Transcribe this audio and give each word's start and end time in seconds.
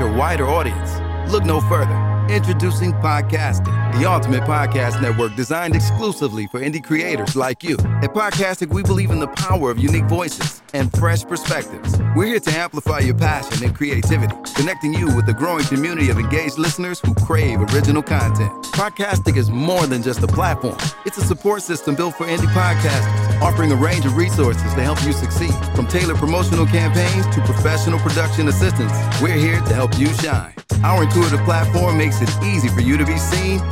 reach 0.00 0.08
a 0.08 0.16
wider 0.16 0.46
audience? 0.46 1.32
Look 1.32 1.44
no 1.44 1.60
further. 1.60 1.96
Introducing 2.28 2.92
Podcastic, 2.94 3.89
the 3.92 4.08
ultimate 4.08 4.42
podcast 4.44 5.00
network 5.02 5.34
designed 5.36 5.74
exclusively 5.74 6.46
for 6.46 6.60
indie 6.60 6.82
creators 6.82 7.36
like 7.36 7.62
you. 7.62 7.74
At 8.02 8.14
Podcastic, 8.14 8.72
we 8.72 8.82
believe 8.82 9.10
in 9.10 9.20
the 9.20 9.28
power 9.28 9.70
of 9.70 9.78
unique 9.78 10.04
voices 10.04 10.62
and 10.72 10.92
fresh 10.98 11.24
perspectives. 11.24 11.98
We're 12.14 12.26
here 12.26 12.40
to 12.40 12.50
amplify 12.52 13.00
your 13.00 13.16
passion 13.16 13.64
and 13.64 13.74
creativity, 13.74 14.34
connecting 14.54 14.94
you 14.94 15.06
with 15.14 15.26
the 15.26 15.34
growing 15.34 15.64
community 15.64 16.10
of 16.10 16.18
engaged 16.18 16.58
listeners 16.58 17.00
who 17.00 17.14
crave 17.14 17.60
original 17.74 18.02
content. 18.02 18.50
Podcastic 18.74 19.36
is 19.36 19.50
more 19.50 19.86
than 19.86 20.02
just 20.02 20.22
a 20.22 20.26
platform, 20.26 20.78
it's 21.04 21.18
a 21.18 21.24
support 21.24 21.62
system 21.62 21.94
built 21.94 22.14
for 22.14 22.26
indie 22.26 22.52
podcasters, 22.52 23.40
offering 23.40 23.72
a 23.72 23.76
range 23.76 24.06
of 24.06 24.16
resources 24.16 24.62
to 24.74 24.82
help 24.82 25.02
you 25.04 25.12
succeed. 25.12 25.54
From 25.74 25.86
tailored 25.86 26.16
promotional 26.16 26.66
campaigns 26.66 27.26
to 27.34 27.40
professional 27.42 27.98
production 27.98 28.48
assistance, 28.48 28.92
we're 29.20 29.34
here 29.34 29.60
to 29.60 29.74
help 29.74 29.98
you 29.98 30.06
shine. 30.14 30.54
Our 30.82 31.02
intuitive 31.02 31.40
platform 31.40 31.98
makes 31.98 32.22
it 32.22 32.30
easy 32.42 32.68
for 32.68 32.80
you 32.80 32.96
to 32.96 33.04
be 33.04 33.18
seen 33.18 33.60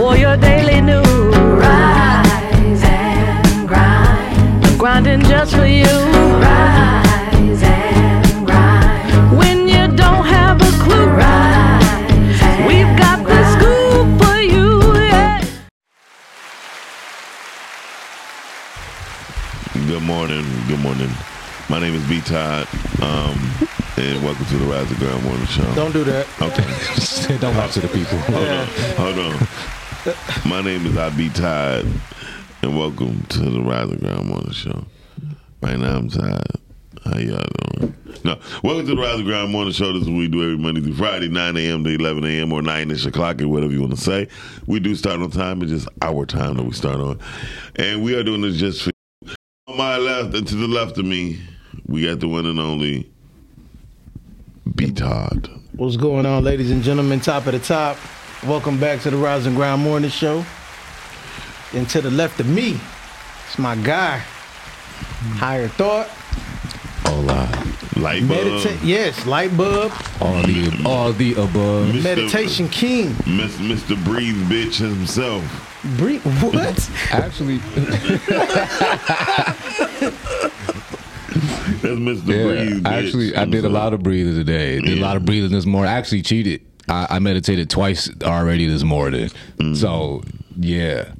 for 0.00 0.16
your 0.16 0.34
daily 0.38 0.80
news. 0.80 1.04
Rise 1.04 2.82
and 2.84 3.68
grind. 3.68 4.78
Grinding 4.78 5.20
just 5.24 5.54
for 5.54 5.66
you. 5.66 5.94
Rise 6.40 7.62
and 7.62 8.46
grind. 8.46 9.38
When 9.38 9.68
you 9.68 9.84
don't 10.02 10.24
have 10.24 10.56
a 10.62 10.72
clue. 10.82 11.04
Rise. 11.04 12.40
We've 12.66 12.92
got 12.96 13.18
the 13.30 13.40
scoop 13.52 14.08
for 14.22 14.40
you. 14.40 14.68
Yeah. 15.04 15.44
Good 19.86 20.02
morning. 20.02 20.46
Good 20.66 20.80
morning. 20.80 21.10
My 21.68 21.78
name 21.78 21.94
is 21.94 22.08
B 22.08 22.22
Todd, 22.22 22.66
um, 23.02 23.38
and 23.98 24.24
welcome 24.24 24.46
to 24.46 24.56
the 24.56 24.64
Rise 24.64 24.90
and 24.90 24.98
Grind 24.98 25.22
Morning 25.24 25.46
Show. 25.46 25.74
Don't 25.74 25.92
do 25.92 26.04
that. 26.04 26.26
Okay. 26.40 27.36
Don't 27.42 27.54
lie 27.54 27.68
to 27.68 27.80
the 27.80 27.88
people. 27.88 28.16
Hold 28.32 28.48
on. 28.48 28.66
Hold 28.96 29.18
on. 29.18 29.79
My 30.46 30.62
name 30.62 30.86
is 30.86 30.96
I 30.96 31.10
Todd, 31.28 31.86
and 32.62 32.78
welcome 32.78 33.22
to 33.24 33.38
the 33.38 33.60
Rise 33.60 33.90
and 33.90 34.00
Grind 34.00 34.26
Morning 34.26 34.50
Show. 34.50 34.86
Right 35.60 35.78
now 35.78 35.98
I'm 35.98 36.08
tired. 36.08 36.40
How 37.04 37.18
y'all 37.18 37.44
doing? 37.76 37.94
No, 38.24 38.40
welcome 38.64 38.86
to 38.86 38.94
the 38.94 39.00
Rise 39.02 39.16
and 39.16 39.26
Grind 39.26 39.52
Morning 39.52 39.74
Show. 39.74 39.92
This 39.92 40.04
is 40.04 40.08
what 40.08 40.16
we 40.16 40.28
do 40.28 40.42
every 40.42 40.56
Monday 40.56 40.80
through 40.80 40.94
Friday, 40.94 41.28
9 41.28 41.54
a.m. 41.58 41.84
to 41.84 41.90
11 41.90 42.24
a.m. 42.24 42.50
or 42.50 42.62
9ish 42.62 43.04
o'clock 43.04 43.42
or 43.42 43.48
whatever 43.48 43.74
you 43.74 43.80
want 43.80 43.94
to 43.94 44.00
say. 44.00 44.26
We 44.66 44.80
do 44.80 44.94
start 44.94 45.20
on 45.20 45.30
time. 45.32 45.60
It's 45.60 45.70
just 45.70 45.88
our 46.00 46.24
time 46.24 46.56
that 46.56 46.62
we 46.62 46.72
start 46.72 46.98
on. 46.98 47.20
And 47.76 48.02
we 48.02 48.14
are 48.14 48.22
doing 48.22 48.40
this 48.40 48.56
just 48.56 48.82
for 48.82 48.92
on 49.66 49.76
my 49.76 49.98
left 49.98 50.34
and 50.34 50.48
to 50.48 50.54
the 50.54 50.66
left 50.66 50.96
of 50.96 51.04
me, 51.04 51.42
we 51.86 52.06
got 52.06 52.20
the 52.20 52.28
one 52.28 52.46
and 52.46 52.58
only 52.58 53.10
B 54.74 54.92
Todd. 54.92 55.50
What's 55.72 55.98
going 55.98 56.24
on, 56.24 56.42
ladies 56.42 56.70
and 56.70 56.82
gentlemen? 56.82 57.20
Top 57.20 57.46
of 57.46 57.52
the 57.52 57.58
top. 57.58 57.98
Welcome 58.46 58.80
back 58.80 59.00
to 59.02 59.10
the 59.10 59.16
Rising 59.18 59.54
Ground 59.54 59.82
Morning 59.82 60.08
Show. 60.10 60.44
And 61.74 61.88
to 61.90 62.00
the 62.00 62.10
left 62.10 62.40
of 62.40 62.48
me, 62.48 62.80
it's 63.46 63.58
my 63.58 63.76
guy. 63.76 64.18
Higher 65.36 65.68
thought. 65.68 66.08
Hola. 67.04 67.46
Light 68.00 68.26
bulb. 68.26 68.44
Meditate. 68.46 68.82
Yes, 68.82 69.26
light 69.26 69.54
bulb. 69.56 69.92
All 70.22 70.42
the 70.42 70.82
all 70.86 71.12
the 71.12 71.32
above. 71.34 71.88
Mr. 71.88 72.02
Meditation 72.02 72.68
king. 72.70 73.08
Miss- 73.26 73.56
Mr. 73.58 74.02
Breathe 74.04 74.36
Bitch 74.50 74.76
himself. 74.78 75.44
Breathe. 75.98 76.22
What? 76.42 76.90
Actually, 77.12 77.58
That's 81.82 82.00
Mr. 82.00 82.26
yeah. 82.26 82.42
Breathe 82.44 82.82
Bitch. 82.84 82.86
Actually, 82.86 83.36
I 83.36 83.44
did 83.44 83.64
a 83.66 83.68
lot 83.68 83.92
of 83.92 84.02
breathing 84.02 84.34
today. 84.34 84.80
Did 84.80 84.98
a 84.98 85.02
lot 85.02 85.16
of 85.16 85.24
breathing 85.26 85.50
this 85.50 85.66
morning. 85.66 85.90
I 85.92 85.96
actually 85.96 86.22
cheated. 86.22 86.62
I, 86.90 87.06
I 87.10 87.18
meditated 87.20 87.70
twice 87.70 88.10
already 88.22 88.66
this 88.66 88.82
morning. 88.82 89.30
Mm. 89.58 89.76
So 89.76 90.22
yeah. 90.58 91.12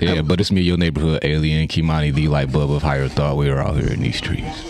Yeah, 0.00 0.22
but 0.22 0.40
it's 0.40 0.50
me, 0.52 0.60
your 0.62 0.76
neighborhood 0.76 1.18
alien, 1.22 1.66
Kimani, 1.68 2.14
the 2.14 2.28
light 2.28 2.52
bulb 2.52 2.70
of 2.70 2.82
higher 2.82 3.08
thought. 3.08 3.36
We 3.36 3.50
are 3.50 3.58
out 3.60 3.74
here 3.76 3.92
in 3.92 4.00
these 4.00 4.16
streets. 4.16 4.62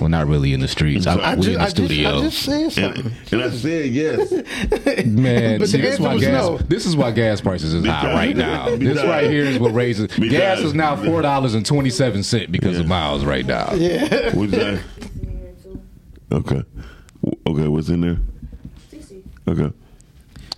Well, 0.00 0.08
not 0.10 0.26
really 0.26 0.52
in 0.52 0.60
the 0.60 0.68
streets. 0.68 1.06
I, 1.06 1.14
I 1.16 1.34
we 1.34 1.42
ju- 1.42 1.52
in 1.52 1.54
the 1.56 1.60
I 1.60 1.64
just, 1.64 1.76
studio. 1.76 2.08
I 2.18 2.20
just 2.20 2.38
said 2.42 2.72
something. 2.72 3.06
And, 3.06 3.32
and 3.32 3.42
I 3.42 3.50
said 3.50 3.86
yes. 3.90 4.30
Man, 5.06 5.66
see, 5.66 5.80
this 5.80 5.94
is 5.94 6.00
why 6.00 6.18
gas. 6.18 6.32
no. 6.32 6.58
This 6.58 6.84
is 6.86 6.94
why 6.96 7.10
gas 7.12 7.40
prices 7.40 7.72
is 7.74 7.84
high 7.84 8.12
right 8.12 8.36
now. 8.36 8.76
This 8.76 9.02
right 9.02 9.28
here 9.28 9.44
is 9.44 9.58
what 9.58 9.72
raises 9.74 10.08
because- 10.08 10.30
gas 10.30 10.58
is 10.60 10.74
now 10.74 10.96
four 10.96 11.22
dollars 11.22 11.54
and 11.54 11.64
twenty 11.66 11.90
seven 11.90 12.22
cent 12.22 12.52
because 12.52 12.78
of 12.78 12.86
miles 12.86 13.24
right 13.24 13.46
now. 13.46 13.72
Yeah. 13.74 14.34
What'd 14.34 14.52
you 14.54 14.60
say? 14.60 14.80
Okay. 16.30 16.62
Okay, 17.46 17.68
what's 17.68 17.88
in 17.88 18.02
there? 18.02 18.18
Okay. 19.48 19.72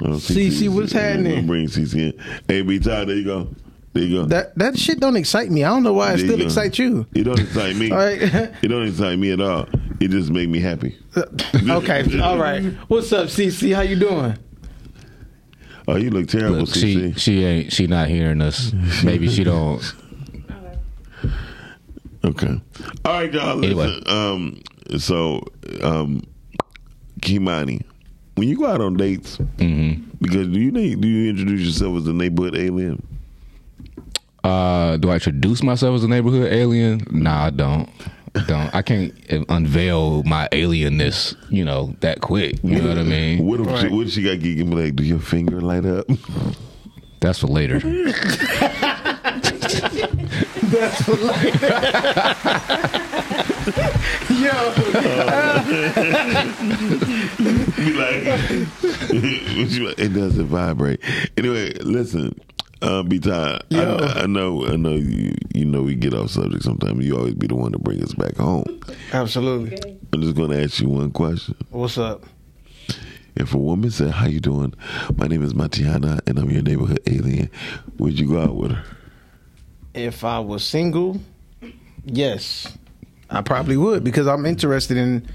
Oh, 0.02 0.10
CC, 0.10 0.68
what's 0.68 0.92
happening? 0.92 1.38
I'm 1.40 1.46
Bring 1.46 1.66
CC 1.66 2.12
in. 2.14 2.24
Hey, 2.46 2.62
B 2.62 2.78
Todd, 2.78 3.08
there 3.08 3.16
you 3.16 3.24
go. 3.24 3.48
There 3.92 4.02
you 4.04 4.16
go. 4.22 4.24
That 4.26 4.56
that 4.56 4.78
shit 4.78 5.00
don't 5.00 5.16
excite 5.16 5.50
me. 5.50 5.64
I 5.64 5.68
don't 5.70 5.82
know 5.82 5.92
why 5.94 6.12
it 6.12 6.16
There 6.18 6.18
you 6.18 6.26
still 6.26 6.38
go. 6.38 6.44
excites 6.44 6.78
you. 6.78 7.06
It 7.14 7.24
don't 7.24 7.40
excite 7.40 7.74
me. 7.76 7.90
All 7.92 7.98
right. 7.98 8.20
It 8.20 8.68
don't 8.68 8.86
excite 8.86 9.18
me 9.18 9.32
at 9.32 9.40
all. 9.40 9.66
It 10.00 10.10
just 10.10 10.30
make 10.30 10.48
me 10.48 10.60
happy. 10.60 10.96
okay. 11.16 12.20
All 12.20 12.38
right. 12.38 12.64
What's 12.88 13.12
up, 13.12 13.26
CC? 13.28 13.74
How 13.74 13.80
you 13.80 13.96
doing? 13.98 14.38
Oh, 15.88 15.96
you 15.96 16.10
look 16.10 16.28
terrible, 16.28 16.58
Look, 16.60 16.74
she 16.74 16.96
CC. 16.96 17.18
she 17.18 17.44
ain't 17.44 17.72
she 17.72 17.86
not 17.86 18.08
hearing 18.08 18.40
us. 18.42 18.72
Maybe 19.04 19.26
she 19.28 19.42
don't. 19.42 19.82
Okay. 22.24 22.60
All 23.04 23.12
right, 23.12 23.32
y'all. 23.32 23.56
Listen. 23.56 23.80
Anyway. 23.80 24.02
Um. 24.06 24.62
So, 24.98 25.44
um, 25.82 26.22
Kimani, 27.20 27.82
when 28.38 28.48
you 28.48 28.56
go 28.56 28.66
out 28.66 28.80
on 28.80 28.94
dates, 28.96 29.36
Mm-hmm. 29.58 30.02
because 30.20 30.46
do 30.48 30.58
you 30.60 30.70
do 30.70 31.06
you 31.08 31.30
introduce 31.30 31.60
yourself 31.66 31.96
as 31.98 32.06
a 32.06 32.12
neighborhood 32.12 32.56
alien? 32.56 33.02
Uh, 34.44 34.96
do 34.96 35.10
I 35.10 35.14
introduce 35.14 35.62
myself 35.62 35.96
as 35.96 36.04
a 36.04 36.08
neighborhood 36.08 36.50
alien? 36.52 37.00
Nah, 37.10 37.46
I 37.46 37.50
don't. 37.50 37.88
Don't. 38.46 38.72
I 38.74 38.82
can't 38.82 39.12
unveil 39.48 40.22
my 40.22 40.48
alienness, 40.52 41.34
you 41.50 41.64
know, 41.64 41.94
that 42.00 42.20
quick. 42.20 42.58
You 42.62 42.80
know 42.80 42.88
what 42.90 42.98
I 42.98 43.02
mean? 43.02 43.44
What 43.44 43.60
if 43.60 43.80
she, 43.80 43.88
what 43.88 44.06
if 44.06 44.12
she 44.12 44.22
got 44.22 44.38
geeky 44.38 44.60
and 44.60 44.72
like, 44.74 44.94
do 44.94 45.02
your 45.02 45.18
finger 45.18 45.60
light 45.60 45.84
up? 45.84 46.06
That's 47.20 47.40
for 47.40 47.48
later. 47.48 47.80
That's 50.68 51.02
for 51.02 51.16
later. 51.16 51.68
Yo. 53.68 53.74
be 57.76 57.92
like, 57.92 58.24
it 59.98 60.14
doesn't 60.14 60.46
vibrate. 60.46 61.00
Anyway, 61.36 61.72
listen, 61.80 62.38
uh, 62.80 63.02
be 63.02 63.18
tired. 63.18 63.62
Yo. 63.68 63.96
I, 63.96 64.22
I 64.22 64.26
know, 64.26 64.66
I 64.66 64.76
know 64.76 64.94
you. 64.94 65.34
You 65.54 65.64
know, 65.66 65.82
we 65.82 65.94
get 65.96 66.14
off 66.14 66.30
subject 66.30 66.62
sometimes. 66.62 67.04
You 67.04 67.16
always 67.16 67.34
be 67.34 67.46
the 67.46 67.56
one 67.56 67.72
to 67.72 67.78
bring 67.78 68.02
us 68.02 68.14
back 68.14 68.36
home. 68.36 68.80
Absolutely. 69.12 69.98
I'm 70.12 70.22
just 70.22 70.34
going 70.34 70.50
to 70.50 70.62
ask 70.62 70.80
you 70.80 70.88
one 70.88 71.10
question. 71.10 71.56
What's 71.70 71.98
up? 71.98 72.24
If 73.36 73.54
a 73.54 73.58
woman 73.58 73.90
said, 73.90 74.10
"How 74.12 74.26
you 74.26 74.40
doing? 74.40 74.74
My 75.16 75.26
name 75.26 75.42
is 75.44 75.54
Matiana, 75.54 76.20
and 76.26 76.38
I'm 76.38 76.50
your 76.50 76.62
neighborhood 76.62 77.00
alien," 77.06 77.50
would 77.98 78.18
you 78.18 78.28
go 78.28 78.40
out 78.40 78.56
with 78.56 78.72
her? 78.72 78.84
If 79.94 80.24
I 80.24 80.40
was 80.40 80.64
single, 80.64 81.20
yes, 82.04 82.76
I 83.30 83.42
probably 83.42 83.76
would 83.76 84.04
because 84.04 84.26
I'm 84.26 84.46
interested 84.46 84.96
in 84.96 85.26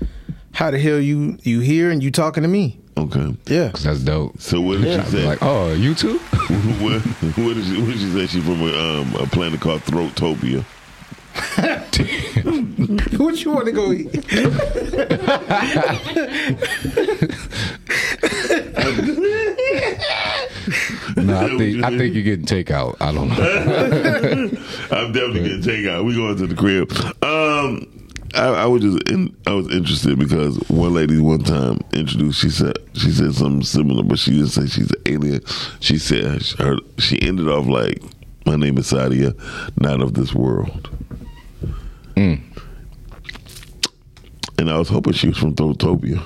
how 0.53 0.71
the 0.71 0.79
hell 0.79 0.99
you 0.99 1.37
you 1.43 1.59
here 1.61 1.89
and 1.91 2.01
you 2.03 2.11
talking 2.11 2.43
to 2.43 2.49
me. 2.49 2.79
Okay. 2.97 3.35
Yeah. 3.47 3.71
Cause 3.71 3.83
that's 3.83 3.99
dope. 4.01 4.39
So 4.39 4.61
what 4.61 4.79
did 4.81 4.87
Yeah. 4.87 5.03
she 5.05 5.11
say? 5.11 5.25
Like, 5.27 5.39
oh, 5.41 5.73
you 5.73 5.95
too? 5.95 6.17
what, 6.79 7.01
what 7.01 7.53
did 7.55 7.65
she? 7.65 7.81
What 7.81 7.87
did 7.91 7.99
she 7.99 8.09
say? 8.11 8.27
She's 8.27 8.43
from 8.43 8.61
a, 8.61 8.73
um, 9.01 9.15
a 9.15 9.25
planet 9.27 9.61
called 9.61 9.81
Throatopia. 9.81 10.63
Damn. 11.55 12.63
What 13.17 13.43
you 13.43 13.51
want 13.51 13.65
to 13.65 13.71
go 13.71 13.91
eat? 13.91 14.13
No, 21.23 21.37
I 21.39 21.47
think 21.57 21.83
I 21.83 21.97
think 21.97 22.13
you're 22.13 22.23
getting 22.23 22.45
takeout. 22.45 22.97
I 22.99 23.11
don't 23.13 23.29
know. 23.29 23.35
I'm 24.97 25.11
definitely 25.11 25.41
getting 25.43 25.61
takeout. 25.61 26.05
We 26.05 26.15
going 26.15 26.37
to 26.37 26.47
the 26.47 26.55
crib. 26.55 26.91
Um, 27.23 27.87
I, 28.35 28.63
I 28.63 28.65
was 28.65 28.81
just 28.81 29.09
in, 29.09 29.35
I 29.45 29.53
was 29.53 29.69
interested 29.71 30.17
because 30.17 30.57
one 30.69 30.93
lady 30.93 31.19
one 31.19 31.43
time 31.43 31.79
introduced. 31.93 32.41
She 32.41 32.49
said 32.49 32.77
she 32.93 33.11
said 33.11 33.33
something 33.35 33.63
similar, 33.63 34.03
but 34.03 34.19
she 34.19 34.31
didn't 34.31 34.47
say 34.49 34.65
she's 34.67 34.91
an 34.91 35.01
alien. 35.05 35.41
She 35.79 35.97
said 35.97 36.41
her 36.59 36.77
she 36.97 37.21
ended 37.21 37.47
off 37.47 37.67
like, 37.67 38.01
"My 38.45 38.55
name 38.55 38.77
is 38.77 38.91
Sadia, 38.91 39.33
not 39.79 40.01
of 40.01 40.13
this 40.15 40.33
world." 40.33 40.89
And 44.57 44.69
I 44.69 44.77
was 44.77 44.87
hoping 44.87 45.13
she 45.13 45.27
was 45.29 45.37
from 45.37 45.55
Thotopia. 45.55 46.19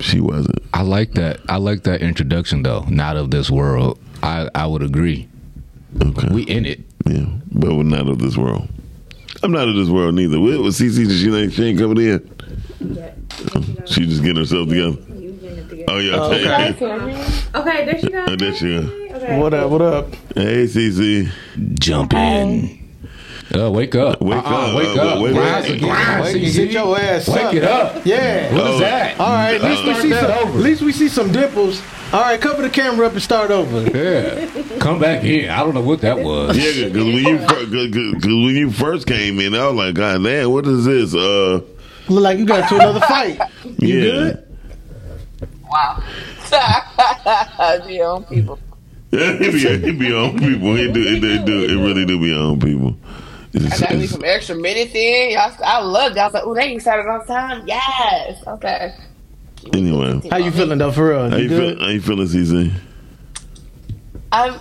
She 0.00 0.20
wasn't. 0.20 0.58
I 0.74 0.82
like 0.82 1.12
that. 1.12 1.40
I 1.48 1.56
like 1.56 1.84
that 1.84 2.02
introduction 2.02 2.62
though. 2.62 2.84
Not 2.88 3.16
of 3.16 3.30
this 3.30 3.50
world. 3.50 3.98
I 4.22 4.48
I 4.54 4.66
would 4.66 4.82
agree. 4.82 5.28
Okay. 6.02 6.28
We 6.28 6.42
in 6.42 6.66
it. 6.66 6.80
Yeah, 7.06 7.26
but 7.52 7.74
we're 7.74 7.82
not 7.84 8.08
of 8.08 8.18
this 8.18 8.36
world. 8.36 8.68
I'm 9.42 9.52
not 9.52 9.68
of 9.68 9.76
this 9.76 9.88
world 9.88 10.14
neither. 10.14 10.40
With, 10.40 10.60
with 10.60 10.74
CC, 10.74 11.08
she 11.10 11.34
ain't, 11.34 11.52
she 11.52 11.64
ain't 11.64 11.78
coming 11.78 11.98
in. 11.98 13.86
She 13.86 14.06
just 14.06 14.22
getting 14.22 14.36
herself 14.36 14.68
together. 14.68 14.96
Oh 15.88 15.98
yeah. 15.98 16.16
Oh, 16.16 16.32
okay. 16.32 16.74
Okay, 17.54 17.84
there 17.84 17.98
she 17.98 18.08
goes. 18.08 18.28
Oh, 18.28 18.36
there 18.36 18.54
she 18.54 18.66
go. 18.66 19.16
Okay. 19.16 19.38
What 19.38 19.54
up? 19.54 19.70
What 19.70 19.82
up? 19.82 20.14
Hey 20.34 20.64
CC. 20.64 21.30
Jump 21.78 22.12
in. 22.12 22.85
Uh, 23.56 23.70
wake 23.70 23.94
up. 23.94 24.20
Wake 24.20 24.36
Uh-uh, 24.44 24.50
up. 24.68 24.74
Wake 24.76 24.96
Uh, 24.96 25.00
up. 25.00 25.20
wake 25.22 25.34
Rise 25.34 25.64
up. 25.64 25.70
again. 25.70 26.20
Wake, 26.22 26.36
CC. 26.36 26.54
get 26.64 26.70
your 26.72 26.98
ass 27.00 27.28
Wake 27.28 27.44
up. 27.44 27.54
it 27.54 27.64
up. 27.64 28.02
Yeah. 28.06 28.52
What 28.54 28.66
Oh. 28.66 28.74
is 28.74 28.80
that? 28.80 29.20
All 29.20 29.26
right. 29.32 29.54
At 29.54 29.62
least 29.62 29.84
we 29.84 29.90
Start 29.90 30.02
see 30.02 30.10
some. 30.12 30.30
over. 30.30 30.58
At 30.58 30.64
least 30.64 30.82
we 30.82 30.92
see 30.92 31.08
some 31.08 31.32
dimples. 31.32 31.82
All 32.12 32.20
right. 32.20 32.40
Cover 32.40 32.62
the 32.62 32.68
camera 32.70 33.06
up 33.06 33.12
and 33.14 33.22
start 33.22 33.50
over. 33.50 33.80
Yeah. 33.96 34.46
Come 34.78 34.98
back 34.98 35.24
in. 35.24 35.48
I 35.48 35.58
don't 35.60 35.74
know 35.74 35.80
what 35.80 36.00
that 36.02 36.18
was. 36.18 36.56
Yeah, 36.56 36.88
because 36.88 37.04
when 37.04 37.16
you 37.24 37.38
first, 37.38 37.72
cause, 37.72 37.90
'cause 38.22 38.24
when 38.26 38.56
you 38.56 38.70
first 38.70 39.06
came 39.06 39.40
in, 39.40 39.54
I 39.54 39.66
was 39.68 39.74
like, 39.76 39.94
God 39.94 40.22
damn, 40.22 40.50
what 40.50 40.66
is 40.66 40.84
this? 40.84 41.14
Uh, 41.14 41.60
Look 42.08 42.22
like 42.22 42.38
you 42.38 42.44
got 42.46 42.68
to 42.68 42.74
another 42.76 43.00
fight. 43.00 43.40
You 43.78 43.98
yeah. 43.98 44.10
good? 44.10 44.42
Wow. 45.70 46.02
Your 47.88 48.06
own 48.06 48.24
people. 48.24 48.58
it 49.12 49.52
be, 49.52 49.88
it 49.88 49.98
be 49.98 50.12
on 50.12 50.38
people. 50.38 50.76
It 50.78 50.92
do, 50.92 51.00
it, 51.02 51.20
do- 51.20 51.30
it 51.30 51.44
do, 51.46 51.64
it 51.64 51.74
really 51.84 52.04
do 52.04 52.20
be 52.20 52.32
on 52.34 52.60
people. 52.60 52.96
It's, 53.56 53.82
I 53.82 53.86
got 53.86 53.96
me 53.96 54.06
some 54.06 54.22
extra 54.24 54.54
minutes 54.54 54.94
in. 54.94 55.30
Y'all, 55.32 55.52
I 55.64 55.80
loved 55.80 56.16
it. 56.16 56.20
I 56.20 56.24
was 56.26 56.34
like, 56.34 56.44
oh, 56.44 56.54
they 56.54 56.62
ain't 56.64 56.82
started 56.82 57.08
on 57.08 57.26
time. 57.26 57.66
Yes. 57.66 58.42
Okay. 58.46 58.94
anyway, 59.72 60.20
How 60.30 60.36
you 60.36 60.50
feeling 60.50 60.78
though, 60.78 60.92
for 60.92 61.08
real? 61.10 61.30
how 61.30 61.36
you 61.36 61.48
good? 61.48 61.76
feel? 61.78 61.84
How 61.86 61.90
you 61.90 62.00
feeling, 62.00 62.26
CC? 62.28 62.72
I'm. 64.32 64.60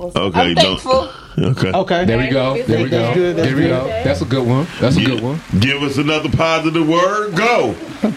Okay, 0.00 0.12
I'm 0.18 0.54
don't. 0.54 0.80
thankful. 0.80 1.10
Okay. 1.38 1.72
Okay. 1.72 2.04
There 2.04 2.18
we 2.18 2.28
go. 2.28 2.60
There 2.62 2.82
we 2.82 2.88
go. 2.88 2.98
That's 2.98 3.14
good, 3.16 3.36
that's 3.36 3.46
There 3.48 3.56
we 3.56 3.62
good. 3.62 3.68
go. 3.68 3.86
That's 3.86 4.20
a 4.22 4.24
good 4.24 4.46
one. 4.48 4.66
That's 4.80 4.96
a 4.96 5.04
good 5.04 5.22
one. 5.22 5.40
Give 5.60 5.82
us 5.82 5.98
another 5.98 6.30
positive 6.30 6.88
word. 6.88 7.36
Go. 7.36 7.74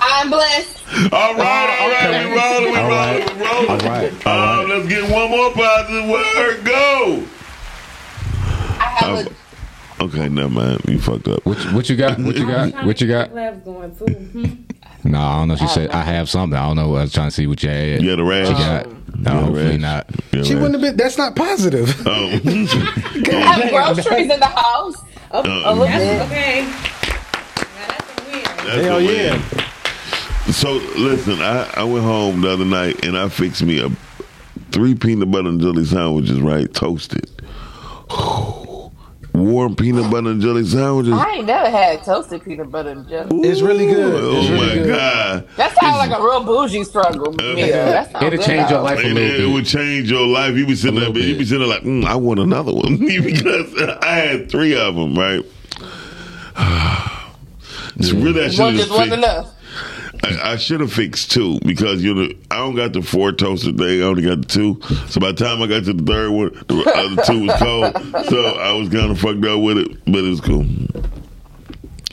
I'm 0.00 0.30
blessed. 0.30 0.78
All 1.12 1.34
right, 1.34 1.78
all 1.80 1.90
right, 1.90 2.26
we 2.28 2.36
rolling, 2.38 2.72
we 2.72 2.78
All 2.78 2.88
rolling, 2.88 3.20
right. 3.20 3.36
we 3.36 3.44
rolling. 3.46 3.70
All 3.70 3.78
right. 3.78 4.26
All 4.26 4.60
Uh, 4.64 4.68
let's 4.68 4.88
get 4.88 5.10
one 5.10 5.30
more 5.30 5.50
positive 5.52 6.08
word. 6.08 6.64
Go. 6.64 7.24
I 9.00 9.04
have 9.04 9.26
a. 9.26 10.02
Okay, 10.04 10.28
never 10.28 10.48
mind. 10.48 10.80
You 10.88 10.98
fucked 10.98 11.28
up. 11.28 11.44
What, 11.46 11.62
you- 11.64 11.70
what 11.74 11.88
you 11.88 11.96
got? 11.96 12.18
What 12.18 12.36
you 12.36 12.46
got? 12.46 12.72
What 12.86 13.00
you 13.00 13.06
got? 13.08 13.32
Lab's 13.34 13.64
going 13.64 13.94
too. 13.96 14.04
Hmm. 15.02 15.10
No, 15.10 15.18
I 15.18 15.38
don't 15.38 15.48
know. 15.48 15.56
She 15.56 15.66
said 15.66 15.90
I 15.90 16.02
have 16.02 16.28
something. 16.30 16.56
I 16.56 16.64
don't 16.68 16.76
know. 16.76 16.94
I 16.94 17.02
was 17.02 17.12
trying 17.12 17.26
to 17.26 17.34
see 17.34 17.48
what 17.48 17.60
you 17.64 17.68
had. 17.68 18.00
You 18.02 18.10
had 18.10 18.20
a 18.20 18.24
rash. 18.24 18.46
She 18.46 18.52
got. 18.54 18.86
No, 18.86 18.92
You 18.92 19.24
had 19.24 19.26
a 19.26 19.40
hopefully 19.40 19.64
rash. 19.70 19.80
not. 19.80 20.06
You 20.10 20.16
had 20.30 20.40
a 20.40 20.44
She 20.44 20.54
rash. 20.54 20.62
wouldn't 20.62 20.74
have 20.74 20.80
been. 20.90 20.96
That's 20.96 21.18
not 21.18 21.34
positive. 21.34 22.02
Oh. 22.06 22.28
I 23.34 23.60
have 23.60 23.96
groceries 23.96 24.30
in 24.30 24.38
the 24.40 24.46
house. 24.46 24.94
A, 25.32 25.38
a 25.38 25.74
little 25.74 25.86
bit. 25.86 26.22
Okay. 26.22 26.62
Now 26.62 27.88
that's 27.88 28.20
a 28.20 28.30
win. 28.30 28.42
That's 28.44 28.84
Hell 28.84 28.98
a 28.98 29.04
win. 29.04 29.16
yeah. 29.16 30.52
So 30.52 30.72
listen, 30.96 31.40
I, 31.42 31.68
I 31.74 31.82
went 31.84 32.04
home 32.04 32.40
the 32.42 32.50
other 32.50 32.64
night 32.64 33.04
and 33.04 33.18
I 33.18 33.28
fixed 33.28 33.62
me 33.64 33.80
a 33.80 33.88
three 34.70 34.94
peanut 34.94 35.30
butter 35.32 35.48
and 35.48 35.60
jelly 35.60 35.84
sandwiches, 35.84 36.40
right? 36.40 36.72
Toasted. 36.72 37.28
Warm 39.34 39.74
peanut 39.76 40.10
butter 40.10 40.28
and 40.30 40.42
jelly 40.42 40.64
sandwiches. 40.64 41.14
I 41.14 41.36
ain't 41.36 41.46
never 41.46 41.70
had 41.70 42.04
toasted 42.04 42.44
peanut 42.44 42.70
butter 42.70 42.90
and 42.90 43.08
jelly. 43.08 43.48
It's 43.48 43.62
really 43.62 43.86
good. 43.86 44.14
Oh 44.22 44.40
It's 44.40 44.50
really 44.50 44.66
my 44.66 44.74
good. 44.74 44.88
god! 44.88 45.48
That 45.56 45.74
sounds 45.80 45.96
like 45.96 46.10
a 46.10 46.22
real 46.22 46.44
bougie 46.44 46.84
struggle 46.84 47.32
meal. 47.32 47.56
That 47.56 48.12
sounds 48.12 48.24
It'll 48.26 48.38
good, 48.38 48.46
change 48.46 48.70
your 48.70 48.80
life 48.82 48.98
a 48.98 49.06
And 49.06 49.18
it, 49.18 49.40
it 49.40 49.46
would 49.46 49.64
change 49.64 50.10
your 50.10 50.26
life. 50.26 50.54
You 50.54 50.66
be 50.66 50.74
sitting 50.74 50.98
A 50.98 51.00
there, 51.00 51.08
little 51.10 51.22
you 51.26 51.38
be 51.38 51.44
sitting 51.46 51.60
there 51.60 51.68
like, 51.68 51.82
mm, 51.82 52.04
I 52.04 52.14
want 52.16 52.40
another 52.40 52.74
one 52.74 52.96
because 52.98 53.74
I 54.02 54.16
had 54.16 54.50
three 54.50 54.76
of 54.76 54.96
them, 54.96 55.14
right? 55.18 55.44
It's 57.96 58.10
really 58.12 58.44
I 58.44 58.48
should 58.48 58.60
One 58.60 58.74
have 58.74 58.80
just 58.86 58.90
wasn't 58.90 59.12
enough. 59.14 59.54
I, 60.24 60.52
I 60.52 60.56
should 60.56 60.80
have 60.80 60.92
fixed 60.92 61.32
two 61.32 61.58
because 61.64 62.02
you 62.02 62.14
know 62.14 62.28
I 62.50 62.58
don't 62.58 62.76
got 62.76 62.92
the 62.92 63.02
four 63.02 63.32
toaster 63.32 63.72
thing. 63.72 64.02
I 64.02 64.04
only 64.06 64.22
got 64.22 64.42
the 64.42 64.46
two. 64.48 64.80
So 65.08 65.20
by 65.20 65.32
the 65.32 65.44
time 65.44 65.60
I 65.62 65.66
got 65.66 65.84
to 65.84 65.92
the 65.92 66.02
third 66.04 66.30
one, 66.30 66.52
the 66.68 66.92
other 66.94 67.22
two 67.24 67.46
was 67.46 67.56
cold. 67.58 68.26
So 68.28 68.38
I 68.58 68.72
was 68.72 68.88
kind 68.88 69.10
of 69.10 69.18
fucked 69.18 69.44
up 69.44 69.60
with 69.60 69.78
it, 69.78 70.04
but 70.06 70.18
it 70.24 70.28
was 70.30 70.40
cool. 70.40 70.64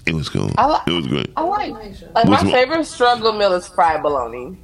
It 0.07 0.15
was 0.15 0.27
cool. 0.27 0.51
I 0.57 0.67
li- 0.67 0.79
it 0.87 0.91
was 0.91 1.05
great. 1.07 1.31
I 1.37 1.41
like. 1.43 1.71
Like 1.71 1.83
Which 1.83 2.05
my 2.25 2.41
one? 2.41 2.51
favorite 2.51 2.85
struggle 2.85 3.33
meal 3.33 3.53
is 3.53 3.67
fried 3.67 4.01
bologna. 4.01 4.57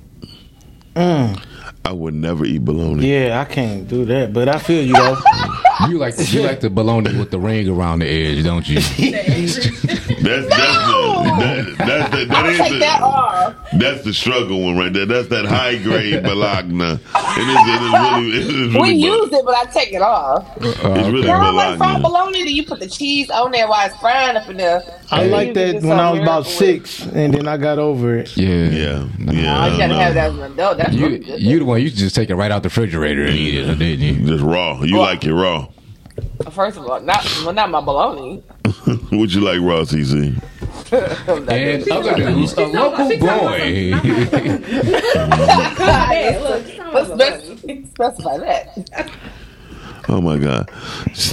Mm. 0.96 1.46
I 1.84 1.92
would 1.92 2.16
never 2.16 2.46
eat 2.46 2.66
bologna. 2.66 3.08
Yeah, 3.08 3.42
I 3.42 3.46
can't 3.46 3.88
do 3.88 4.06
that, 4.06 4.34
but 4.34 4.50
I 4.50 4.58
feel 4.58 4.84
you 4.84 4.94
though. 4.94 5.18
You 5.90 5.98
like 5.98 6.16
you 6.32 6.42
like 6.42 6.62
the 6.62 6.70
bologna 6.70 7.18
with 7.18 7.32
the 7.32 7.40
ring 7.40 7.68
around 7.70 8.00
the 8.00 8.08
edge, 8.08 8.44
don't 8.44 8.68
you? 8.68 8.80
That's 10.26 10.48
that's 10.48 10.48
the 10.48 11.36
that, 11.38 11.76
that's 11.78 12.10
the, 12.16 12.26
that 12.26 12.46
I'll 12.46 12.58
take 12.58 12.72
the, 12.74 12.80
that 12.80 13.02
off. 13.02 13.56
That's 13.74 14.04
the 14.04 14.14
struggle 14.14 14.64
one 14.64 14.78
right 14.78 14.92
there. 14.94 15.06
That's 15.06 15.28
that 15.30 15.46
high 15.46 15.76
grade 15.78 16.14
balagna. 16.24 17.00
It 17.38 17.48
is, 17.48 17.68
it 17.68 17.82
is 17.82 17.92
really, 17.94 18.38
it 18.38 18.68
is 18.70 18.74
We 18.74 18.80
really, 18.82 18.96
use 18.96 19.34
it, 19.34 19.46
but 19.46 19.56
I 19.56 19.66
take 19.66 19.94
it 19.94 20.02
off. 20.02 20.48
it's 20.58 20.78
really 21.10 21.24
Girl, 21.24 21.42
I 21.42 21.52
like 21.52 21.78
fried 21.78 22.02
bologna. 22.02 22.44
Then 22.44 22.56
you 22.56 22.66
put 22.66 22.80
the 22.80 22.88
cheese 22.88 23.30
on 23.30 23.52
there 23.52 23.68
while 23.68 23.86
it's 23.88 23.98
frying 24.00 24.38
up 24.38 24.50
in 24.50 24.58
there. 24.58 24.82
I 25.12 25.26
You 25.26 25.32
like 25.32 25.54
that 25.56 25.82
when 25.84 26.00
I 26.00 26.12
was 26.12 26.22
about 26.22 26.46
with- 26.46 26.48
six, 26.54 27.02
and 27.06 27.34
then 27.34 27.48
I 27.48 27.58
got 27.58 27.78
over 27.80 28.18
it. 28.18 28.36
Yeah. 28.38 28.46
Yeah, 28.70 29.08
yeah. 29.20 29.58
Oh, 29.58 29.62
I 29.62 29.66
you 29.68 29.70
don't 29.72 29.78
gotta 29.80 29.88
know. 29.90 30.00
have 30.00 30.14
that 30.16 30.32
as 30.32 30.38
an 30.38 30.52
adult. 30.54 30.78
That's 30.78 30.94
You 30.94 31.08
you 31.38 31.60
the 31.60 31.66
one 31.66 31.82
you 31.82 31.90
just 31.90 32.16
take 32.16 32.30
it 32.30 32.36
right 32.36 32.52
out 32.52 32.64
the 32.64 32.70
refrigerator 32.70 33.24
and 33.26 33.36
eat 33.36 33.56
it, 33.56 33.76
didn't 33.78 34.00
you? 34.02 34.28
Just 34.28 34.44
raw. 34.44 34.82
You 34.82 34.98
like 35.00 35.24
it 35.26 35.34
raw. 35.34 35.65
First 36.52 36.78
of 36.78 36.86
all, 36.88 37.00
not 37.02 37.24
well, 37.44 37.54
not 37.54 37.70
my 37.70 37.82
bologna. 37.82 38.44
Would 39.12 39.34
you 39.34 39.42
like 39.42 39.60
raw, 39.60 39.82
CC? 39.82 40.42
And 40.92 41.92
other 41.92 42.32
news, 42.32 42.54
a 42.54 42.66
local 42.68 43.10
boy. 43.18 43.94
Hey, 46.16 46.40
look, 46.42 46.64
it's 46.68 46.78
Let's 46.94 47.10
not 47.10 47.18
my 47.18 47.56
spec- 47.56 47.86
specify 47.90 48.38
that. 48.38 49.12
Oh 50.08 50.22
my 50.22 50.38
God! 50.38 50.70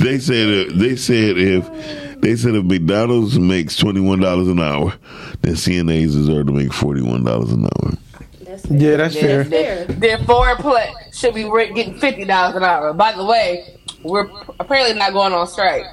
They 0.00 0.18
said 0.18 0.48
if, 0.48 0.74
they 0.74 0.96
said 0.96 1.36
if 1.36 2.20
they 2.20 2.36
said 2.36 2.54
if 2.54 2.64
McDonald's 2.64 3.38
makes 3.38 3.76
twenty 3.76 4.00
one 4.00 4.20
dollars 4.20 4.48
an 4.48 4.60
hour, 4.60 4.94
then 5.42 5.54
CNAs 5.54 6.12
deserve 6.12 6.46
to 6.46 6.52
make 6.52 6.72
forty 6.72 7.02
one 7.02 7.22
dollars 7.22 7.52
an 7.52 7.64
hour. 7.64 7.92
That's. 8.40 8.64
Yeah, 8.70 8.96
that's 8.96 9.14
fair. 9.14 9.44
fair. 9.44 9.84
Their 9.84 10.18
foreign 10.24 10.56
play 10.56 10.90
should 11.12 11.34
be 11.34 11.42
getting 11.74 11.98
fifty 11.98 12.24
dollars 12.24 12.56
an 12.56 12.64
hour. 12.64 12.94
By 12.94 13.12
the 13.12 13.24
way, 13.24 13.78
we're 14.04 14.28
apparently 14.60 14.98
not 14.98 15.12
going 15.12 15.32
on 15.32 15.46
strike. 15.46 15.84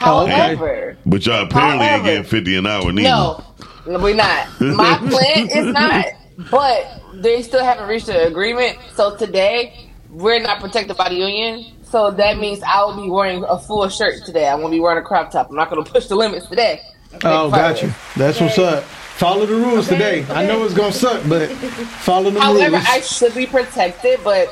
Oh, 0.00 0.24
okay. 0.24 0.32
However, 0.32 0.96
But 1.06 1.26
y'all 1.26 1.44
apparently 1.44 1.86
ain't 1.86 2.04
getting 2.04 2.22
fifty 2.24 2.56
an 2.56 2.66
hour 2.66 2.92
neither. 2.92 3.08
no, 3.08 3.44
we're 3.86 4.14
not. 4.14 4.60
My 4.60 4.96
plan 5.10 5.48
is 5.50 5.66
not, 5.72 6.06
but 6.50 7.02
they 7.14 7.42
still 7.42 7.64
haven't 7.64 7.88
reached 7.88 8.08
an 8.08 8.26
agreement. 8.28 8.78
So 8.94 9.16
today, 9.16 9.90
we're 10.10 10.38
not 10.40 10.60
protected 10.60 10.96
by 10.96 11.08
the 11.08 11.16
union. 11.16 11.72
So 11.82 12.10
that 12.12 12.38
means 12.38 12.62
I 12.62 12.84
will 12.84 13.02
be 13.02 13.10
wearing 13.10 13.44
a 13.48 13.58
full 13.58 13.88
shirt 13.88 14.24
today. 14.24 14.46
I 14.46 14.54
won't 14.54 14.70
be 14.70 14.78
wearing 14.78 14.98
a 14.98 15.06
crop 15.06 15.30
top. 15.30 15.48
I'm 15.48 15.56
not 15.56 15.70
going 15.70 15.82
to 15.82 15.90
push 15.90 16.06
the 16.06 16.16
limits 16.16 16.46
today. 16.46 16.80
Oh, 17.24 17.50
got 17.50 17.82
you. 17.82 17.90
That's 18.16 18.38
what's 18.40 18.58
up. 18.58 18.84
Follow 18.84 19.46
the 19.46 19.54
rules 19.54 19.88
today. 19.88 20.24
I 20.30 20.46
know 20.46 20.62
it's 20.64 20.74
gonna 20.74 20.92
suck, 20.92 21.26
but 21.28 21.48
follow 21.50 22.30
the 22.30 22.38
However, 22.40 22.58
rules. 22.76 22.84
However, 22.84 22.86
I 22.88 23.00
should 23.00 23.34
be 23.34 23.46
protected, 23.46 24.20
but 24.22 24.46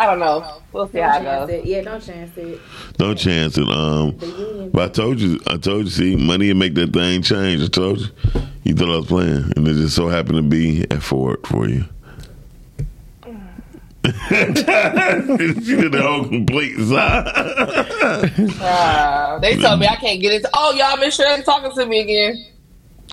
I 0.00 0.06
don't 0.06 0.18
know. 0.18 0.62
We'll 0.72 0.88
see 0.88 0.98
how 0.98 1.18
it 1.18 1.22
Don't 1.22 1.24
chance 1.24 1.50
goes. 1.50 1.58
it. 1.60 1.64
Yeah, 1.66 1.82
don't 1.82 2.00
chance 2.02 2.36
it. 2.38 2.60
No 2.98 3.14
chance. 3.14 3.56
And 3.58 3.68
um, 3.68 4.70
but 4.72 4.82
I 4.82 4.88
told 4.88 5.20
you, 5.20 5.38
I 5.46 5.58
told 5.58 5.84
you, 5.84 5.90
see, 5.90 6.16
money 6.16 6.48
will 6.48 6.58
make 6.58 6.72
that 6.76 6.94
thing 6.94 7.20
change. 7.20 7.62
I 7.62 7.66
told 7.66 8.00
you. 8.00 8.06
You 8.64 8.74
thought 8.74 8.88
I 8.88 8.96
was 8.96 9.06
playing, 9.06 9.52
and 9.56 9.68
it 9.68 9.74
just 9.74 9.94
so 9.94 10.08
happened 10.08 10.36
to 10.36 10.42
be 10.42 10.84
at 10.90 11.02
Ford 11.02 11.46
for 11.46 11.68
you. 11.68 11.84
she 14.04 14.10
did 15.76 15.92
the 15.92 16.00
whole 16.02 16.24
complete 16.24 16.76
side. 16.78 17.26
Uh, 18.62 19.38
they 19.40 19.56
told 19.56 19.80
me 19.80 19.86
I 19.86 19.96
can't 19.96 20.20
get 20.22 20.32
it. 20.32 20.46
Oh, 20.54 20.72
y'all, 20.72 20.96
Miss 20.96 21.14
Shirley 21.16 21.42
talking 21.42 21.70
to 21.72 21.84
me 21.86 22.00
again. 22.00 22.46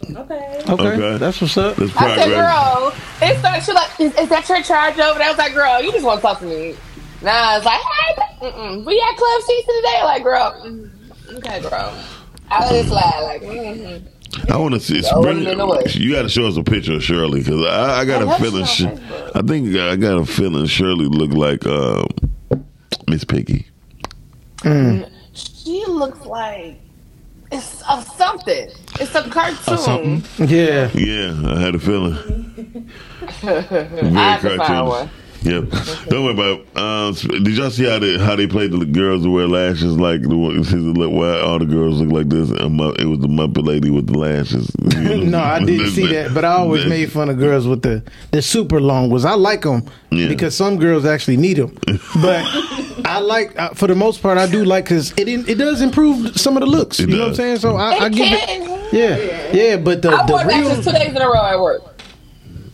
Okay. 0.04 0.62
okay, 0.70 0.72
Okay. 0.72 1.18
that's 1.18 1.42
what's 1.42 1.58
up. 1.58 1.76
That's 1.76 1.96
I 1.98 2.16
said, 2.16 2.30
girl, 2.30 2.94
they 3.20 3.38
started. 3.38 3.64
She 3.64 3.72
like, 3.74 4.00
is, 4.00 4.16
is 4.18 4.30
that 4.30 4.48
your 4.48 4.62
charge 4.62 5.00
over 5.00 5.18
there? 5.18 5.28
I 5.28 5.32
was 5.32 5.38
like, 5.38 5.54
girl, 5.54 5.82
you 5.82 5.92
just 5.92 6.06
want 6.06 6.20
to 6.20 6.22
talk 6.22 6.40
to 6.40 6.46
me. 6.46 6.76
Nah, 7.22 7.58
it's 7.58 7.66
like, 7.66 7.80
hey, 7.82 8.48
mm-mm. 8.48 8.86
we 8.86 9.02
at 9.02 9.18
Club 9.18 9.42
Season 9.42 9.76
today. 9.76 10.04
Like, 10.04 10.24
girl, 10.24 10.62
mm, 10.64 11.38
okay, 11.38 11.62
girl. 11.62 11.94
I 12.50 12.66
let 12.66 12.86
it 12.86 12.88
slide. 12.88 13.22
Like, 13.24 13.42
mm-hmm. 13.42 14.52
I 14.52 14.58
want 14.58 14.76
to 14.76 14.80
see. 14.80 15.02
Throw 15.02 15.24
Bring, 15.24 15.44
in 15.44 15.58
the 15.58 15.66
way. 15.66 15.82
you 15.90 16.14
got 16.14 16.22
to 16.24 16.30
show 16.30 16.46
us 16.46 16.58
a 16.58 16.64
picture 16.64 16.94
of 16.94 17.04
Shirley 17.04 17.40
because 17.40 17.66
I, 17.66 18.02
I 18.02 18.06
got 18.06 18.26
I 18.26 18.36
a 18.36 18.40
feeling. 18.40 18.66
She, 18.66 18.84
her 18.84 18.92
on 18.92 18.98
Facebook. 18.98 19.32
I 19.36 19.42
think 19.42 19.76
I 19.76 19.96
got 19.96 20.18
a 20.18 20.26
feeling 20.26 20.66
Shirley 20.68 21.06
look 21.06 21.32
like 21.32 21.66
uh, 21.66 22.06
Miss 23.08 23.24
Piggy. 23.24 23.66
she 25.34 25.86
looks 25.88 26.26
like 26.26 26.80
it's 27.52 27.82
of 27.84 28.08
something. 28.16 28.70
It's 29.00 29.16
a 29.16 29.30
cartoon. 29.30 29.78
something. 29.78 30.48
Yeah. 30.48 30.90
Yeah, 30.94 31.42
I 31.46 31.60
had 31.60 31.76
a 31.76 31.80
feeling. 31.80 32.90
Very 33.42 33.58
I 34.16 34.38
have 34.38 34.42
to 34.42 34.58
find 34.58 34.62
cartoonish. 34.62 34.88
one. 34.88 35.10
Yep. 35.44 35.66
Don't 36.10 36.24
worry 36.26 36.34
about. 36.34 36.60
It. 36.60 36.78
Um, 36.78 37.44
did 37.44 37.56
y'all 37.58 37.70
see 37.70 37.86
how 37.86 38.00
they 38.00 38.18
how 38.18 38.36
they 38.36 38.48
played 38.48 38.72
the 38.72 38.86
girls 38.86 39.24
who 39.24 39.32
wear 39.32 39.48
lashes 39.48 39.98
like 39.98 40.22
the 40.24 40.36
one- 40.36 41.16
why 41.16 41.40
all 41.42 41.60
the 41.60 41.66
girls 41.66 42.02
look 42.02 42.12
like 42.12 42.30
this? 42.30 42.50
And 42.50 42.76
Mu- 42.76 42.94
it 42.94 43.06
was 43.06 43.20
the 43.20 43.28
Muppet 43.28 43.66
lady 43.66 43.90
with 43.92 44.08
the 44.08 44.18
lashes. 44.18 44.72
No, 45.28 45.40
I 45.40 45.64
didn't 45.64 45.92
see 45.92 46.08
that, 46.08 46.34
but 46.34 46.44
I 46.46 46.54
always 46.54 46.86
made 46.90 47.12
fun 47.12 47.30
of 47.30 47.38
girls 47.38 47.68
with 47.68 47.82
the 47.82 48.04
the 48.32 48.42
super 48.42 48.82
long 48.82 49.10
ones. 49.10 49.26
I 49.26 49.34
like 49.36 49.62
them 49.62 49.84
Yeah. 50.12 50.28
because 50.28 50.56
some 50.56 50.78
girls 50.80 51.06
actually 51.06 51.38
need 51.38 51.58
them, 51.58 51.78
but 52.22 52.44
I 53.06 53.20
like 53.20 53.58
uh, 53.60 53.70
for 53.70 53.88
the 53.88 53.96
most 53.96 54.22
part 54.22 54.38
I 54.38 54.48
do 54.48 54.66
like 54.66 54.86
because 54.86 55.14
it 55.18 55.28
in- 55.28 55.48
it 55.48 55.56
does 55.58 55.82
improve 55.82 56.38
some 56.40 56.58
of 56.58 56.62
the 56.62 56.68
looks. 56.68 57.00
It 57.00 57.10
you 57.10 57.16
know 57.16 57.20
what 57.20 57.24
I'm 57.26 57.30
does. 57.32 57.38
saying? 57.38 57.58
So 57.60 57.76
I, 57.76 58.06
I 58.06 58.10
give 58.10 58.28
can. 58.28 58.62
it. 58.62 58.94
Yeah, 58.94 59.52
yeah, 59.54 59.78
but 59.78 60.02
the 60.02 60.10
I 60.12 60.26
the 60.26 60.34
wore 60.34 60.44
lashes 60.46 60.86
two 60.86 60.92
real 60.92 61.00
days 61.00 61.16
in 61.16 61.22
a 61.22 61.28
row 61.28 61.46
at 61.46 61.60
work. 61.60 61.97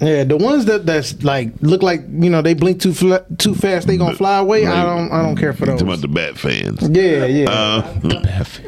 Yeah 0.02 0.24
the 0.24 0.38
ones 0.38 0.66
that 0.66 0.86
that's 0.86 1.24
like 1.24 1.54
look 1.62 1.82
like 1.84 2.02
you 2.10 2.30
know 2.30 2.42
they 2.42 2.54
blink 2.54 2.82
too 2.82 2.94
fla- 2.94 3.26
too 3.38 3.54
fast 3.56 3.88
they 3.88 3.98
gonna 3.98 4.16
fly 4.16 4.38
away. 4.40 4.66
I 4.66 4.84
don't 4.84 5.12
I 5.12 5.22
don't 5.22 5.36
care 5.38 5.54
for 5.54 5.66
those. 5.66 5.80
Talking 5.82 5.88
about 5.88 6.02
the 6.02 6.08
Bat 6.08 6.38
fans. 6.38 6.90
Yeah, 6.90 7.26
yeah. 7.26 7.50
Uh, 7.50 8.64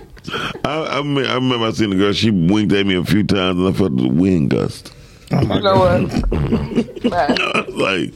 I, 0.65 0.97
I, 0.97 1.01
me- 1.03 1.27
I 1.27 1.35
remember 1.35 1.65
I 1.67 1.71
seen 1.71 1.91
the 1.91 1.95
girl. 1.97 2.11
She 2.13 2.31
winked 2.31 2.73
at 2.73 2.85
me 2.85 2.95
a 2.95 3.03
few 3.05 3.23
times, 3.23 3.59
and 3.59 3.67
I 3.67 3.73
felt 3.77 3.95
the 3.95 4.07
wind 4.09 4.49
gust. 4.49 4.91
You 5.31 5.39
know 5.41 5.77
what? 5.77 7.11
Right. 7.11 7.39
I 7.39 7.61
was 7.67 7.75
like, 7.75 8.13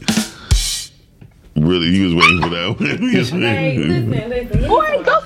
really, 1.56 1.88
you 1.88 2.06
was 2.06 2.14
waiting 2.16 2.42
for 2.42 2.48
that 2.48 2.80
one. 2.80 3.40
Hey, 3.42 3.78
waiting- 3.78 4.10
listen, 4.10 4.30
listen. 4.30 4.68
Boy, 4.68 5.02
go. 5.04 5.20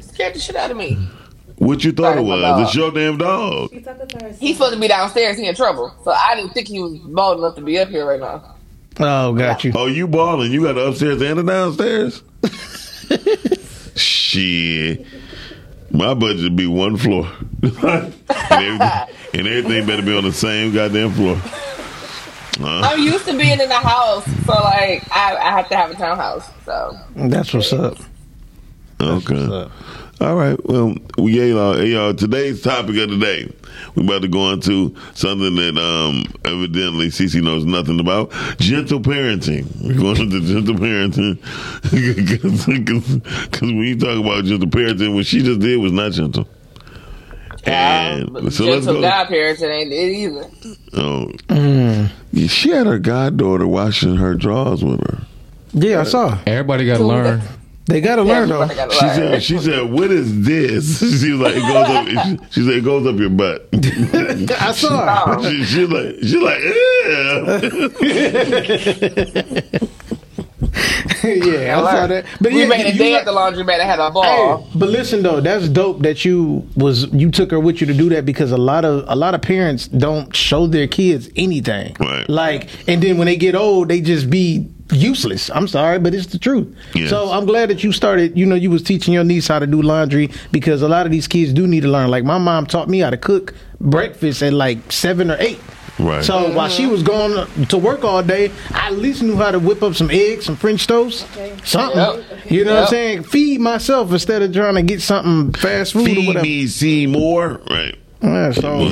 Scared 0.00 0.34
the 0.34 0.38
shit 0.40 0.56
out 0.56 0.70
of 0.70 0.76
me. 0.76 0.98
What 1.56 1.84
you 1.84 1.92
thought 1.92 2.18
it 2.18 2.22
was? 2.22 2.66
It's 2.66 2.74
your 2.74 2.90
damn 2.90 3.16
dog. 3.18 3.70
She 3.72 3.80
talking 3.80 4.08
to. 4.08 4.32
He's 4.34 4.56
supposed 4.56 4.74
to 4.74 4.80
be 4.80 4.88
downstairs. 4.88 5.38
He 5.38 5.46
in 5.46 5.54
trouble. 5.54 5.94
So 6.04 6.10
I 6.10 6.34
didn't 6.34 6.52
think 6.52 6.68
he 6.68 6.80
was 6.80 6.98
bold 6.98 7.38
enough 7.38 7.54
to 7.56 7.60
be 7.60 7.78
up 7.78 7.88
here 7.88 8.06
right 8.06 8.20
now. 8.20 8.56
oh, 9.00 9.32
got 9.34 9.64
you. 9.64 9.72
Oh, 9.74 9.86
you 9.86 10.08
balling? 10.08 10.52
You 10.52 10.62
got 10.64 10.74
the 10.74 10.86
upstairs 10.86 11.22
and 11.22 11.38
the 11.38 11.42
downstairs? 11.42 12.22
Shit. 13.96 15.06
My 15.90 16.12
budget 16.14 16.56
be 16.56 16.66
one 16.66 16.96
floor. 16.96 17.30
and, 17.62 17.74
everything, 18.50 18.80
and 19.34 19.46
everything 19.48 19.86
better 19.86 20.02
be 20.02 20.16
on 20.16 20.24
the 20.24 20.32
same 20.32 20.72
goddamn 20.74 21.12
floor. 21.12 21.40
Uh, 22.60 22.80
I'm 22.82 23.00
used 23.00 23.26
to 23.26 23.36
being 23.36 23.60
in 23.60 23.68
the 23.68 23.74
house, 23.74 24.24
so 24.44 24.52
like 24.52 25.04
I, 25.10 25.36
I 25.36 25.50
have 25.50 25.68
to 25.68 25.76
have 25.76 25.90
a 25.90 25.94
townhouse. 25.94 26.48
So 26.64 26.96
That's 27.16 27.52
what's 27.52 27.72
up. 27.72 27.96
okay. 29.00 29.34
What's 29.48 29.52
up. 29.52 29.72
All 30.20 30.36
right. 30.36 30.58
Well, 30.66 30.94
we 31.18 31.32
yeah, 31.38 31.44
y'all, 31.44 31.82
y'all. 31.82 32.14
Today's 32.14 32.62
topic 32.62 32.96
of 32.96 33.10
the 33.10 33.18
day, 33.18 33.52
we 33.94 34.04
about 34.04 34.22
to 34.22 34.28
go 34.28 34.50
into 34.52 34.94
something 35.14 35.54
that 35.56 35.76
um 35.76 36.24
evidently 36.44 37.08
Cece 37.08 37.42
knows 37.42 37.64
nothing 37.64 37.98
about: 38.00 38.30
gentle 38.58 39.00
parenting. 39.00 39.66
We're 39.82 39.94
going 40.00 40.20
into 40.20 40.40
gentle 40.40 40.76
parenting 40.76 41.40
because 43.50 43.60
when 43.60 43.78
you 43.82 43.98
talk 43.98 44.18
about 44.24 44.44
gentle 44.44 44.68
parenting, 44.68 45.14
what 45.14 45.26
she 45.26 45.42
just 45.42 45.60
did 45.60 45.80
was 45.80 45.92
not 45.92 46.12
gentle. 46.12 46.46
And 47.66 48.32
but 48.32 48.52
so 48.52 48.64
let's 48.66 48.84
gentle 48.86 48.94
go. 48.94 49.08
godparents, 49.08 49.62
it 49.62 49.66
ain't 49.66 49.92
it 49.92 50.12
either. 50.12 50.44
Oh, 50.94 51.32
Mm. 51.48 52.10
yeah, 52.32 52.46
she 52.46 52.70
had 52.70 52.86
her 52.86 52.98
goddaughter 52.98 53.66
washing 53.66 54.16
her 54.16 54.34
drawers 54.34 54.84
with 54.84 55.00
her. 55.00 55.22
Yeah, 55.72 56.00
I 56.00 56.04
saw. 56.04 56.38
Everybody 56.46 56.86
got 56.86 56.98
to 56.98 57.04
learn. 57.04 57.42
They 57.86 58.00
gotta 58.00 58.22
learn 58.22 58.48
though. 58.48 58.66
Gotta 58.66 58.94
She 58.94 59.06
learn. 59.06 59.14
said, 59.14 59.42
"She 59.42 59.58
said, 59.58 59.90
what 59.90 60.10
is 60.10 60.44
this?" 60.44 61.00
She 61.20 61.32
was 61.32 61.40
like, 61.40 61.54
"It 61.56 61.60
goes 61.60 62.40
up." 62.40 62.52
She 62.52 62.60
said, 62.64 62.74
"It 62.74 62.84
goes 62.84 63.06
up 63.06 63.16
your 63.16 63.30
butt." 63.30 63.68
I 64.62 64.72
saw. 64.72 65.36
Oh. 65.38 65.42
she, 65.50 65.64
she 65.64 65.86
like 65.86 66.16
she 66.22 66.38
like 66.38 66.60
yeah. 68.04 69.60
yeah, 71.24 71.78
I 71.78 71.92
saw 71.92 72.06
that. 72.06 72.26
But 72.40 72.52
we 72.52 72.60
yeah, 72.62 72.68
made 72.68 72.86
a 72.86 72.96
day 72.96 73.14
at 73.14 73.24
the 73.24 73.32
laundromat 73.32 73.74
and 73.78 73.82
had 73.82 73.98
a 73.98 74.06
Hey, 74.06 74.10
ball. 74.12 74.68
but 74.74 74.88
listen 74.88 75.22
though, 75.22 75.40
that's 75.40 75.68
dope 75.68 76.00
that 76.02 76.24
you 76.24 76.68
was 76.76 77.12
you 77.12 77.30
took 77.30 77.50
her 77.50 77.60
with 77.60 77.80
you 77.80 77.86
to 77.86 77.94
do 77.94 78.08
that 78.10 78.26
because 78.26 78.52
a 78.52 78.56
lot 78.56 78.84
of 78.84 79.04
a 79.08 79.16
lot 79.16 79.34
of 79.34 79.42
parents 79.42 79.88
don't 79.88 80.34
show 80.34 80.66
their 80.66 80.86
kids 80.86 81.28
anything. 81.36 81.96
Right. 82.00 82.28
Like, 82.28 82.68
and 82.88 83.02
then 83.02 83.18
when 83.18 83.26
they 83.26 83.36
get 83.36 83.54
old, 83.54 83.88
they 83.88 84.00
just 84.00 84.30
be 84.30 84.68
useless. 84.92 85.50
I'm 85.50 85.66
sorry, 85.68 85.98
but 85.98 86.14
it's 86.14 86.26
the 86.26 86.38
truth. 86.38 86.74
Yes. 86.94 87.10
So 87.10 87.30
I'm 87.30 87.46
glad 87.46 87.70
that 87.70 87.82
you 87.82 87.92
started. 87.92 88.36
You 88.36 88.46
know, 88.46 88.54
you 88.54 88.70
was 88.70 88.82
teaching 88.82 89.14
your 89.14 89.24
niece 89.24 89.48
how 89.48 89.58
to 89.58 89.66
do 89.66 89.80
laundry 89.82 90.30
because 90.52 90.82
a 90.82 90.88
lot 90.88 91.06
of 91.06 91.12
these 91.12 91.26
kids 91.28 91.52
do 91.52 91.66
need 91.66 91.80
to 91.82 91.88
learn. 91.88 92.10
Like 92.10 92.24
my 92.24 92.38
mom 92.38 92.66
taught 92.66 92.88
me 92.88 92.98
how 93.00 93.10
to 93.10 93.16
cook 93.16 93.54
breakfast 93.80 94.42
at 94.42 94.52
like 94.52 94.92
seven 94.92 95.30
or 95.30 95.36
eight. 95.40 95.60
Right. 95.98 96.24
So 96.24 96.52
while 96.56 96.68
she 96.68 96.86
was 96.86 97.04
going 97.04 97.46
to 97.66 97.78
work 97.78 98.02
all 98.02 98.20
day, 98.22 98.50
I 98.72 98.88
at 98.88 98.94
least 98.98 99.22
knew 99.22 99.36
how 99.36 99.52
to 99.52 99.60
whip 99.60 99.80
up 99.82 99.94
some 99.94 100.10
eggs, 100.10 100.44
some 100.46 100.56
French 100.56 100.88
toast, 100.88 101.24
something. 101.64 101.96
Yep. 101.98 102.50
You 102.50 102.64
know 102.64 102.74
what 102.74 102.82
I'm 102.82 102.88
saying? 102.88 103.22
Feed 103.22 103.60
myself 103.60 104.10
instead 104.10 104.42
of 104.42 104.52
trying 104.52 104.74
to 104.74 104.82
get 104.82 105.00
something 105.00 105.52
fast 105.60 105.92
food 105.92 106.02
or 106.02 106.14
Feed 106.14 106.26
whatever. 106.26 106.42
me 106.44 106.66
Seymour. 106.66 107.60
Right. 107.70 107.94
Yeah, 108.22 108.50
so 108.52 108.88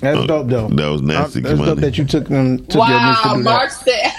that's 0.00 0.26
dope 0.26 0.46
though. 0.48 0.68
That 0.68 0.86
was 0.88 1.02
nasty, 1.02 1.40
Uh, 1.40 1.48
That's 1.48 1.60
Kimani. 1.60 1.66
dope 1.66 1.78
that 1.80 1.98
you 1.98 2.04
took 2.04 2.28
them. 2.28 2.58
Took 2.66 2.88
your 2.88 3.00
niece 3.06 3.20
to 3.22 3.28
Wow, 3.28 3.34
do 3.36 3.42
Mark 3.42 3.70
said. 3.70 4.12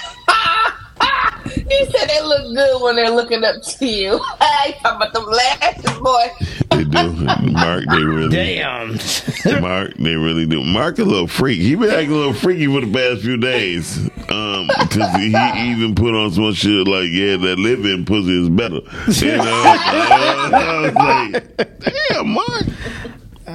He 1.69 1.85
said 1.85 2.09
they 2.09 2.21
look 2.21 2.55
good 2.55 2.81
when 2.81 2.95
they're 2.95 3.09
looking 3.09 3.43
up 3.43 3.61
to 3.61 3.85
you. 3.85 4.19
I 4.41 4.75
talking 4.83 4.97
about 4.97 5.13
them 5.13 5.25
lashes, 5.25 5.99
boy. 5.99 6.31
They 6.71 6.83
do. 6.83 7.13
Mark, 7.51 7.85
they 7.89 8.03
really. 8.03 8.35
Damn. 8.35 9.61
Mark, 9.61 9.93
they 9.95 10.15
really 10.15 10.45
do. 10.45 10.63
Mark 10.63 10.99
a 10.99 11.03
little 11.03 11.27
freak. 11.27 11.59
He 11.59 11.75
been 11.75 11.89
acting 11.89 12.11
a 12.11 12.15
little 12.15 12.33
freaky 12.33 12.67
for 12.67 12.81
the 12.85 12.91
past 12.91 13.21
few 13.21 13.37
days. 13.37 13.97
Um, 14.29 14.67
cause 14.89 15.15
he 15.15 15.27
even 15.71 15.95
put 15.95 16.13
on 16.13 16.31
some 16.31 16.53
shit 16.53 16.87
like, 16.87 17.09
yeah, 17.09 17.37
that 17.37 17.57
living 17.57 18.05
pussy 18.05 18.41
is 18.41 18.49
better. 18.49 18.81
You 19.07 19.37
know? 19.37 19.63
I 19.65 20.81
was 20.81 20.93
like, 20.93 21.79
damn, 21.79 22.29
Mark. 22.29 22.65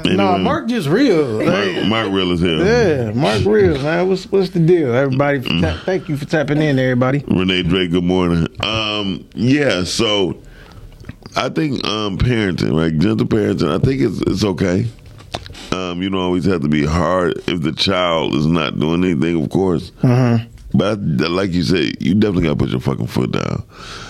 No, 0.02 0.10
Anyway, 0.10 0.38
Mark 0.42 0.66
just 0.68 0.88
real. 0.88 1.44
Mark, 1.44 1.86
Mark 1.86 2.12
real 2.12 2.32
as 2.32 2.40
hell. 2.40 2.64
Yeah, 2.64 3.12
Mark 3.12 3.44
real 3.44 3.74
man. 3.82 4.08
What's 4.08 4.30
what's 4.30 4.50
the 4.50 4.60
deal? 4.60 4.94
Everybody, 4.94 5.40
ta- 5.60 5.80
thank 5.84 6.08
you 6.08 6.16
for 6.16 6.24
tapping 6.24 6.60
in, 6.60 6.78
everybody. 6.78 7.24
Renee 7.28 7.62
Drake, 7.62 7.90
good 7.90 8.04
morning. 8.04 8.48
Um, 8.60 9.26
yeah, 9.34 9.84
so 9.84 10.38
I 11.36 11.48
think 11.48 11.84
um 11.86 12.18
parenting, 12.18 12.76
right? 12.78 12.96
Gentle 12.98 13.26
parenting, 13.26 13.70
I 13.74 13.78
think 13.84 14.00
it's 14.00 14.20
it's 14.22 14.44
okay. 14.44 14.86
Um, 15.72 16.02
you 16.02 16.10
don't 16.10 16.20
always 16.20 16.44
have 16.44 16.60
to 16.62 16.68
be 16.68 16.84
hard 16.84 17.36
if 17.48 17.62
the 17.62 17.72
child 17.72 18.34
is 18.34 18.46
not 18.46 18.78
doing 18.78 19.02
anything, 19.04 19.42
of 19.42 19.50
course. 19.50 19.90
But 20.02 20.98
I- 20.98 21.26
like 21.28 21.52
you 21.52 21.62
said, 21.62 22.00
you 22.02 22.14
definitely 22.14 22.44
gotta 22.44 22.56
put 22.56 22.68
your 22.70 22.80
fucking 22.80 23.06
foot 23.08 23.32
down 23.32 23.62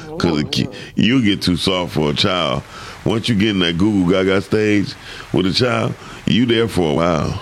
because 0.06 0.66
you 0.96 1.22
get 1.22 1.42
too 1.42 1.56
soft 1.56 1.92
for 1.94 2.10
a 2.10 2.14
child. 2.14 2.62
Once 3.04 3.28
you 3.28 3.34
get 3.34 3.50
in 3.50 3.58
that 3.60 3.76
Google 3.78 4.10
Gaga 4.10 4.40
stage 4.42 4.94
with 5.32 5.46
a 5.46 5.52
child, 5.52 5.94
you 6.26 6.46
there 6.46 6.68
for 6.68 6.90
a 6.92 6.94
while. 6.94 7.40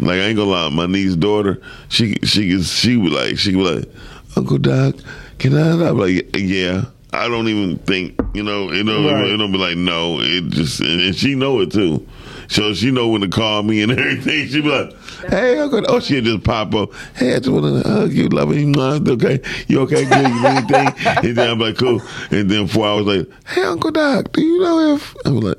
Like 0.00 0.20
I 0.20 0.24
ain't 0.26 0.36
gonna 0.36 0.50
lie, 0.50 0.68
my 0.68 0.86
niece's 0.86 1.16
daughter, 1.16 1.60
she 1.88 2.16
she 2.24 2.62
she 2.62 2.96
was 2.96 3.12
like 3.12 3.38
she 3.38 3.56
was 3.56 3.76
like, 3.84 3.94
Uncle 4.36 4.58
Doc, 4.58 4.94
can 5.38 5.56
I? 5.56 5.88
I'm 5.88 5.98
like, 5.98 6.36
yeah. 6.36 6.84
I 7.12 7.26
don't 7.26 7.48
even 7.48 7.78
think 7.78 8.20
you 8.34 8.42
know. 8.42 8.70
You 8.70 8.84
know, 8.84 9.10
Right. 9.10 9.28
it 9.30 9.36
don't 9.38 9.50
be 9.50 9.56
like 9.58 9.78
no. 9.78 10.20
It 10.20 10.50
just 10.50 10.80
and 10.80 11.16
she 11.16 11.34
know 11.34 11.60
it 11.60 11.72
too. 11.72 12.06
So 12.48 12.72
she 12.72 12.90
know 12.90 13.08
when 13.08 13.20
to 13.20 13.28
call 13.28 13.62
me 13.62 13.82
and 13.82 13.92
everything. 13.98 14.48
She 14.48 14.62
be 14.62 14.68
like, 14.68 14.94
"Hey, 15.28 15.58
Uncle," 15.58 15.84
oh, 15.88 16.00
she'll 16.00 16.24
just 16.24 16.44
pop 16.44 16.74
up. 16.74 16.90
Hey, 17.14 17.34
I 17.34 17.38
just 17.38 17.50
want 17.50 17.82
to 17.84 17.88
hug 17.88 18.12
you, 18.12 18.28
love 18.28 18.54
you. 18.54 18.72
Okay, 18.78 19.40
you 19.68 19.80
okay? 19.82 20.04
Good. 20.04 20.28
You 20.28 20.46
anything? 20.46 20.88
And 21.28 21.36
then 21.36 21.50
I'm 21.50 21.58
like, 21.58 21.76
cool. 21.76 22.00
And 22.30 22.50
then 22.50 22.66
four 22.66 22.86
hours 22.86 23.06
later, 23.06 23.30
hey, 23.46 23.62
Uncle 23.62 23.90
Doc, 23.90 24.32
do 24.32 24.40
you 24.40 24.60
know 24.60 24.94
if 24.94 25.14
I'm 25.24 25.40
like, 25.40 25.58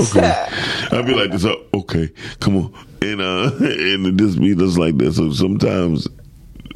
okay. 0.00 0.48
I'd 0.92 1.06
be 1.06 1.14
like 1.14 1.32
this. 1.32 1.44
Oh, 1.44 1.62
okay, 1.74 2.10
come 2.40 2.56
on. 2.56 2.74
And 3.02 3.20
uh, 3.20 3.50
and 3.60 4.06
it 4.06 4.16
just 4.16 4.40
be 4.40 4.54
just 4.54 4.78
like 4.78 4.96
this. 4.96 5.16
So 5.16 5.32
sometimes 5.32 6.08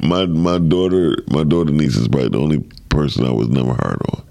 my 0.01 0.27
my 0.27 0.59
daughter, 0.59 1.17
my 1.29 1.43
daughter 1.43 1.71
niece 1.71 1.95
is 1.95 2.07
probably 2.07 2.29
the 2.29 2.39
only 2.39 2.59
person 2.89 3.25
I 3.25 3.31
was 3.31 3.49
never 3.49 3.73
hard 3.73 4.01
on. 4.13 4.23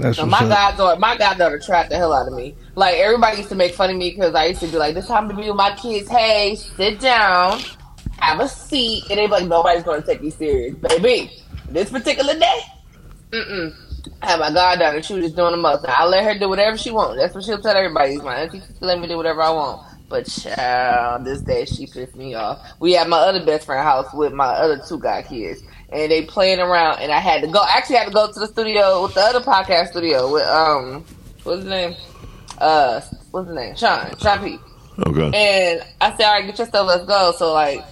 That's 0.00 0.16
So 0.16 0.26
my 0.26 0.40
goddaughter, 0.40 0.98
my 0.98 1.16
goddaughter 1.16 1.58
trapped 1.58 1.90
the 1.90 1.96
hell 1.96 2.12
out 2.12 2.26
of 2.26 2.32
me. 2.32 2.54
Like 2.74 2.96
everybody 2.96 3.38
used 3.38 3.50
to 3.50 3.54
make 3.54 3.74
fun 3.74 3.90
of 3.90 3.96
me 3.96 4.10
because 4.10 4.34
I 4.34 4.46
used 4.46 4.60
to 4.60 4.66
be 4.66 4.76
like, 4.78 4.94
"This 4.94 5.06
time 5.06 5.28
to 5.28 5.34
be 5.34 5.46
with 5.46 5.56
my 5.56 5.74
kids. 5.74 6.08
Hey, 6.08 6.56
sit 6.56 7.00
down, 7.00 7.60
have 8.18 8.40
a 8.40 8.48
seat," 8.48 9.04
and 9.10 9.18
they 9.18 9.26
like, 9.26 9.46
"Nobody's 9.46 9.82
going 9.82 10.00
to 10.00 10.06
take 10.06 10.22
you 10.22 10.30
serious, 10.30 10.74
baby." 10.76 11.30
This 11.68 11.90
particular 11.90 12.34
day, 12.34 12.60
mm-mm. 13.30 13.74
I 14.22 14.30
had 14.30 14.40
my 14.40 14.52
goddaughter. 14.52 15.02
She 15.02 15.14
was 15.14 15.24
just 15.24 15.36
doing 15.36 15.52
the 15.52 15.58
most. 15.58 15.84
I 15.86 16.06
let 16.06 16.24
her 16.24 16.38
do 16.38 16.48
whatever 16.48 16.76
she 16.76 16.90
wants. 16.90 17.20
That's 17.20 17.34
what 17.34 17.44
she'll 17.44 17.60
tell 17.60 17.76
everybody. 17.76 18.16
My 18.18 18.36
auntie 18.36 18.62
let 18.80 18.98
me 18.98 19.06
do 19.06 19.16
whatever 19.16 19.42
I 19.42 19.50
want. 19.50 19.86
But 20.08 20.26
child, 20.26 21.24
this 21.24 21.40
day 21.42 21.64
she 21.66 21.86
pissed 21.86 22.16
me 22.16 22.34
off. 22.34 22.58
We 22.80 22.92
had 22.92 23.06
my 23.08 23.18
other 23.18 23.44
best 23.44 23.66
friend 23.66 23.82
house 23.82 24.12
with 24.12 24.32
my 24.32 24.46
other 24.46 24.82
two 24.86 24.98
guy 24.98 25.22
kids, 25.22 25.62
and 25.92 26.10
they 26.10 26.22
playing 26.22 26.60
around. 26.60 27.00
And 27.00 27.12
I 27.12 27.18
had 27.18 27.42
to 27.42 27.48
go. 27.48 27.60
I 27.60 27.72
actually 27.76 27.96
had 27.96 28.06
to 28.06 28.12
go 28.12 28.30
to 28.30 28.40
the 28.40 28.46
studio 28.46 29.02
with 29.02 29.14
the 29.14 29.20
other 29.20 29.40
podcast 29.40 29.88
studio 29.88 30.32
with 30.32 30.46
um, 30.46 31.04
what's 31.42 31.60
his 31.62 31.68
name? 31.68 31.94
Uh, 32.58 33.00
what's 33.30 33.48
his 33.48 33.56
name? 33.56 33.76
Sean. 33.76 34.16
Sean 34.18 34.38
P. 34.44 34.58
Okay. 35.06 35.30
And 35.34 35.82
I 36.00 36.16
said, 36.16 36.24
all 36.24 36.34
right, 36.34 36.46
get 36.46 36.58
your 36.58 36.66
stuff, 36.66 36.86
let's 36.86 37.06
go. 37.06 37.32
So, 37.36 37.52
like, 37.52 37.82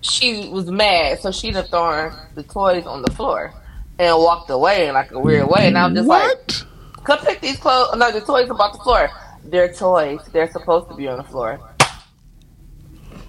she 0.00 0.48
was 0.48 0.70
mad. 0.70 1.20
So 1.20 1.30
she'd 1.30 1.54
have 1.54 1.68
thrown 1.68 2.12
the 2.34 2.42
toys 2.42 2.86
on 2.86 3.02
the 3.02 3.10
floor 3.12 3.54
and 3.98 4.16
walked 4.16 4.50
away 4.50 4.88
in 4.88 4.94
like 4.94 5.12
a 5.12 5.18
weird 5.18 5.46
way. 5.46 5.68
And 5.68 5.78
I 5.78 5.86
was 5.86 5.94
just 5.96 6.08
like, 6.08 6.28
What? 6.28 6.64
come 7.04 7.18
pick 7.20 7.40
these 7.40 7.58
clothes. 7.58 7.94
No, 7.96 8.10
the 8.10 8.20
toys 8.20 8.50
about 8.50 8.72
the 8.72 8.78
floor. 8.80 9.10
They're 9.44 9.72
toys. 9.72 10.20
They're 10.32 10.50
supposed 10.50 10.88
to 10.90 10.96
be 10.96 11.06
on 11.08 11.18
the 11.18 11.24
floor. 11.24 11.60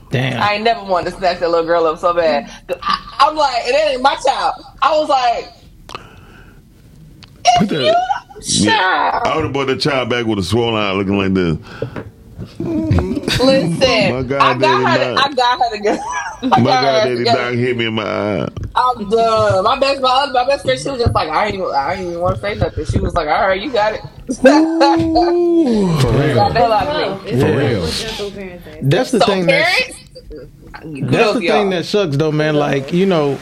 Damn. 0.10 0.42
I 0.42 0.56
ain't 0.56 0.64
never 0.64 0.84
wanted 0.84 1.12
to 1.12 1.18
snatch 1.18 1.40
that 1.40 1.50
little 1.50 1.66
girl 1.66 1.86
up 1.86 1.98
so 2.00 2.14
bad. 2.14 2.52
I, 2.82 3.01
I'm 3.22 3.36
like, 3.36 3.64
it 3.66 3.76
ain't 3.92 4.02
my 4.02 4.16
child. 4.16 4.56
I 4.82 4.98
was 4.98 5.10
like, 5.10 5.48
Put 7.60 7.70
that- 7.70 7.96
Yeah. 8.42 8.66
child. 8.66 9.28
I 9.28 9.36
would 9.36 9.44
have 9.46 9.54
brought 9.54 9.68
the 9.68 9.76
child 9.78 10.10
back 10.10 10.26
with 10.26 10.40
a 10.40 10.44
swollen 10.44 10.76
eye 10.76 10.92
looking 10.94 11.18
like 11.18 11.34
this. 11.34 11.58
Listen, 12.60 14.16
My 14.16 14.24
God, 14.24 14.42
I 14.42 14.58
got 14.58 15.00
her. 15.00 15.16
To, 15.16 15.22
I 15.22 15.34
got 15.34 15.60
her 15.60 15.70
to 15.78 15.84
go. 15.84 15.96
My 16.50 16.58
God, 16.64 17.04
Daddy 17.06 17.24
Doc 17.24 17.54
hit 17.54 17.78
me 17.78 17.86
in 17.86 17.94
my 17.94 18.04
eye. 18.04 18.48
I'm 18.76 19.10
done. 19.10 19.64
My 19.64 19.78
best, 19.80 20.02
my, 20.02 20.10
other, 20.10 20.34
my 20.34 20.46
best 20.48 20.64
friend, 20.66 20.80
she 20.80 20.90
was 20.90 21.00
just 21.00 21.14
like, 21.14 21.30
I 21.30 21.46
ain't, 21.48 21.56
even- 21.56 21.68
I 21.74 21.94
ain't 21.94 22.08
even 22.08 22.20
want 22.20 22.36
to 22.38 22.42
say 22.42 22.56
nothing. 22.56 22.86
She 22.86 23.00
was 23.00 23.14
like, 23.14 23.28
all 23.28 23.48
right, 23.48 23.62
you 23.62 23.72
got 23.72 23.94
it. 23.94 24.02
For 24.42 24.42
real. 26.12 26.36
Got 26.36 26.54
the 26.54 26.60
hell 26.60 26.72
out 26.74 26.88
of 26.88 27.24
me. 27.24 27.30
It's 27.32 27.44
For 27.44 27.58
real. 27.58 27.82
what 27.82 27.92
gentle 27.94 28.32
parenting. 28.32 28.90
That's 28.90 29.12
the 29.12 29.20
So 29.20 29.26
thing 29.28 29.46
that's 29.46 29.94
that's 30.72 31.34
the 31.40 31.48
thing 31.48 31.70
that 31.72 31.86
sucks 31.86 32.18
though, 32.18 32.32
man. 32.32 32.56
Like, 32.56 32.94
you 32.94 33.06
know, 33.06 33.38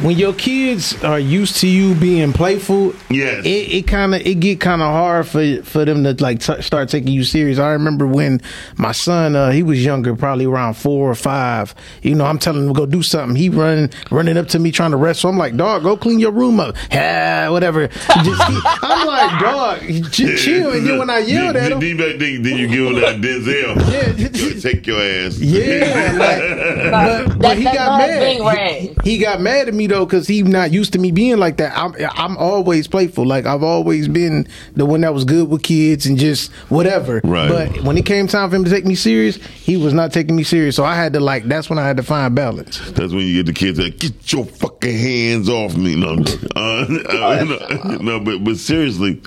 when 0.00 0.16
your 0.16 0.32
kids 0.32 1.02
are 1.04 1.18
used 1.18 1.56
to 1.58 1.66
you 1.68 1.94
being 1.94 2.32
playful, 2.32 2.94
Yes. 3.10 3.44
it, 3.44 3.48
it 3.48 3.86
kind 3.86 4.14
of 4.14 4.20
it 4.26 4.36
get 4.40 4.60
kind 4.60 4.82
of 4.82 4.88
hard 4.92 5.26
for 5.26 5.62
for 5.62 5.84
them 5.84 6.04
to 6.04 6.14
like 6.22 6.40
t- 6.40 6.60
start 6.62 6.88
taking 6.88 7.12
you 7.12 7.24
serious. 7.24 7.58
I 7.58 7.70
remember 7.72 8.06
when 8.06 8.40
my 8.76 8.92
son 8.92 9.36
uh, 9.36 9.50
he 9.50 9.62
was 9.62 9.84
younger, 9.84 10.14
probably 10.16 10.46
around 10.46 10.74
four 10.74 11.10
or 11.10 11.14
five. 11.14 11.74
You 12.02 12.14
know, 12.14 12.24
I'm 12.24 12.38
telling 12.38 12.62
him 12.62 12.68
to 12.68 12.74
go 12.74 12.86
do 12.86 13.02
something. 13.02 13.36
He 13.36 13.48
running 13.48 13.90
running 14.10 14.36
up 14.36 14.48
to 14.48 14.58
me 14.58 14.70
trying 14.72 14.90
to 14.92 14.96
wrestle. 14.96 15.30
I'm 15.30 15.38
like, 15.38 15.56
dog, 15.56 15.82
go 15.82 15.96
clean 15.96 16.18
your 16.18 16.32
room 16.32 16.58
up. 16.60 16.76
Yeah, 16.90 17.48
whatever. 17.50 17.88
Just, 17.88 18.42
he- 18.48 18.60
I'm 18.82 19.06
like, 19.06 19.40
dog, 19.40 19.80
just 20.10 20.44
chill. 20.44 20.72
And 20.72 20.86
then 20.86 20.98
when 20.98 21.10
I 21.10 21.18
yelled 21.18 21.56
at 21.56 21.72
him, 21.72 21.80
Then, 21.80 21.96
then, 21.96 22.18
then, 22.18 22.42
then 22.42 22.56
you 22.58 22.68
give 22.68 22.86
him 22.86 22.94
that 23.00 23.20
Denzel. 23.20 23.72
Yeah. 23.92 24.60
Take 24.60 24.86
your 24.86 25.00
ass. 25.00 25.38
Yeah, 25.38 26.14
like, 26.18 27.28
but, 27.28 27.38
but 27.38 27.56
he 27.58 27.64
got 27.64 27.98
mad. 27.98 28.96
He, 29.04 29.10
he 29.12 29.18
got 29.18 29.40
mad 29.40 29.68
at 29.68 29.74
me 29.74 29.81
though 29.86 30.04
because 30.04 30.26
he 30.26 30.42
not 30.42 30.72
used 30.72 30.92
to 30.92 30.98
me 30.98 31.10
being 31.12 31.38
like 31.38 31.56
that. 31.58 31.76
I'm 31.76 31.94
I'm 32.14 32.36
always 32.36 32.88
playful. 32.88 33.26
Like 33.26 33.46
I've 33.46 33.62
always 33.62 34.08
been 34.08 34.46
the 34.74 34.86
one 34.86 35.02
that 35.02 35.14
was 35.14 35.24
good 35.24 35.48
with 35.48 35.62
kids 35.62 36.06
and 36.06 36.18
just 36.18 36.52
whatever. 36.68 37.20
Right. 37.24 37.48
But 37.48 37.82
when 37.82 37.96
it 37.98 38.06
came 38.06 38.26
time 38.26 38.50
for 38.50 38.56
him 38.56 38.64
to 38.64 38.70
take 38.70 38.84
me 38.84 38.94
serious, 38.94 39.36
he 39.36 39.76
was 39.76 39.92
not 39.92 40.12
taking 40.12 40.36
me 40.36 40.42
serious. 40.42 40.76
So 40.76 40.84
I 40.84 40.94
had 40.94 41.12
to 41.14 41.20
like. 41.20 41.44
That's 41.44 41.68
when 41.68 41.78
I 41.78 41.86
had 41.86 41.96
to 41.98 42.02
find 42.02 42.34
balance. 42.34 42.78
That's 42.92 43.12
when 43.12 43.26
you 43.26 43.42
get 43.42 43.46
the 43.46 43.52
kids 43.52 43.78
like, 43.78 43.98
get 43.98 44.32
your 44.32 44.44
fucking 44.44 44.96
hands 44.96 45.48
off 45.48 45.76
me. 45.76 45.96
No, 45.96 46.24
uh, 46.56 46.86
no, 46.88 47.96
no, 47.98 48.20
but 48.20 48.38
but 48.44 48.56
seriously, 48.56 49.22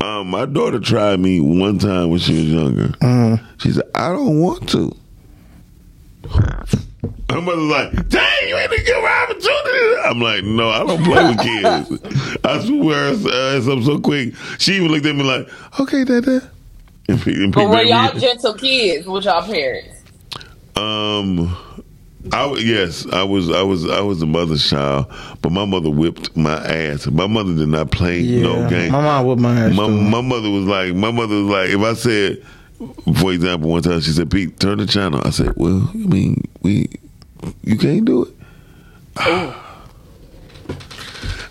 um, 0.00 0.28
my 0.28 0.46
daughter 0.46 0.80
tried 0.80 1.20
me 1.20 1.40
one 1.40 1.78
time 1.78 2.10
when 2.10 2.18
she 2.20 2.34
was 2.34 2.44
younger. 2.44 2.88
Mm-hmm. 2.88 3.44
She 3.58 3.72
said, 3.72 3.84
I 3.94 4.08
don't 4.08 4.40
want 4.40 4.68
to. 4.70 4.94
Her 7.30 7.40
mother's 7.40 7.64
like, 7.64 8.08
dang, 8.08 8.48
you 8.48 8.56
ain't 8.56 8.72
a 8.72 8.82
good 8.84 9.04
opportunity. 9.04 10.00
I'm 10.04 10.20
like, 10.20 10.44
no, 10.44 10.68
I 10.70 10.78
don't 10.84 11.02
play 11.04 11.24
with 11.24 11.40
kids. 11.40 12.38
I 12.44 12.64
swear, 12.64 13.08
uh, 13.08 13.72
I'm 13.72 13.82
so 13.82 13.98
quick. 13.98 14.34
She 14.58 14.74
even 14.74 14.88
looked 14.88 15.06
at 15.06 15.14
me 15.16 15.22
like, 15.22 15.48
okay, 15.80 16.04
dada. 16.04 16.50
And 17.08 17.20
pick- 17.20 17.36
and 17.36 17.52
But 17.52 17.68
were 17.68 17.82
y'all 17.82 18.14
me- 18.14 18.20
gentle 18.20 18.54
kids 18.54 19.06
with 19.06 19.24
y'all 19.24 19.42
parents? 19.42 19.88
Um, 20.76 21.54
I 22.32 22.42
w- 22.42 22.64
yes, 22.64 23.06
I 23.12 23.22
was, 23.22 23.50
I 23.50 23.62
was, 23.62 23.88
I 23.88 24.00
was 24.00 24.22
a 24.22 24.26
mother's 24.26 24.68
child, 24.68 25.06
but 25.42 25.50
my 25.52 25.64
mother 25.66 25.90
whipped 25.90 26.34
my 26.36 26.54
ass. 26.64 27.06
My 27.06 27.26
mother 27.26 27.54
did 27.54 27.68
not 27.68 27.90
play 27.90 28.22
no 28.22 28.68
game. 28.68 28.90
my 28.92 29.02
mom 29.02 29.26
with 29.26 29.38
my 29.38 29.60
ass. 29.60 29.74
My, 29.74 29.86
too. 29.86 30.00
my 30.00 30.20
mother 30.22 30.50
was 30.50 30.64
like, 30.64 30.94
my 30.94 31.10
mother 31.10 31.34
was 31.42 31.50
like, 31.50 31.70
if 31.70 31.80
I 31.80 31.92
said, 31.94 32.44
for 33.20 33.32
example, 33.32 33.70
one 33.70 33.82
time 33.82 34.00
she 34.00 34.10
said, 34.10 34.30
"Pete, 34.30 34.58
turn 34.58 34.78
the 34.78 34.86
channel." 34.86 35.20
I 35.24 35.30
said, 35.30 35.52
"Well, 35.56 35.90
I 35.92 35.96
mean, 35.96 36.42
we, 36.62 36.88
you 37.62 37.76
can't 37.78 38.04
do 38.04 38.24
it." 38.24 38.30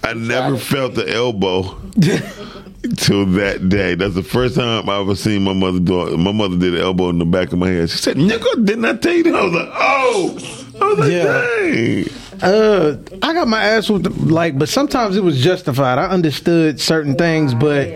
I 0.06 0.14
never 0.14 0.58
felt 0.58 0.96
the 0.96 1.10
elbow 1.10 1.64
till 2.98 3.26
that 3.28 3.70
day. 3.70 3.96
That's 3.96 4.16
the 4.16 4.24
first 4.24 4.56
time 4.56 4.90
I 4.90 5.00
ever 5.00 5.16
seen 5.16 5.44
my 5.44 5.54
mother 5.54 5.80
do 5.80 6.08
it. 6.08 6.18
My 6.18 6.34
mother 6.34 6.58
did 6.58 6.76
an 6.76 6.82
elbow 6.82 7.10
in 7.10 7.20
the 7.20 7.26
back 7.26 7.54
of 7.54 7.60
my 7.60 7.70
head. 7.70 7.90
She 7.90 7.98
said, 7.98 8.18
"Nigga, 8.18 8.66
didn't 8.66 8.86
I 8.86 8.96
tell 8.98 9.14
you 9.14 9.24
that?" 9.24 9.36
I 9.36 9.44
was 9.44 9.54
like, 9.54 9.70
"Oh." 9.74 10.60
I 10.82 10.86
was 10.86 11.00
like, 11.00 11.12
Yeah. 11.12 11.24
"Dang." 11.62 12.06
Uh, 12.42 12.98
I 13.22 13.34
got 13.34 13.48
my 13.48 13.64
ass 13.64 13.90
with 13.90 14.06
like, 14.30 14.58
but 14.60 14.68
sometimes 14.68 15.16
it 15.16 15.24
was 15.24 15.42
justified. 15.42 15.98
I 15.98 16.08
understood 16.08 16.82
certain 16.82 17.16
things, 17.16 17.54
but 17.54 17.88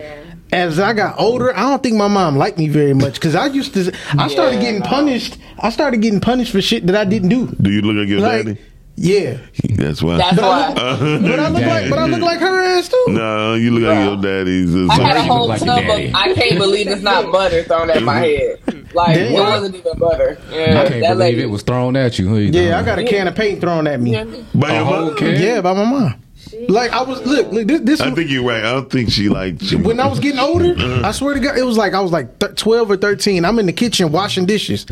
as 0.52 0.78
I 0.80 0.92
got 0.94 1.18
older, 1.18 1.54
I 1.56 1.60
don't 1.70 1.82
think 1.82 1.96
my 1.96 2.08
mom 2.08 2.36
liked 2.36 2.58
me 2.58 2.68
very 2.68 2.94
much 2.94 3.14
because 3.14 3.34
I 3.34 3.46
used 3.46 3.74
to. 3.74 3.92
I 4.18 4.28
started 4.28 4.60
getting 4.60 4.80
no. 4.80 4.86
punished. 4.86 5.38
I 5.58 5.70
started 5.70 6.00
getting 6.02 6.20
punished 6.20 6.52
for 6.52 6.60
shit 6.62 6.86
that 6.86 6.96
I 6.96 7.04
didn't 7.04 7.28
do. 7.28 7.46
Do 7.60 7.70
you 7.70 7.82
look 7.82 7.96
like 7.96 8.08
your 8.08 8.20
Like, 8.20 8.44
daddy? 8.46 8.60
yeah, 8.96 9.38
That's 9.76 10.02
why. 10.02 10.16
That's 10.18 10.40
why. 10.40 10.72
but 10.74 11.38
I 11.40 11.48
look 11.48 11.62
like, 11.66 11.90
but 11.90 11.98
I 11.98 12.06
look 12.06 12.20
like 12.20 12.40
her 12.40 12.60
ass 12.60 12.88
too. 12.88 13.04
no, 13.08 13.54
you 13.54 13.70
look 13.72 13.82
like 13.88 14.04
your 14.04 14.16
daddy's. 14.22 14.74
I 14.90 14.94
had 14.94 15.16
a 15.16 15.22
whole 15.22 15.48
look 15.48 15.60
like 15.60 15.84
tub 15.84 15.84
of. 15.84 16.14
I 16.14 16.32
can't 16.34 16.58
believe 16.58 16.88
it's 16.88 17.02
not 17.02 17.30
butter 17.32 17.62
thrown 17.64 17.90
at 17.90 18.02
my 18.02 18.16
head. 18.18 18.60
Like 18.94 19.16
Damn. 19.16 19.32
it 19.32 19.38
wasn't 19.40 19.74
even 19.76 19.98
butter. 19.98 20.38
Yeah, 20.50 20.80
I 20.80 20.88
can't 20.88 21.02
that 21.02 21.08
believe 21.14 21.18
lady. 21.18 21.42
it 21.42 21.46
was 21.50 21.62
thrown 21.62 21.94
at 21.94 22.18
you. 22.18 22.28
Huh? 22.28 22.34
Yeah, 22.36 22.78
I 22.78 22.82
got 22.82 22.98
a 22.98 23.04
can 23.04 23.28
of 23.28 23.34
paint 23.34 23.60
thrown 23.60 23.86
at 23.86 24.00
me. 24.00 24.12
By 24.54 24.70
A 24.70 24.74
your 24.76 24.84
whole 24.84 25.14
can? 25.14 25.40
Yeah, 25.42 25.60
by 25.60 25.74
my 25.74 25.84
mom. 25.84 26.22
Like 26.68 26.92
I 26.92 27.02
was 27.02 27.24
look, 27.26 27.50
look 27.52 27.66
this, 27.68 27.80
this 27.82 28.00
I 28.00 28.06
was- 28.08 28.14
think 28.16 28.30
you're 28.30 28.44
right. 28.44 28.62
I 28.64 28.72
don't 28.72 28.90
think 28.90 29.10
she 29.10 29.28
liked 29.28 29.62
you. 29.62 29.78
when 29.78 30.00
I 30.00 30.06
was 30.06 30.18
getting 30.20 30.40
older, 30.40 30.74
mm-hmm. 30.74 31.04
I 31.04 31.12
swear 31.12 31.34
to 31.34 31.40
God, 31.40 31.56
it 31.58 31.62
was 31.64 31.76
like 31.76 31.94
I 31.94 32.00
was 32.00 32.12
like 32.12 32.38
th- 32.38 32.54
twelve 32.56 32.90
or 32.90 32.96
thirteen. 32.96 33.44
I'm 33.44 33.58
in 33.58 33.66
the 33.66 33.72
kitchen 33.72 34.12
washing 34.12 34.46
dishes. 34.46 34.86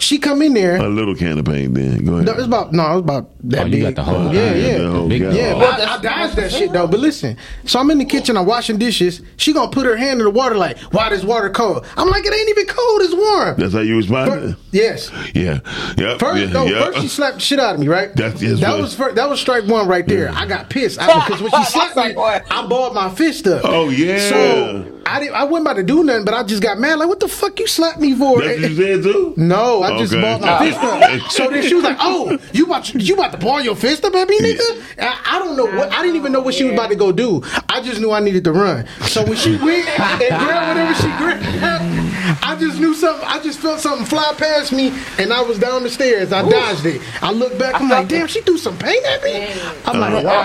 She 0.00 0.18
come 0.20 0.42
in 0.42 0.54
there. 0.54 0.76
a 0.76 0.88
little 0.88 1.16
can 1.16 1.38
of 1.38 1.44
paint, 1.46 1.74
then 1.74 2.04
go 2.04 2.14
ahead. 2.14 2.26
No, 2.26 2.32
it's 2.34 2.44
about 2.44 2.72
no, 2.72 2.84
it's 2.98 3.00
about 3.00 3.30
that 3.50 3.62
Oh, 3.62 3.64
you 3.66 3.70
big. 3.72 3.82
got 3.82 3.94
the 3.96 4.04
whole- 4.04 4.32
yeah, 4.32 4.54
Yeah, 4.54 4.66
yeah, 4.72 4.78
the 4.78 4.90
whole 4.92 5.08
Big- 5.08 5.22
yeah. 5.22 5.54
But 5.54 5.80
I, 5.80 5.94
I 5.96 6.00
dodged 6.00 6.36
that 6.36 6.52
shit 6.52 6.72
though. 6.72 6.86
But 6.86 7.00
listen, 7.00 7.36
so 7.64 7.80
I'm 7.80 7.90
in 7.90 7.98
the 7.98 8.04
kitchen, 8.04 8.36
I'm 8.36 8.46
washing 8.46 8.78
dishes. 8.78 9.22
She 9.38 9.52
gonna 9.52 9.72
put 9.72 9.86
her 9.86 9.96
hand 9.96 10.20
in 10.20 10.24
the 10.26 10.30
water 10.30 10.54
like, 10.56 10.78
why 10.92 11.08
this 11.10 11.24
water 11.24 11.50
cold? 11.50 11.84
I'm 11.96 12.08
like, 12.10 12.24
it 12.24 12.32
ain't 12.32 12.48
even 12.48 12.66
cold, 12.66 13.02
it's 13.02 13.14
warm. 13.14 13.56
That's 13.58 13.72
how 13.74 13.80
you 13.80 13.96
responded. 13.96 14.54
Fir- 14.54 14.60
yes. 14.70 15.10
Yeah, 15.34 15.58
yep. 15.98 16.20
First, 16.20 16.42
yeah, 16.42 16.52
no, 16.52 16.66
yep. 16.66 16.84
first 16.94 17.00
she 17.00 17.08
slapped 17.08 17.34
the 17.38 17.40
shit 17.40 17.58
out 17.58 17.74
of 17.74 17.80
me, 17.80 17.88
right? 17.88 18.14
That's- 18.14 18.40
yes, 18.40 18.60
that 18.60 18.68
right. 18.74 18.80
was 18.80 18.94
fir- 18.94 19.12
that 19.14 19.28
was 19.28 19.40
strike 19.40 19.64
one 19.66 19.88
right 19.88 20.06
there. 20.06 20.30
I 20.32 20.46
got 20.46 20.70
pissed 20.70 20.97
because 20.98 21.40
when 21.42 21.50
she 21.50 21.56
That's 21.58 21.72
slapped 21.72 21.96
me. 21.96 22.14
I 22.16 22.66
balled 22.68 22.94
my 22.94 23.08
fist 23.10 23.46
up. 23.46 23.62
Oh, 23.64 23.88
yeah. 23.88 24.18
So 24.18 25.00
I 25.06 25.20
didn't. 25.20 25.34
I 25.34 25.44
wasn't 25.44 25.66
about 25.68 25.76
to 25.76 25.82
do 25.82 26.04
nothing, 26.04 26.24
but 26.26 26.34
I 26.34 26.42
just 26.42 26.62
got 26.62 26.78
mad. 26.78 26.98
Like, 26.98 27.08
what 27.08 27.20
the 27.20 27.28
fuck 27.28 27.58
you 27.58 27.66
slapped 27.66 27.98
me 27.98 28.14
for? 28.14 28.40
That's 28.42 28.60
what 28.60 28.70
you 28.70 28.76
said 28.76 29.02
too. 29.02 29.34
No, 29.36 29.82
I 29.82 29.96
just 29.98 30.12
Okay. 30.12 30.20
balled 30.22 30.42
my 30.42 30.58
fist 30.58 30.78
up. 30.82 31.30
So 31.30 31.48
then 31.48 31.62
she 31.62 31.74
was 31.74 31.84
like, 31.84 31.96
"Oh, 32.00 32.38
you 32.52 32.66
about 32.66 32.84
to, 32.86 32.98
you 33.00 33.14
about 33.14 33.32
to 33.32 33.38
ball 33.38 33.60
your 33.62 33.74
fist 33.76 34.04
up 34.04 34.14
at 34.14 34.28
me, 34.28 34.38
nigga?" 34.38 34.82
And 34.98 35.08
I, 35.08 35.36
I 35.36 35.38
don't 35.38 35.56
know 35.56 35.64
what. 35.64 35.90
I 35.92 36.02
didn't 36.02 36.16
even 36.16 36.32
know 36.32 36.40
what 36.40 36.54
she 36.54 36.64
was 36.64 36.74
about 36.74 36.90
to 36.90 36.96
go 36.96 37.10
do. 37.12 37.42
I 37.70 37.80
just 37.80 38.00
knew 38.00 38.12
I 38.12 38.20
needed 38.20 38.44
to 38.44 38.52
run. 38.52 38.86
So 39.06 39.24
when 39.24 39.36
she 39.36 39.52
went 39.56 39.88
and 39.88 40.18
grabbed 40.44 40.68
whatever 40.68 40.94
she 40.94 41.08
grabbed, 41.16 42.44
I 42.44 42.56
just 42.60 42.78
knew 42.78 42.94
something. 42.94 43.26
I 43.26 43.40
just 43.42 43.60
felt 43.60 43.80
something 43.80 44.04
fly 44.06 44.34
past 44.36 44.72
me, 44.72 44.92
and 45.18 45.32
I 45.32 45.40
was 45.40 45.58
down 45.58 45.84
the 45.84 45.90
stairs. 45.90 46.32
I 46.32 46.46
dodged 46.46 46.84
it. 46.84 47.00
I 47.22 47.32
looked 47.32 47.58
back. 47.58 47.80
I'm 47.80 47.88
like, 47.88 48.08
"Damn, 48.08 48.26
she 48.26 48.42
threw 48.42 48.58
some 48.58 48.76
paint 48.76 49.04
at 49.06 49.22
me." 49.22 49.48
I'm 49.86 49.98
like, 50.00 50.12
uh, 50.12 50.18
I'm 50.18 50.24
"Wow." 50.24 50.42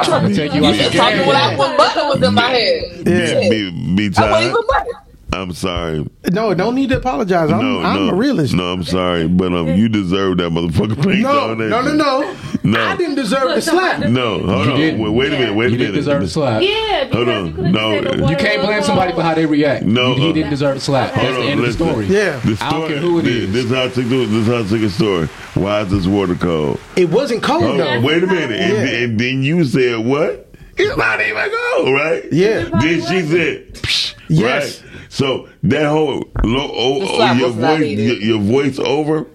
Trying 0.49 0.51
to 0.51 0.53
take 0.53 0.55
you 0.55 0.61
You 0.61 0.67
out 0.67 0.75
just 0.75 0.91
the 0.91 0.97
talking 0.97 1.17
game. 1.19 1.27
when 1.27 1.35
I 1.37 1.55
when 1.55 1.77
butter 1.77 2.05
was 2.07 2.23
in 2.23 2.33
my 2.33 2.49
head. 2.49 2.83
Yeah. 3.05 3.49
Be, 3.49 3.71
be, 3.71 4.09
be 4.09 4.17
I 4.17 4.31
wasn't 4.31 4.51
even 4.51 4.67
butter. 4.67 5.02
I'm 5.33 5.51
sorry. 5.53 6.05
No, 6.31 6.53
don't 6.53 6.75
need 6.75 6.89
to 6.89 6.97
apologize. 6.97 7.49
I'm, 7.51 7.59
No, 7.59 7.81
I'm 7.81 8.07
no, 8.07 8.13
a 8.13 8.15
realist. 8.15 8.53
No, 8.53 8.71
I'm 8.71 8.83
sorry, 8.83 9.27
but 9.27 9.51
um, 9.51 9.67
you 9.69 9.89
deserve 9.89 10.37
that 10.37 10.51
motherfucker 10.51 11.03
paint 11.03 11.21
No, 11.21 11.51
on 11.51 11.57
no, 11.57 11.81
no, 11.81 11.93
no. 11.93 12.37
No. 12.65 12.79
I 12.81 12.95
didn't 12.95 13.15
deserve 13.15 13.49
the 13.55 13.61
slap. 13.61 13.99
No, 14.07 14.39
hold 14.45 14.65
You 14.67 14.71
on. 14.73 14.79
didn't. 14.79 15.01
Wait, 15.01 15.09
wait 15.09 15.27
a 15.33 15.37
minute. 15.39 15.55
Wait 15.55 15.65
a 15.67 15.71
You 15.71 15.77
minute. 15.77 15.91
didn't 15.91 15.95
deserve 15.95 16.21
the 16.21 16.27
slap. 16.29 16.61
Yeah, 16.61 17.09
Hold 17.11 17.27
on. 17.29 17.71
No, 17.73 17.93
you 18.29 18.37
can't 18.37 18.61
blame 18.63 18.83
somebody 18.83 19.11
for 19.13 19.21
how 19.21 19.33
they 19.33 19.45
react. 19.45 19.83
No, 19.85 20.13
he 20.15 20.29
uh, 20.29 20.33
didn't 20.33 20.49
deserve 20.51 20.75
the 20.75 20.81
slap. 20.81 21.13
That's 21.13 21.23
Hold 21.25 21.35
the 21.35 21.41
on, 21.41 21.47
end 21.47 21.59
of 21.59 21.77
the 21.77 21.83
listen. 21.85 21.87
story. 21.89 22.05
Yeah. 22.05 22.39
The 22.39 22.57
I 22.61 22.69
don't 22.71 22.87
care 22.87 22.97
who 22.99 23.19
it 23.19 23.23
this, 23.23 23.33
is. 23.33 23.51
This 23.53 23.65
is 23.65 23.71
how 23.71 23.83
I 23.83 23.87
took 23.89 24.05
the, 24.05 24.25
this 24.25 24.29
is 24.29 24.47
how 24.47 24.59
I 24.59 24.63
took 24.63 24.81
a 24.81 24.89
story. 24.89 25.27
Why 25.55 25.81
is 25.81 25.91
this 25.91 26.05
water 26.07 26.35
cold? 26.35 26.79
It 26.95 27.09
wasn't 27.09 27.43
cold 27.43 27.63
though. 27.79 28.01
wait 28.01 28.23
a 28.23 28.27
minute. 28.27 28.51
And, 28.59 28.73
Yeah. 28.73 28.97
and 29.03 29.19
then 29.19 29.43
you 29.43 29.65
said 29.65 30.05
what? 30.05 30.47
It's 30.77 30.95
not 30.97 31.19
even 31.21 31.49
go, 31.51 31.91
right? 31.91 32.23
Yeah. 32.31 32.63
Then 32.79 33.01
she 33.01 33.21
said, 33.27 33.73
Psh, 33.73 34.15
Yes. 34.29 34.81
Right? 35.13 35.17
So 35.17 35.49
that 35.63 35.85
whole 35.89 36.23
low, 36.43 36.71
oh, 36.73 37.07
oh, 37.19 37.33
your 37.33 37.49
voice, 37.51 37.97
your, 37.97 38.15
your 38.17 38.39
voice 38.39 38.79
over. 38.79 39.27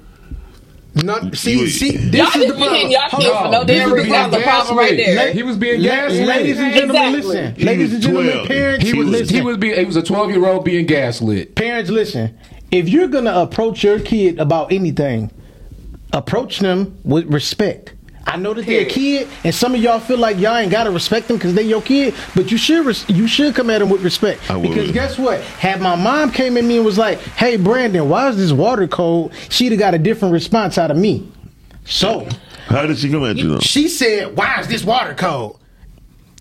No, 1.05 1.31
see, 1.33 1.61
You- 1.61 1.69
see, 1.69 1.93
Y'all 1.97 2.11
this 2.11 2.37
is 2.37 2.43
the 2.43 2.47
just 2.49 2.57
be 2.57 2.62
hitting 2.62 2.91
problem. 2.91 2.91
y'all 2.91 3.09
Hold 3.11 3.47
on. 3.47 3.51
no 3.53 3.64
this 3.64 3.81
is 3.81 3.85
was 3.85 3.93
reason. 3.93 4.11
being 4.11 4.12
That's 4.31 4.37
the 4.37 4.43
problem 4.43 4.79
right 4.79 4.97
gaslit. 4.97 5.17
there. 5.17 5.33
He 5.33 5.43
was 5.45 5.57
being 5.57 5.81
La- 5.83 5.88
gaslit. 5.88 6.27
ladies 6.27 6.59
and 6.59 6.75
gentlemen, 6.75 6.97
Exactly. 7.14 7.21
listen. 7.29 7.55
He 7.55 7.64
ladies 7.64 7.93
and 7.93 8.03
gentlemen, 8.03 8.33
12. 8.33 8.49
parents, 8.49 8.85
He 8.87 8.93
was 8.99 9.09
listen. 9.09 9.35
he 9.37 9.41
was 9.43 9.57
being 9.59 9.79
he 9.79 9.85
was 9.85 9.97
a 9.97 10.03
twelve 10.03 10.31
year 10.31 10.45
old 10.47 10.64
being 10.64 10.87
gaslit. 10.87 11.55
parents, 11.55 11.91
listen. 11.91 12.37
If 12.73 12.88
you're 12.88 13.07
gonna 13.07 13.33
approach 13.38 13.85
your 13.85 14.01
kid 14.01 14.41
about 14.41 14.73
anything, 14.73 15.31
approach 16.12 16.59
them 16.59 16.99
with 17.05 17.27
respect. 17.33 17.95
I 18.29 18.37
know 18.37 18.53
that 18.53 18.67
they're 18.67 18.83
a 18.83 18.85
kid, 18.85 19.27
and 19.43 19.55
some 19.55 19.75
of 19.75 19.81
y'all 19.81 20.01
feel 20.01 20.19
like 20.19 20.37
y'all 20.38 20.57
ain't 20.57 20.71
gotta 20.71 20.91
respect 20.91 21.29
them 21.29 21.38
because 21.38 21.55
they 21.55 21.62
your 21.62 21.81
kid. 21.81 22.14
But 22.35 22.51
you 22.51 22.59
should 22.59 22.85
res- 22.85 23.09
you 23.09 23.27
should 23.27 23.55
come 23.55 23.71
at 23.71 23.79
them 23.79 23.88
with 23.88 24.03
respect. 24.03 24.51
I 24.51 24.57
would. 24.57 24.69
Because 24.69 24.91
guess 24.93 25.19
what? 25.19 25.41
Had 25.41 25.81
my 25.81 25.97
mom 25.97 26.31
came 26.31 26.57
at 26.59 26.64
me 26.64 26.77
and 26.77 26.85
was 26.85 26.99
like, 26.99 27.19
"Hey, 27.21 27.57
Brandon, 27.57 28.07
why 28.09 28.29
is 28.29 28.37
this 28.37 28.53
water 28.53 28.87
cold?" 28.87 29.33
She'd 29.49 29.73
have 29.73 29.79
got 29.79 29.95
a 29.95 29.99
different 29.99 30.33
response 30.35 30.77
out 30.77 30.91
of 30.91 30.97
me. 30.99 31.27
So 31.87 32.29
How 32.67 32.85
did 32.85 32.99
she 32.99 33.11
come 33.11 33.25
at 33.25 33.37
you 33.37 33.49
though? 33.49 33.61
she 33.61 33.88
said, 33.88 34.37
"Why 34.37 34.61
is 34.61 34.69
this 34.69 34.85
water 34.85 35.14
cold?" 35.14 35.59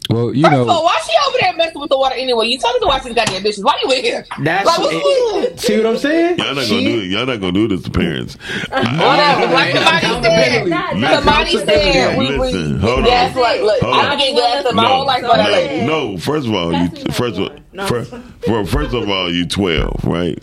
Well, 0.10 0.34
you 0.34 0.44
First 0.44 0.54
of 0.56 0.60
all, 0.62 0.66
know, 0.68 0.82
why 0.84 0.98
she 1.06 1.12
over 1.28 1.38
there 1.42 1.54
messing 1.58 1.82
with 1.82 1.90
the 1.90 1.98
water 1.98 2.16
anyway? 2.16 2.48
You 2.48 2.58
told 2.58 2.76
me 2.76 2.80
to 2.82 2.86
watch 2.88 3.04
these 3.04 3.14
goddamn 3.14 3.44
dishes. 3.44 3.64
Why 3.64 3.74
you 3.84 3.92
in 3.92 4.04
here? 4.04 4.26
That's 4.42 4.66
like, 4.66 4.80
what's 4.80 5.64
see 5.64 5.78
what 5.78 5.86
I'm 5.88 5.98
saying. 5.98 6.40
Y'all 6.40 6.56
not 6.56 6.64
She- 6.66 6.70
gonna 6.86 6.96
do 6.96 7.02
it. 7.02 7.06
Y'all 7.12 7.26
not 7.26 7.40
gonna 7.42 7.52
do 7.52 7.68
this 7.68 7.84
to 7.84 7.92
parents. 7.92 8.38
Whatever. 8.70 9.54
Like 9.54 9.74
somebody 9.76 10.04
said, 10.24 11.24
somebody 11.24 11.58
said, 11.58 12.18
we, 12.18 12.26
we, 12.32 12.38
Listen, 12.38 12.80
hold 12.80 13.00
on. 13.00 13.06
gas 13.06 13.36
like, 13.36 13.62
look, 13.62 13.82
Hold 13.82 13.96
I've 13.96 14.12
on. 14.14 14.18
been 14.18 14.36
gaslit 14.36 14.76
my 14.76 14.86
whole 14.86 15.06
life 15.06 15.22
by 15.24 15.38
that 15.38 15.50
lady. 15.52 15.86
no, 15.86 16.12
no. 16.12 16.18
First 16.18 16.48
of 16.48 16.54
all, 16.54 16.72
you, 16.74 16.90
Pass 16.90 17.18
first 17.18 17.36
of 17.38 17.40
all, 17.44 17.50
phone. 17.50 17.64
No. 17.74 17.88
first, 17.88 18.12
for, 18.46 18.66
first 18.66 18.94
of 18.94 19.10
all, 19.10 19.32
you 19.34 19.46
twelve, 19.46 20.00
right? 20.04 20.42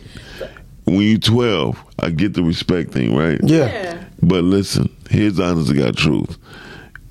When 0.85 1.00
you 1.00 1.18
twelve, 1.18 1.83
I 1.98 2.11
get 2.11 2.35
the 2.35 2.42
respect 2.42 2.92
thing, 2.92 3.16
right? 3.16 3.40
Yeah. 3.42 4.05
But 4.22 4.44
listen, 4.44 4.94
here's 5.11 5.37
the 5.37 5.44
honest 5.44 5.68
to 5.68 5.74
God 5.74 5.96
truth. 5.96 6.37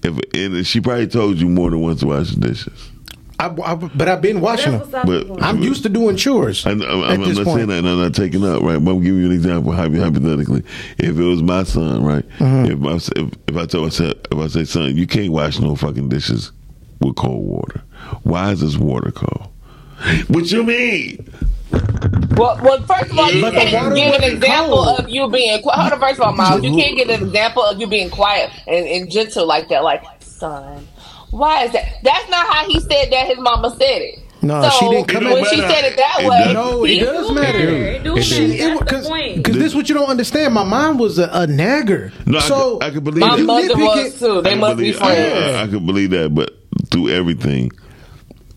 If 0.03 0.19
and 0.33 0.65
she 0.67 0.81
probably 0.81 1.07
told 1.07 1.37
you 1.39 1.47
more 1.49 1.69
than 1.69 1.81
once 1.81 2.01
to 2.01 2.07
wash 2.07 2.31
the 2.31 2.39
dishes. 2.47 2.89
I, 3.39 3.47
I, 3.47 3.75
but 3.75 4.07
I've 4.07 4.21
been 4.21 4.39
washing 4.41 4.77
them. 4.77 4.89
But- 4.91 5.43
I'm 5.43 5.61
used 5.61 5.83
to 5.83 5.89
doing 5.89 6.15
chores. 6.15 6.65
I, 6.65 6.71
I'm, 6.71 6.81
at 6.81 6.89
I'm, 6.89 7.03
I'm 7.03 7.21
this 7.23 7.37
not 7.37 7.45
point. 7.45 7.57
saying 7.57 7.67
that, 7.69 7.79
and 7.79 7.89
I'm 7.89 7.99
not 7.99 8.13
taking 8.13 8.43
up, 8.45 8.61
right? 8.61 8.77
But 8.77 8.91
I'm 8.91 9.03
giving 9.03 9.19
you 9.21 9.25
an 9.25 9.31
example, 9.33 9.73
hypothetically. 9.73 10.63
If 10.97 11.17
it 11.17 11.23
was 11.23 11.41
my 11.41 11.63
son, 11.63 12.03
right? 12.03 12.27
Mm-hmm. 12.37 12.71
If, 12.71 12.79
my, 12.79 12.95
if 13.21 13.33
if 13.47 13.57
I 13.57 13.65
told 13.65 13.87
I 13.87 13.89
said 13.89 14.27
if 14.31 14.37
I 14.37 14.47
say, 14.47 14.63
son, 14.65 14.95
you 14.95 15.07
can't 15.07 15.31
wash 15.31 15.59
no 15.59 15.75
fucking 15.75 16.09
dishes 16.09 16.51
with 16.99 17.15
cold 17.15 17.43
water. 17.45 17.81
Why 18.23 18.51
is 18.51 18.61
this 18.61 18.77
water 18.77 19.11
cold? 19.11 19.49
What 20.27 20.51
you 20.51 20.63
mean? 20.63 21.27
Well, 22.37 22.59
well, 22.63 22.81
first 22.83 23.11
of 23.11 23.19
all, 23.19 23.31
you 23.31 23.41
But 23.41 23.53
can't 23.53 23.95
give 23.95 24.13
an 24.15 24.23
example 24.23 24.83
cold. 24.85 24.99
of 25.01 25.09
you 25.09 25.29
being 25.29 25.61
quiet. 25.61 25.79
Hold 25.79 25.93
on, 25.93 25.99
first 25.99 26.19
of 26.19 26.25
all, 26.25 26.33
Miles, 26.33 26.63
you 26.63 26.75
can't 26.75 26.97
give 26.97 27.09
an 27.09 27.21
example 27.23 27.61
of 27.63 27.79
you 27.79 27.87
being 27.87 28.09
quiet 28.09 28.49
and, 28.67 28.87
and 28.87 29.11
gentle 29.11 29.45
like 29.45 29.69
that. 29.69 29.83
Like, 29.83 30.03
son, 30.19 30.87
why 31.29 31.65
is 31.65 31.71
that? 31.73 31.85
That's 32.03 32.27
not 32.29 32.47
how 32.47 32.65
he 32.67 32.79
said 32.79 33.11
that. 33.11 33.27
His 33.27 33.37
mama 33.39 33.69
said 33.71 34.01
it. 34.01 34.19
No, 34.41 34.61
so 34.63 34.69
she 34.71 34.89
didn't 34.89 35.07
come 35.07 35.23
when 35.23 35.37
at- 35.37 35.47
she 35.47 35.57
said 35.61 35.85
it 35.85 35.95
that 35.95 36.17
It 36.21 36.27
way. 36.29 36.43
does- 36.43 36.53
No, 36.53 36.83
it 36.83 36.89
he- 36.89 36.99
does 36.99 37.27
do 37.27 37.33
matter. 37.35 37.59
matter. 37.59 37.75
It 37.75 38.03
do 38.03 38.17
It 38.17 38.29
matter. 38.29 38.47
do. 38.75 38.79
That's 38.85 39.07
the 39.07 39.33
Because 39.37 39.55
this 39.55 39.65
is 39.67 39.75
what 39.75 39.87
you 39.87 39.95
don't 39.95 40.09
understand. 40.09 40.53
My 40.53 40.65
mom 40.65 40.97
was 40.97 41.17
a, 41.19 41.29
a 41.31 41.47
nagger. 41.47 42.11
No, 42.25 42.39
I 42.39 42.41
so 42.41 42.77
could- 42.77 42.83
I 42.83 42.89
could 42.91 43.03
believe 43.05 43.21
My 43.21 43.35
it. 43.35 43.39
you 43.39 43.45
mother 43.45 43.77
was 43.77 44.19
too. 44.19 44.41
They 44.41 44.51
I 44.51 44.55
must 44.55 44.77
believe, 44.77 44.93
be 44.95 44.99
friends. 44.99 45.33
I, 45.55 45.59
I, 45.59 45.63
I 45.63 45.67
could 45.67 45.85
believe 45.85 46.09
that, 46.09 46.35
but 46.35 46.57
through 46.91 47.09
everything, 47.09 47.71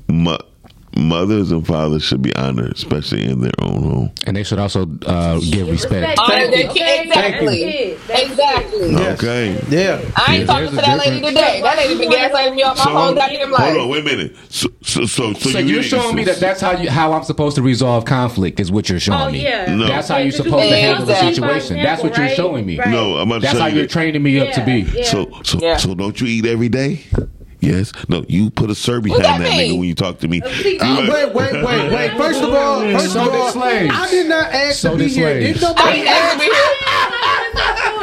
mo- 0.08 0.38
mothers 0.96 1.50
and 1.52 1.66
fathers 1.66 2.02
should 2.02 2.22
be 2.22 2.34
honored, 2.36 2.72
especially 2.72 3.24
in 3.24 3.40
their 3.40 3.52
own 3.60 3.82
home. 3.82 4.12
and 4.26 4.36
they 4.36 4.42
should 4.42 4.58
also 4.58 4.86
uh, 5.06 5.38
give 5.40 5.68
respect. 5.68 6.18
Honor 6.18 6.50
their 6.50 6.68
Okay, 6.70 7.04
kid. 7.04 7.06
Exactly. 7.06 7.64
that's 7.64 7.76
it. 7.76 8.08
That's 8.08 8.22
Exactly. 8.30 8.90
Yes. 8.90 9.22
Okay. 9.22 9.52
Yeah. 9.68 10.00
I 10.16 10.36
ain't 10.36 10.40
Yeah, 10.40 10.46
talking 10.46 10.70
to 10.70 10.72
there's 10.72 10.72
a 10.72 10.76
that 10.76 10.98
lady 10.98 11.20
today. 11.26 11.60
That 11.62 11.76
lady 11.76 11.98
been 11.98 12.10
gaslighting 12.10 12.54
me 12.56 12.62
all 12.62 12.74
my 12.74 12.84
So 12.84 12.90
whole 12.90 13.14
goddamn 13.14 13.50
life. 13.50 13.62
hold 13.72 13.78
on, 13.82 13.88
wait 13.88 14.00
a 14.00 14.04
minute. 14.04 14.36
So, 14.48 14.68
so, 14.82 15.04
so, 15.06 15.32
so, 15.34 15.50
So 15.50 15.58
you 15.58 15.74
you're 15.74 15.82
showing 15.82 16.16
me 16.16 16.24
that 16.24 16.38
that's 16.40 16.60
how 16.60 16.72
you 16.72 16.90
how 16.90 17.12
I'm 17.12 17.24
supposed 17.24 17.56
to 17.56 17.62
resolve 17.62 18.04
conflict 18.04 18.60
is 18.60 18.70
what 18.72 18.88
you're 18.88 19.00
showing 19.00 19.20
Oh 19.20 19.30
me. 19.30 19.42
yeah. 19.42 19.74
No. 19.74 19.86
That's 19.86 20.08
how 20.08 20.18
you're 20.18 20.32
to 20.32 20.38
do 20.38 20.44
supposed 20.44 20.68
to 20.70 20.76
handle 20.76 21.06
the 21.06 21.12
Exactly. 21.12 21.34
situation. 21.34 21.82
That's 21.82 22.02
what 22.02 22.16
you're 22.16 22.26
Right, 22.26 22.36
showing 22.36 22.66
me. 22.66 22.78
right. 22.78 22.88
No, 22.88 23.16
I'm 23.16 23.28
about 23.30 23.36
to 23.36 23.40
That's 23.46 23.58
how 23.58 23.66
you 23.66 23.76
you're 23.76 23.82
that. 23.84 23.90
training 23.90 24.22
me 24.22 24.40
up 24.40 24.52
to 24.54 24.64
be. 24.64 24.80
Yeah. 24.94 25.04
So, 25.04 25.30
so, 25.44 25.58
Yeah. 25.60 25.76
so 25.76 25.94
don't 25.94 26.20
you 26.20 26.26
eat 26.26 26.46
every 26.46 26.68
day? 26.68 27.02
Yes. 27.60 27.92
No, 28.08 28.24
you 28.28 28.50
put 28.50 28.70
a 28.70 28.74
sir 28.74 29.00
behind 29.00 29.22
that 29.24 29.38
that, 29.38 29.50
nigga 29.52 29.78
when 29.78 29.88
you 29.88 29.94
talk 29.94 30.18
to 30.20 30.28
me. 30.28 30.42
uh, 30.42 30.48
Wait, 30.48 31.34
wait, 31.34 31.52
wait, 31.52 31.64
wait. 31.92 32.10
First 32.16 32.42
of 32.42 32.52
all, 32.54 32.80
first 32.92 33.12
So 33.12 33.26
of 33.26 33.34
all, 33.34 33.50
slaves. 33.52 33.94
I 33.94 34.10
did 34.10 34.28
not 34.28 34.52
ask 34.52 34.78
So 34.80 34.92
to 34.92 34.98
be 34.98 35.08
here. 35.08 35.40
Did 35.40 35.56
I 35.56 35.60
nobody 35.68 36.06
ask? 36.06 36.38
me. 36.38 36.46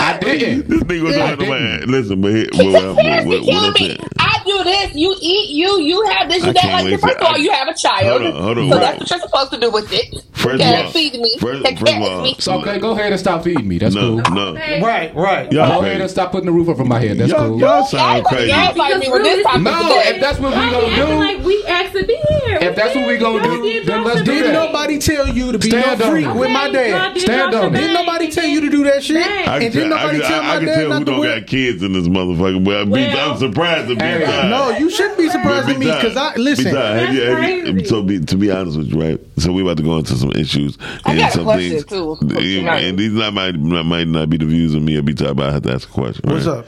I 0.03 0.17
didn't. 0.19 0.67
This 0.67 0.83
nigga 0.83 1.03
was 1.03 1.15
Yeah, 1.15 1.35
talking 1.35 1.51
I 1.51 1.57
about. 1.77 1.87
Listen, 1.89 2.21
but 2.21 2.31
here, 2.31 2.47
He 2.51 2.65
what, 2.65 2.73
just 2.73 2.85
what, 2.87 2.97
parents 2.97 3.25
what, 3.27 3.41
be 3.41 3.47
what 3.47 3.63
I'm 3.63 3.75
saying. 3.75 3.97
I 4.19 4.32
do 4.63 4.69
this, 4.69 4.95
you 4.95 5.15
eat, 5.21 5.49
you, 5.51 5.79
you 5.81 6.01
have 6.09 6.29
this, 6.29 6.43
I 6.43 6.47
you 6.47 6.53
that. 6.53 6.83
Like, 6.83 6.99
first 6.99 7.01
for- 7.03 7.21
of 7.21 7.27
all, 7.27 7.35
I- 7.35 7.37
you 7.37 7.51
have 7.51 7.67
a 7.67 7.73
child. 7.73 8.21
Hold 8.21 8.21
on, 8.35 8.41
hold 8.43 8.57
on, 8.57 8.69
so 8.69 8.75
right. 8.75 8.81
that's 8.81 8.99
what 8.99 9.09
you're 9.11 9.19
supposed 9.19 9.51
to 9.51 9.59
do 9.59 9.71
with 9.71 9.91
it. 9.93 10.23
First 10.33 10.61
okay, 10.61 10.79
of 10.81 10.85
all- 10.87 10.91
feed 10.91 11.13
me. 11.19 11.37
first- 11.39 11.63
Take 11.65 11.79
first 11.79 11.91
care 11.91 12.01
of 12.01 12.07
of 12.07 12.17
all- 12.17 12.23
me. 12.23 12.35
So 12.39 12.59
okay, 12.61 12.79
go 12.79 12.91
ahead 12.91 13.11
and 13.11 13.19
stop 13.19 13.43
feeding 13.43 13.67
me. 13.67 13.77
That's 13.77 13.95
No, 13.95 14.21
cool. 14.21 14.35
no. 14.35 14.53
Right, 14.53 15.13
right. 15.15 15.51
Y'all 15.51 15.67
Go 15.67 15.79
crazy. 15.79 15.89
ahead 15.89 16.01
and 16.01 16.11
stop 16.11 16.31
putting 16.31 16.45
the 16.47 16.51
roof 16.51 16.67
over 16.69 16.83
my 16.83 16.99
head. 16.99 17.17
That's 17.17 17.31
y'all, 17.31 17.49
cool. 17.49 17.59
y'all 17.59 17.85
sound 17.85 18.25
crazy. 18.25 18.49
Y'all 18.51 18.73
fight 18.73 18.97
me 18.99 19.09
with 19.09 19.23
this 19.23 19.43
topic 19.43 19.61
No, 19.61 19.71
today. 19.71 20.03
if 20.15 20.21
that's 20.21 20.39
what 20.39 20.51
we 20.53 20.61
Y'all 20.63 20.81
gonna 20.81 20.95
do, 20.95 21.13
like 21.19 21.43
we 21.45 21.63
asked 21.67 21.93
to 21.93 22.05
be 22.05 22.15
here. 22.15 22.57
If 22.61 22.75
that's 22.75 22.95
what 22.95 23.07
we 23.07 23.17
gonna 23.17 23.43
do, 23.43 23.83
then 23.83 24.03
let's 24.03 24.17
shit. 24.17 24.25
do 24.25 24.33
Didn't 24.33 24.53
nobody 24.53 24.99
tell 24.99 25.27
you 25.27 25.51
to 25.51 25.57
be 25.59 25.69
Stand 25.69 25.99
no 25.99 26.09
freak 26.11 26.25
it. 26.25 26.35
with 26.35 26.51
my 26.51 26.69
dad? 26.69 27.17
Stand 27.19 27.53
y'all 27.53 27.65
on 27.65 27.73
Didn't 27.73 27.93
nobody 27.93 28.29
tell 28.31 28.45
you 28.45 28.61
to 28.61 28.69
do 28.69 28.83
that 28.85 29.03
shit? 29.03 29.23
Dang. 29.23 29.47
I 29.47 29.53
And 29.55 29.63
can, 29.63 29.71
didn't 29.71 29.89
tell, 29.89 29.97
I, 29.97 30.01
nobody 30.03 30.19
tell 30.19 30.39
I, 30.41 30.43
my 30.43 30.53
I 30.55 30.59
can 30.59 30.67
tell 30.67 30.75
who 30.83 30.89
not 30.89 31.05
don't 31.05 31.23
got 31.23 31.47
kids 31.47 31.83
in 31.83 31.93
this 31.93 32.07
motherfucker. 32.07 32.63
But 32.63 32.75
I 32.77 32.83
be, 32.85 32.89
Well- 32.91 33.31
I'm 33.31 33.37
surprised 33.37 33.91
if 33.91 33.99
Hey. 33.99 34.19
Big 34.67 34.73
No, 34.73 34.77
you 34.77 34.89
shouldn't 34.89 35.17
be 35.17 35.29
surprised 35.29 35.69
at 35.69 35.79
me 35.79 35.85
because 35.85 36.15
I 36.17 36.35
listen. 36.35 36.73
Ty, 36.73 36.95
have 36.97 37.13
you- 37.13 37.21
have 37.65 37.79
you- 37.79 37.85
so 37.85 38.03
be, 38.03 38.19
to 38.19 38.35
be 38.37 38.51
honest 38.51 38.77
with 38.77 38.87
you, 38.93 39.01
right? 39.01 39.19
So 39.37 39.51
we 39.51 39.61
about 39.61 39.77
to 39.77 39.83
go 39.83 39.97
into 39.97 40.15
some 40.15 40.31
issues 40.31 40.77
I 41.05 41.11
and 41.11 41.19
got 41.19 41.31
some 41.33 41.43
question, 41.43 41.69
things. 41.71 41.85
too. 41.85 42.17
And 42.21 42.97
these 42.97 43.11
not 43.13 43.33
might 43.33 43.55
might 43.59 44.07
not 44.07 44.29
be 44.29 44.37
the 44.37 44.45
views 44.45 44.73
of 44.73 44.81
me 44.83 44.97
or 44.97 45.01
Big 45.01 45.17
Ty, 45.17 45.33
but 45.33 45.47
I 45.49 45.51
have 45.53 45.63
to 45.63 45.73
ask 45.73 45.89
a 45.89 45.91
question. 45.91 46.29
What's 46.29 46.47
up? 46.47 46.65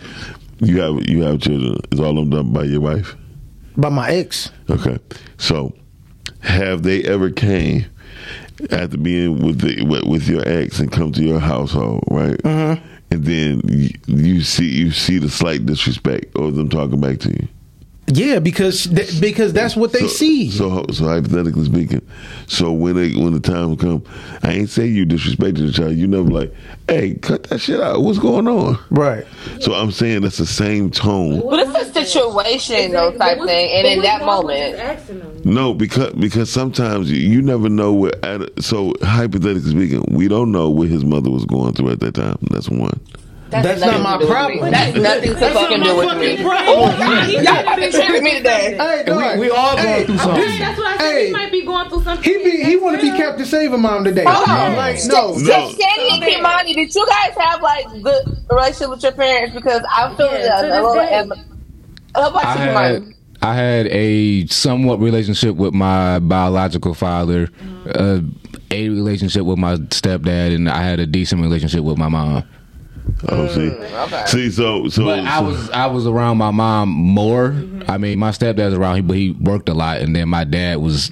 You 0.60 0.82
have 0.82 1.10
you 1.10 1.21
have 1.24 1.41
children? 1.41 1.78
Is 1.91 2.00
all 2.00 2.12
of 2.12 2.15
them 2.15 2.30
done 2.30 2.54
by 2.54 2.63
your 2.63 2.82
wife? 2.82 3.15
By 3.78 3.89
my 3.89 4.10
ex. 4.10 4.52
Okay, 4.69 4.98
so 5.38 5.74
have 6.41 6.84
they 6.84 7.04
ever 7.04 7.30
came 7.30 7.86
after 8.71 8.98
being 8.98 9.45
with 9.45 9.60
the 9.60 9.84
with, 9.84 10.06
with 10.06 10.28
your 10.30 10.48
ex 10.48 10.80
and 10.80 10.91
come 10.91 11.12
to 11.12 11.21
your 11.24 11.39
household, 11.41 12.04
right? 12.10 12.38
Mm-hmm. 12.43 12.84
And 13.12 13.24
then 13.26 13.62
you, 13.67 13.89
you 14.08 14.41
see 14.41 14.65
you 14.69 14.91
see 14.91 15.19
the 15.19 15.30
slight 15.30 15.65
disrespect 15.65 16.36
or 16.38 16.52
them 16.52 16.69
talking 16.69 17.02
back 17.02 17.19
to 17.19 17.30
you. 17.32 17.48
Yeah, 18.08 18.38
because 18.38 18.86
th- 18.86 19.20
because 19.20 19.52
that's 19.52 19.76
what 19.76 19.91
they 19.91 20.02
so, 20.02 20.08
see. 20.08 20.52
So 20.52 20.86
so 20.91 21.06
hypothetically 21.06 21.65
speaking, 21.65 22.08
so 22.46 22.72
when 22.72 22.96
they 22.96 23.15
when 23.15 23.34
the 23.34 23.39
time 23.39 23.76
come, 23.78 24.04
I 24.44 24.52
ain't 24.52 24.70
say 24.70 24.86
you 24.86 25.08
disrespected 25.08 25.65
the 25.65 25.72
child. 25.72 25.94
You 25.96 26.06
never 26.06 26.30
like, 26.30 26.54
hey, 26.88 27.15
cut 27.15 27.44
that 27.46 27.60
shit 27.60 27.82
out. 27.82 28.04
What's 28.04 28.20
going 28.20 28.48
on? 28.48 28.78
right. 28.91 29.26
So 29.60 29.74
I'm 29.74 29.91
saying 29.91 30.22
that's 30.22 30.38
the 30.38 30.46
same 30.46 30.91
tone. 30.91 31.41
But 31.41 31.68
it's 31.68 31.89
a 31.89 32.06
situation, 32.06 32.91
though, 32.91 33.12
type 33.18 33.39
thing. 33.39 33.72
And 33.72 33.88
in 33.88 34.02
that 34.04 34.24
moment, 34.24 35.44
No, 35.44 35.74
because 35.74 36.13
because 36.13 36.52
sometimes 36.52 37.12
you, 37.12 37.18
you 37.18 37.41
never 37.41 37.70
know 37.70 37.91
what. 37.91 38.24
So 38.63 38.94
hypothetically 39.02 39.72
speaking, 39.72 40.06
we 40.15 40.28
don't 40.28 40.52
know 40.52 40.70
what 40.70 40.89
his 40.89 41.04
mother 41.04 41.32
was 41.32 41.46
going 41.46 41.74
through 41.74 41.89
at 41.89 42.02
that 42.02 42.13
time. 42.13 42.38
That's 42.52 42.70
one. 42.70 43.00
That's 43.63 43.82
nothing 43.82 44.04
not 44.04 44.20
my 44.20 44.26
problem. 44.28 44.72
That's 44.72 44.96
nothing 44.98 45.34
to 45.34 45.39
That's 45.39 45.54
fucking 45.54 45.80
not 45.80 45.86
do 45.86 45.96
with 45.98 46.18
me. 46.18 46.38
fucking 46.44 47.44
Y'all 47.44 47.60
about 47.60 47.76
to 47.76 47.91
trigger 47.91 48.22
me 48.22 48.38
today. 48.38 48.76
Hey, 48.78 49.04
dog. 49.06 49.39
we 49.39 49.50
all 49.50 49.76
going 49.76 49.88
hey, 49.88 50.06
through 50.06 50.18
something. 50.18 50.41
this- 50.41 50.60
That's 50.60 50.78
what 50.78 50.88
I 50.88 50.98
said. 50.98 51.12
Hey. 51.12 51.26
He 51.28 51.32
might 51.34 51.52
be 51.52 51.65
going 51.65 51.89
through 51.89 52.04
something. 52.04 52.24
He 52.24 52.44
be 52.44 52.63
he 52.63 52.76
want 52.78 53.00
to 53.00 53.02
be 53.02 53.15
Captain 53.18 53.46
Saver 53.46 53.78
Mom 53.78 54.04
today. 54.04 54.24
Hold 54.28 54.50
on. 54.50 54.76
Like 54.76 54.98
no, 55.06 55.34
No. 55.34 55.46
Just 55.46 55.80
Shanny 55.80 56.10
and 56.12 56.24
Kimani, 56.24 56.74
did 56.74 56.94
you 56.96 57.06
guys 57.08 57.36
have 57.38 57.62
like 57.62 57.86
good 58.04 58.26
relationship 58.52 58.89
with 58.89 59.04
your 59.04 59.12
parents? 59.13 59.56
Because 59.56 59.82
I'm 59.89 60.15
feeling 60.15 60.41
yeah, 60.41 60.62
to 60.62 60.68
a 60.68 60.82
little. 60.82 61.00
Em- 61.00 61.32
How 62.15 62.30
about 62.30 62.46
I 62.46 62.54
you, 62.54 62.60
had 62.60 63.02
Kimani? 63.02 63.12
I 63.41 63.54
had 63.56 63.88
a 63.88 64.48
somewhat 64.48 65.00
relationship 65.00 65.56
with 65.56 65.74
my 65.74 66.20
biological 66.20 66.94
father, 66.96 67.50
uh, 67.94 68.20
a 68.72 68.89
relationship 68.89 69.44
with 69.46 69.58
my 69.60 69.76
stepdad, 69.76 70.56
and 70.56 70.68
I 70.70 70.82
had 70.82 71.00
a 71.00 71.06
decent 71.06 71.41
relationship 71.41 71.84
with 71.84 71.98
my 71.98 72.08
mom. 72.10 72.44
Oh, 73.28 73.48
see, 73.48 73.70
mm, 73.70 74.06
okay. 74.08 74.24
see, 74.28 74.52
so 74.52 74.88
so, 74.89 75.06
But 75.06 75.20
I 75.20 75.39
so- 75.39 75.46
was 75.46 75.70
I 75.72 75.86
was 75.88 76.08
around 76.08 76.38
my 76.38 76.52
mom 76.52 76.89
more. 76.89 77.50
Mm-hmm. 77.50 77.89
I 77.89 77.98
mean, 77.98 78.20
my 78.20 78.32
stepdad's 78.32 78.74
around, 78.74 78.96
he, 78.96 79.02
but 79.02 79.15
he 79.15 79.32
worked 79.32 79.70
a 79.70 79.74
lot, 79.74 80.02
and 80.02 80.15
then 80.15 80.30
my 80.30 80.44
dad 80.44 80.78
was 80.80 81.12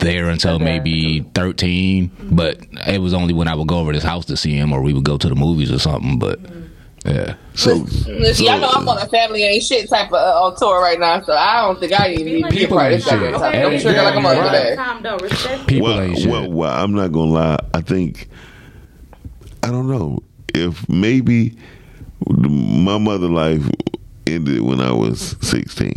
there 0.00 0.28
until 0.28 0.58
maybe 0.58 1.20
thirteen. 1.34 2.10
Mm-hmm. 2.10 2.36
But 2.36 2.58
it 2.86 3.00
was 3.00 3.14
only 3.14 3.34
when 3.34 3.48
I 3.48 3.54
would 3.54 3.68
go 3.68 3.78
over 3.78 3.92
to 3.92 3.96
his 3.96 4.04
house 4.04 4.24
to 4.26 4.36
see 4.36 4.54
him, 4.54 4.72
or 4.72 4.82
we 4.82 4.92
would 4.92 5.04
go 5.04 5.18
to 5.18 5.28
the 5.28 5.34
movies 5.34 5.72
or 5.72 5.78
something. 5.78 6.18
But 6.18 6.42
mm-hmm. 6.42 6.62
Yeah. 7.04 7.34
So, 7.54 7.74
Listen, 7.74 8.34
so- 8.34 8.44
y'all 8.44 8.60
know 8.60 8.70
I'm 8.72 8.88
on 8.88 8.98
a 8.98 9.08
family 9.08 9.42
ain't 9.42 9.64
shit 9.64 9.88
type 9.88 10.08
of 10.08 10.14
uh, 10.14 10.44
on 10.44 10.56
tour 10.56 10.80
right 10.80 11.00
now, 11.00 11.20
so 11.22 11.32
I 11.32 11.62
don't 11.62 11.80
think 11.80 11.98
I 11.98 12.12
even 12.12 12.26
need 12.26 12.42
to 12.44 12.48
be 12.48 12.56
a 12.56 12.60
People 12.60 12.76
part 12.78 12.92
ain't 12.92 13.02
shit. 13.02 13.10
time. 13.10 13.52
Hey, 13.52 13.64
I'm 13.64 13.80
trigger 13.80 14.02
like 14.02 14.14
a 14.14 14.16
yeah, 14.16 14.22
mother 14.22 14.40
right. 14.40 14.62
today. 14.62 14.76
Time 14.76 15.02
though, 15.02 15.18
respect. 15.18 15.66
People 15.66 15.88
well, 15.88 16.00
ain't 16.00 16.18
shit. 16.18 16.30
well, 16.30 16.50
well, 16.50 16.70
I'm 16.84 16.94
not 16.94 17.10
gonna 17.10 17.30
lie. 17.30 17.58
I 17.74 17.80
think 17.80 18.28
I 19.64 19.70
don't 19.70 19.88
know 19.88 20.20
if 20.54 20.88
maybe 20.88 21.56
my 22.28 22.98
mother 22.98 23.28
life 23.28 23.64
ended 24.26 24.60
when 24.62 24.80
I 24.80 24.92
was 24.92 25.36
16. 25.40 25.92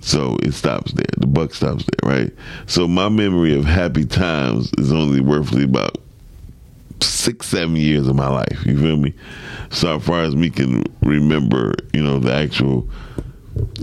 So 0.00 0.38
it 0.42 0.52
stops 0.52 0.92
there. 0.92 1.04
The 1.18 1.26
buck 1.26 1.52
stops 1.54 1.84
there, 1.84 2.10
right? 2.10 2.32
So 2.66 2.88
my 2.88 3.08
memory 3.08 3.56
of 3.56 3.64
happy 3.64 4.06
times 4.06 4.72
is 4.78 4.92
only 4.92 5.20
roughly 5.20 5.64
about 5.64 5.98
six, 7.02 7.48
seven 7.48 7.76
years 7.76 8.08
of 8.08 8.16
my 8.16 8.28
life. 8.28 8.64
You 8.64 8.78
feel 8.78 8.96
me? 8.96 9.14
So 9.70 9.96
as 9.96 10.04
far 10.04 10.22
as 10.22 10.34
me 10.34 10.50
can 10.50 10.84
remember, 11.02 11.74
you 11.92 12.02
know, 12.02 12.18
the 12.18 12.32
actual 12.32 12.88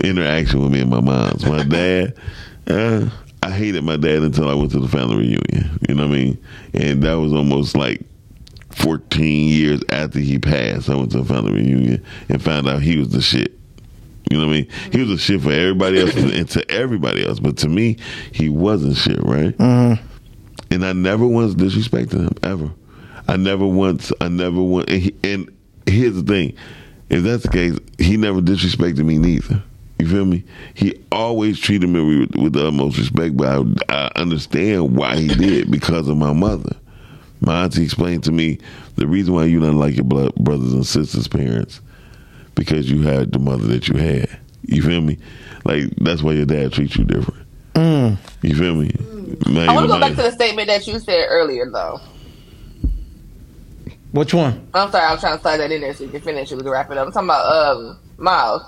interaction 0.04 0.62
with 0.62 0.72
me 0.72 0.82
and 0.82 0.90
my 0.90 1.02
moms. 1.02 1.46
My 1.46 1.64
dad, 1.68 2.16
uh, 2.68 3.10
I 3.44 3.52
hated 3.52 3.84
my 3.84 3.98
dad 3.98 4.24
until 4.24 4.50
I 4.50 4.54
went 4.56 4.72
to 4.72 4.80
the 4.80 4.88
family 4.88 5.18
reunion. 5.18 5.80
You 5.88 5.96
know 5.96 6.08
what 6.08 6.16
I 6.16 6.18
mean? 6.18 6.44
And 6.74 7.04
that 7.04 7.14
was 7.14 7.32
almost 7.32 7.78
like 7.78 8.02
14 8.78 9.48
years 9.50 9.82
after 9.90 10.20
he 10.20 10.40
passed. 10.40 10.90
I 10.90 10.96
went 10.96 11.12
to 11.12 11.20
a 11.20 11.26
family 11.26 11.54
reunion 11.54 12.06
and 12.30 12.42
found 12.42 12.68
out 12.68 12.82
he 12.82 12.98
was 12.98 13.10
the 13.10 13.22
shit. 13.22 13.58
You 14.30 14.38
know 14.38 14.46
what 14.46 14.54
I 14.54 14.56
mean? 14.58 14.68
He 14.92 15.00
was 15.02 15.12
a 15.12 15.18
shit 15.18 15.42
for 15.42 15.52
everybody 15.52 16.00
else 16.00 16.16
and 16.16 16.50
to 16.50 16.70
everybody 16.70 17.26
else, 17.26 17.40
but 17.40 17.58
to 17.58 17.70
me, 17.70 17.98
he 18.32 18.50
wasn't 18.50 18.98
shit, 18.98 19.22
right? 19.24 19.58
Mm-hmm. 19.58 20.06
And 20.70 20.86
I 20.86 20.94
never 20.94 21.26
once 21.26 21.56
disrespected 21.56 22.20
him 22.20 22.38
ever. 22.44 22.70
I 23.28 23.38
never 23.38 23.66
once. 23.66 24.12
I 24.20 24.28
never 24.28 24.62
once. 24.62 24.86
And, 24.90 25.02
he, 25.02 25.16
and 25.24 25.58
here's 25.86 26.16
the 26.16 26.24
thing: 26.24 26.56
if 27.10 27.24
that's 27.24 27.44
the 27.44 27.50
case, 27.50 27.78
he 27.98 28.18
never 28.18 28.42
disrespected 28.42 29.06
me 29.06 29.18
neither. 29.18 29.64
You 30.00 30.08
feel 30.08 30.26
me? 30.26 30.44
He 30.74 31.02
always 31.12 31.60
treated 31.60 31.90
me 31.90 32.20
with, 32.20 32.36
with 32.36 32.54
the 32.54 32.68
utmost 32.68 32.98
respect, 32.98 33.36
but 33.36 33.48
I, 33.90 33.94
I 33.94 34.12
understand 34.16 34.96
why 34.96 35.18
he 35.18 35.28
did 35.28 35.72
because 35.72 36.08
of 36.08 36.18
my 36.18 36.34
mother. 36.34 36.76
My 37.40 37.64
auntie 37.64 37.84
explained 37.84 38.24
to 38.26 38.32
me 38.32 38.60
the 38.96 39.08
reason 39.08 39.34
why 39.34 39.46
you 39.46 39.60
don't 39.60 39.78
like 39.78 39.96
your 39.96 40.06
blood, 40.06 40.34
brothers 40.36 40.74
and 40.74 40.86
sisters' 40.86 41.28
parents 41.28 41.82
because 42.56 42.90
you 42.90 43.04
had 43.04 43.32
the 43.32 43.40
mother 43.40 43.68
that 43.68 43.88
you 43.88 43.96
had. 43.96 44.40
You 44.64 44.82
feel 44.82 45.02
me? 45.02 45.18
Like 45.64 45.96
that's 45.98 46.22
why 46.22 46.34
your 46.34 46.46
dad 46.46 46.74
treats 46.74 46.96
you 46.98 47.06
different. 47.06 47.48
You 48.42 48.56
feel 48.56 48.76
me? 48.76 48.92
Man, 49.48 49.70
I 49.70 49.74
want 49.74 49.86
to 49.86 49.94
go 49.94 50.00
back 50.00 50.12
to 50.12 50.24
the 50.24 50.32
statement 50.32 50.68
that 50.68 50.88
you 50.88 51.00
said 51.00 51.26
earlier, 51.30 51.70
though. 51.70 52.00
Which 54.12 54.34
one? 54.34 54.68
I'm 54.74 54.90
sorry, 54.90 55.06
I 55.06 55.12
was 55.12 55.20
trying 55.22 55.36
to 55.36 55.42
slide 55.42 55.58
that 55.58 55.72
in 55.72 55.82
there 55.82 55.94
so 55.94 56.06
you 56.06 56.10
can 56.10 56.22
finish 56.22 56.52
it. 56.52 56.56
We 56.56 56.62
can 56.62 56.72
wrap 56.72 56.90
it 56.92 56.98
up. 56.98 57.08
I'm 57.08 57.14
talking 57.14 57.28
about 57.28 57.46
um, 57.46 58.00
Miles, 58.18 58.64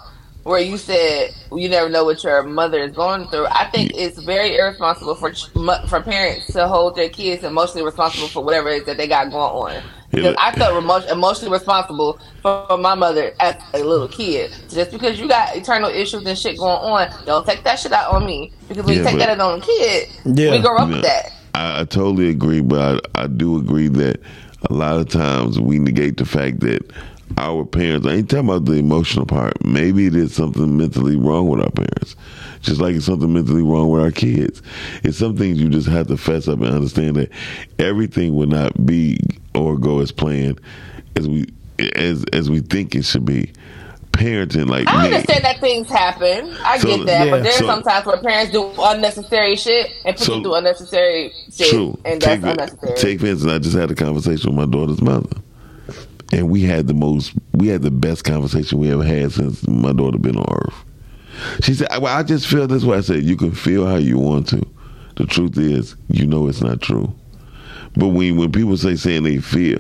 where 0.49 0.59
you 0.59 0.77
said 0.77 1.29
you 1.55 1.69
never 1.69 1.89
know 1.89 2.03
what 2.03 2.23
your 2.23 2.41
mother 2.43 2.79
is 2.83 2.91
going 2.93 3.27
through. 3.27 3.45
I 3.45 3.69
think 3.71 3.91
it's 3.93 4.17
very 4.19 4.55
irresponsible 4.57 5.13
for 5.15 5.31
for 5.87 6.01
parents 6.01 6.47
to 6.53 6.67
hold 6.67 6.95
their 6.95 7.07
kids 7.09 7.43
emotionally 7.43 7.85
responsible 7.85 8.27
for 8.27 8.43
whatever 8.43 8.69
it 8.69 8.79
is 8.81 8.85
that 8.85 8.97
they 8.97 9.07
got 9.07 9.29
going 9.29 9.77
on. 9.77 9.83
Because 10.11 10.35
I 10.39 10.51
felt 10.53 10.83
emotionally 11.11 11.51
responsible 11.53 12.19
for 12.41 12.65
my 12.79 12.95
mother 12.95 13.31
as 13.39 13.55
a 13.75 13.83
little 13.83 14.07
kid. 14.07 14.51
Just 14.67 14.89
because 14.89 15.19
you 15.19 15.27
got 15.27 15.55
eternal 15.55 15.91
issues 15.91 16.25
and 16.25 16.35
shit 16.35 16.57
going 16.57 16.77
on, 16.79 17.25
don't 17.27 17.45
take 17.45 17.63
that 17.63 17.77
shit 17.77 17.91
out 17.91 18.11
on 18.11 18.25
me. 18.25 18.51
Because 18.67 18.85
when 18.85 18.97
you 18.97 19.03
take 19.03 19.19
that 19.19 19.29
out 19.29 19.39
on 19.39 19.59
a 19.59 19.61
kid, 19.61 20.09
Yeah. 20.25 20.49
we 20.51 20.59
grow 20.61 20.77
up 20.77 20.89
Yeah. 20.89 20.95
with 20.95 21.03
that. 21.03 21.31
I, 21.53 21.81
I 21.81 21.83
totally 21.83 22.29
agree, 22.29 22.61
but 22.61 23.05
I, 23.15 23.23
I 23.23 23.27
do 23.27 23.57
agree 23.59 23.87
that 23.87 24.19
a 24.67 24.73
lot 24.73 24.97
of 24.97 25.09
times 25.09 25.59
we 25.59 25.77
negate 25.77 26.17
the 26.17 26.25
fact 26.25 26.61
that 26.61 26.91
our 27.37 27.63
parents, 27.65 28.05
I 28.07 28.13
ain't 28.13 28.29
talking 28.29 28.45
about 28.49 28.65
the 28.65 28.73
emotional 28.73 29.25
part. 29.25 29.63
Maybe 29.63 30.07
is 30.07 30.33
something 30.35 30.77
mentally 30.77 31.15
wrong 31.15 31.47
with 31.47 31.61
our 31.61 31.71
parents. 31.71 32.15
Just 32.61 32.81
like 32.81 32.95
it's 32.95 33.05
something 33.05 33.31
mentally 33.31 33.61
wrong 33.63 33.89
with 33.89 34.01
our 34.01 34.11
kids. 34.11 34.61
It's 35.03 35.17
some 35.17 35.37
things 35.37 35.59
you 35.61 35.69
just 35.69 35.87
have 35.87 36.07
to 36.07 36.17
fess 36.17 36.47
up 36.47 36.59
and 36.59 36.67
understand 36.73 37.15
that 37.15 37.31
everything 37.77 38.35
will 38.35 38.47
not 38.47 38.85
be 38.85 39.17
or 39.55 39.77
go 39.77 39.99
as 39.99 40.11
planned 40.11 40.59
as 41.15 41.27
we 41.27 41.45
as 41.95 42.25
as 42.33 42.49
we 42.49 42.59
think 42.59 42.95
it 42.95 43.03
should 43.05 43.25
be. 43.25 43.51
Parenting 44.11 44.67
like 44.67 44.85
I 44.89 45.03
me. 45.07 45.13
understand 45.15 45.45
that 45.45 45.61
things 45.61 45.87
happen. 45.87 46.53
I 46.65 46.77
So- 46.79 46.87
get 46.97 47.05
that, 47.05 47.25
Yeah. 47.27 47.31
but 47.31 47.43
there's 47.43 47.55
So- 47.55 47.67
sometimes 47.67 48.05
where 48.05 48.17
parents 48.17 48.51
do 48.51 48.69
unnecessary 48.81 49.55
shit 49.55 49.91
and 50.03 50.17
put 50.17 50.25
So- 50.25 50.35
you 50.37 50.43
through 50.43 50.55
unnecessary 50.55 51.31
shit, 51.55 51.69
True. 51.69 51.97
and 52.03 52.19
Take, 52.19 52.41
that's 52.41 52.43
for- 52.43 52.49
unnecessary. 52.49 52.97
take 52.97 53.19
for 53.21 53.27
instance, 53.27 53.53
I 53.53 53.59
just 53.59 53.77
had 53.77 53.91
a 53.91 53.95
conversation 53.95 54.53
with 54.53 54.67
my 54.67 54.69
daughter's 54.77 55.01
mother, 55.01 55.29
and 56.31 56.49
we 56.49 56.61
had 56.61 56.87
the 56.87 56.93
most, 56.93 57.33
we 57.53 57.67
had 57.67 57.81
the 57.81 57.91
best 57.91 58.23
conversation 58.23 58.79
we 58.79 58.91
ever 58.91 59.03
had 59.03 59.31
since 59.31 59.67
my 59.67 59.93
daughter 59.93 60.17
been 60.17 60.37
on 60.37 60.45
Earth. 60.51 60.85
She 61.63 61.73
said, 61.73 61.87
"Well, 62.01 62.15
I 62.15 62.23
just 62.23 62.47
feel 62.47 62.67
this 62.67 62.83
way." 62.83 62.97
I 62.97 63.01
said, 63.01 63.23
"You 63.23 63.37
can 63.37 63.51
feel 63.51 63.85
how 63.85 63.95
you 63.95 64.17
want 64.17 64.47
to. 64.49 64.65
The 65.15 65.25
truth 65.25 65.57
is, 65.57 65.95
you 66.09 66.25
know 66.25 66.47
it's 66.47 66.61
not 66.61 66.81
true. 66.81 67.13
But 67.95 68.09
when 68.09 68.37
when 68.37 68.51
people 68.51 68.77
say 68.77 68.95
saying 68.95 69.23
they 69.23 69.39
feel, 69.39 69.79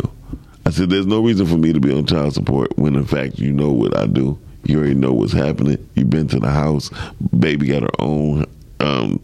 I 0.65 0.71
said, 0.71 0.89
there's 0.89 1.05
no 1.05 1.21
reason 1.23 1.45
for 1.45 1.57
me 1.57 1.73
to 1.73 1.79
be 1.79 1.91
on 1.91 2.05
child 2.05 2.33
support 2.33 2.77
when 2.77 2.95
in 2.95 3.05
fact 3.05 3.39
you 3.39 3.51
know 3.51 3.71
what 3.71 3.97
I 3.97 4.05
do. 4.05 4.37
You 4.65 4.77
already 4.77 4.95
know 4.95 5.13
what's 5.13 5.33
happening. 5.33 5.77
You've 5.95 6.09
been 6.09 6.27
to 6.27 6.39
the 6.39 6.49
house. 6.49 6.91
Baby 7.39 7.67
got 7.67 7.83
her 7.83 7.89
own 8.01 8.45
um, 8.79 9.21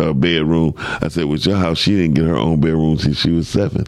uh, 0.00 0.12
bedroom. 0.12 0.74
I 0.78 1.08
said, 1.08 1.26
with 1.26 1.46
your 1.46 1.56
house, 1.56 1.78
she 1.78 1.94
didn't 1.96 2.14
get 2.14 2.24
her 2.24 2.36
own 2.36 2.60
bedroom 2.60 2.98
since 2.98 3.18
she 3.18 3.30
was 3.30 3.46
seven. 3.46 3.86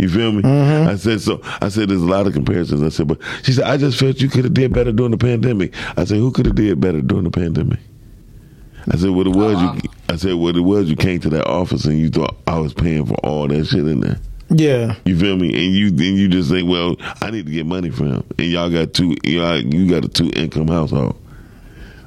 You 0.00 0.08
feel 0.08 0.32
me? 0.32 0.42
Mm-hmm. 0.42 0.88
I 0.88 0.96
said 0.96 1.20
so. 1.20 1.40
I 1.60 1.68
said 1.68 1.90
there's 1.90 2.00
a 2.00 2.06
lot 2.06 2.26
of 2.26 2.32
comparisons. 2.32 2.82
I 2.82 2.88
said, 2.88 3.06
but 3.06 3.18
she 3.42 3.52
said 3.52 3.64
I 3.64 3.76
just 3.76 3.98
felt 3.98 4.20
you 4.20 4.30
could 4.30 4.44
have 4.44 4.54
did 4.54 4.72
better 4.72 4.92
during 4.92 5.10
the 5.10 5.18
pandemic. 5.18 5.74
I 5.96 6.04
said 6.04 6.16
who 6.16 6.32
could 6.32 6.46
have 6.46 6.54
did 6.54 6.80
better 6.80 7.02
during 7.02 7.24
the 7.24 7.30
pandemic? 7.30 7.78
I 8.90 8.96
said 8.96 9.10
what 9.10 9.26
it 9.26 9.36
was. 9.36 9.60
You, 9.60 9.68
uh-huh. 9.68 9.80
I 10.08 10.16
said 10.16 10.34
what 10.34 10.56
it 10.56 10.60
was. 10.60 10.88
You 10.88 10.96
came 10.96 11.20
to 11.20 11.30
that 11.30 11.46
office 11.46 11.84
and 11.84 11.98
you 11.98 12.08
thought 12.08 12.34
I 12.46 12.58
was 12.58 12.72
paying 12.72 13.04
for 13.04 13.14
all 13.16 13.46
that 13.46 13.66
shit 13.66 13.86
in 13.86 14.00
there. 14.00 14.18
Yeah. 14.48 14.96
You 15.04 15.18
feel 15.18 15.36
me? 15.36 15.48
And 15.48 15.74
you 15.74 15.90
then 15.90 16.14
you 16.14 16.28
just 16.28 16.50
think, 16.50 16.68
well, 16.68 16.96
I 17.20 17.30
need 17.30 17.46
to 17.46 17.52
get 17.52 17.66
money 17.66 17.90
from 17.90 18.12
him, 18.14 18.24
and 18.38 18.46
y'all 18.48 18.70
got 18.70 18.94
two, 18.94 19.16
y'all, 19.22 19.58
you 19.58 19.88
got 19.88 20.04
a 20.04 20.08
two 20.08 20.30
income 20.34 20.68
household. 20.68 21.16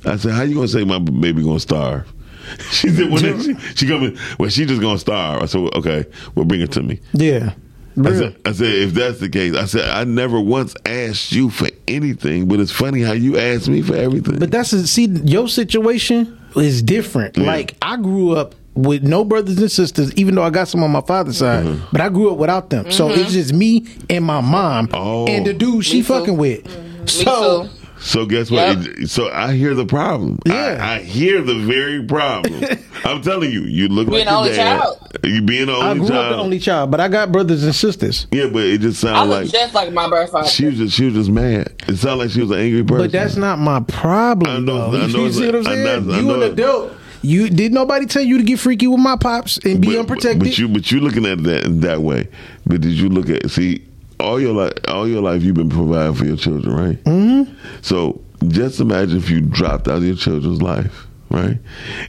I 0.05 0.17
said, 0.17 0.33
how 0.33 0.41
you 0.41 0.55
gonna 0.55 0.67
say 0.67 0.83
my 0.83 0.99
baby 0.99 1.43
gonna 1.43 1.59
starve? 1.59 2.11
She 2.71 2.89
said, 2.89 3.09
well, 3.09 3.19
she, 3.41 3.55
she 3.75 3.87
coming, 3.87 4.17
well, 4.37 4.49
she 4.49 4.65
just 4.65 4.81
gonna 4.81 4.97
starve. 4.97 5.41
I 5.41 5.45
said, 5.45 5.61
well, 5.61 5.71
okay, 5.75 6.05
well, 6.35 6.43
bring 6.43 6.59
it 6.59 6.73
to 6.73 6.83
me. 6.83 6.99
Yeah. 7.13 7.53
I 7.97 8.11
said, 8.13 8.35
I 8.45 8.51
said, 8.53 8.67
if 8.73 8.93
that's 8.93 9.19
the 9.19 9.29
case, 9.29 9.55
I 9.55 9.65
said, 9.65 9.89
I 9.89 10.03
never 10.03 10.39
once 10.39 10.75
asked 10.85 11.31
you 11.31 11.49
for 11.49 11.67
anything, 11.87 12.47
but 12.47 12.59
it's 12.59 12.71
funny 12.71 13.01
how 13.01 13.11
you 13.13 13.37
asked 13.37 13.67
me 13.67 13.81
for 13.81 13.95
everything. 13.95 14.39
But 14.39 14.51
that's 14.51 14.73
a, 14.73 14.87
see 14.87 15.05
your 15.05 15.47
situation 15.47 16.39
is 16.55 16.81
different. 16.81 17.37
Yeah. 17.37 17.45
Like 17.45 17.75
I 17.81 17.97
grew 17.97 18.31
up 18.31 18.55
with 18.75 19.03
no 19.03 19.23
brothers 19.23 19.59
and 19.59 19.71
sisters, 19.71 20.11
even 20.15 20.33
though 20.33 20.41
I 20.43 20.49
got 20.49 20.67
some 20.67 20.83
on 20.83 20.89
my 20.91 21.01
father's 21.01 21.37
side, 21.37 21.65
Mm-hmm. 21.65 21.85
but 21.91 22.01
I 22.01 22.09
grew 22.09 22.31
up 22.31 22.37
without 22.39 22.71
them. 22.71 22.89
So 22.91 23.09
it's 23.11 23.33
just 23.33 23.53
me 23.53 23.85
and 24.09 24.25
my 24.25 24.41
mom 24.41 24.89
Oh. 24.93 25.27
and 25.27 25.45
the 25.45 25.53
dude 25.53 25.85
she 25.85 25.97
Me 25.97 26.01
too. 26.01 26.07
fucking 26.07 26.37
with. 26.37 26.65
Me 26.65 27.07
So 27.07 27.63
too. 27.67 27.69
So 28.03 28.25
guess 28.25 28.51
what? 28.51 28.77
Yep. 28.77 29.07
So 29.07 29.31
I 29.31 29.53
hear 29.53 29.73
the 29.73 29.85
problem. 29.85 30.37
Yeah. 30.45 30.77
I, 30.81 30.95
I 30.95 30.99
hear 30.99 31.41
the 31.41 31.55
very 31.59 32.03
problem. 32.05 32.63
I'm 33.05 33.21
telling 33.21 33.49
you, 33.49 33.61
you 33.61 33.87
look 33.87 34.09
Being 34.09 34.25
like 34.25 34.27
the 34.27 34.31
your 34.31 34.39
only 34.39 34.49
dad. 34.51 34.79
child. 34.81 35.17
You 35.23 35.41
being 35.41 35.65
the 35.67 35.71
I 35.73 35.89
only 35.91 36.05
grew 36.07 36.15
up 36.17 36.21
child. 36.23 36.33
the 36.33 36.37
only 36.43 36.59
child, 36.59 36.91
but 36.91 36.99
I 36.99 37.07
got 37.07 37.31
brothers 37.31 37.63
and 37.63 37.73
sisters. 37.73 38.27
yeah, 38.31 38.47
but 38.47 38.63
it 38.63 38.81
just 38.81 38.99
sounds 38.99 39.29
like 39.29 39.47
just 39.49 39.73
like 39.73 39.93
my 39.93 40.09
birth 40.09 40.31
father. 40.31 40.47
she 40.49 40.65
was 40.65 40.77
just 40.77 40.95
she 40.95 41.05
was 41.05 41.13
just 41.13 41.29
mad. 41.29 41.73
It 41.87 41.95
sounded 41.97 42.23
like 42.25 42.31
she 42.31 42.41
was 42.41 42.51
an 42.51 42.59
angry 42.59 42.83
person. 42.83 42.97
But 43.05 43.11
that's 43.13 43.35
not 43.37 43.57
my 43.59 43.79
problem. 43.81 44.51
I 44.51 44.59
know- 44.59 44.91
though. 44.91 45.01
I 45.01 45.07
know 45.07 45.19
you 45.19 45.25
it's 45.27 45.37
see 45.37 45.45
what 45.45 45.55
I'm 45.55 45.63
like- 45.63 45.73
I 45.73 45.83
saying? 45.85 46.07
know- 46.07 46.13
I 46.13 46.19
you 46.19 46.33
an 46.33 46.51
adult. 46.51 46.93
You 47.21 47.49
did 47.49 47.71
nobody 47.71 48.05
tell 48.05 48.21
you 48.21 48.37
to 48.37 48.43
get 48.43 48.59
freaky 48.59 48.87
with 48.87 48.99
my 48.99 49.15
pops 49.15 49.57
and 49.59 49.81
be 49.81 49.87
but, 49.93 49.99
unprotected? 49.99 50.39
But 50.41 50.57
you 50.57 50.67
but 50.67 50.91
you 50.91 50.99
looking 50.99 51.25
at 51.25 51.41
that 51.43 51.63
that 51.81 52.01
way. 52.01 52.27
But 52.65 52.81
did 52.81 52.91
you 52.91 53.07
look 53.07 53.29
at 53.29 53.49
see 53.49 53.81
all 54.19 54.39
your 54.39 54.53
life 54.53 54.73
all 54.87 55.07
your 55.07 55.21
life 55.21 55.43
you've 55.43 55.55
been 55.55 55.69
providing 55.69 56.15
for 56.15 56.25
your 56.25 56.37
children, 56.37 56.75
right? 56.75 57.03
Mm-hmm. 57.03 57.53
So 57.81 58.21
just 58.47 58.79
imagine 58.79 59.17
if 59.17 59.29
you 59.29 59.41
dropped 59.41 59.87
out 59.87 59.97
of 59.97 60.03
your 60.03 60.15
children's 60.15 60.61
life, 60.61 61.07
right? 61.29 61.57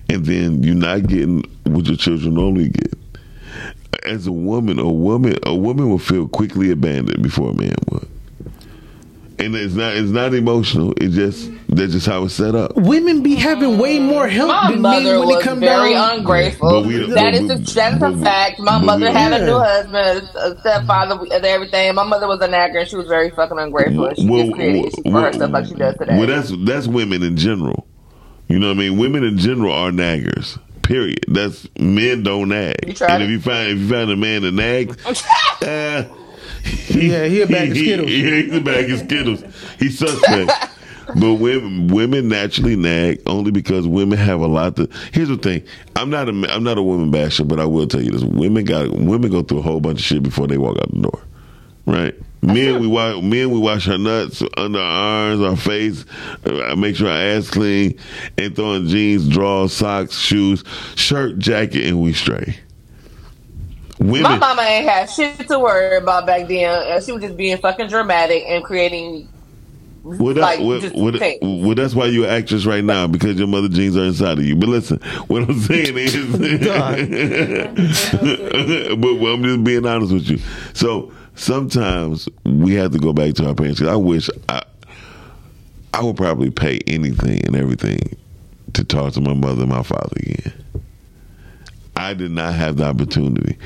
And 0.08 0.24
then 0.24 0.62
you're 0.62 0.74
not 0.74 1.06
getting 1.06 1.44
what 1.64 1.86
your 1.86 1.96
children 1.96 2.34
normally 2.34 2.68
get. 2.68 2.94
As 4.04 4.26
a 4.26 4.32
woman, 4.32 4.78
a 4.78 4.90
woman 4.90 5.36
a 5.44 5.54
woman 5.54 5.88
will 5.88 5.98
feel 5.98 6.28
quickly 6.28 6.70
abandoned 6.70 7.22
before 7.22 7.50
a 7.50 7.54
man 7.54 7.74
would. 7.90 8.08
And 9.44 9.54
it's 9.54 9.74
not 9.74 9.96
it's 9.96 10.10
not 10.10 10.34
emotional. 10.34 10.94
It's 10.98 11.14
just 11.14 11.50
that's 11.68 11.92
just 11.92 12.06
how 12.06 12.24
it's 12.24 12.34
set 12.34 12.54
up. 12.54 12.76
Women 12.76 13.22
be 13.22 13.34
having 13.34 13.78
way 13.78 13.98
more 13.98 14.28
help 14.28 14.48
My 14.48 14.70
than 14.72 14.82
men 14.82 15.04
when 15.04 15.26
was 15.26 15.36
it 15.38 15.42
come 15.42 15.60
very 15.60 15.92
down. 15.94 16.18
ungrateful. 16.18 16.70
But 16.82 16.86
we- 16.86 16.96
that 16.98 17.14
but 17.14 17.34
is 17.34 17.40
we- 17.42 17.46
a, 17.46 17.58
that 17.58 17.92
is 17.94 17.98
but 18.00 18.10
a 18.10 18.12
we- 18.12 18.22
fact. 18.22 18.58
My 18.60 18.72
but 18.72 18.80
we- 18.80 18.86
mother 18.86 19.10
had 19.12 19.32
a 19.40 19.44
new 19.46 19.58
husband, 19.58 20.28
a 20.36 20.60
stepfather, 20.60 21.18
and 21.32 21.44
everything. 21.44 21.94
My 21.94 22.04
mother 22.04 22.26
was 22.28 22.40
a 22.40 22.48
nagger, 22.48 22.78
and 22.78 22.88
she 22.88 22.96
was 22.96 23.06
very 23.08 23.30
fucking 23.30 23.58
ungrateful. 23.58 24.06
And 24.06 24.16
she 24.18 24.26
Well, 24.28 24.42
just 24.44 24.54
created 24.54 24.78
issues 24.86 24.94
for 25.04 25.12
well, 25.12 25.22
herself 25.24 25.50
like 25.52 25.66
she 25.66 25.74
does 25.74 25.96
today. 25.98 26.18
Well, 26.18 26.26
that's 26.26 26.52
that's 26.64 26.86
women 26.86 27.22
in 27.22 27.36
general. 27.36 27.86
You 28.48 28.58
know 28.58 28.68
what 28.68 28.76
I 28.76 28.80
mean? 28.80 28.98
Women 28.98 29.24
in 29.24 29.38
general 29.38 29.72
are 29.72 29.90
naggers. 29.90 30.58
Period. 30.82 31.24
That's 31.28 31.66
men 31.78 32.22
don't 32.24 32.50
nag. 32.50 32.76
You 33.00 33.06
and 33.06 33.22
if 33.22 33.30
you 33.30 33.40
find 33.40 33.70
if 33.72 33.78
you 33.78 33.88
find 33.88 34.10
a 34.10 34.16
man 34.16 34.42
that 34.42 34.52
nags, 34.52 34.96
uh, 35.62 36.04
Yeah, 36.94 37.26
he 37.26 37.42
a 37.42 37.46
bag 37.46 37.70
of 37.70 37.76
Skittles. 37.76 38.10
yeah, 38.10 38.36
he's 38.36 38.54
a 38.54 38.60
bag 38.60 38.90
of 38.90 38.98
Skittles. 39.00 39.44
He's 39.78 39.98
suspect. 39.98 40.52
But 41.16 41.34
women, 41.34 41.88
women 41.88 42.28
naturally 42.28 42.76
nag 42.76 43.20
only 43.26 43.50
because 43.50 43.86
women 43.86 44.16
have 44.18 44.40
a 44.40 44.46
lot 44.46 44.76
to. 44.76 44.88
Here's 45.12 45.28
the 45.28 45.36
thing: 45.36 45.62
I'm 45.96 46.08
not 46.08 46.28
a 46.28 46.32
I'm 46.50 46.64
not 46.64 46.78
a 46.78 46.82
woman 46.82 47.10
basher, 47.10 47.44
but 47.44 47.60
I 47.60 47.66
will 47.66 47.86
tell 47.86 48.02
you 48.02 48.10
this: 48.10 48.24
women 48.24 48.64
got 48.64 48.90
women 48.90 49.30
go 49.30 49.42
through 49.42 49.58
a 49.58 49.62
whole 49.62 49.80
bunch 49.80 49.98
of 49.98 50.04
shit 50.04 50.22
before 50.22 50.46
they 50.46 50.56
walk 50.56 50.78
out 50.78 50.90
the 50.90 51.02
door, 51.02 51.22
right? 51.84 52.14
Men, 52.40 52.80
we 52.80 52.86
wash 52.86 53.22
men 53.22 53.50
we 53.50 53.58
wash 53.58 53.86
our 53.86 53.98
nuts 53.98 54.42
under 54.56 54.78
our 54.78 55.30
arms, 55.30 55.42
our 55.42 55.56
face. 55.56 56.04
uh, 56.46 56.62
I 56.64 56.74
make 56.74 56.96
sure 56.96 57.08
our 57.08 57.16
ass 57.16 57.50
clean, 57.50 57.98
and 58.38 58.56
throw 58.56 58.72
in 58.72 58.88
jeans, 58.88 59.28
drawers, 59.28 59.74
socks, 59.74 60.18
shoes, 60.18 60.64
shirt, 60.94 61.38
jacket, 61.38 61.86
and 61.86 62.02
we 62.02 62.14
stray. 62.14 62.58
Women, 63.98 64.22
My 64.22 64.38
mama 64.38 64.62
ain't 64.62 64.88
had 64.88 65.10
shit 65.10 65.48
to 65.48 65.58
worry 65.58 65.96
about 65.96 66.26
back 66.26 66.48
then. 66.48 67.02
She 67.02 67.12
was 67.12 67.22
just 67.22 67.36
being 67.36 67.56
fucking 67.58 67.88
dramatic 67.88 68.44
and 68.46 68.64
creating. 68.64 69.28
Well, 70.02 70.34
that, 70.34 70.40
like, 70.40 70.60
well, 70.60 70.80
just 70.80 70.94
well, 70.94 71.12
paint. 71.12 71.42
well, 71.42 71.74
that's 71.74 71.94
why 71.94 72.06
you're 72.06 72.26
an 72.26 72.30
actress 72.30 72.66
right 72.66 72.84
now 72.84 73.06
because 73.06 73.38
your 73.38 73.46
mother 73.46 73.68
genes 73.68 73.96
are 73.96 74.04
inside 74.04 74.38
of 74.38 74.44
you. 74.44 74.54
But 74.54 74.68
listen, 74.68 74.98
what 75.28 75.48
I'm 75.48 75.58
saying 75.60 75.96
is, 75.96 76.14
but 78.98 79.14
well, 79.14 79.34
I'm 79.34 79.42
just 79.42 79.64
being 79.64 79.86
honest 79.86 80.12
with 80.12 80.28
you. 80.28 80.38
So 80.74 81.10
sometimes 81.36 82.28
we 82.44 82.74
have 82.74 82.92
to 82.92 82.98
go 82.98 83.14
back 83.14 83.34
to 83.34 83.46
our 83.46 83.54
parents. 83.54 83.80
I 83.80 83.96
wish 83.96 84.28
I, 84.48 84.62
I 85.94 86.02
would 86.02 86.16
probably 86.16 86.50
pay 86.50 86.80
anything 86.86 87.46
and 87.46 87.56
everything 87.56 88.16
to 88.74 88.84
talk 88.84 89.14
to 89.14 89.20
my 89.20 89.34
mother 89.34 89.62
and 89.62 89.70
my 89.70 89.82
father 89.82 90.16
again. 90.16 90.52
I 91.96 92.14
did 92.14 92.30
not 92.30 92.54
have 92.54 92.76
the 92.76 92.84
opportunity. 92.84 93.58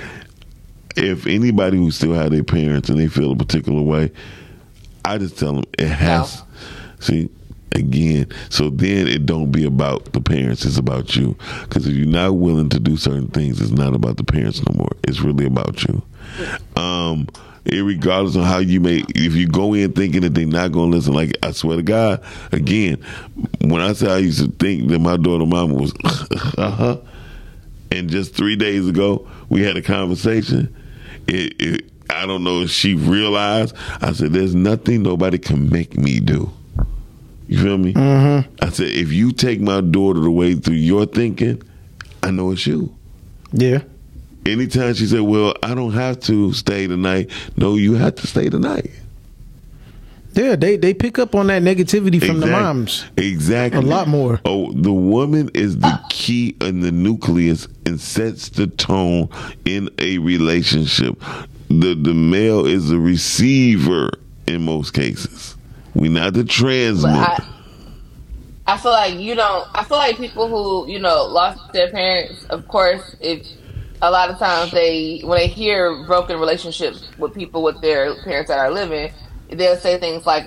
If 0.96 1.26
anybody 1.26 1.78
who 1.78 1.90
still 1.90 2.14
have 2.14 2.30
their 2.30 2.44
parents 2.44 2.88
and 2.88 2.98
they 2.98 3.08
feel 3.08 3.32
a 3.32 3.36
particular 3.36 3.82
way, 3.82 4.10
I 5.04 5.18
just 5.18 5.38
tell 5.38 5.54
them 5.54 5.64
it 5.78 5.88
has. 5.88 6.42
See, 7.00 7.30
again, 7.72 8.26
so 8.50 8.70
then 8.70 9.06
it 9.06 9.24
don't 9.24 9.50
be 9.52 9.64
about 9.64 10.12
the 10.12 10.20
parents; 10.20 10.64
it's 10.64 10.76
about 10.76 11.14
you. 11.16 11.36
Because 11.62 11.86
if 11.86 11.94
you're 11.94 12.06
not 12.06 12.36
willing 12.36 12.68
to 12.70 12.80
do 12.80 12.96
certain 12.96 13.28
things, 13.28 13.60
it's 13.60 13.70
not 13.70 13.94
about 13.94 14.16
the 14.16 14.24
parents 14.24 14.60
no 14.66 14.74
more. 14.76 14.90
It's 15.04 15.20
really 15.20 15.46
about 15.46 15.84
you. 15.84 16.02
Um, 16.76 17.28
regardless 17.66 18.36
of 18.36 18.44
how 18.44 18.58
you 18.58 18.80
may, 18.80 19.04
if 19.14 19.34
you 19.34 19.46
go 19.46 19.74
in 19.74 19.92
thinking 19.92 20.22
that 20.22 20.34
they're 20.34 20.46
not 20.46 20.72
going 20.72 20.90
to 20.90 20.96
listen, 20.96 21.14
like 21.14 21.36
I 21.42 21.52
swear 21.52 21.76
to 21.76 21.82
God, 21.82 22.22
again, 22.52 23.02
when 23.60 23.80
I 23.80 23.92
say 23.92 24.10
I 24.10 24.18
used 24.18 24.40
to 24.40 24.50
think 24.50 24.88
that 24.88 24.98
my 24.98 25.16
daughter 25.16 25.46
mama 25.46 25.74
was, 25.74 25.92
uh 26.58 26.70
huh. 26.70 26.96
And 27.90 28.10
just 28.10 28.34
three 28.34 28.56
days 28.56 28.86
ago, 28.86 29.28
we 29.48 29.62
had 29.62 29.76
a 29.76 29.82
conversation. 29.82 30.74
It, 31.26 31.54
it, 31.60 31.90
I 32.10 32.26
don't 32.26 32.44
know 32.44 32.62
if 32.62 32.70
she 32.70 32.94
realized. 32.94 33.74
I 34.00 34.12
said, 34.12 34.32
"There's 34.32 34.54
nothing 34.54 35.02
nobody 35.02 35.38
can 35.38 35.68
make 35.70 35.96
me 35.96 36.20
do." 36.20 36.50
You 37.48 37.62
feel 37.62 37.78
me? 37.78 37.94
Mm-hmm. 37.94 38.50
I 38.62 38.68
said, 38.70 38.88
"If 38.88 39.12
you 39.12 39.32
take 39.32 39.60
my 39.60 39.80
daughter 39.80 40.24
away 40.26 40.54
through 40.54 40.74
your 40.74 41.06
thinking, 41.06 41.62
I 42.22 42.30
know 42.30 42.52
it's 42.52 42.66
you." 42.66 42.94
Yeah. 43.52 43.82
Anytime 44.44 44.94
she 44.94 45.06
said, 45.06 45.20
"Well, 45.20 45.54
I 45.62 45.74
don't 45.74 45.92
have 45.92 46.20
to 46.20 46.52
stay 46.52 46.86
tonight," 46.86 47.30
no, 47.56 47.76
you 47.76 47.94
have 47.94 48.16
to 48.16 48.26
stay 48.26 48.48
tonight. 48.48 48.90
Yeah, 50.32 50.56
they 50.56 50.76
they 50.76 50.94
pick 50.94 51.18
up 51.18 51.34
on 51.34 51.48
that 51.48 51.62
negativity 51.62 52.24
from 52.24 52.40
the 52.40 52.46
moms. 52.46 53.04
Exactly. 53.16 53.80
A 53.80 53.82
lot 53.82 54.08
more. 54.08 54.40
Oh, 54.44 54.72
the 54.72 54.92
woman 54.92 55.50
is 55.54 55.78
the 55.78 55.86
ah. 55.88 56.06
key 56.10 56.56
and 56.60 56.82
the 56.82 56.92
nucleus 56.92 57.66
and 57.86 58.00
sets 58.00 58.50
the 58.50 58.66
tone 58.66 59.30
in 59.64 59.90
a 59.98 60.18
relationship. 60.18 61.18
The 61.68 61.94
the 61.94 62.14
male 62.14 62.66
is 62.66 62.88
the 62.88 62.98
receiver 62.98 64.10
in 64.46 64.64
most 64.64 64.92
cases. 64.92 65.56
We're 65.94 66.10
not 66.10 66.34
the 66.34 66.44
transmitter. 66.44 67.16
I, 67.16 67.44
I 68.66 68.76
feel 68.76 68.92
like 68.92 69.14
you 69.14 69.34
don't. 69.34 69.66
I 69.74 69.82
feel 69.82 69.96
like 69.96 70.18
people 70.18 70.48
who 70.48 70.90
you 70.90 70.98
know 70.98 71.24
lost 71.24 71.72
their 71.72 71.90
parents. 71.90 72.44
Of 72.50 72.68
course, 72.68 73.16
if 73.20 73.46
a 74.02 74.10
lot 74.10 74.30
of 74.30 74.38
times 74.38 74.70
they 74.70 75.20
when 75.24 75.38
they 75.38 75.48
hear 75.48 76.04
broken 76.04 76.38
relationships 76.38 77.08
with 77.18 77.34
people 77.34 77.62
with 77.62 77.80
their 77.80 78.14
parents 78.22 78.48
that 78.48 78.58
are 78.58 78.70
living, 78.70 79.10
they'll 79.50 79.76
say 79.76 79.98
things 79.98 80.26
like, 80.26 80.44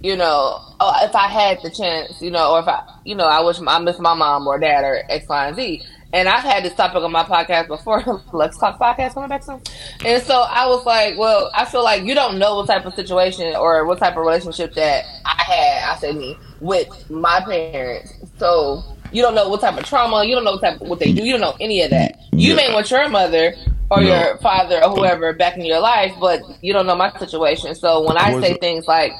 you 0.00 0.16
know, 0.16 0.58
oh, 0.80 0.94
if 1.02 1.14
I 1.14 1.28
had 1.28 1.58
the 1.62 1.70
chance, 1.70 2.20
you 2.20 2.30
know, 2.30 2.52
or 2.52 2.60
if 2.60 2.68
I, 2.68 2.82
you 3.04 3.14
know, 3.14 3.26
I 3.26 3.40
wish 3.42 3.58
I 3.66 3.78
miss 3.78 3.98
my 3.98 4.14
mom 4.14 4.46
or 4.46 4.58
dad 4.58 4.84
or 4.84 5.02
X, 5.08 5.26
Y, 5.28 5.46
and 5.46 5.56
Z. 5.56 5.82
And 6.14 6.28
I've 6.28 6.42
had 6.42 6.62
this 6.62 6.74
topic 6.74 7.02
on 7.02 7.10
my 7.10 7.24
podcast 7.24 7.68
before, 7.68 8.22
Let's 8.32 8.58
Talk 8.58 8.78
podcast 8.78 9.14
coming 9.14 9.30
back 9.30 9.44
soon. 9.44 9.62
And 10.04 10.22
so 10.22 10.42
I 10.42 10.66
was 10.66 10.84
like, 10.84 11.16
well, 11.16 11.50
I 11.54 11.64
feel 11.64 11.82
like 11.82 12.02
you 12.02 12.14
don't 12.14 12.38
know 12.38 12.56
what 12.56 12.66
type 12.66 12.84
of 12.84 12.94
situation 12.94 13.54
or 13.56 13.86
what 13.86 13.98
type 13.98 14.12
of 14.16 14.18
relationship 14.18 14.74
that 14.74 15.04
I 15.24 15.42
had, 15.42 15.90
I 15.92 15.96
said 15.98 16.16
me, 16.16 16.38
with 16.60 16.88
my 17.10 17.40
parents. 17.46 18.12
So 18.38 18.84
you 19.10 19.22
don't 19.22 19.34
know 19.34 19.48
what 19.48 19.60
type 19.62 19.78
of 19.78 19.84
trauma, 19.84 20.24
you 20.24 20.34
don't 20.34 20.44
know 20.44 20.52
what 20.52 20.60
type 20.62 20.80
what 20.82 20.98
they 20.98 21.12
do, 21.12 21.24
you 21.24 21.32
don't 21.32 21.40
know 21.40 21.54
any 21.60 21.80
of 21.82 21.90
that. 21.90 22.18
You 22.32 22.50
Yeah. 22.50 22.56
may 22.56 22.74
want 22.74 22.90
your 22.90 23.08
mother 23.08 23.54
or 23.92 24.00
No. 24.00 24.08
your 24.08 24.36
father 24.38 24.82
or 24.82 24.90
whoever 24.96 25.32
back 25.34 25.56
in 25.56 25.64
your 25.64 25.80
life, 25.80 26.12
but 26.20 26.40
you 26.62 26.72
don't 26.72 26.86
know 26.86 26.96
my 26.96 27.10
situation. 27.18 27.74
So 27.74 28.06
when 28.06 28.16
I 28.16 28.30
course. 28.32 28.44
say 28.44 28.54
things 28.54 28.86
like, 28.86 29.12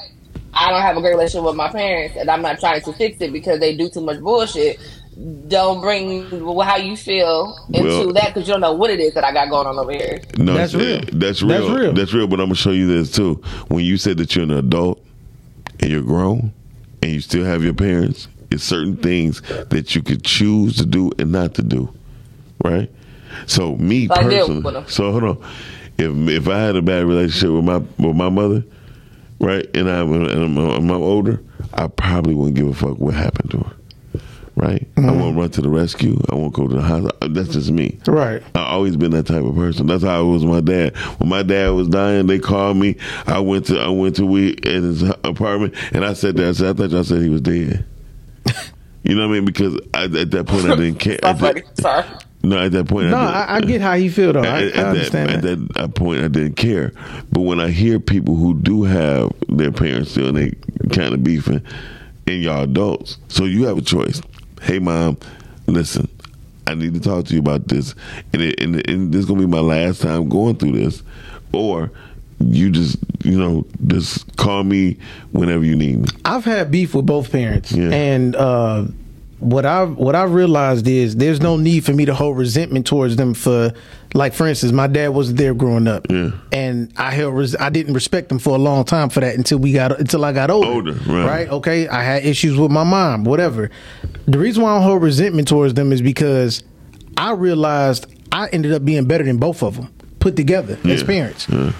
I 0.55 0.71
don't 0.71 0.83
have 0.83 0.97
a 0.97 1.01
great 1.01 1.11
relationship 1.13 1.45
with 1.45 1.57
my 1.57 1.69
parents 1.71 2.17
and 2.19 2.31
I'm 2.31 2.43
not 2.43 2.59
trying 2.61 2.81
to 2.83 2.93
fix 2.95 3.21
it 3.21 3.33
because 3.33 3.61
they 3.61 3.77
do 3.77 3.89
too 3.89 4.01
much 4.01 4.21
bullshit. 4.21 4.79
Don't 5.49 5.81
bring 5.83 6.25
how 6.61 6.77
you 6.77 6.97
feel 6.97 7.55
into 7.73 7.83
Well- 7.89 8.13
that 8.15 8.29
because 8.35 8.49
you 8.49 8.55
don't 8.55 8.63
know 8.63 8.73
what 8.73 8.91
it 8.91 8.99
is 8.99 9.13
that 9.15 9.25
I 9.25 9.33
got 9.33 9.51
going 9.51 9.67
on 9.67 9.79
over 9.79 9.93
here. 9.93 10.21
No, 10.39 10.55
That's 10.55 10.73
it's- 10.75 10.89
real. 11.13 11.19
That's 11.21 11.43
real. 11.43 11.59
That's 11.69 11.81
real. 11.81 11.93
That's 11.93 12.15
real. 12.15 12.27
But 12.27 12.41
I'm 12.41 12.47
gonna 12.47 12.55
show 12.55 12.71
you 12.71 12.87
this 12.87 13.11
too. 13.13 13.43
When 13.69 13.85
you 13.85 13.99
said 13.99 14.17
that 14.19 14.35
you're 14.35 14.45
an 14.45 14.51
adult 14.53 15.03
and 15.81 15.91
you're 15.91 16.03
grown 16.03 16.53
and 17.03 17.13
you 17.13 17.21
still 17.21 17.45
have 17.45 17.63
your 17.63 17.75
parents, 17.75 18.29
it's 18.51 18.65
certain 18.65 18.97
things 18.97 19.43
that 19.71 19.95
you 19.95 20.03
could 20.03 20.23
choose 20.25 20.77
to 20.79 20.87
do 20.87 21.11
and 21.19 21.31
not 21.33 21.55
to 21.55 21.63
do. 21.63 21.91
Right. 22.65 22.91
So 23.47 23.77
me 23.77 24.09
Like 24.09 24.23
personally. 24.23 24.61
with 24.62 24.77
'em. 24.77 24.85
So 24.88 25.11
hold 25.11 25.25
on. 25.25 25.38
If 25.99 26.29
if 26.29 26.49
I 26.49 26.59
had 26.59 26.77
a 26.77 26.83
bad 26.83 27.05
relationship 27.05 27.51
with 27.51 27.64
my 27.64 27.79
with 27.79 28.16
my 28.16 28.29
mother, 28.29 28.64
right, 29.40 29.66
and 29.75 29.88
I'm 29.88 30.12
and 30.12 30.59
I'm, 30.59 30.59
I'm 30.59 30.90
older, 30.90 31.40
I 31.75 31.88
probably 31.88 32.35
wouldn't 32.35 32.57
give 32.57 32.68
a 32.68 32.75
fuck 32.75 32.99
what 32.99 33.14
happened 33.14 33.51
to 33.53 33.59
her. 33.59 33.73
Right. 34.55 34.87
I 34.99 35.01
mm-hmm. 35.01 35.18
won't 35.18 35.37
run 35.38 35.51
to 35.51 35.62
the 35.62 35.71
rescue. 35.71 36.21
I 36.31 36.35
won't 36.35 36.53
go 36.53 36.68
to 36.68 36.75
the 36.75 36.83
hospital. 36.83 37.16
Uh, 37.23 37.29
that's 37.31 37.49
just 37.49 37.71
me. 37.71 37.99
Right. 38.07 38.42
I've 38.55 38.66
always 38.66 38.99
been 38.99 39.12
that 39.12 39.27
type 39.27 39.42
of 39.42 39.55
person. 39.55 39.87
That's 39.87 40.03
how 40.05 40.18
I 40.18 40.23
was 40.23 40.45
with 40.45 40.53
my 40.53 40.61
dad. 40.61 40.95
When 41.18 41.31
my 41.31 41.42
dad 41.42 41.71
was 41.71 41.88
dying, 41.88 42.27
they 42.27 42.38
called 42.38 42.77
me. 42.77 42.97
I 43.27 43.38
went 43.38 43.66
to 43.66 43.79
I 43.79 43.88
went 43.88 44.16
to 44.16 44.27
we 44.27 44.51
in 44.51 44.83
his 44.83 45.03
apartment, 45.25 45.75
and 45.92 46.05
I 46.05 46.12
said 46.12 46.37
that 46.37 46.49
I 46.49 46.53
said 46.53 46.77
I 46.77 46.83
thought 46.83 46.90
y'all 46.90 47.05
said 47.05 47.23
he 47.23 47.31
was 47.31 47.40
dead. 47.40 47.85
You 49.05 49.16
know 49.16 49.27
what 49.27 49.35
I 49.35 49.40
mean? 49.40 49.45
Because 49.47 49.81
I, 49.92 50.05
at 50.05 50.31
that 50.31 50.47
point 50.47 50.64
I 50.66 50.77
didn't 50.77 51.01
care. 51.01 51.18
So 51.21 51.29
At 51.29 51.38
funny. 51.40 51.62
Sorry. 51.75 52.05
No, 52.42 52.59
at 52.59 52.72
that 52.72 52.88
point 52.88 53.09
No, 53.09 53.16
I, 53.16 53.42
I, 53.42 53.57
I 53.57 53.61
get 53.61 53.81
how 53.81 53.94
you 53.94 54.11
feel 54.11 54.33
though. 54.33 54.40
I, 54.42 54.62
at, 54.64 54.76
I 54.76 54.81
at 54.81 54.87
understand 54.87 55.28
that, 55.31 55.42
that. 55.42 55.52
At 55.61 55.68
that 55.74 55.81
uh, 55.81 55.88
point, 55.88 56.22
I 56.22 56.28
didn't 56.28 56.57
care. 56.57 56.92
But 57.31 57.40
when 57.42 57.61
I 57.61 57.70
hear 57.70 57.98
people 58.00 58.35
who 58.37 58.55
do 58.55 58.83
have 58.85 59.33
their 59.48 59.72
parents 59.72 60.11
still 60.12 60.28
and 60.28 60.37
they 60.37 60.50
kind 60.94 61.14
of 61.14 61.22
beefing, 61.22 61.62
and 62.26 62.42
y'all 62.42 62.62
adults, 62.64 63.18
so 63.28 63.44
you 63.44 63.64
have 63.66 63.78
a 63.78 63.83
choice. 63.83 64.20
Hey, 64.62 64.78
mom, 64.78 65.18
listen, 65.66 66.09
I 66.66 66.74
need 66.74 66.94
to 66.94 67.00
talk 67.00 67.26
to 67.26 67.35
you 67.35 67.40
about 67.40 67.68
this, 67.68 67.94
and, 68.33 68.42
it, 68.42 68.61
and, 68.61 68.88
and 68.88 69.12
this 69.12 69.20
is 69.20 69.26
gonna 69.26 69.40
be 69.40 69.46
my 69.46 69.59
last 69.61 70.00
time 70.02 70.28
going 70.28 70.57
through 70.57 70.72
this, 70.72 71.02
or 71.52 71.90
you 72.40 72.70
just 72.70 72.96
you 73.24 73.38
know 73.38 73.64
just 73.87 74.37
call 74.37 74.64
me 74.64 74.96
whenever 75.33 75.64
you 75.64 75.76
need 75.76 76.00
me. 76.00 76.09
I've 76.24 76.44
had 76.44 76.70
beef 76.70 76.94
with 76.94 77.07
both 77.07 77.31
parents, 77.31 77.70
Yeah. 77.72 77.90
and 77.90 78.35
uh, 78.37 78.87
what 79.42 79.66
I 79.66 79.85
what 79.85 80.14
I 80.14 80.22
realized 80.24 80.87
is 80.87 81.16
there's 81.16 81.40
no 81.40 81.57
need 81.57 81.85
for 81.85 81.92
me 81.92 82.05
to 82.05 82.14
hold 82.14 82.38
resentment 82.38 82.87
towards 82.87 83.16
them 83.16 83.35
for, 83.35 83.72
like 84.14 84.35
for 84.35 84.46
instance, 84.46 84.70
my 84.72 84.87
dad 84.87 85.09
wasn't 85.09 85.38
there 85.38 85.52
growing 85.52 85.88
up, 85.88 86.07
Yeah. 86.11 86.31
and 86.52 86.92
I 86.96 87.11
held 87.11 87.35
res- 87.35 87.57
I 87.57 87.68
didn't 87.68 87.94
respect 87.94 88.28
them 88.28 88.38
for 88.38 88.55
a 88.55 88.59
long 88.59 88.85
time 88.85 89.09
for 89.11 89.18
that 89.20 89.35
until 89.35 89.59
we 89.59 89.72
got 89.72 89.99
until 89.99 90.24
I 90.24 90.32
got 90.32 90.51
older, 90.51 90.68
Older, 90.68 90.93
right. 91.07 91.49
Okay, 91.49 91.88
I 91.88 92.05
had 92.05 92.24
issues 92.24 92.57
with 92.57 92.70
my 92.70 92.84
mom, 92.84 93.24
whatever. 93.24 93.70
The 94.26 94.38
reason 94.38 94.62
why 94.62 94.70
I 94.70 94.74
don't 94.76 94.84
hold 94.84 95.03
resentment 95.03 95.49
towards 95.49 95.74
them 95.74 95.93
is 95.93 96.01
because 96.03 96.62
I 97.16 97.32
realized 97.32 98.07
I 98.30 98.49
ended 98.49 98.72
up 98.72 98.84
being 98.84 99.07
better 99.07 99.24
than 99.24 99.38
both 99.38 99.62
of 99.64 99.76
them 99.76 99.93
put 100.20 100.36
together 100.36 100.78
as 100.84 101.03
parents. 101.03 101.49
Yeah. 101.49 101.72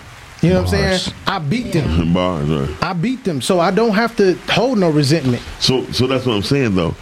You 0.43 0.49
know 0.51 0.63
what 0.63 0.75
I'm 0.75 0.99
saying? 0.99 1.15
I 1.29 1.39
beat 1.39 1.73
them. 1.73 2.13
Bars, 2.15 2.49
right? 2.49 2.83
I 2.83 2.93
beat 2.95 3.23
them, 3.23 3.41
so 3.41 3.61
I 3.61 3.71
don't 3.71 3.95
have 3.95 4.17
to 4.17 4.35
hold 4.51 4.79
no 4.79 4.91
resentment. 4.91 5.41
So, 5.61 5.85
so 5.93 6.09
that's 6.09 6.27
what 6.27 6.35
I'm 6.35 6.43
saying 6.43 6.75
though. 6.75 6.97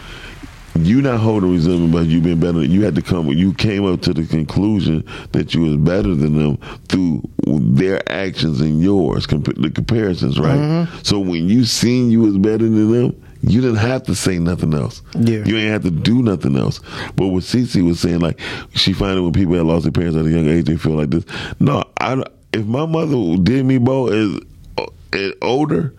You 0.75 1.01
not 1.01 1.19
holding 1.19 1.51
resentment, 1.51 1.91
but 1.91 2.05
you've 2.07 2.23
been 2.23 2.39
better. 2.39 2.63
You 2.63 2.83
had 2.83 2.95
to 2.95 3.01
come. 3.01 3.27
You 3.27 3.53
came 3.53 3.85
up 3.85 4.01
to 4.01 4.13
the 4.13 4.25
conclusion 4.25 5.05
that 5.33 5.53
you 5.53 5.61
was 5.61 5.77
better 5.77 6.15
than 6.15 6.37
them 6.37 6.57
through 6.87 7.21
their 7.45 8.01
actions 8.11 8.61
and 8.61 8.81
yours. 8.81 9.27
Comp- 9.27 9.55
the 9.57 9.69
comparisons, 9.69 10.39
right? 10.39 10.57
Mm-hmm. 10.57 10.97
So 11.03 11.19
when 11.19 11.49
you 11.49 11.65
seen 11.65 12.09
you 12.09 12.21
was 12.21 12.37
better 12.37 12.63
than 12.63 12.91
them, 12.91 13.23
you 13.41 13.59
didn't 13.59 13.77
have 13.77 14.03
to 14.03 14.15
say 14.15 14.39
nothing 14.39 14.73
else. 14.73 15.01
Yeah. 15.15 15.43
You 15.45 15.57
ain't 15.57 15.71
have 15.71 15.83
to 15.83 15.91
do 15.91 16.21
nothing 16.21 16.55
else. 16.55 16.79
But 17.15 17.27
what 17.27 17.43
Cece 17.43 17.85
was 17.85 17.99
saying, 17.99 18.19
like 18.19 18.39
she 18.73 18.93
find 18.93 19.17
it 19.17 19.21
when 19.21 19.33
people 19.33 19.55
that 19.55 19.63
lost 19.63 19.83
their 19.83 19.91
parents 19.91 20.17
at 20.17 20.25
a 20.25 20.29
young 20.29 20.47
age, 20.47 20.65
they 20.65 20.77
feel 20.77 20.93
like 20.93 21.09
this. 21.09 21.25
No, 21.59 21.83
I. 21.99 22.23
if 22.53 22.65
my 22.65 22.85
mother 22.85 23.37
did 23.41 23.65
me 23.65 23.77
both 23.77 24.11
as, 24.11 24.87
as 25.13 25.33
older, 25.41 25.93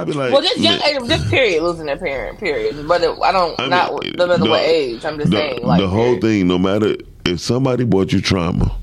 I'd 0.00 0.06
be 0.06 0.12
like, 0.12 0.32
Well, 0.32 0.42
just 0.42 0.58
young 0.58 0.80
age, 0.82 1.08
just 1.08 1.28
period, 1.30 1.62
losing 1.62 1.86
their 1.86 1.96
parent, 1.98 2.38
period. 2.38 2.86
But 2.88 3.02
it, 3.02 3.10
I 3.22 3.32
don't, 3.32 3.58
I 3.58 3.62
mean, 3.62 3.70
not 3.70 3.92
no 4.16 4.26
matter 4.26 4.42
the- 4.44 4.50
what 4.50 4.60
age. 4.62 5.04
I'm 5.04 5.18
just 5.18 5.30
the, 5.30 5.36
saying, 5.36 5.62
like 5.64 5.80
the 5.80 5.88
whole 5.88 6.18
thing, 6.20 6.46
no 6.48 6.58
matter 6.58 6.96
if 7.24 7.40
somebody 7.40 7.84
bought 7.84 8.12
you 8.12 8.20
trauma, 8.20 8.74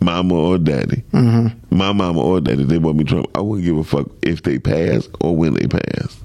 mama 0.00 0.34
or 0.34 0.58
daddy, 0.58 1.02
Mm-hmm. 1.12 1.76
my 1.76 1.92
mama 1.92 2.20
or 2.20 2.40
daddy, 2.40 2.64
they 2.64 2.78
bought 2.78 2.96
me 2.96 3.04
trauma. 3.04 3.26
I 3.34 3.40
wouldn't 3.40 3.66
give 3.66 3.76
a 3.76 3.84
fuck 3.84 4.08
if 4.22 4.42
they 4.42 4.58
pass 4.58 5.08
or 5.20 5.34
when 5.36 5.54
they 5.54 5.66
pass. 5.66 6.18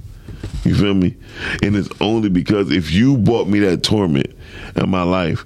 You 0.64 0.76
feel 0.76 0.94
me? 0.94 1.16
And 1.62 1.76
it's 1.76 1.90
only 2.00 2.30
because 2.30 2.72
if 2.72 2.92
you 2.92 3.18
bought 3.18 3.48
me 3.48 3.60
that 3.60 3.84
torment 3.84 4.28
in 4.78 4.90
my 4.90 5.04
life, 5.04 5.46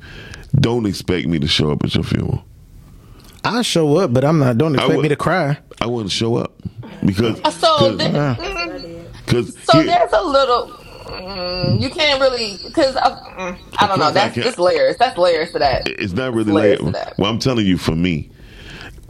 don't 0.56 0.86
expect 0.86 1.28
me 1.28 1.40
to 1.40 1.48
show 1.48 1.72
up 1.72 1.84
at 1.84 1.96
your 1.96 2.04
funeral. 2.04 2.44
I 3.44 3.62
show 3.62 3.96
up, 3.98 4.14
but 4.14 4.24
I'm 4.26 4.40
not. 4.40 4.58
Don't 4.58 4.76
expect 4.76 4.98
would- 4.98 5.04
me 5.04 5.10
to 5.10 5.16
cry. 5.16 5.58
I 5.82 5.88
wouldn't 5.88 6.12
show 6.12 6.36
up 6.36 6.54
because 7.06 7.38
So, 7.56 7.78
cause, 7.78 7.98
th- 7.98 8.12
mm, 8.12 9.28
cause 9.28 9.58
so 9.64 9.80
here- 9.80 9.88
there's 9.88 10.14
a 10.14 10.24
little. 10.24 10.68
Mm, 11.08 11.82
you 11.82 11.90
can't 11.90 12.20
really 12.20 12.58
because 12.66 12.96
uh, 12.98 13.16
mm, 13.38 13.58
I 13.80 13.88
don't 13.88 13.98
know. 13.98 14.06
course 14.06 14.10
I 14.10 14.12
That's 14.12 14.36
just 14.36 14.60
layers. 14.60 14.98
That's 14.98 15.18
layers 15.18 15.52
to 15.54 15.60
that. 15.60 15.88
it's 15.88 16.12
not 16.14 16.34
really 16.34 16.52
layers 16.52 16.82
late. 16.82 16.86
to 16.88 16.92
that. 17.00 17.18
Well, 17.18 17.32
I'm 17.32 17.40
telling 17.40 17.66
you, 17.66 17.78
for 17.78 17.96
me, 17.96 18.30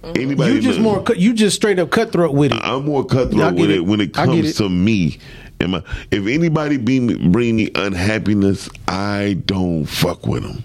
Mm-hmm. 0.03 0.21
anybody 0.21 0.53
You 0.53 0.61
just 0.61 0.79
more. 0.79 1.03
You 1.15 1.33
just 1.33 1.55
straight 1.55 1.79
up 1.79 1.89
cutthroat 1.89 2.35
with 2.35 2.51
it. 2.51 2.59
I'm 2.61 2.85
more 2.85 3.03
I 3.03 3.07
cutthroat 3.13 3.55
get 3.55 3.61
with 3.61 3.71
it. 3.71 3.77
it. 3.77 3.85
when 3.85 3.99
it 3.99 4.13
comes 4.13 4.51
it. 4.51 4.53
to 4.57 4.69
me. 4.69 5.17
Am 5.59 5.73
I, 5.73 5.81
if 6.11 6.27
anybody 6.27 6.77
be, 6.77 6.99
bring 7.29 7.55
me 7.55 7.71
unhappiness, 7.73 8.69
I 8.87 9.41
don't 9.47 9.85
fuck 9.85 10.27
with 10.27 10.43
them. 10.43 10.63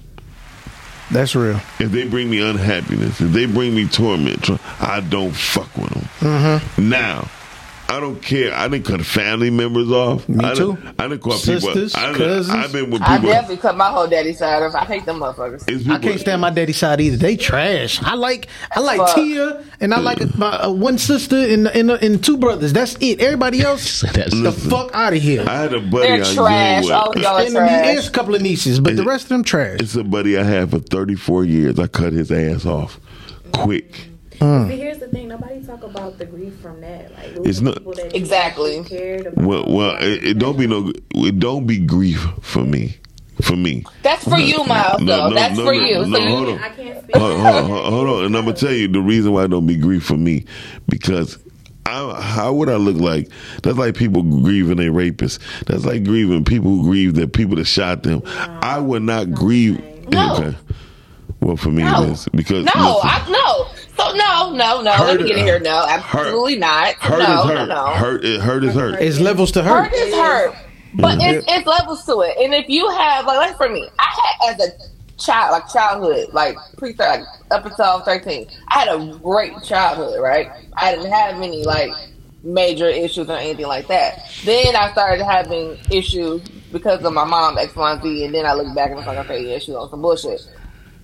That's 1.12 1.34
real. 1.34 1.60
If 1.78 1.92
they 1.92 2.08
bring 2.08 2.30
me 2.30 2.40
unhappiness, 2.40 3.20
if 3.20 3.32
they 3.32 3.44
bring 3.44 3.74
me 3.74 3.86
torment, 3.86 4.48
I 4.80 5.00
don't 5.00 5.32
fuck 5.32 5.74
with 5.76 5.90
them. 5.90 6.08
Mm-hmm. 6.20 6.88
Now, 6.88 7.28
I 7.96 8.00
don't 8.00 8.20
care. 8.22 8.54
I 8.54 8.68
didn't 8.68 8.86
cut 8.86 9.04
family 9.04 9.50
members 9.50 9.90
off. 9.90 10.28
Me 10.28 10.44
I 10.44 10.54
too. 10.54 10.76
Didn't, 10.76 11.00
I 11.00 11.08
didn't 11.08 11.20
call 11.22 11.32
Sisters, 11.32 11.92
people. 11.92 12.02
I 12.02 12.12
didn't, 12.12 12.18
cousins. 12.26 12.56
I've 12.64 12.72
been 12.72 12.90
with 12.90 13.02
people. 13.02 13.14
I 13.14 13.18
definitely 13.32 13.56
cut 13.58 13.76
my 13.76 13.90
whole 13.90 14.06
daddy 14.08 14.32
side 14.32 14.62
off. 14.62 14.74
I 14.74 14.84
hate 14.84 15.04
them 15.04 15.20
motherfuckers. 15.20 15.64
it's 15.68 15.88
I 15.88 15.98
can't 15.98 16.18
stand 16.18 16.40
my 16.40 16.50
daddy 16.50 16.72
side 16.72 17.00
either. 17.00 17.16
They 17.18 17.36
trash. 17.36 18.02
I 18.02 18.14
like 18.14 18.48
I 18.74 18.80
like 18.80 18.98
Fuck. 18.98 19.14
Tia 19.16 19.64
and 19.80 19.92
I 19.92 20.00
like 20.00 20.36
my 20.38 20.50
uh, 20.58 20.70
one 20.70 20.96
sister 20.98 21.36
and, 21.36 21.68
and 21.68 21.90
and 21.90 22.24
two 22.24 22.38
brothers. 22.38 22.72
That's 22.72 22.96
it. 23.00 23.20
Everybody 23.20 23.60
else, 23.62 24.00
That's- 24.12 24.30
the 24.30 24.36
Listen. 24.36 24.70
fuck 24.70 24.90
out 24.94 25.12
of 25.12 25.20
here. 25.22 25.44
I 25.46 25.54
had 25.62 25.74
a 25.74 25.80
buddy 25.80 26.06
They're 26.08 26.14
I 26.16 26.18
was 26.20 26.34
trash. 26.34 26.88
All 26.90 27.10
of 27.10 27.16
y'all 27.22 27.36
are 27.36 27.40
and 27.42 27.54
the, 27.54 27.60
there's 27.60 27.94
trash. 28.04 28.08
a 28.08 28.10
couple 28.12 28.34
of 28.34 28.42
nieces, 28.42 28.80
but 28.80 28.96
the 28.96 29.04
rest 29.04 29.24
of 29.24 29.28
them 29.30 29.44
trash. 29.44 29.80
It's 29.80 29.94
a 29.96 30.04
buddy 30.04 30.38
I 30.38 30.42
had 30.44 30.70
for 30.70 30.78
34 30.78 31.44
years. 31.44 31.78
I 31.78 31.86
cut 31.88 32.12
his 32.12 32.32
ass 32.32 32.64
off 32.64 32.98
quick. 33.52 34.08
Mm. 34.42 34.68
But 34.68 34.76
here's 34.76 34.98
the 34.98 35.08
thing: 35.08 35.28
nobody 35.28 35.64
talk 35.64 35.82
about 35.84 36.18
the 36.18 36.26
grief 36.26 36.54
from 36.56 36.80
that. 36.80 37.12
Like 37.12 37.28
losing 37.36 37.46
It's 37.46 37.60
not- 37.60 37.74
people 37.78 37.94
that 37.94 38.14
you 38.14 38.20
Exactly. 38.20 38.78
actually 38.78 38.98
cared 38.98 39.26
about. 39.26 39.44
Well, 39.44 39.64
well, 39.68 39.96
it, 40.00 40.24
it 40.24 40.38
don't 40.38 40.58
be 40.58 40.66
no, 40.66 40.92
it 41.14 41.38
don't 41.38 41.66
be 41.66 41.78
grief 41.78 42.26
for 42.40 42.64
me. 42.64 42.96
For 43.40 43.56
me, 43.56 43.82
That's 44.02 44.22
for 44.24 44.38
you, 44.38 44.62
Miles. 44.64 45.00
No, 45.00 45.16
though. 45.16 45.28
no, 45.30 45.34
That's 45.34 45.56
no, 45.56 45.64
for 45.64 45.72
no, 45.74 45.80
you. 45.80 46.06
no, 46.06 46.16
so 46.18 46.22
you, 46.22 46.36
hold 46.36 46.48
on. 46.50 46.58
I 46.60 46.68
can't 46.68 47.02
speak. 47.02 47.16
hold, 47.16 47.40
hold, 47.40 47.64
hold, 47.66 47.86
hold 47.92 48.08
on, 48.08 48.24
and 48.26 48.36
I'm 48.36 48.44
gonna 48.44 48.56
tell 48.56 48.70
you 48.72 48.86
the 48.88 49.00
reason 49.00 49.32
why 49.32 49.44
it 49.44 49.48
don't 49.48 49.66
be 49.66 49.76
grief 49.76 50.04
for 50.04 50.16
me 50.16 50.44
because. 50.88 51.38
I, 51.84 52.20
how 52.22 52.52
would 52.52 52.68
I 52.68 52.76
look 52.76 52.96
like? 52.96 53.28
That's 53.64 53.76
like 53.76 53.96
people 53.96 54.22
grieving 54.22 54.78
a 54.78 54.90
rapist. 54.90 55.40
That's 55.66 55.84
like 55.84 56.04
grieving 56.04 56.44
people 56.44 56.70
who 56.70 56.84
grieve 56.84 57.14
that 57.16 57.32
people 57.32 57.56
that 57.56 57.64
shot 57.64 58.04
them. 58.04 58.22
I 58.26 58.78
would 58.78 59.02
not 59.02 59.32
grieve. 59.32 59.80
No. 60.08 60.36
Okay. 60.36 60.56
Well, 61.40 61.56
for 61.56 61.70
me, 61.70 61.82
No. 61.82 62.04
it 62.04 62.10
is 62.10 62.28
because 62.32 62.64
No, 62.72 63.00
listen, 63.02 63.10
I 63.10 63.26
no. 63.30 63.66
So 64.12 64.16
no, 64.18 64.52
no, 64.54 64.82
no. 64.82 64.92
Hurt 64.92 65.06
Let 65.06 65.20
me 65.20 65.28
get 65.28 65.38
in 65.38 65.44
here. 65.44 65.60
No, 65.60 65.84
absolutely 65.88 66.56
not. 66.56 66.94
hurt 66.94 67.18
no, 67.18 67.24
is 67.24 67.28
no, 67.28 67.56
hurt. 67.56 67.68
no. 67.68 67.86
Hurt, 67.86 68.24
it, 68.24 68.40
hurt 68.40 68.64
is 68.64 68.74
hurt. 68.74 69.00
It's 69.00 69.20
levels 69.20 69.52
to 69.52 69.62
hurt. 69.62 69.84
Hurt 69.84 69.92
is 69.94 70.14
hurt. 70.14 70.54
But 70.94 71.18
it's, 71.20 71.44
it's 71.48 71.66
levels 71.66 72.04
to 72.04 72.20
it. 72.20 72.36
And 72.38 72.54
if 72.54 72.68
you 72.68 72.88
have 72.90 73.24
like 73.24 73.38
like 73.38 73.56
for 73.56 73.68
me, 73.68 73.88
I 73.98 74.36
had 74.42 74.54
as 74.54 74.68
a 74.68 75.22
child 75.22 75.52
like 75.52 75.72
childhood, 75.72 76.28
like 76.32 76.56
pre 76.76 76.94
like 76.94 77.22
up 77.50 77.64
until 77.64 78.00
thirteen, 78.00 78.46
I 78.68 78.80
had 78.80 78.88
a 78.88 79.18
great 79.18 79.52
childhood, 79.62 80.20
right? 80.20 80.50
I 80.74 80.94
didn't 80.94 81.10
have 81.10 81.40
any 81.40 81.64
like 81.64 81.90
major 82.42 82.88
issues 82.88 83.30
or 83.30 83.36
anything 83.36 83.66
like 83.66 83.86
that. 83.88 84.30
Then 84.44 84.76
I 84.76 84.92
started 84.92 85.24
having 85.24 85.78
issues 85.90 86.42
because 86.72 87.02
of 87.04 87.12
my 87.12 87.24
mom 87.24 87.58
X, 87.58 87.74
Y, 87.74 87.92
and 87.92 88.02
Z, 88.02 88.24
and 88.24 88.34
then 88.34 88.46
I 88.46 88.54
look 88.54 88.74
back 88.74 88.90
and 88.90 88.98
it's 88.98 89.06
like, 89.06 89.18
okay, 89.18 89.46
yeah, 89.46 89.58
she 89.58 89.74
on 89.74 89.88
some 89.90 90.02
bullshit. 90.02 90.46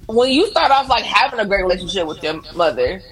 When 0.09 0.31
you 0.31 0.47
start 0.49 0.71
off 0.71 0.89
like 0.89 1.05
having 1.05 1.39
a 1.39 1.47
great 1.47 1.63
relationship 1.63 2.07
with 2.07 2.23
your 2.23 2.41
mother, 2.55 3.03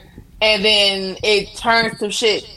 and 0.40 0.64
then 0.64 1.16
it 1.22 1.54
turns 1.56 1.98
to 1.98 2.10
shit 2.10 2.48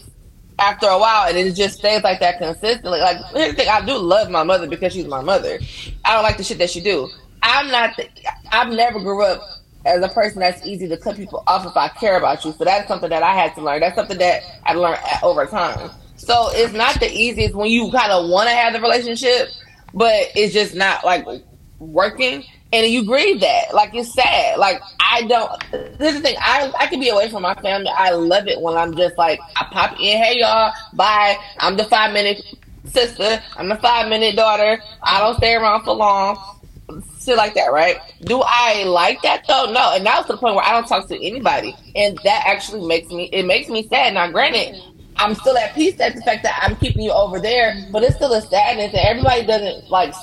after 0.57 0.87
a 0.87 0.97
while, 0.97 1.27
and 1.27 1.37
it 1.37 1.53
just 1.53 1.79
stays 1.79 2.03
like 2.03 2.19
that 2.21 2.37
consistently. 2.37 2.99
Like 2.99 3.17
here's 3.33 3.51
the 3.51 3.57
thing: 3.57 3.69
I 3.69 3.85
do 3.85 3.97
love 3.97 4.29
my 4.29 4.43
mother 4.43 4.67
because 4.67 4.93
she's 4.93 5.07
my 5.07 5.21
mother. 5.21 5.59
I 6.05 6.13
don't 6.13 6.23
like 6.23 6.37
the 6.37 6.43
shit 6.43 6.57
that 6.59 6.69
she 6.69 6.81
do. 6.81 7.09
I'm 7.43 7.69
not. 7.69 7.97
The, 7.97 8.07
I've 8.51 8.71
never 8.71 8.99
grew 8.99 9.23
up 9.23 9.41
as 9.85 10.01
a 10.03 10.09
person 10.09 10.39
that's 10.39 10.65
easy 10.65 10.87
to 10.87 10.97
cut 10.97 11.15
people 11.15 11.43
off 11.47 11.65
if 11.65 11.75
I 11.75 11.87
care 11.89 12.17
about 12.17 12.43
you. 12.45 12.53
So 12.53 12.63
that's 12.63 12.87
something 12.87 13.09
that 13.09 13.23
I 13.23 13.33
had 13.33 13.55
to 13.55 13.61
learn. 13.61 13.79
That's 13.79 13.95
something 13.95 14.17
that 14.17 14.43
I 14.65 14.73
learned 14.73 14.99
over 15.23 15.45
time. 15.45 15.89
So 16.15 16.49
it's 16.51 16.73
not 16.73 16.99
the 16.99 17.11
easiest 17.11 17.55
when 17.55 17.69
you 17.69 17.91
kind 17.91 18.11
of 18.11 18.29
want 18.29 18.49
to 18.49 18.55
have 18.55 18.73
the 18.73 18.81
relationship, 18.81 19.49
but 19.93 20.27
it's 20.35 20.53
just 20.53 20.75
not 20.75 21.05
like 21.05 21.25
working. 21.79 22.43
And 22.71 22.85
you 22.85 23.03
grieve 23.03 23.39
that. 23.41 23.73
Like 23.73 23.95
it's 23.95 24.13
sad. 24.13 24.59
Like 24.59 24.81
I 24.99 25.23
don't 25.23 25.51
this 25.71 26.15
is 26.15 26.21
the 26.21 26.21
thing, 26.21 26.35
I 26.39 26.71
I 26.79 26.87
can 26.87 26.99
be 26.99 27.09
away 27.09 27.29
from 27.29 27.41
my 27.41 27.55
family. 27.55 27.91
I 27.95 28.11
love 28.11 28.47
it 28.47 28.61
when 28.61 28.77
I'm 28.77 28.95
just 28.95 29.17
like 29.17 29.39
I 29.55 29.65
pop 29.71 29.93
in, 29.93 30.21
hey 30.21 30.39
y'all, 30.39 30.71
bye. 30.93 31.37
I'm 31.57 31.77
the 31.77 31.85
five 31.85 32.13
minute 32.13 32.43
sister, 32.85 33.41
I'm 33.57 33.69
the 33.69 33.77
five 33.77 34.07
minute 34.07 34.35
daughter. 34.35 34.81
I 35.01 35.19
don't 35.19 35.35
stay 35.37 35.55
around 35.55 35.83
for 35.83 35.93
long. 35.93 36.37
Shit 37.21 37.37
like 37.37 37.53
that, 37.55 37.71
right? 37.71 37.97
Do 38.21 38.41
I 38.43 38.83
like 38.83 39.21
that 39.23 39.45
though? 39.47 39.71
No. 39.71 39.93
And 39.95 40.03
now 40.03 40.19
it's 40.19 40.27
to 40.27 40.33
the 40.33 40.39
point 40.39 40.55
where 40.55 40.65
I 40.65 40.71
don't 40.71 40.87
talk 40.87 41.07
to 41.09 41.15
anybody. 41.15 41.75
And 41.95 42.19
that 42.23 42.43
actually 42.45 42.87
makes 42.87 43.09
me 43.09 43.25
it 43.31 43.45
makes 43.45 43.69
me 43.69 43.87
sad. 43.87 44.13
Now 44.13 44.31
granted, 44.31 44.81
I'm 45.17 45.35
still 45.35 45.57
at 45.57 45.75
peace 45.75 45.99
at 45.99 46.15
the 46.15 46.21
fact 46.21 46.43
that 46.43 46.59
I'm 46.61 46.75
keeping 46.77 47.01
you 47.01 47.11
over 47.11 47.39
there, 47.39 47.87
but 47.91 48.03
it's 48.03 48.15
still 48.15 48.33
a 48.33 48.41
sadness 48.41 48.93
and 48.93 49.05
everybody 49.05 49.45
doesn't 49.45 49.89
like 49.89 50.13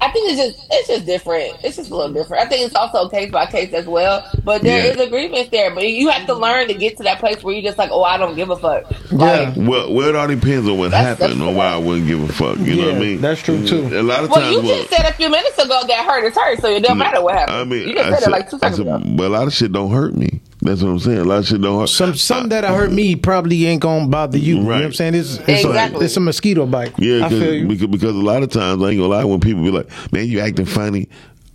I 0.00 0.10
think 0.10 0.30
it's 0.30 0.40
just 0.40 0.66
it's 0.70 0.88
just 0.88 1.06
different. 1.06 1.56
It's 1.62 1.76
just 1.76 1.90
a 1.90 1.94
little 1.96 2.12
different. 2.12 2.44
I 2.44 2.48
think 2.48 2.66
it's 2.66 2.74
also 2.74 3.08
case 3.08 3.30
by 3.30 3.46
case 3.46 3.72
as 3.72 3.86
well. 3.86 4.28
But 4.44 4.62
there 4.62 4.84
Yeah. 4.84 4.92
is 4.92 5.00
agreement 5.00 5.50
there. 5.50 5.74
But 5.74 5.88
you 5.88 6.10
have 6.10 6.26
to 6.26 6.32
mm-hmm. 6.32 6.42
learn 6.42 6.68
to 6.68 6.74
get 6.74 6.96
to 6.98 7.02
that 7.04 7.20
place 7.20 7.42
where 7.42 7.54
you're 7.54 7.62
just 7.62 7.78
like, 7.78 7.90
oh, 7.92 8.02
I 8.02 8.18
don't 8.18 8.34
give 8.34 8.50
a 8.50 8.56
fuck. 8.56 8.84
Like, 9.12 9.54
Well, 9.56 9.92
well, 9.92 10.08
it 10.08 10.16
all 10.16 10.26
depends 10.28 10.68
on 10.68 10.78
what 10.78 10.90
That's- 10.90 11.18
happened 11.18 11.40
that's 11.40 11.50
or 11.50 11.54
why 11.54 11.66
I 11.66 11.78
wouldn't 11.78 12.06
give 12.06 12.22
a 12.22 12.32
fuck. 12.32 12.58
You 12.58 12.76
know 12.76 12.86
what 12.88 12.96
I 12.96 12.98
mean? 12.98 13.20
that's 13.20 13.40
true, 13.42 13.66
too. 13.66 13.86
A 13.98 14.02
lot 14.02 14.24
of 14.24 14.30
well, 14.30 14.40
times, 14.40 14.56
you 14.56 14.62
well, 14.62 14.78
just 14.78 14.90
said 14.90 15.06
a 15.08 15.12
few 15.14 15.30
minutes 15.30 15.58
ago 15.58 15.80
that 15.86 16.04
hurt 16.06 16.24
is 16.24 16.34
hurt, 16.34 16.60
so 16.60 16.68
it 16.70 16.82
don't 16.82 16.98
matter 16.98 17.22
what 17.22 17.34
happened. 17.34 17.56
I 17.56 17.64
mean, 17.64 17.88
you 17.88 17.94
just 17.94 18.06
I 18.06 18.10
said, 18.10 18.18
said, 18.20 18.28
it 18.28 18.32
like 18.32 18.50
two 18.50 18.56
I 18.56 18.70
seconds 18.70 18.76
said, 18.78 18.86
ago. 18.86 19.02
but 19.16 19.26
a 19.26 19.28
lot 19.28 19.46
of 19.46 19.52
shit 19.54 19.72
don't 19.72 19.90
hurt 19.90 20.14
me. 20.14 20.40
That's 20.64 20.82
what 20.82 20.88
I'm 20.88 20.98
saying. 20.98 21.18
A 21.18 21.24
lot 21.24 21.40
of 21.40 21.46
shit 21.46 21.60
don't 21.60 21.78
hurt. 21.78 21.88
Some 21.90 22.14
some 22.14 22.48
that 22.48 22.64
hurt 22.64 22.90
me 22.90 23.16
probably 23.16 23.66
ain't 23.66 23.82
gonna 23.82 24.08
bother 24.08 24.38
you. 24.38 24.56
You 24.56 24.62
know 24.62 24.68
Right. 24.70 24.76
what 24.78 24.84
I'm 24.86 24.92
saying? 24.94 25.14
It's 25.14 25.36
it's, 25.40 25.64
Exactly. 25.64 26.00
a, 26.00 26.04
it's 26.06 26.16
a 26.16 26.20
mosquito 26.20 26.64
bite. 26.66 26.92
Yeah, 26.98 27.26
I 27.26 27.28
feel 27.28 27.40
cause, 27.40 27.52
you. 27.54 27.66
because, 27.66 27.86
because 27.88 28.14
a 28.16 28.18
lot 28.18 28.42
of 28.42 28.48
times 28.50 28.82
I 28.82 28.88
ain't 28.90 28.98
gonna 28.98 29.08
lie 29.08 29.24
when 29.24 29.40
people 29.40 29.62
be 29.62 29.70
like, 29.70 29.88
"Man, 30.10 30.26
you 30.26 30.40
acting 30.40 30.64
funny." 30.64 31.08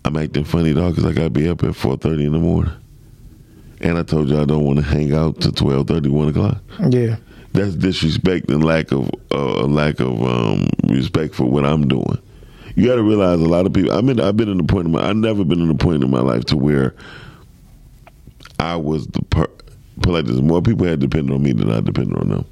I'm 0.06 0.16
acting 0.16 0.44
funny, 0.46 0.74
dog, 0.76 0.96
because 0.96 1.10
I 1.10 1.14
gotta 1.14 1.32
be 1.32 1.50
up 1.50 1.64
at 1.64 1.72
4:30 1.72 2.26
in 2.28 2.34
the 2.34 2.40
morning. 2.40 2.72
And 3.82 3.98
I 3.98 4.04
told 4.04 4.30
you 4.30 4.40
I 4.40 4.46
don't 4.46 4.64
want 4.64 4.78
to 4.78 4.86
hang 4.86 5.14
out 5.14 5.42
till 5.42 5.54
12:30, 5.54 6.10
1 6.10 6.28
o'clock. 6.30 6.58
Yeah. 6.90 7.16
That's 7.54 7.74
disrespect 7.76 8.52
and 8.52 8.64
lack 8.64 8.92
of 8.92 9.10
uh, 9.32 9.64
lack 9.66 10.00
of 10.00 10.22
um, 10.22 10.68
respect 10.88 11.34
for 11.34 11.46
what 11.46 11.66
I'm 11.66 11.88
doing. 11.88 12.20
You 12.76 12.86
got 12.86 12.96
to 12.98 13.04
realize 13.04 13.40
a 13.42 13.46
lot 13.50 13.66
of 13.66 13.74
people. 13.74 13.92
I 13.92 14.02
mean, 14.02 14.20
I've 14.20 14.38
been 14.38 14.50
in 14.50 14.58
the 14.58 14.64
point 14.64 14.86
in 14.86 14.92
my. 14.92 15.10
I've 15.10 15.16
never 15.16 15.44
been 15.44 15.60
in 15.62 15.70
a 15.72 15.76
point 15.76 16.04
in 16.04 16.12
my 16.12 16.20
life 16.22 16.46
to 16.46 16.58
where 16.58 16.94
I 18.60 18.76
was 18.76 19.08
the 19.08 19.22
per. 19.24 19.48
Like 20.06 20.26
this: 20.26 20.40
more 20.40 20.62
people 20.62 20.86
had 20.86 21.00
depended 21.00 21.34
on 21.34 21.44
me 21.44 21.52
than 21.54 21.72
I 21.72 21.82
depended 21.82 22.18
on 22.18 22.30
them. 22.30 22.46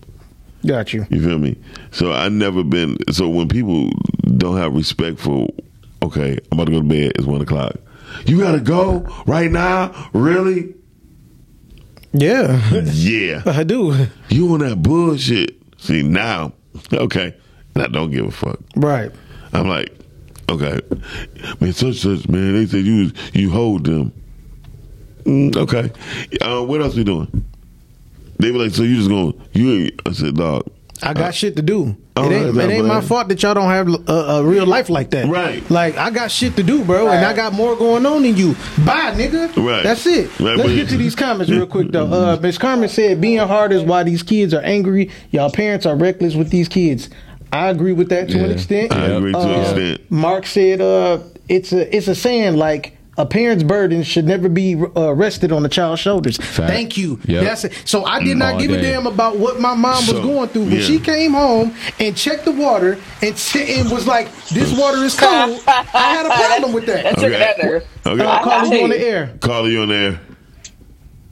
Got 0.65 0.93
you. 0.93 1.05
You 1.09 1.23
feel 1.23 1.39
me? 1.39 1.57
So 1.91 2.11
I 2.11 2.29
never 2.29 2.63
been. 2.63 2.97
So 3.11 3.29
when 3.29 3.47
people 3.47 3.89
don't 4.37 4.57
have 4.57 4.73
respect 4.73 5.19
for, 5.19 5.47
okay, 6.03 6.37
I'm 6.51 6.59
about 6.59 6.65
to 6.65 6.71
go 6.71 6.81
to 6.81 6.87
bed. 6.87 7.13
It's 7.15 7.25
one 7.25 7.41
o'clock. 7.41 7.75
You 8.25 8.39
gotta 8.39 8.59
go 8.59 8.99
right 9.25 9.51
now. 9.51 10.09
Really? 10.13 10.73
Yeah. 12.13 12.81
Yeah. 12.83 13.43
I 13.45 13.63
do. 13.63 14.07
You 14.29 14.53
on 14.53 14.59
that 14.59 14.81
bullshit? 14.81 15.55
See 15.77 16.01
now, 16.01 16.53
okay, 16.91 17.35
and 17.75 17.83
I 17.83 17.87
don't 17.87 18.09
give 18.11 18.25
a 18.25 18.31
fuck. 18.31 18.59
Right. 18.75 19.11
I'm 19.53 19.67
like, 19.67 19.93
okay, 20.49 20.79
man, 21.59 21.73
such 21.73 21.97
such 21.97 22.27
man. 22.27 22.55
They 22.55 22.65
said 22.65 22.83
you 22.83 23.11
you 23.33 23.51
hold 23.51 23.85
them. 23.85 24.11
Mm, 25.27 25.55
okay, 25.57 25.91
uh, 26.41 26.63
what 26.63 26.81
else 26.81 26.95
we 26.95 27.03
doing? 27.03 27.45
They 28.39 28.51
were 28.51 28.59
like, 28.59 28.71
so 28.71 28.83
you 28.83 28.95
just 28.95 29.09
going? 29.09 29.33
You? 29.53 29.71
ain't- 29.85 30.01
I 30.05 30.11
said, 30.13 30.35
dog. 30.35 30.63
I 31.03 31.13
got 31.13 31.35
shit 31.35 31.55
to 31.57 31.61
do. 31.61 31.95
Oh, 32.15 32.25
it 32.27 32.33
ain't, 32.33 32.55
that's 32.55 32.67
it 32.69 32.73
ain't 32.73 32.87
my 32.87 33.01
fault 33.01 33.27
that 33.27 33.43
y'all 33.43 33.53
don't 33.53 33.69
have 33.69 33.87
a, 34.09 34.11
a 34.11 34.43
real 34.43 34.65
life 34.65 34.89
like 34.89 35.11
that. 35.11 35.27
Right. 35.27 35.69
Like 35.69 35.95
I 35.95 36.09
got 36.09 36.31
shit 36.31 36.55
to 36.55 36.63
do, 36.63 36.83
bro, 36.83 37.07
and 37.09 37.23
I 37.23 37.33
got 37.33 37.53
more 37.53 37.75
going 37.75 38.03
on 38.07 38.23
than 38.23 38.35
you. 38.35 38.53
Bye, 38.83 39.11
nigga. 39.13 39.55
Right. 39.63 39.83
That's 39.83 40.07
it. 40.07 40.27
Right, 40.39 40.57
Let's 40.57 40.69
get 40.69 40.89
to 40.89 40.97
these 40.97 41.13
comments 41.15 41.51
real 41.51 41.67
quick 41.67 41.91
though. 41.91 42.07
Uh, 42.07 42.39
Miss 42.41 42.57
Carmen 42.57 42.89
said, 42.89 43.21
"Being 43.21 43.37
hard 43.37 43.71
is 43.73 43.83
why 43.83 44.01
these 44.01 44.23
kids 44.23 44.55
are 44.55 44.61
angry. 44.61 45.11
Y'all 45.29 45.51
parents 45.51 45.85
are 45.85 45.95
reckless 45.95 46.33
with 46.33 46.49
these 46.49 46.67
kids." 46.67 47.09
I 47.53 47.67
agree 47.67 47.93
with 47.93 48.09
that 48.09 48.29
to 48.29 48.43
an 48.43 48.49
extent. 48.51 48.91
I 48.91 49.05
agree 49.05 49.33
to 49.33 49.39
an 49.39 49.49
Uh, 49.49 49.61
extent. 49.61 50.01
Mark 50.11 50.47
said, 50.47 50.81
uh, 50.81 51.19
"It's 51.47 51.71
a 51.73 51.95
it's 51.95 52.07
a 52.07 52.15
saying 52.15 52.55
like." 52.57 52.96
A 53.19 53.25
parent's 53.25 53.63
burden 53.63 54.03
should 54.03 54.25
never 54.25 54.47
be 54.47 54.75
uh, 54.75 55.11
rested 55.13 55.51
on 55.51 55.65
a 55.65 55.69
child's 55.69 55.99
shoulders. 56.01 56.37
Fact. 56.37 56.71
Thank 56.71 56.97
you. 56.97 57.19
Yep. 57.25 57.43
That's 57.43 57.63
it. 57.63 57.73
So 57.85 58.05
I 58.05 58.23
did 58.23 58.37
not 58.37 58.53
All 58.53 58.59
give 58.59 58.69
a 58.71 58.79
damn 58.79 59.07
about 59.07 59.37
what 59.37 59.59
my 59.59 59.73
mom 59.73 59.95
was 59.95 60.07
So, 60.09 60.21
going 60.21 60.49
through. 60.49 60.65
When 60.65 60.73
yeah. 60.73 60.81
she 60.81 60.99
came 60.99 61.33
home 61.33 61.73
and 61.99 62.15
checked 62.15 62.45
the 62.45 62.51
water 62.51 62.97
and, 63.23 63.35
t- 63.35 63.79
and 63.79 63.89
was 63.91 64.05
like, 64.05 64.31
"This 64.49 64.77
water 64.77 65.03
is 65.03 65.17
cold," 65.19 65.61
I 65.67 65.81
had 65.93 66.25
a 66.27 66.29
problem 66.29 66.73
with 66.73 66.85
that. 66.85 67.03
That 67.03 67.15
took 67.15 67.31
it. 67.31 67.87
Okay. 68.05 68.23
I'll 68.23 68.43
call 68.43 68.65
you 68.67 68.83
on 68.83 68.89
the 68.91 68.99
air. 68.99 69.35
Call 69.41 69.67
you 69.69 69.81
on 69.81 69.87
the 69.89 69.95
air. 69.95 70.19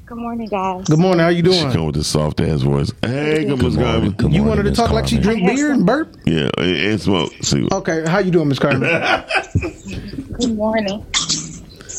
Good 0.07 0.17
morning, 0.19 0.47
guys. 0.47 0.85
Good 0.87 0.99
morning. 0.99 1.19
How 1.19 1.29
you 1.29 1.37
She 1.37 1.41
doing? 1.61 1.71
come 1.71 1.85
with 1.87 1.95
the 1.95 2.03
soft 2.03 2.39
ass 2.39 2.61
voice. 2.61 2.91
Hey, 3.01 3.43
good, 3.45 3.59
Good 3.59 3.63
Miss 3.63 3.73
morning. 3.75 3.83
Carmen. 3.83 4.11
Good 4.11 4.33
You 4.33 4.43
morning, 4.43 4.47
wanted 4.47 4.63
to 4.63 4.69
Miss 4.69 4.77
talk 4.77 4.91
like 4.91 5.07
she 5.07 5.15
Carmen. 5.19 5.43
drink 5.45 5.57
beer 5.57 5.71
and 5.71 5.83
burp? 5.85 6.15
Yeah, 6.25 6.49
and, 6.59 6.75
and 6.77 7.01
smoke. 7.01 7.31
See, 7.41 7.67
Okay, 7.71 8.05
how 8.07 8.19
you 8.19 8.29
doing, 8.29 8.47
Miss 8.47 8.59
Carmen? 8.59 8.81
Good 10.39 10.55
morning. 10.55 11.03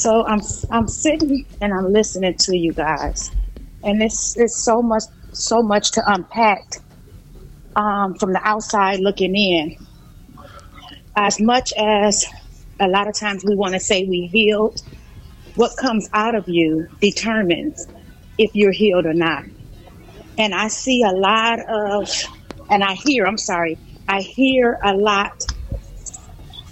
So 0.06 0.24
I'm 0.24 0.40
I'm 0.70 0.86
sitting 0.86 1.44
and 1.60 1.74
I'm 1.74 1.92
listening 1.92 2.36
to 2.38 2.56
you 2.56 2.72
guys, 2.72 3.32
and 3.82 4.00
it's 4.00 4.36
it's 4.36 4.56
so 4.56 4.80
much 4.80 5.02
so 5.32 5.62
much 5.62 5.90
to 5.90 6.02
unpack 6.06 6.60
um, 7.74 8.14
from 8.14 8.32
the 8.32 8.40
outside 8.44 9.00
looking 9.00 9.34
in. 9.34 9.76
As 11.16 11.40
much 11.40 11.72
as 11.76 12.24
a 12.78 12.86
lot 12.86 13.08
of 13.08 13.18
times 13.18 13.44
we 13.44 13.56
want 13.56 13.74
to 13.74 13.80
say 13.80 14.04
we 14.04 14.28
healed, 14.32 14.80
what 15.56 15.72
comes 15.76 16.08
out 16.12 16.36
of 16.36 16.44
you 16.46 16.86
determines 17.00 17.88
if 18.38 18.52
you're 18.54 18.70
healed 18.70 19.06
or 19.06 19.14
not. 19.14 19.42
And 20.38 20.54
I 20.54 20.68
see 20.68 21.02
a 21.02 21.10
lot 21.10 21.58
of, 21.68 22.08
and 22.70 22.84
I 22.84 22.94
hear, 22.94 23.26
I'm 23.26 23.38
sorry, 23.38 23.76
I 24.06 24.20
hear 24.20 24.78
a 24.84 24.94
lot 24.94 25.32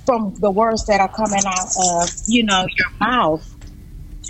from 0.06 0.34
the 0.38 0.50
words 0.50 0.86
that 0.86 1.00
are 1.00 1.08
coming 1.08 1.42
out 1.46 1.68
of, 1.78 2.10
you 2.26 2.44
know, 2.44 2.66
your 2.78 2.88
mouth. 3.00 3.56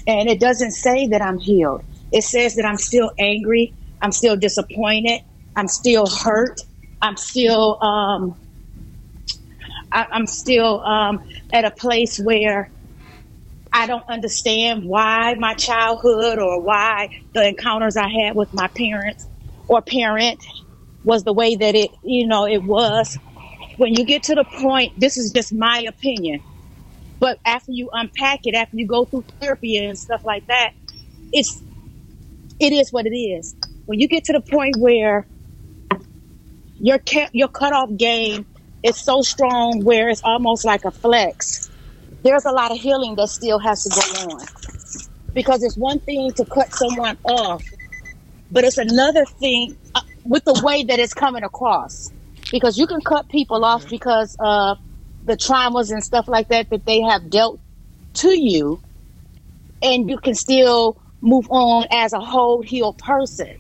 And 0.07 0.29
it 0.29 0.41
doesn't 0.41 0.73
say 0.73 1.09
that 1.09 1.23
I'm 1.23 1.39
healed. 1.39 1.83
It 2.13 2.25
says 2.25 2.57
that 2.57 2.65
I'm 2.65 2.77
still 2.79 3.11
angry. 3.19 3.75
I'm 4.01 4.13
still 4.13 4.37
disappointed. 4.37 5.21
I'm 5.57 5.69
still 5.69 6.07
hurt. 6.07 6.61
I'm 7.03 7.17
still, 7.17 7.83
um, 7.83 8.37
I, 9.93 10.07
I'm 10.11 10.27
still 10.27 10.81
um, 10.83 11.21
at 11.53 11.65
a 11.65 11.71
place 11.71 12.19
where 12.19 12.71
I 13.73 13.87
don't 13.87 14.05
understand 14.09 14.85
why 14.85 15.35
my 15.35 15.55
childhood 15.55 16.39
or 16.39 16.61
why 16.61 17.11
the 17.35 17.49
encounters 17.49 17.97
I 17.97 18.09
had 18.09 18.37
with 18.37 18.53
my 18.53 18.69
parents 18.69 19.27
or 19.69 19.83
parent 19.83 20.45
was 21.03 21.25
the 21.25 21.33
way 21.33 21.57
that 21.57 21.75
it, 21.75 21.91
you 22.03 22.27
know, 22.27 22.47
it 22.47 22.63
was. 22.63 23.19
When 23.77 23.95
you 23.95 24.05
get 24.05 24.25
to 24.25 24.35
the 24.35 24.45
point, 24.45 24.93
this 24.99 25.17
is 25.17 25.33
just 25.33 25.53
my 25.53 25.85
opinion, 25.89 26.41
but 27.21 27.39
after 27.45 27.73
you 27.73 27.91
unpack 27.93 28.41
it, 28.45 28.55
after 28.55 28.77
you 28.77 28.87
go 28.87 29.05
through 29.05 29.25
therapy 29.41 29.77
and 29.79 29.99
stuff 29.99 30.25
like 30.25 30.47
that, 30.47 30.73
it's, 31.33 31.63
it 32.61 32.73
is 32.73 32.93
what 32.93 33.07
it 33.07 33.17
is. 33.17 33.55
When 33.87 34.01
you 34.01 34.09
get 34.09 34.25
to 34.25 34.33
the 34.33 34.41
point 34.41 34.77
where 34.79 35.27
your 36.79 36.99
your 37.33 37.49
cutoff 37.49 37.91
game 37.97 38.47
is 38.83 38.97
so 38.97 39.23
strong 39.23 39.85
where 39.85 40.09
it's 40.09 40.23
almost 40.25 40.65
like 40.65 40.85
a 40.85 40.91
flex, 40.91 41.71
there's 42.23 42.45
a 42.45 42.51
lot 42.51 42.71
of 42.71 42.79
healing 42.79 43.17
that 43.17 43.29
still 43.29 43.59
has 43.59 43.83
to 43.85 43.91
go 43.91 44.35
on. 44.35 44.47
Because 45.35 45.63
it's 45.63 45.77
one 45.77 46.01
thing 46.01 46.33
to 46.33 46.45
cut 46.45 46.73
someone 46.73 47.19
off, 47.25 47.65
but 48.51 48.65
it's 48.65 48.79
another 48.79 49.25
thing 49.25 49.77
uh, 49.95 50.01
with 50.25 50.45
the 50.45 50.61
way 50.65 50.85
that 50.85 50.99
it's 50.99 51.15
coming 51.15 51.43
across. 51.43 52.11
Because 52.51 52.79
you 52.79 52.87
can 52.87 53.01
cut 53.01 53.29
people 53.29 53.65
off 53.65 53.89
because 53.89 54.37
of 54.39 54.79
the 55.25 55.37
traumas 55.37 55.91
and 55.91 56.05
stuff 56.05 56.29
like 56.29 56.49
that 56.49 56.71
that 56.71 56.85
they 56.87 57.01
have 57.01 57.31
dealt 57.31 57.61
to 58.15 58.39
you, 58.39 58.81
and 59.83 60.09
you 60.09 60.19
can 60.19 60.35
still 60.35 61.01
move 61.21 61.47
on 61.51 61.87
as 61.91 62.13
a 62.13 62.21
whole 62.21 62.63
healed 62.63 62.99
person. 62.99 63.57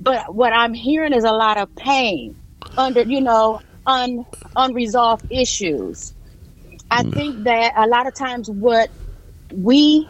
But 0.00 0.34
what 0.34 0.52
I'm 0.52 0.74
hearing 0.74 1.12
is 1.12 1.24
a 1.24 1.32
lot 1.32 1.56
of 1.56 1.74
pain 1.74 2.36
under, 2.76 3.02
you 3.02 3.20
know, 3.20 3.60
un, 3.86 4.24
unresolved 4.54 5.24
issues. 5.30 6.12
I 6.90 7.02
think 7.02 7.44
that 7.44 7.72
a 7.76 7.86
lot 7.86 8.06
of 8.06 8.14
times 8.14 8.48
what 8.48 8.90
we, 9.52 10.08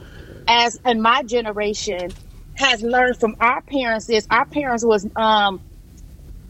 as 0.48 0.78
in 0.84 1.00
my 1.00 1.22
generation, 1.22 2.10
has 2.56 2.82
learned 2.82 3.18
from 3.18 3.36
our 3.40 3.62
parents 3.62 4.08
is 4.08 4.26
our 4.30 4.46
parents 4.46 4.84
was 4.84 5.06
um, 5.16 5.60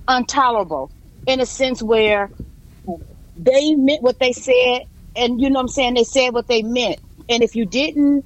intolerable 0.08 0.90
in 1.26 1.40
a 1.40 1.46
sense 1.46 1.82
where 1.82 2.30
they 3.36 3.74
meant 3.74 4.02
what 4.02 4.18
they 4.20 4.32
said, 4.32 4.82
and 5.16 5.40
you 5.40 5.50
know 5.50 5.56
what 5.56 5.62
I'm 5.62 5.68
saying. 5.68 5.94
They 5.94 6.04
said 6.04 6.30
what 6.30 6.48
they 6.48 6.62
meant, 6.62 7.00
and 7.28 7.42
if 7.42 7.54
you 7.56 7.66
didn't 7.66 8.24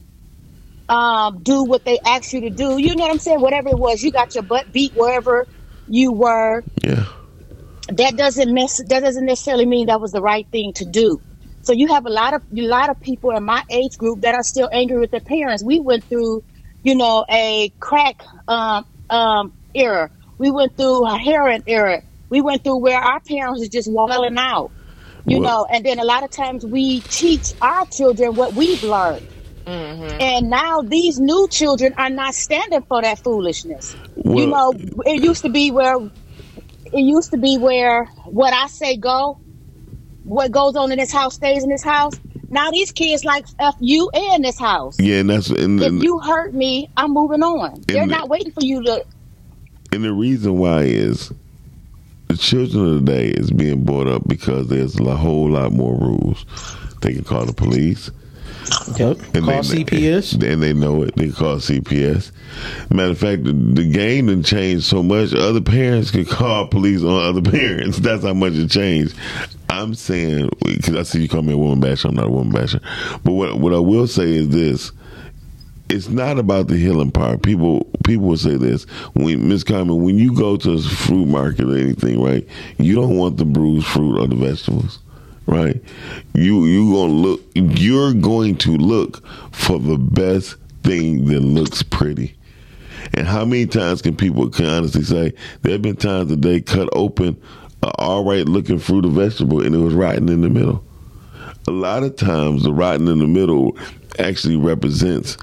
um, 0.89 1.43
do 1.43 1.65
what 1.65 1.85
they 1.85 1.99
asked 2.07 2.33
you 2.33 2.43
to 2.43 2.51
do, 2.51 2.79
you 2.79 2.97
know 2.97 3.05
what 3.05 3.13
I'm 3.13 3.19
saying. 3.19 3.41
Whatever 3.41 3.71
it 3.71 3.79
was, 3.79 4.03
you 4.03 4.13
got 4.13 4.35
your 4.35 4.45
butt 4.45 4.73
beat 4.73 4.93
wherever 4.95 5.49
you 5.87 6.13
were 6.13 6.65
yeah. 6.85 7.07
that 7.89 8.17
doesn't 8.17 8.53
mess 8.55 8.79
that 8.89 9.01
doesn't 9.01 9.27
necessarily 9.27 9.67
mean 9.67 9.87
that 9.89 10.01
was 10.01 10.13
the 10.13 10.23
right 10.23 10.49
thing 10.53 10.73
to 10.75 10.85
do. 10.87 11.23
So 11.63 11.73
you 11.73 11.89
have 11.89 12.07
a 12.07 12.11
lot 12.11 12.35
of 12.35 12.43
a 12.57 12.63
lot 12.63 12.91
of 12.91 13.01
people 13.01 13.31
in 13.37 13.45
my 13.45 13.63
age 13.71 13.97
group 13.99 14.23
that 14.23 14.35
are 14.35 14.43
still 14.45 14.69
angry 14.73 14.99
with 15.01 15.11
their 15.13 15.21
parents. 15.21 15.65
We 15.65 15.81
went 15.81 16.09
through, 16.09 16.45
you 16.85 16.97
know, 16.97 17.25
a 17.31 17.73
crack 17.81 18.23
um, 18.49 18.85
um, 19.11 19.53
era. 19.75 20.11
We 20.39 20.51
went 20.51 20.77
through 20.77 21.07
a 21.07 21.19
heroin 21.19 21.63
era. 21.67 22.03
We 22.31 22.41
went 22.41 22.65
through 22.65 22.79
where 22.79 22.99
our 23.01 23.21
parents 23.21 23.61
was 23.61 23.69
just 23.69 23.91
walling 23.91 24.39
out, 24.39 24.71
you 25.27 25.41
Well- 25.41 25.49
know. 25.51 25.67
And 25.71 25.85
then 25.85 25.99
a 25.99 26.05
lot 26.05 26.23
of 26.25 26.31
times 26.31 26.65
we 26.65 27.01
teach 27.01 27.53
our 27.61 27.85
children 27.87 28.35
what 28.35 28.55
we've 28.55 28.83
learned. 28.83 29.27
Mm-hmm. 29.67 30.21
And 30.21 30.49
now 30.51 30.81
these 30.81 31.21
new 31.21 31.47
children 31.49 31.93
are 31.99 32.09
not 32.11 32.35
standing 32.35 32.83
for 32.89 33.03
that 33.03 33.19
foolishness. 33.19 33.95
you 34.25 34.47
know, 34.47 34.73
it 35.05 35.23
used 35.23 35.43
to 35.43 35.49
be 35.51 35.71
where 35.71 35.97
it 36.93 37.01
used 37.01 37.31
to 37.33 37.37
be 37.37 37.57
where 37.59 38.07
what 38.27 38.53
I 38.53 38.67
say 38.67 38.97
go, 38.97 39.39
what 40.25 40.51
goes 40.51 40.75
on 40.77 40.91
in 40.91 40.99
this 40.99 41.13
house 41.13 41.35
stays 41.35 41.63
in 41.63 41.69
this 41.69 41.85
house. 41.85 42.15
Now 42.49 42.71
these 42.73 42.91
kids 42.91 43.25
like 43.25 43.45
f 43.61 43.77
you 43.79 44.11
in 44.13 44.43
this 44.43 44.59
house. 44.59 44.99
Yeah, 44.99 45.19
and 45.21 45.31
that's 45.31 45.51
and, 45.51 45.81
If 45.81 46.03
you 46.03 46.19
hurt 46.19 46.53
me, 46.53 46.89
I'm 46.97 47.13
moving 47.13 47.43
on. 47.45 47.83
They're 47.87 48.03
And- 48.03 48.11
not 48.11 48.29
waiting 48.29 48.51
for 48.53 48.65
you 48.65 48.83
to. 48.85 49.05
and 49.93 50.03
the 50.03 50.13
reason 50.13 50.59
why 50.59 50.83
is 50.83 51.33
the 52.31 52.37
children 52.37 52.87
of 52.87 53.05
the 53.05 53.13
day 53.13 53.29
is 53.29 53.51
being 53.51 53.83
brought 53.83 54.07
up 54.07 54.23
because 54.29 54.69
there's 54.69 54.99
a 55.01 55.17
whole 55.17 55.51
lot 55.51 55.73
more 55.73 55.97
rules. 55.97 56.47
They 57.01 57.15
can 57.15 57.25
call 57.25 57.45
the 57.45 57.53
police. 57.53 58.11
Yep. 58.99 59.19
And 59.35 59.45
Call 59.45 59.63
they, 59.63 59.85
CPS. 59.85 60.35
And 60.35 60.63
they 60.63 60.73
know 60.73 61.03
it. 61.03 61.17
They 61.17 61.31
call 61.31 61.57
CPS. 61.57 62.31
Matter 62.89 63.11
of 63.11 63.19
fact, 63.19 63.43
the, 63.43 63.53
the 63.53 63.91
game 63.91 64.27
done 64.27 64.45
changed 64.45 64.85
so 64.85 65.03
much. 65.03 65.35
Other 65.35 65.61
parents 65.61 66.13
could 66.13 66.29
call 66.31 66.69
police 66.69 67.03
on 67.03 67.21
other 67.21 67.43
parents. 67.43 67.99
That's 67.99 68.23
how 68.23 68.35
much 68.35 68.53
it 68.53 68.71
changed. 68.71 69.17
I'm 69.69 69.95
saying 69.95 70.51
because 70.65 70.95
I 70.95 71.03
see 71.03 71.23
you 71.23 71.29
call 71.29 71.43
me 71.43 71.55
a 71.55 71.59
woman 71.59 71.81
basher. 71.81 72.09
I'm 72.09 72.15
not 72.15 72.27
a 72.27 72.31
woman 72.31 72.53
basher. 72.53 72.81
But 73.25 73.33
what 73.33 73.59
what 73.59 73.75
I 73.75 73.79
will 73.79 74.07
say 74.07 74.31
is 74.35 74.51
this: 74.51 74.93
it's 75.91 76.09
not 76.09 76.39
about 76.39 76.69
the 76.69 76.77
healing 76.77 77.11
part. 77.11 77.43
People 77.43 77.85
people 78.05 78.27
will 78.27 78.37
say 78.37 78.57
this 78.57 78.85
when 79.15 79.49
Miss 79.49 79.65
Carmen, 79.65 80.03
when 80.03 80.19
you 80.19 80.35
go 80.35 80.57
to 80.57 80.73
a 80.73 80.79
fruit 80.81 81.27
market 81.27 81.69
or 81.69 81.77
anything, 81.77 82.23
right? 82.23 82.47
You 82.79 82.95
don't 82.95 83.17
want 83.17 83.37
the 83.37 83.45
bruised 83.45 83.87
fruit 83.87 84.19
or 84.19 84.29
the 84.29 84.37
vegetables, 84.37 85.01
right? 85.47 85.83
You 86.35 86.67
you 86.67 86.93
gonna 86.93 87.13
look. 87.13 87.41
You're 87.55 88.15
going 88.15 88.57
to 88.59 88.77
look 88.77 89.27
for 89.51 89.79
the 89.79 89.99
best 89.99 90.57
thing 90.85 91.27
that 91.27 91.41
looks 91.41 91.83
pretty. 91.83 92.37
And 93.15 93.27
how 93.27 93.45
many 93.45 93.67
times 93.67 94.01
can 94.03 94.17
people 94.17 94.49
can 94.49 94.67
honestly 94.67 95.03
say 95.03 95.33
there 95.63 95.73
have 95.73 95.83
been 95.83 95.97
times 95.97 96.31
that 96.31 96.43
they 96.43 96.61
cut 96.61 96.89
open 96.93 97.41
a 97.83 97.91
all 97.99 98.25
right 98.25 98.47
looking 98.47 98.79
fruit 98.79 99.07
or 99.07 99.11
vegetable 99.11 99.65
and 99.65 99.75
it 99.75 99.79
was 99.79 99.95
rotten 99.95 100.29
in 100.29 100.43
the 100.43 100.51
middle. 100.51 100.85
A 101.67 101.73
lot 101.73 102.05
of 102.05 102.15
times 102.17 102.63
the 102.63 102.73
rotten 102.73 103.09
in 103.09 103.19
the 103.19 103.27
middle 103.27 103.77
actually 104.19 104.57
represents 104.57 105.37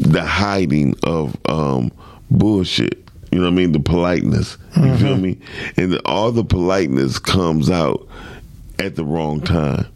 the 0.00 0.24
hiding 0.24 0.94
of 1.04 1.36
um, 1.48 1.92
bullshit. 2.30 2.98
You 3.30 3.38
know 3.38 3.44
what 3.44 3.52
I 3.52 3.56
mean? 3.56 3.72
The 3.72 3.80
politeness. 3.80 4.58
You 4.76 4.96
feel 4.96 5.16
me? 5.16 5.38
And 5.76 6.00
all 6.04 6.32
the 6.32 6.44
politeness 6.44 7.18
comes 7.18 7.70
out 7.70 8.08
at 8.78 8.96
the 8.96 9.04
wrong 9.04 9.40
time. 9.40 9.86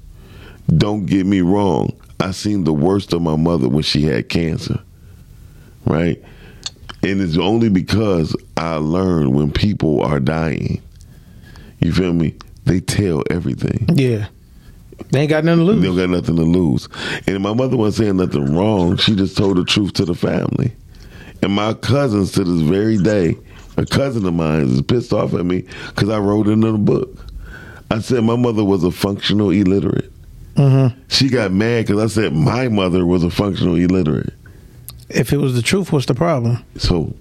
Don't 0.77 1.07
get 1.07 1.27
me 1.27 1.41
wrong. 1.41 1.91
I 2.21 2.31
seen 2.31 2.65
the 2.65 2.73
worst 2.73 3.13
of 3.13 3.23
my 3.23 3.37
mother 3.37 3.69
when 3.69 3.83
she 3.83 4.03
had 4.03 4.29
cancer. 4.29 4.81
Right? 5.85 6.23
And 7.03 7.21
it's 7.21 7.37
only 7.37 7.69
because 7.69 8.37
I 8.57 8.77
learned 8.77 9.35
when 9.35 9.51
people 9.51 10.01
are 10.03 10.21
dying. 10.21 10.81
You 11.81 11.93
feel 11.93 12.13
me? 12.13 12.35
they 12.65 12.81
tell 12.81 13.23
everything. 13.31 13.87
Yeah. 13.95 14.29
They 15.11 15.21
ain't 15.21 15.31
got 15.31 15.45
nothing 15.45 15.67
to 15.67 15.73
lose. 15.73 15.83
They 15.83 16.03
got 16.03 16.11
nothing 16.11 16.37
to 16.37 16.43
lose. 16.43 16.89
And 17.27 17.43
my 17.43 17.55
mother 17.55 17.77
wasn't 17.77 18.07
saying 18.07 18.17
nothing 18.17 18.57
wrong. 18.57 18.97
She 18.97 19.15
just 19.15 19.37
told 19.37 19.57
the 19.57 19.65
truth 19.65 19.93
to 19.95 20.05
the 20.05 20.15
family. 20.15 20.73
And 21.43 21.53
my 21.53 21.75
cousins 21.75 22.33
to 22.33 22.45
this 22.45 22.63
very 22.63 22.97
day, 22.99 23.37
a 23.77 23.85
cousin 23.85 24.25
of 24.27 24.35
mine 24.35 24.63
is 24.63 24.83
pissed 24.83 25.13
off 25.13 25.35
at 25.35 25.45
me 25.45 25.65
because 25.89 26.09
I 26.09 26.19
wrote 26.19 26.47
it 26.47 26.53
in 26.53 26.61
the 26.61 26.73
book. 26.73 27.27
I 27.91 28.01
said 28.01 28.25
my 28.25 28.37
mother 28.37 28.65
was 28.65 28.83
a 28.85 28.91
functional 28.91 29.51
illiterate. 29.51 30.11
Mm-hmm. 30.55 31.01
She 31.09 31.29
got 31.29 31.53
mad 31.53 31.87
because 31.87 32.03
I 32.03 32.07
said 32.07 32.33
my 32.33 32.69
mother 32.69 33.05
was 33.05 33.25
a 33.25 33.31
functional 33.31 33.75
illiterate. 33.75 34.33
If 35.09 35.33
it 35.33 35.37
was 35.39 35.55
the 35.55 35.63
truth, 35.63 35.93
what's 35.93 36.07
the 36.07 36.15
problem? 36.15 36.65
So 36.77 37.15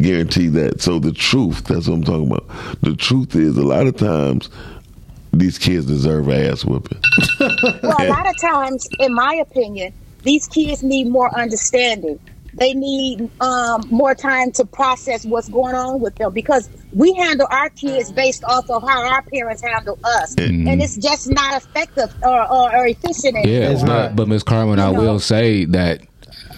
guarantee 0.00 0.48
that. 0.48 0.80
So 0.80 0.98
the 0.98 1.12
truth, 1.12 1.64
that's 1.64 1.88
what 1.88 1.94
I'm 1.94 2.04
talking 2.04 2.30
about. 2.30 2.48
The 2.82 2.94
truth 2.96 3.34
is 3.34 3.56
a 3.56 3.62
lot 3.62 3.86
of 3.86 3.96
times 3.96 4.48
these 5.32 5.58
kids 5.58 5.86
deserve 5.86 6.28
an 6.28 6.46
ass 6.46 6.64
whooping. 6.64 7.00
Well, 7.82 7.96
a 7.98 8.08
lot 8.08 8.28
of 8.28 8.38
times, 8.40 8.88
in 8.98 9.14
my 9.14 9.34
opinion, 9.34 9.92
these 10.22 10.46
kids 10.46 10.82
need 10.82 11.08
more 11.08 11.34
understanding. 11.36 12.18
They 12.54 12.74
need 12.74 13.30
um, 13.40 13.86
more 13.90 14.14
time 14.14 14.50
to 14.52 14.64
process 14.64 15.24
what's 15.24 15.48
going 15.48 15.74
on 15.74 16.00
with 16.00 16.16
them 16.16 16.32
because 16.32 16.68
we 16.92 17.12
handle 17.14 17.46
our 17.50 17.70
kids 17.70 18.10
based 18.10 18.42
off 18.44 18.68
of 18.68 18.82
how 18.82 19.06
our 19.06 19.22
parents 19.22 19.62
handle 19.62 19.98
us, 20.02 20.34
and 20.36 20.82
it's 20.82 20.96
just 20.96 21.30
not 21.30 21.62
effective 21.62 22.12
or, 22.22 22.52
or, 22.52 22.76
or 22.76 22.86
efficient 22.88 23.36
anymore. 23.36 23.78
Yeah, 23.78 23.84
but, 23.86 24.16
but 24.16 24.28
Ms. 24.28 24.42
Carmen, 24.42 24.80
I 24.80 24.90
will 24.90 25.20
say 25.20 25.64
that 25.66 26.02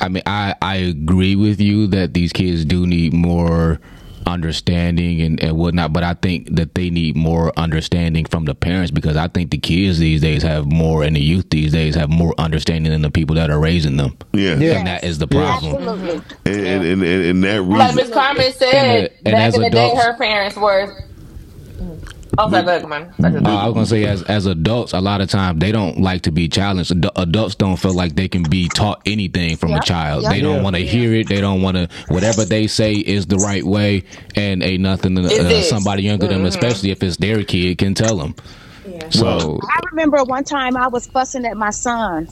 I 0.00 0.08
mean 0.08 0.22
I 0.26 0.54
I 0.62 0.76
agree 0.76 1.36
with 1.36 1.60
you 1.60 1.86
that 1.88 2.14
these 2.14 2.32
kids 2.32 2.64
do 2.64 2.86
need 2.86 3.12
more 3.12 3.78
understanding 4.26 5.20
and, 5.22 5.42
and 5.42 5.56
whatnot, 5.56 5.92
but 5.92 6.02
I 6.02 6.14
think 6.14 6.54
that 6.56 6.74
they 6.74 6.90
need 6.90 7.16
more 7.16 7.52
understanding 7.58 8.24
from 8.24 8.44
the 8.44 8.54
parents 8.54 8.90
because 8.90 9.16
I 9.16 9.28
think 9.28 9.50
the 9.50 9.58
kids 9.58 9.98
these 9.98 10.20
days 10.20 10.42
have 10.42 10.66
more 10.66 11.02
and 11.02 11.16
the 11.16 11.20
youth 11.20 11.50
these 11.50 11.72
days 11.72 11.94
have 11.94 12.10
more 12.10 12.34
understanding 12.38 12.92
than 12.92 13.02
the 13.02 13.10
people 13.10 13.36
that 13.36 13.50
are 13.50 13.60
raising 13.60 13.96
them. 13.96 14.16
Yeah. 14.32 14.52
And 14.52 14.86
that 14.86 15.04
is 15.04 15.18
the 15.18 15.26
problem. 15.26 15.74
Absolutely. 15.76 16.22
And, 16.46 16.56
and, 16.66 16.84
and, 16.84 17.02
and, 17.02 17.24
and 17.24 17.44
that 17.44 17.62
Like 17.62 17.94
reason. 17.94 17.96
Miss 17.96 18.10
Carmen 18.14 18.52
said, 18.52 18.74
And- 18.74 19.12
and 19.26 19.32
back 19.34 19.34
as 19.48 19.54
in 19.54 19.62
the 19.62 19.70
day, 19.70 19.94
her 19.94 20.16
parents 20.16 20.56
were. 20.56 21.04
Sorry, 22.50 22.64
go 22.64 22.70
ahead, 22.70 22.82
come 22.82 22.92
I 23.46 23.66
was 23.66 23.74
gonna 23.74 23.86
say, 23.86 24.06
as 24.06 24.22
as 24.24 24.46
adults, 24.46 24.92
a 24.94 25.00
lot 25.00 25.20
of 25.20 25.30
times 25.30 25.60
they 25.60 25.72
don't 25.72 26.00
like 26.00 26.22
to 26.22 26.32
be 26.32 26.48
challenged. 26.48 26.92
Adu- 26.92 27.12
Adults 27.16 27.56
don't 27.56 27.76
feel 27.76 27.94
like 27.94 28.16
they 28.16 28.28
can 28.28 28.48
be 28.48 28.70
taught 28.70 29.02
anything 29.06 29.56
from 29.56 29.70
Yeah, 29.70 29.76
a 29.76 29.80
child. 29.80 30.24
yeah. 30.24 30.30
They 30.30 30.42
don't 30.42 30.56
Yeah. 30.56 30.62
want 30.62 30.76
to 30.76 30.84
hear 30.84 31.14
it. 31.14 31.28
They 31.28 31.40
don't 31.40 31.62
want 31.62 31.76
to. 31.76 31.88
Whatever 32.08 32.44
they 32.46 32.66
say 32.68 32.94
is 32.96 33.26
the 33.26 33.38
right 33.40 33.64
way, 33.64 34.04
and 34.36 34.62
ain't 34.62 34.82
nothing 34.82 35.18
uh, 35.18 35.62
somebody 35.62 36.04
younger 36.04 36.28
than 36.28 36.38
them, 36.38 36.46
especially 36.46 36.90
if 36.92 37.02
it's 37.02 37.18
their 37.18 37.44
kid, 37.44 37.78
can 37.78 37.94
tell 37.94 38.18
them. 38.18 38.36
So 39.10 39.60
I 39.62 39.80
remember 39.92 40.24
one 40.24 40.44
time 40.44 40.76
I 40.76 40.88
was 40.88 41.06
fussing 41.08 41.46
at 41.46 41.56
my 41.56 41.70
son, 41.70 42.28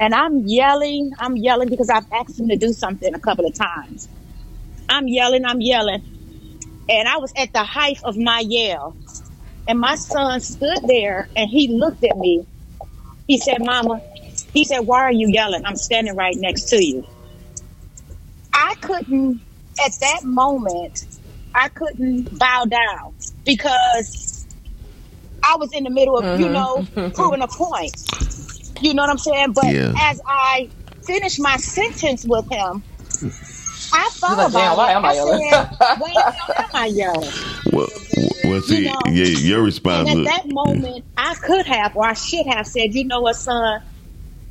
and 0.00 0.14
I'm 0.14 0.42
yelling. 0.46 1.12
I'm 1.20 1.36
yelling 1.36 1.70
because 1.70 1.90
I've 1.90 2.06
asked 2.12 2.38
him 2.40 2.48
to 2.48 2.56
do 2.56 2.72
something 2.72 3.14
a 3.14 3.20
couple 3.20 3.46
of 3.46 3.54
times. 3.54 4.08
I'm 4.88 5.08
yelling. 5.08 5.44
I'm 5.46 5.60
yelling, 5.60 6.02
and 6.88 7.08
I 7.08 7.18
was 7.18 7.32
at 7.36 7.50
the 7.54 7.64
height 7.64 7.98
of 8.04 8.16
my 8.16 8.40
yell, 8.46 8.98
and 9.68 9.78
my 9.78 9.94
son 9.94 10.40
stood 10.40 10.78
there 10.86 11.28
and 11.36 11.48
he 11.48 11.68
looked 11.68 12.02
at 12.02 12.16
me. 12.16 12.44
He 13.26 13.38
said, 13.38 13.58
"Mama," 13.60 14.00
he 14.52 14.64
said, 14.64 14.80
"Why 14.80 15.00
are 15.00 15.12
you 15.12 15.28
yelling? 15.28 15.64
I'm 15.64 15.76
standing 15.76 16.16
right 16.16 16.36
next 16.36 16.64
to 16.70 16.84
you." 16.84 17.06
I 18.52 18.74
couldn't 18.80 19.40
at 19.84 19.92
that 20.00 20.24
moment. 20.24 21.04
I 21.54 21.68
couldn't 21.68 22.38
bow 22.38 22.64
down 22.64 23.14
because 23.44 24.46
I 25.42 25.56
was 25.56 25.72
in 25.72 25.84
the 25.84 25.90
middle 25.90 26.18
of, 26.18 26.40
you 26.40 26.48
know, 26.48 26.78
mm-hmm. 26.78 27.14
proving 27.14 27.42
a 27.42 27.48
point. 27.48 27.92
You 28.80 28.94
know 28.94 29.02
what 29.02 29.10
I'm 29.10 29.18
saying? 29.18 29.52
But 29.52 29.74
Yeah. 29.74 29.92
as 29.98 30.20
I 30.26 30.68
finished 31.04 31.40
my 31.40 31.56
sentence 31.56 32.24
with 32.26 32.48
him, 32.50 32.82
I 33.92 34.10
thought 34.20 34.38
like, 34.38 34.48
about 34.48 34.76
why 34.76 34.90
it. 34.90 34.96
am 34.96 35.04
I 35.04 35.08
I 35.08 35.14
yelling?" 35.14 35.50
said, 35.50 35.68
why 35.98 36.12
the 36.14 36.32
hell 36.32 36.54
am 36.58 36.70
I 36.74 36.86
yelling? 36.86 37.32
Well, 37.72 37.88
well 38.44 38.60
see, 38.62 38.84
You 38.84 38.90
know, 38.90 39.00
yeah, 39.06 39.24
your 39.24 39.62
response. 39.62 40.10
And 40.10 40.26
at 40.26 40.32
that 40.32 40.48
moment, 40.48 41.04
I 41.16 41.34
could 41.34 41.66
have 41.66 41.96
or 41.96 42.04
I 42.04 42.14
should 42.14 42.46
have 42.46 42.66
said, 42.66 42.94
you 42.94 43.04
know 43.04 43.20
what, 43.20 43.36
son, 43.36 43.80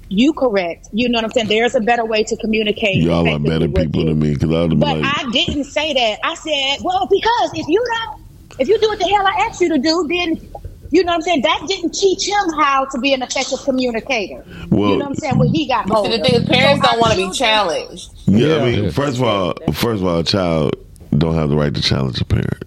you 0.10 0.34
correct. 0.34 0.88
You 0.92 1.10
know 1.10 1.18
what 1.18 1.26
I'm 1.26 1.32
saying? 1.32 1.48
There's 1.48 1.76
a 1.76 1.82
better 1.82 2.06
way 2.06 2.24
to 2.24 2.38
communicate. 2.38 3.04
Y'all 3.04 3.28
are 3.30 3.40
better 3.40 3.68
people 3.68 4.02
you. 4.02 4.10
than 4.10 4.20
me 4.20 4.34
because 4.34 4.52
I 4.52 4.62
would 4.62 4.80
But 4.80 5.00
like, 5.00 5.06
I 5.06 5.30
didn't 5.32 5.66
say 5.66 5.94
that. 5.94 6.20
I 6.24 6.36
said, 6.36 6.84
well, 6.84 7.08
because 7.10 7.52
if 7.54 7.68
you 7.68 7.84
don't, 7.86 8.20
if 8.60 8.68
you 8.68 8.80
do 8.80 8.88
what 8.88 9.00
the 9.00 9.08
hell 9.08 9.28
I 9.28 9.48
asked 9.48 9.62
you 9.62 9.70
to 9.70 9.78
do, 9.78 10.08
then 10.10 10.50
you 10.92 11.04
know 11.04 11.12
what 11.12 11.16
I'm 11.16 11.22
saying. 11.22 11.42
That 11.42 11.64
didn't 11.68 11.94
teach 11.94 12.28
him 12.28 12.50
how 12.58 12.86
to 12.86 13.00
be 13.00 13.14
an 13.14 13.22
effective 13.22 13.60
communicator. 13.64 14.44
Well- 14.70 14.92
you 14.92 14.98
know 14.98 15.06
what 15.06 15.10
I'm 15.10 15.16
saying. 15.16 15.38
When 15.40 15.50
he 15.50 15.68
got 15.68 15.88
See, 15.88 15.94
older, 15.94 16.18
the 16.18 16.24
thing 16.24 16.36
is, 16.36 16.46
parents 16.50 16.86
So 16.86 16.92
don't 16.92 17.00
want 17.00 17.12
to 17.14 17.18
be 17.18 17.24
our 17.26 17.34
children- 17.34 17.88
challenged. 17.88 18.10
yeah, 18.28 18.56
I 18.58 18.66
mean, 18.72 18.92
first 18.92 19.18
of 19.18 19.24
all, 19.24 19.54
first 19.74 20.02
of 20.02 20.06
all, 20.08 20.20
a 20.20 20.24
child 20.24 20.76
don't 21.18 21.36
have 21.36 21.50
the 21.50 21.56
right 21.56 21.74
to 21.74 21.82
challenge 21.82 22.20
a 22.22 22.26
parent. 22.26 22.64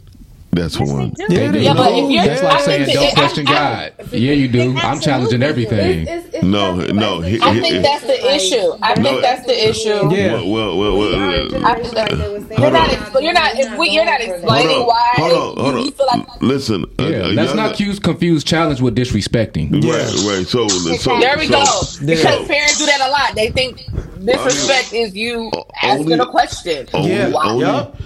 That's 0.53 0.79
Yes, 0.81 0.89
one. 0.91 1.11
do. 1.11 1.25
Yeah, 1.29 1.51
they 1.53 1.61
Yeah, 1.61 1.75
but 1.75 1.93
if 1.93 2.11
you're, 2.11 2.25
that's 2.25 2.43
like 2.43 2.53
I 2.53 2.61
saying 2.65 2.85
think 2.87 2.99
don't 2.99 3.05
that- 3.05 3.15
question 3.15 3.47
I- 3.47 3.51
I- 3.53 3.91
God. 4.03 4.13
Yeah, 4.13 4.33
you 4.33 4.49
do. 4.49 4.77
I'm 4.79 4.99
challenging 4.99 5.43
everything. 5.45 6.09
It's, 6.09 6.27
it's, 6.27 6.35
it's 6.35 6.45
No, 6.45 6.75
no, 6.75 7.19
like- 7.19 7.29
he- 7.31 7.41
I 7.41 7.61
think 7.61 7.83
that's 7.85 8.03
the 8.05 8.35
issue. 8.35 8.73
I 8.83 8.95
No, 8.95 9.03
think 9.05 9.23
that's 9.23 9.47
the 9.47 9.69
issue. 9.71 10.13
Yeah. 10.13 10.33
Well, 10.33 10.51
well, 10.51 10.77
well, 10.77 10.99
well, 10.99 11.15
Our 11.15 11.29
uh, 11.29 11.33
generation, 11.49 11.65
I 11.65 11.75
think 11.75 11.95
like 11.95 12.11
they 12.11 12.17
were 12.17 12.41
saying, 12.49 12.61
You're 12.61 12.71
not, 12.73 13.15
we're 13.15 13.21
you're 13.23 13.33
not, 13.33 13.53
we're 13.57 13.79
we, 13.79 13.91
you're 13.91 14.05
not 14.05 14.19
going 14.19 14.41
for 14.41 14.47
that. 14.49 14.61
explaining 14.61 14.77
hold 14.77 14.81
on, 14.81 14.87
why 14.89 15.13
hold 15.15 15.33
on, 15.33 15.65
hold 15.65 15.75
on. 15.77 15.85
you 15.85 15.91
feel 15.93 16.07
like 16.07 16.43
Listen, 16.43 16.85
Yeah, 16.99 17.07
a 17.07 17.27
let's 17.29 17.55
not 17.55 17.69
confuse, 17.69 17.99
confuse 18.01 18.43
challenge 18.43 18.81
with 18.81 18.97
disrespecting. 18.97 19.71
Right, 19.85 20.37
right. 20.37 20.47
So, 20.49 20.67
so 20.67 21.21
There 21.21 21.39
we 21.39 21.47
so, 21.47 21.53
go. 21.53 21.65
so- 21.65 22.07
Because 22.07 22.49
parents 22.49 22.79
do 22.79 22.87
that 22.87 23.01
a 23.01 23.11
lot. 23.11 23.37
They 23.37 23.51
think 23.51 23.87
disrespect 24.25 24.93
is 24.95 25.15
you 25.15 25.53
asking 25.81 26.13
only- 26.13 26.19
a 26.19 26.27
question. 26.27 26.89
Yeah. 26.93 27.31
only 27.35 27.65
Yup. 27.67 27.97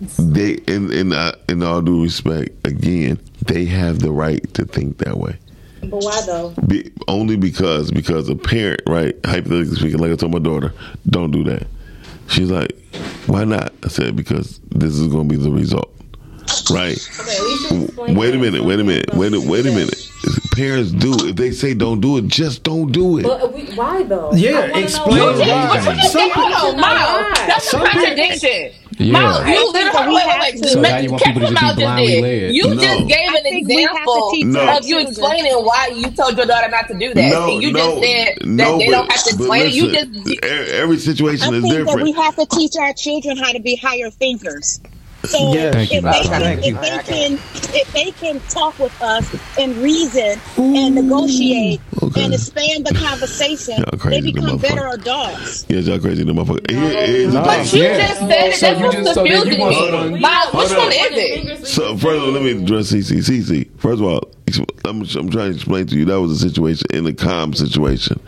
They 0.00 0.52
in 0.66 0.92
in 0.92 1.12
uh, 1.12 1.32
in 1.48 1.62
all 1.62 1.82
due 1.82 2.02
respect, 2.02 2.66
again, 2.66 3.18
they 3.46 3.64
have 3.64 4.00
the 4.00 4.12
right 4.12 4.42
to 4.54 4.64
think 4.64 4.98
that 4.98 5.18
way. 5.18 5.36
But 5.80 6.04
why 6.04 6.20
though? 6.26 6.54
Be, 6.66 6.90
only 7.08 7.36
because 7.36 7.90
because 7.90 8.28
a 8.28 8.36
parent, 8.36 8.82
right? 8.86 9.16
Hypothetically 9.24 9.76
speaking, 9.76 9.98
like 9.98 10.12
I 10.12 10.16
told 10.16 10.32
my 10.32 10.38
daughter, 10.38 10.72
don't 11.08 11.30
do 11.30 11.44
that. 11.44 11.66
She's 12.28 12.50
like, 12.50 12.76
why 13.26 13.44
not? 13.44 13.72
I 13.84 13.88
said 13.88 14.14
because 14.16 14.60
this 14.70 14.94
is 14.94 15.08
going 15.08 15.28
to 15.28 15.36
be 15.36 15.42
the 15.42 15.50
result, 15.50 15.92
right? 16.70 16.98
Okay, 17.20 17.36
at 17.36 17.42
least 17.42 17.70
you 17.70 17.84
explain 17.84 18.16
Wait 18.16 18.34
a 18.34 18.38
minute, 18.38 18.64
wait 18.64 18.80
a 18.80 18.84
minute, 18.84 19.14
wait 19.14 19.32
a 19.34 19.40
wait 19.40 19.66
a 19.66 19.70
minute. 19.72 20.04
Parents 20.54 20.90
do 20.90 21.14
if 21.28 21.36
they 21.36 21.52
say 21.52 21.74
don't 21.74 22.00
do 22.00 22.16
it, 22.18 22.26
just 22.26 22.62
don't 22.64 22.90
do 22.90 23.18
it. 23.18 23.22
But 23.22 23.54
we, 23.54 23.62
why 23.76 24.02
though? 24.02 24.32
Yeah, 24.34 24.76
explain 24.76 25.16
know 25.16 25.30
You 25.32 25.40
why. 25.50 25.68
what 25.68 25.84
you 25.84 25.94
just 26.02 26.12
Some 26.12 26.20
said, 26.22 26.32
hold 26.32 26.52
on, 26.52 26.74
people- 26.74 27.46
That's 27.46 27.66
a 27.66 27.70
Some 27.70 27.80
people- 27.86 28.00
contradiction. 28.02 28.72
Yeah. 29.00 29.12
Miles, 29.12 29.46
you 29.46 29.72
literally, 29.72 29.90
But 29.92 30.08
we 30.08 30.14
wait, 30.16 30.26
wait, 30.26 30.40
wait. 30.40 30.62
to- 30.64 30.68
So 30.70 30.80
Make- 30.80 30.90
now 30.90 30.98
you 30.98 31.10
want 31.12 31.22
people 31.22 31.40
to 31.42 31.46
just 31.54 31.76
be 31.76 31.82
blindly 31.84 32.20
led. 32.20 32.52
You 32.54 32.62
No. 32.74 32.82
just 32.82 33.06
gave 33.06 33.28
an 33.28 33.42
think 33.44 33.68
we 33.68 33.82
have 33.82 33.92
to 33.94 34.00
example 34.00 34.30
teach 34.32 34.46
No. 34.46 34.76
of 34.76 34.84
you 34.86 34.98
explaining 34.98 35.52
why 35.52 35.90
you 35.94 36.10
told 36.10 36.36
your 36.36 36.46
daughter 36.46 36.68
not 36.68 36.88
to 36.88 36.94
do 36.98 37.14
that. 37.14 37.30
no, 37.30 37.52
and 37.52 37.62
you 37.62 37.70
no, 37.72 37.78
just 37.78 38.02
said 38.02 38.34
that 38.40 38.46
no, 38.46 38.78
they 38.78 38.86
but- 38.86 38.90
don't 38.92 39.12
have 39.12 39.22
to 39.22 39.30
explain 39.30 39.66
it. 39.68 39.72
You 39.72 39.92
just 39.92 40.42
every 40.74 40.98
situation 40.98 41.54
I 41.54 41.56
is 41.58 41.62
think 41.62 41.74
that 41.74 41.84
different. 41.86 42.02
we 42.02 42.12
have 42.12 42.34
to 42.34 42.46
teach 42.46 42.74
our 42.76 42.92
children 42.92 43.36
how 43.36 43.52
to 43.52 43.60
be 43.60 43.76
higher 43.76 44.10
thinkers. 44.10 44.80
So 45.28 45.52
Yes. 45.52 45.74
Thank 45.74 45.92
you, 45.92 45.98
if, 45.98 46.04
they 46.04 46.10
can, 46.22 46.40
Thank 46.40 46.58
if 46.60 46.66
you. 46.66 46.74
they 46.80 47.02
can, 47.04 47.32
if 47.74 47.92
they 47.92 48.10
can 48.12 48.40
talk 48.48 48.78
with 48.78 49.02
us 49.02 49.28
and 49.58 49.76
reason 49.76 50.40
and 50.56 50.94
negotiate 50.94 51.80
okay. 52.02 52.24
and 52.24 52.32
expand 52.32 52.86
the 52.86 52.94
conversation, 52.94 53.84
they 54.08 54.20
become 54.22 54.44
motherfucker. 54.58 54.62
better 54.62 54.88
adults. 54.88 55.66
Yeah, 55.68 55.80
y'all 55.80 55.98
crazy, 55.98 56.24
the 56.24 56.32
motherfucker. 56.32 56.70
Here- 56.70 57.06
here's 57.06 57.32
the 57.32 57.40
No. 57.40 57.44
But 57.44 57.72
you 57.72 57.82
Yeah. 57.82 58.06
just 58.08 58.20
said 58.20 58.30
it. 58.30 58.54
So 58.54 58.66
That's 58.66 58.80
you 58.80 58.84
what's 58.86 58.96
just- 58.96 59.14
so 59.14 59.22
then 59.24 59.32
you 59.32 59.42
confusing 59.42 59.92
want 59.92 60.12
me. 60.12 60.20
which 60.20 60.70
one 60.72 60.92
is 60.92 61.60
it? 61.60 61.66
So 61.66 61.96
first 61.98 62.16
of 62.16 62.22
all, 62.24 62.30
let 62.30 62.42
me 62.42 62.50
address 62.52 62.86
CC. 62.88 63.20
CC. 63.22 63.68
First 63.76 64.00
of 64.00 64.06
all, 64.08 64.16
ex- 64.18 64.28
I'm, 64.84 65.02
I'm 65.02 65.30
trying 65.30 65.50
to 65.50 65.54
explain 65.54 65.86
to 65.88 65.96
you 65.96 66.04
that 66.06 66.20
was 66.20 66.32
a 66.32 66.48
situation 66.48 66.86
in 66.92 67.06
a 67.06 67.12
calm 67.12 67.52
situation. 67.54 68.20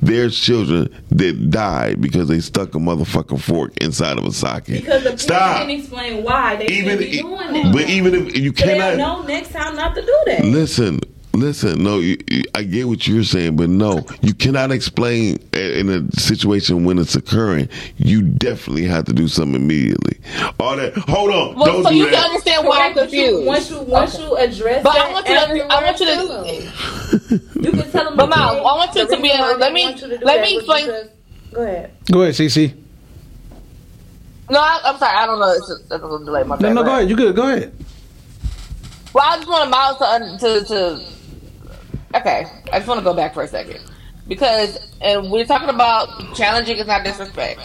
There's 0.00 0.38
children 0.38 0.94
that 1.10 1.50
died 1.50 2.00
because 2.00 2.28
they 2.28 2.40
stuck 2.40 2.74
a 2.74 2.78
motherfucking 2.78 3.40
fork 3.40 3.72
inside 3.82 4.18
of 4.18 4.24
a 4.24 4.32
socket. 4.32 4.80
Because 4.82 5.02
the 5.02 5.10
parents 5.10 5.22
Stop. 5.24 5.58
didn't 5.66 5.80
explain 5.80 6.22
why 6.24 6.56
they 6.56 6.66
Even, 6.66 6.98
be 6.98 7.20
doing 7.20 7.52
that. 7.52 7.72
but 7.72 7.88
even 7.88 8.14
if 8.14 8.36
you 8.36 8.54
so 8.54 8.64
cannot 8.64 8.96
know 8.98 9.22
next 9.26 9.50
time 9.52 9.76
not 9.76 9.94
to 9.94 10.02
do 10.02 10.22
that. 10.26 10.44
listen. 10.44 11.00
Listen, 11.38 11.82
no, 11.82 11.98
you, 11.98 12.16
you, 12.30 12.44
I 12.54 12.62
get 12.62 12.86
what 12.86 13.08
you're 13.08 13.24
saying, 13.24 13.56
but 13.56 13.68
no, 13.68 14.06
you 14.22 14.32
cannot 14.34 14.70
explain 14.70 15.36
in 15.52 15.88
a 15.90 16.20
situation 16.20 16.84
when 16.84 16.96
it's 16.96 17.16
occurring. 17.16 17.68
You 17.96 18.22
definitely 18.22 18.84
have 18.84 19.04
to 19.06 19.12
do 19.12 19.26
something 19.26 19.56
immediately. 19.60 20.20
All 20.60 20.76
that, 20.76 20.94
hold 20.96 21.30
on, 21.30 21.56
Well, 21.56 21.64
don't 21.66 21.82
so 21.82 21.90
do 21.90 21.96
you 21.96 22.04
that. 22.04 22.14
can 22.14 22.24
understand 22.30 22.66
why 22.68 22.86
I'm 22.86 22.94
Correct, 22.94 23.12
you- 23.12 23.24
confused. 23.24 23.46
Once 23.46 23.70
you 23.70 23.78
once 23.82 24.18
you 24.18 24.36
address 24.36 24.84
But 24.84 24.92
that, 24.94 25.08
I 25.08 25.12
want 25.12 25.28
you 25.28 25.34
to, 25.34 25.72
I 25.72 25.82
want 25.82 26.00
you 26.00 26.06
to, 26.06 27.60
You 27.60 27.70
can 27.72 27.90
tell 27.90 28.04
them. 28.04 28.16
But 28.16 28.28
Miles, 28.28 28.58
I 28.58 28.62
want 28.62 28.94
you 28.94 29.02
to 29.08 29.16
be 29.16 29.22
reason 29.22 29.40
why 29.40 29.50
able- 29.50 29.58
let 29.60 29.72
me- 29.72 29.84
want 29.86 30.00
you 30.02 30.08
to 30.10 30.18
do 30.18 30.24
let 30.24 30.40
me 30.40 30.56
explain- 30.56 30.86
Go 31.52 31.62
ahead. 31.62 31.90
Go 32.12 32.22
ahead, 32.22 32.34
CC. 32.36 32.72
no, 34.50 34.60
I, 34.60 34.80
I'm 34.84 34.98
sorry, 34.98 35.16
I 35.16 35.26
don't 35.26 35.40
know. 35.40 35.50
It's 35.50 35.66
just, 35.68 35.80
it's 35.82 35.90
a 35.90 35.96
little 35.98 36.24
delay. 36.24 36.44
My 36.44 36.54
No, 36.56 36.60
bad. 36.62 36.74
no, 36.74 36.84
go 36.84 36.90
ahead. 36.92 37.10
You 37.10 37.16
good? 37.16 37.34
Go 37.34 37.48
ahead. 37.48 37.72
Well, 39.12 39.24
I 39.28 39.36
just 39.36 39.48
want 39.48 39.70
Miles 39.70 39.98
to, 39.98 40.38
to 40.38 40.64
to. 40.66 41.04
Okay, 42.14 42.46
I 42.72 42.78
just 42.78 42.86
want 42.88 43.00
to 43.00 43.04
go 43.04 43.14
back 43.14 43.34
for 43.34 43.42
a 43.42 43.48
second 43.48 43.80
because, 44.28 44.78
and 45.00 45.30
we're 45.30 45.44
talking 45.44 45.68
about 45.68 46.34
challenging 46.34 46.76
is 46.76 46.86
not 46.86 47.04
disrespect. 47.04 47.60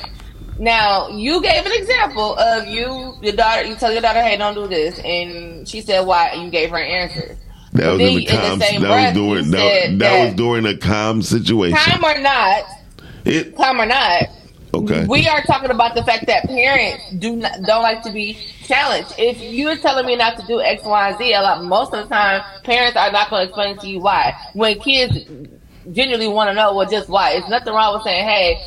Now, 0.58 1.08
you 1.10 1.42
gave 1.42 1.66
an 1.66 1.72
example 1.72 2.36
of 2.38 2.68
you, 2.68 3.16
your 3.22 3.34
daughter. 3.34 3.64
You 3.64 3.76
tell 3.76 3.92
your 3.94 4.02
daughter, 4.02 4.22
"Hey, 4.22 4.36
don't 4.38 4.56
do 4.56 4.68
this," 4.68 5.00
and 5.00 5.68
she 5.68 5.82
said, 5.82 6.02
"Why?" 6.06 6.28
And 6.34 6.44
you 6.44 6.50
gave 6.50 6.70
her 6.72 6.78
an 6.78 6.92
answer. 6.92 7.38
That 7.74 7.92
was 7.92 7.98
Then 8.00 8.08
in 8.10 8.16
the 8.16 8.20
in 8.22 8.26
the 8.26 8.26
calm. 8.26 8.60
that 8.60 8.82
was 8.82 9.14
during 9.14 9.52
that, 9.52 10.00
that 10.00 10.26
was 10.26 10.34
during 10.36 10.66
a 10.66 10.76
calm 10.76 11.22
situation. 11.22 11.78
Time 11.78 12.04
or 12.04 12.20
not, 12.20 12.64
It 13.26 13.56
time 13.56 13.80
or 13.80 13.86
not, 13.86 14.24
okay. 14.74 15.06
we 15.08 15.28
are 15.28 15.42
talking 15.44 15.72
about 15.72 15.96
the 15.96 16.04
fact 16.04 16.26
that 16.28 16.46
parents 16.46 17.12
do 17.20 17.36
not, 17.36 17.62
don't 17.64 17.84
like 17.84 18.02
to 18.04 18.12
be 18.12 18.38
challenged. 18.64 19.14
If 19.18 19.42
you're 19.42 19.78
telling 19.78 20.06
me 20.06 20.16
not 20.16 20.38
to 20.40 20.46
do 20.48 20.62
X, 20.62 20.84
Y, 20.84 21.10
and 21.10 21.18
Z, 21.18 21.34
a 21.34 21.42
lot 21.42 21.64
most 21.64 21.94
of 21.94 22.08
the 22.08 22.16
time, 22.16 22.42
parents 22.64 22.98
are 22.98 23.12
not 23.12 23.30
going 23.30 23.42
to 23.42 23.48
explain 23.48 23.78
to 23.80 23.88
you 23.88 24.00
why. 24.00 24.36
When 24.54 24.80
kids 24.80 25.18
genuinely 25.92 26.28
want 26.28 26.50
to 26.50 26.54
know, 26.54 26.76
well, 26.76 26.90
just 26.90 27.10
why. 27.10 27.32
It's 27.32 27.50
nothing 27.50 27.74
wrong 27.74 27.94
with 27.96 28.04
saying, 28.04 28.24
hey, 28.26 28.60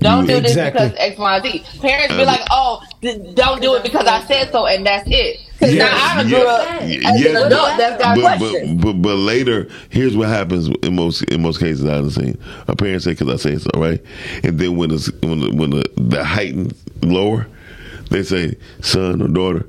don't 0.00 0.26
do 0.26 0.40
this 0.40 0.52
Exactly. 0.52 0.88
because 0.88 0.98
X, 0.98 1.18
Y, 1.18 1.36
and 1.36 1.44
Z. 1.44 1.64
Parents 1.80 2.14
be 2.14 2.20
Um, 2.20 2.26
like, 2.26 2.40
oh, 2.50 2.82
th- 3.02 3.34
don't 3.34 3.60
do 3.62 3.74
it 3.74 3.82
because 3.82 4.06
I 4.06 4.22
said 4.24 4.50
so, 4.52 4.66
and 4.66 4.84
that's 4.86 5.08
it. 5.10 5.40
Because 5.58 5.74
Yes, 5.74 5.90
now 5.92 6.20
I 6.20 6.22
grew 6.22 6.30
yes, 6.38 6.46
up 6.46 6.80
y- 6.80 7.12
as 7.14 7.20
yes, 7.20 7.30
an 7.40 7.46
adult. 7.48 7.78
That's 7.78 8.02
got 8.02 8.16
but, 8.16 8.38
questions. 8.38 8.80
but, 8.82 8.92
but 8.92 9.02
but 9.02 9.14
later, 9.16 9.68
here's 9.90 10.16
what 10.16 10.28
happens 10.28 10.68
in 10.82 10.94
most 10.94 11.22
in 11.24 11.42
most 11.42 11.58
cases 11.58 11.84
I've 11.84 12.12
seen. 12.12 12.38
A 12.68 12.76
parent 12.76 13.02
say, 13.02 13.10
"Because 13.12 13.28
I 13.28 13.36
say 13.50 13.58
so," 13.58 13.68
right? 13.74 14.00
And 14.44 14.58
then 14.60 14.76
when 14.76 14.92
it's 14.92 15.10
when 15.20 15.40
the, 15.40 15.50
when 15.54 15.70
the, 15.70 15.84
the 15.96 16.24
heightened 16.24 16.74
lower, 17.02 17.48
they 18.10 18.22
say, 18.22 18.56
"Son 18.82 19.20
or 19.20 19.26
daughter." 19.28 19.66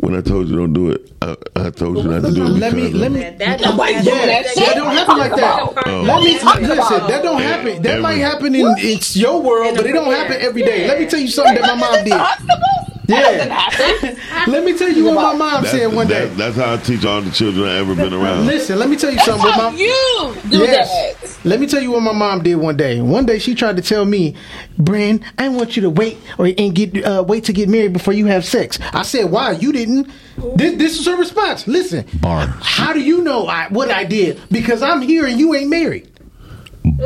When 0.00 0.14
I 0.16 0.22
told 0.22 0.48
you 0.48 0.56
don't 0.56 0.72
do 0.72 0.90
it, 0.92 1.12
I, 1.20 1.36
I 1.56 1.70
told 1.70 1.98
you 1.98 2.04
not 2.04 2.22
to 2.22 2.32
do 2.32 2.44
it. 2.46 2.48
Let 2.48 2.72
me 2.72 2.84
because 2.86 3.00
let 3.00 3.06
of- 3.08 3.12
me. 3.12 3.20
That 3.20 3.58
don't 3.60 3.70
Nobody's 3.76 3.96
happen. 3.96 4.12
that 4.12 4.26
Yeah, 4.28 4.42
shit. 4.42 4.56
that 4.56 4.74
don't 4.76 4.96
happen 4.96 5.18
like 5.18 5.36
that. 5.36 5.60
Oh. 5.60 6.02
Let 6.02 6.22
me 6.24 6.36
oh. 6.36 6.38
Talking 6.38 6.68
listen. 6.68 7.06
That 7.06 7.22
don't 7.22 7.42
happen. 7.42 7.82
That 7.82 7.90
Every- 7.90 8.02
might 8.02 8.14
happen 8.18 8.54
in 8.54 8.74
it's 8.78 9.14
your 9.16 9.42
world, 9.42 9.76
but 9.76 9.84
it 9.86 9.92
don't 9.92 10.10
happen 10.10 10.36
every 10.40 10.62
day. 10.62 10.88
Let 10.88 11.00
me 11.00 11.06
tell 11.06 11.20
you 11.20 11.28
something 11.28 11.54
that 11.54 11.62
my 11.62 11.74
mom 11.74 12.04
did. 12.04 12.89
Yeah. 13.10 14.44
Let 14.46 14.64
me 14.64 14.76
tell 14.78 14.88
you 14.90 15.04
what 15.04 15.14
my 15.14 15.34
mom 15.34 15.62
That's, 15.64 15.70
said 15.76 15.92
one 15.92 16.06
day. 16.06 16.26
that- 16.26 16.36
that's 16.36 16.56
how 16.56 16.74
I 16.74 16.76
teach 16.78 17.04
all 17.04 17.20
the 17.20 17.30
children 17.30 17.66
I've 17.68 17.78
ever 17.88 17.94
been 17.94 18.14
around. 18.14 18.46
Listen, 18.46 18.78
let 18.78 18.88
me 18.88 18.96
tell 18.96 19.10
you 19.12 19.18
something. 19.20 19.42
What 19.44 19.54
How 19.54 19.70
my, 19.70 19.76
you 19.76 20.34
do 20.50 20.58
Yes. 20.58 21.20
that? 21.20 21.46
Let 21.48 21.60
me 21.60 21.66
tell 21.66 21.80
you 21.82 21.90
what 21.92 22.02
my 22.02 22.12
mom 22.12 22.42
did 22.42 22.54
one 22.56 22.76
day. 22.76 23.00
One 23.00 23.26
day 23.26 23.38
she 23.38 23.54
tried 23.54 23.76
to 23.76 23.82
tell 23.82 24.04
me, 24.04 24.34
"Bran, 24.78 25.24
I 25.38 25.48
want 25.48 25.76
you 25.76 25.82
to 25.82 25.90
wait 25.90 26.18
or 26.38 26.46
and 26.46 26.74
get 26.74 27.04
uh, 27.04 27.24
wait 27.26 27.44
to 27.44 27.52
get 27.52 27.68
married 27.68 27.92
before 27.92 28.12
you 28.14 28.26
have 28.26 28.44
sex." 28.44 28.78
I 28.92 29.02
said, 29.02 29.30
"Why? 29.30 29.52
You 29.52 29.72
didn't." 29.72 30.08
This, 30.56 30.76
this 30.78 30.98
is 31.00 31.06
her 31.06 31.16
response. 31.16 31.66
Listen, 31.66 32.04
Bars. 32.20 32.48
how 32.62 32.92
do 32.92 33.00
you 33.00 33.22
know 33.22 33.46
I, 33.46 33.68
what 33.68 33.90
I 33.90 34.04
did? 34.04 34.40
Because 34.50 34.82
I'm 34.82 35.02
here 35.02 35.26
and 35.26 35.38
you 35.38 35.54
ain't 35.54 35.68
married. 35.70 36.08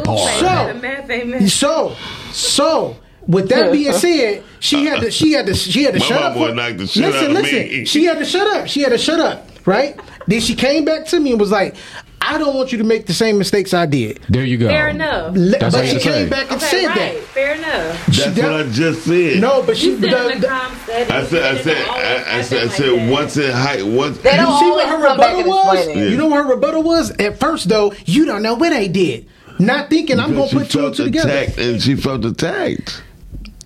Bar. 0.05 0.28
So, 0.38 0.72
The 0.72 0.78
math 0.80 1.11
ain't 1.11 1.28
math. 1.28 1.50
so, 1.50 1.96
so. 2.32 2.96
With 3.26 3.48
that 3.50 3.72
being 3.72 3.92
said, 4.04 4.42
she 4.60 4.84
had 4.86 5.00
to, 5.00 5.10
she 5.10 5.32
had 5.32 5.46
to, 5.46 5.54
she 5.54 5.84
had 5.84 5.94
to 5.94 6.00
My 6.00 6.04
shut 6.06 6.20
mom 6.20 6.32
up. 6.32 6.38
would 6.38 6.56
for- 6.58 6.72
the 6.78 6.86
shit 6.86 7.02
listen, 7.04 7.24
out 7.24 7.30
of 7.30 7.32
listen. 7.42 7.58
me. 7.58 7.84
She 7.86 8.04
had 8.04 8.18
to 8.18 8.24
shut 8.24 8.46
up. 8.56 8.66
She 8.68 8.82
had 8.82 8.90
to 8.90 8.98
shut 8.98 9.20
up. 9.20 9.48
Right? 9.66 9.98
Then 10.26 10.40
she 10.40 10.54
came 10.54 10.84
back 10.84 11.06
to 11.06 11.18
me 11.20 11.30
and 11.30 11.40
was 11.40 11.50
like, 11.50 11.74
"I 12.20 12.36
don't 12.36 12.54
want 12.54 12.70
you 12.70 12.76
to 12.78 12.84
make 12.84 13.06
the 13.06 13.14
same 13.14 13.38
mistakes 13.38 13.72
I 13.72 13.86
did." 13.86 14.20
There 14.28 14.44
you 14.44 14.58
go. 14.58 14.68
Fair 14.68 14.88
enough. 14.88 15.32
Le- 15.34 15.58
but 15.58 15.86
she 15.86 15.92
came 15.92 16.00
say. 16.02 16.28
back 16.28 16.50
and 16.50 16.60
Okay, 16.62 16.66
said 16.82 16.86
right. 16.88 16.96
that. 17.14 17.22
Fair 17.32 17.54
enough. 17.54 18.06
That's 18.06 18.16
She 18.34 18.42
what 18.42 18.52
I 18.52 18.62
just 18.70 19.04
said. 19.04 19.40
No, 19.40 19.62
but 19.62 19.78
she. 19.78 19.92
Said 19.92 20.00
the- 20.02 20.28
in 20.32 20.40
the- 20.40 20.40
the 20.40 20.48
calm 20.48 20.76
setting. 20.84 21.12
I 21.14 21.24
said, 21.24 21.42
I 21.56 21.62
said, 21.62 21.76
I, 21.88 22.38
I 22.38 22.42
said, 22.42 22.62
I 22.64 22.68
said, 22.68 22.90
that. 22.90 23.10
once 23.10 23.36
it 23.38 23.54
height, 23.54 23.86
once. 23.86 24.18
They 24.18 24.32
you 24.32 24.36
don't 24.36 24.58
see 24.60 24.70
what 24.70 24.86
her 24.86 24.96
rebuttal 24.98 25.44
was? 25.50 25.78
explain 25.78 25.98
it. 25.98 26.10
You 26.10 26.16
know 26.18 26.26
what 26.26 26.44
her 26.44 26.54
rebuttal 26.54 26.82
was? 26.82 27.10
At 27.12 27.40
first, 27.40 27.68
though, 27.70 27.94
you 28.04 28.26
don't 28.26 28.42
know 28.42 28.54
what 28.54 28.74
I 28.74 28.86
did. 28.86 29.26
Not 29.58 29.88
thinking 29.88 30.20
I'm 30.20 30.34
going 30.34 30.50
to 30.50 30.56
put 30.56 30.70
two 30.70 30.84
and 30.86 30.94
two 30.94 31.04
together. 31.04 31.46
and 31.56 31.80
she 31.80 31.94
felt 31.96 32.22
attacked. 32.26 33.02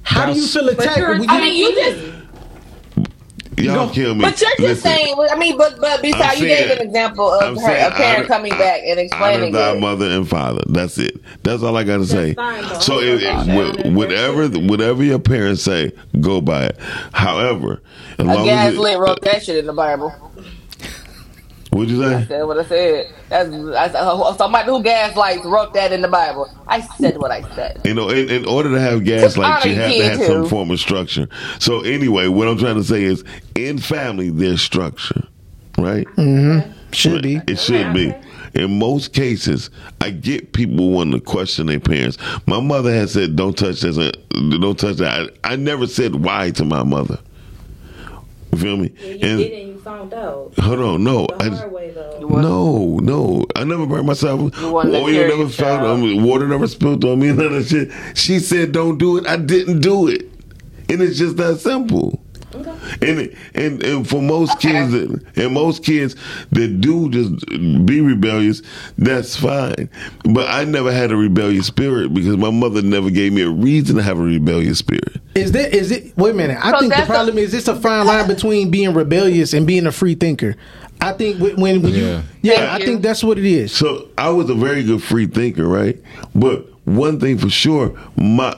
How 0.09 0.25
do 0.27 0.33
you 0.33 0.47
That's- 0.47 0.53
feel 0.55 0.65
But 0.67 0.81
attacked? 0.85 0.99
you're 0.99 1.19
when 1.21 1.29
I 1.31 1.41
mean, 1.41 1.55
you 1.57 1.75
just 1.75 1.99
Y'all 3.59 3.87
No, 3.89 3.93
kill 3.93 4.15
me. 4.15 4.21
But 4.21 4.41
you're 4.41 4.51
just 4.51 4.61
Listen, 4.61 4.83
saying. 4.93 5.15
I 5.33 5.37
mean, 5.37 5.59
but 5.59 5.81
but 5.81 5.95
I'm 5.97 6.03
besides, 6.03 6.41
you 6.41 6.47
saying- 6.49 6.69
gave 6.69 6.79
an 6.79 6.87
example 6.87 7.29
I'm 7.33 7.57
of 7.57 7.61
her, 7.63 7.67
saying 7.69 7.87
a 7.87 7.91
parent 7.91 8.19
honor- 8.19 8.29
coming 8.29 8.53
back 8.53 8.83
and 8.87 9.01
explaining 9.01 9.55
honor 9.57 9.59
thy 9.73 9.73
it. 9.77 9.81
mother 9.81 10.07
and 10.07 10.29
father. 10.29 10.63
That's 10.69 10.97
it. 10.97 11.21
That's 11.43 11.65
all 11.65 11.77
I 11.77 11.83
got 11.83 11.97
to 11.97 12.07
say. 12.07 12.35
fine, 12.35 12.63
though. 12.63 12.79
So 12.79 12.99
I'm 13.01 13.05
if, 13.05 13.23
not 13.25 13.41
if- 13.41 13.47
saying 13.47 13.73
wh- 13.75 13.77
that. 13.83 13.93
whatever 13.93 14.49
whatever 14.61 15.03
your 15.03 15.19
parents 15.19 15.63
say, 15.63 15.91
go 16.21 16.41
by 16.41 16.67
it. 16.67 16.79
However, 17.13 17.83
as 18.19 18.25
A 18.27 18.29
long 18.29 18.49
as 18.49 18.75
it, 18.75 18.77
gaslit 18.77 18.99
wrote 19.01 19.23
that 19.23 19.43
shit 19.43 19.57
in 19.57 19.67
the 19.67 19.73
Bible. 19.73 20.15
What'd 21.71 21.91
you 21.91 22.03
say? 22.03 22.15
I 22.15 22.25
Said 22.25 22.43
what 22.45 22.59
I 22.59 22.65
said. 22.65 23.15
That's 23.29 23.51
I, 23.51 23.89
said, 23.89 24.37
somebody 24.37 24.71
who 24.71 24.83
gaslights 24.83 25.45
wrote 25.45 25.75
that 25.75 25.93
in 25.93 26.03
the 26.03 26.09
Bible. 26.09 26.51
I 26.67 26.81
said 26.81 27.19
what 27.19 27.31
I 27.31 27.43
said. 27.55 27.81
You 27.85 27.95
know, 27.95 28.09
in, 28.11 28.29
in 28.31 28.45
order 28.47 28.71
to 28.71 28.81
have 28.81 29.05
gaslight, 29.05 29.65
you 29.65 29.75
have 29.75 29.91
to 29.93 30.03
have 30.05 30.19
kid, 30.19 30.27
some 30.27 30.47
form 30.49 30.71
of 30.71 30.81
structure. 30.81 31.29
So 31.59 31.81
anyway, 31.81 32.29
what 32.29 32.49
I'm 32.49 32.59
trying 32.59 32.77
to 32.77 32.85
say 32.85 33.03
is, 33.03 33.25
in 33.55 33.79
family, 33.79 34.31
there's 34.31 34.63
structure, 34.63 35.27
right? 35.77 36.07
should 36.93 37.23
be. 37.23 37.41
It 37.47 37.59
should 37.59 37.93
be. 37.95 38.15
In 38.55 38.79
most 38.79 39.13
cases, 39.13 39.71
I 40.01 40.11
get 40.11 40.53
people 40.53 40.91
wanting 40.91 41.13
to 41.13 41.21
question 41.21 41.67
their 41.67 41.81
parents. 41.81 42.17
My 42.47 42.61
mother 42.61 42.93
has 42.93 43.13
said, 43.13 43.37
"Don't 43.37 43.57
touch 43.57 43.83
this. 43.83 43.99
uh, 43.99 44.11
Don't 44.33 44.79
touch 44.79 44.97
that." 44.97 45.31
I, 45.45 45.53
I 45.53 45.57
never 45.57 45.87
said 45.87 46.15
why 46.25 46.51
to 46.53 46.65
my 46.65 46.83
mother. 46.83 47.19
You 48.53 48.59
feel 48.59 48.77
me? 48.79 48.93
Yeah, 48.99 49.07
you 49.07 49.13
and 49.13 49.39
did 49.39 49.53
and 49.53 49.69
you 49.69 49.78
found 49.89 50.13
out. 50.15 50.53
hold 50.59 50.81
on, 50.81 51.03
no, 51.05 51.27
The 51.39 51.45
I, 51.45 51.49
hard 51.49 51.73
way 51.73 51.91
though. 51.93 52.19
no, 52.21 52.99
no. 52.99 53.45
I 53.57 53.65
never 53.65 53.87
burned 53.87 54.07
myself. 54.07 54.41
You 54.61 54.77
Oil 54.77 54.85
never 54.85 55.49
found 55.49 55.87
on 55.87 56.03
me. 56.03 56.21
Water 56.21 56.47
never 56.47 56.67
spilled 56.69 57.05
on 57.05 57.19
me. 57.21 57.29
None 57.33 57.41
of 57.47 57.53
that 57.53 57.65
shit. 57.69 57.91
She 58.17 58.39
said, 58.39 58.73
"Don't 58.73 58.99
do 58.99 59.17
it." 59.17 59.27
I 59.27 59.37
didn't 59.37 59.81
do 59.81 60.09
it, 60.09 60.23
and 60.91 61.01
it's 61.01 61.19
just 61.19 61.37
that 61.39 61.59
simple. 61.61 62.21
And, 63.03 63.35
and 63.55 63.83
and 63.83 64.09
for 64.09 64.21
most 64.23 64.59
kids, 64.61 64.93
that, 64.93 65.23
and 65.37 65.53
most 65.55 65.85
kids 65.85 66.17
that 66.53 66.81
do 66.81 67.11
just 67.11 67.47
be 67.87 68.01
rebellious, 68.01 68.63
that's 68.97 69.37
fine. 69.37 69.89
But 70.25 70.49
I 70.49 70.65
never 70.65 70.93
had 70.93 71.11
a 71.13 71.17
rebellious 71.17 71.67
spirit 71.67 72.15
because 72.15 72.37
my 72.37 72.51
mother 72.51 72.83
never 72.83 73.11
gave 73.11 73.33
me 73.33 73.43
a 73.43 73.51
reason 73.51 73.97
to 73.97 74.03
have 74.03 74.19
a 74.19 74.23
rebellious 74.23 74.79
spirit. 74.79 75.21
Is 75.35 75.53
that 75.53 75.75
is 75.75 75.91
it? 75.91 76.17
Wait 76.17 76.31
a 76.31 76.35
minute. 76.35 76.59
I 76.61 76.71
So 76.73 76.81
think 76.81 76.93
the 76.93 76.97
that's 76.99 77.11
problem 77.11 77.39
is 77.39 77.55
it's 77.55 77.69
a 77.69 77.77
fine 77.77 78.07
line 78.07 78.27
between 78.27 78.71
being 78.71 78.95
rebellious 78.95 79.53
and 79.53 79.67
being 79.67 79.87
a 79.87 79.93
free 79.93 80.15
thinker. 80.15 80.57
I 81.01 81.13
think 81.13 81.39
when, 81.41 81.61
when 81.61 81.81
you, 81.85 81.91
Yeah. 81.93 82.23
yeah, 82.43 82.55
Thank 82.57 82.71
I 82.83 82.85
think 82.85 83.03
that's 83.03 83.23
what 83.23 83.39
it 83.39 83.45
is. 83.45 83.73
So 83.73 84.09
I 84.19 84.31
was 84.31 84.51
a 84.51 84.55
very 84.55 84.83
good 84.83 85.01
free 85.03 85.27
thinker, 85.27 85.67
right? 85.69 85.97
But 86.35 86.67
one 86.87 87.21
thing 87.21 87.39
for 87.39 87.49
sure, 87.51 87.97
my 88.17 88.57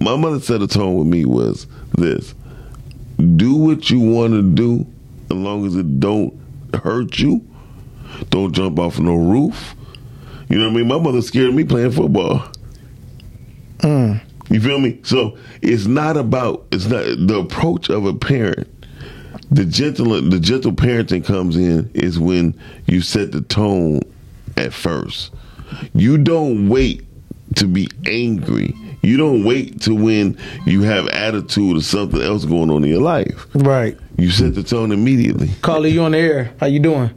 my 0.00 0.14
mother 0.16 0.38
set 0.38 0.62
a 0.62 0.68
tone 0.68 0.96
with 0.96 1.08
me 1.08 1.24
was 1.24 1.66
this: 1.96 2.32
do 3.18 3.56
what 3.56 3.90
you 3.90 4.00
want 4.00 4.32
to 4.32 4.42
do, 4.42 4.86
as 5.30 5.36
long 5.36 5.66
as 5.66 5.76
it 5.76 6.00
don't 6.00 6.38
hurt 6.74 7.18
you. 7.18 7.46
Don't 8.30 8.52
jump 8.52 8.78
off 8.78 8.98
no 8.98 9.16
roof. 9.16 9.74
You 10.48 10.58
know 10.58 10.66
what 10.66 10.72
I 10.72 10.76
mean? 10.76 10.88
My 10.88 10.98
mother 10.98 11.20
scared 11.20 11.54
me 11.54 11.64
playing 11.64 11.92
football. 11.92 12.50
Mm. 13.78 14.20
You 14.50 14.60
feel 14.60 14.78
me? 14.78 14.98
So 15.02 15.36
it's 15.60 15.86
not 15.86 16.16
about 16.16 16.66
it's 16.72 16.86
not 16.86 17.04
the 17.04 17.40
approach 17.40 17.90
of 17.90 18.06
a 18.06 18.14
parent. 18.14 18.66
The 19.50 19.64
gentle 19.64 20.20
the 20.22 20.40
gentle 20.40 20.72
parenting 20.72 21.24
comes 21.24 21.56
in 21.56 21.90
is 21.94 22.18
when 22.18 22.58
you 22.86 23.02
set 23.02 23.32
the 23.32 23.42
tone 23.42 24.00
at 24.56 24.72
first. 24.72 25.32
You 25.94 26.16
don't 26.18 26.68
wait 26.68 27.04
to 27.56 27.66
be 27.66 27.88
angry. 28.06 28.74
You 29.02 29.16
don't 29.16 29.44
wait 29.44 29.80
to 29.82 29.94
when 29.94 30.36
you 30.66 30.82
have 30.82 31.06
attitude 31.08 31.76
or 31.76 31.80
something 31.80 32.20
else 32.20 32.44
going 32.44 32.70
on 32.70 32.84
in 32.84 32.90
your 32.90 33.00
life. 33.00 33.46
Right. 33.54 33.96
You 34.16 34.30
set 34.30 34.54
the 34.54 34.62
tone 34.62 34.90
immediately. 34.92 35.50
Carly, 35.62 35.90
you 35.90 36.02
on 36.02 36.12
the 36.12 36.18
air? 36.18 36.52
How 36.60 36.66
you 36.66 36.80
doing? 36.80 37.10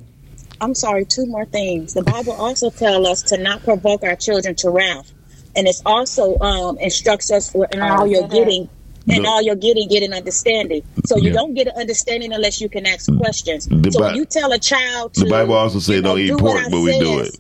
I'm 0.62 0.76
sorry, 0.76 1.06
two 1.06 1.26
more 1.26 1.46
things. 1.46 1.96
The 1.96 2.04
Bible 2.04 2.34
also 2.34 2.70
tells 2.70 3.08
us 3.08 3.22
to 3.24 3.38
not 3.38 3.64
provoke 3.64 4.04
our 4.04 4.16
children 4.16 4.54
to 4.58 4.70
wrath. 4.70 5.12
And 5.56 5.68
it's 5.68 5.82
also 5.86 6.38
um, 6.40 6.78
instructs 6.78 7.32
us 7.32 7.52
for 7.52 7.68
in 7.74 7.82
all 7.82 8.06
you're 8.06 8.28
getting, 8.28 8.70
and 9.10 9.24
No. 9.24 9.30
all 9.30 9.42
you're 9.42 9.56
getting, 9.56 9.90
get 9.90 10.04
an 10.04 10.14
understanding. 10.14 10.84
So 11.08 11.18
you 11.18 11.30
Yeah. 11.30 11.34
don't 11.34 11.56
get 11.56 11.68
an 11.68 11.74
understanding 11.78 12.32
unless 12.32 12.62
you 12.62 12.70
can 12.70 12.86
ask 12.86 13.12
questions. 13.18 13.68
The 13.68 13.92
so 13.92 14.00
Bi- 14.00 14.14
you 14.14 14.26
tell 14.26 14.52
a 14.54 14.60
child 14.60 15.16
to 15.16 15.22
The 15.26 15.30
Bible 15.32 15.56
also 15.56 15.80
say 15.80 15.96
you 15.96 16.02
know, 16.04 16.10
don't 16.10 16.20
eat 16.20 16.28
do 16.28 16.38
pork, 16.38 16.62
I 16.64 16.70
but 16.70 16.80
we 16.82 17.00
do 17.00 17.20
it. 17.22 17.38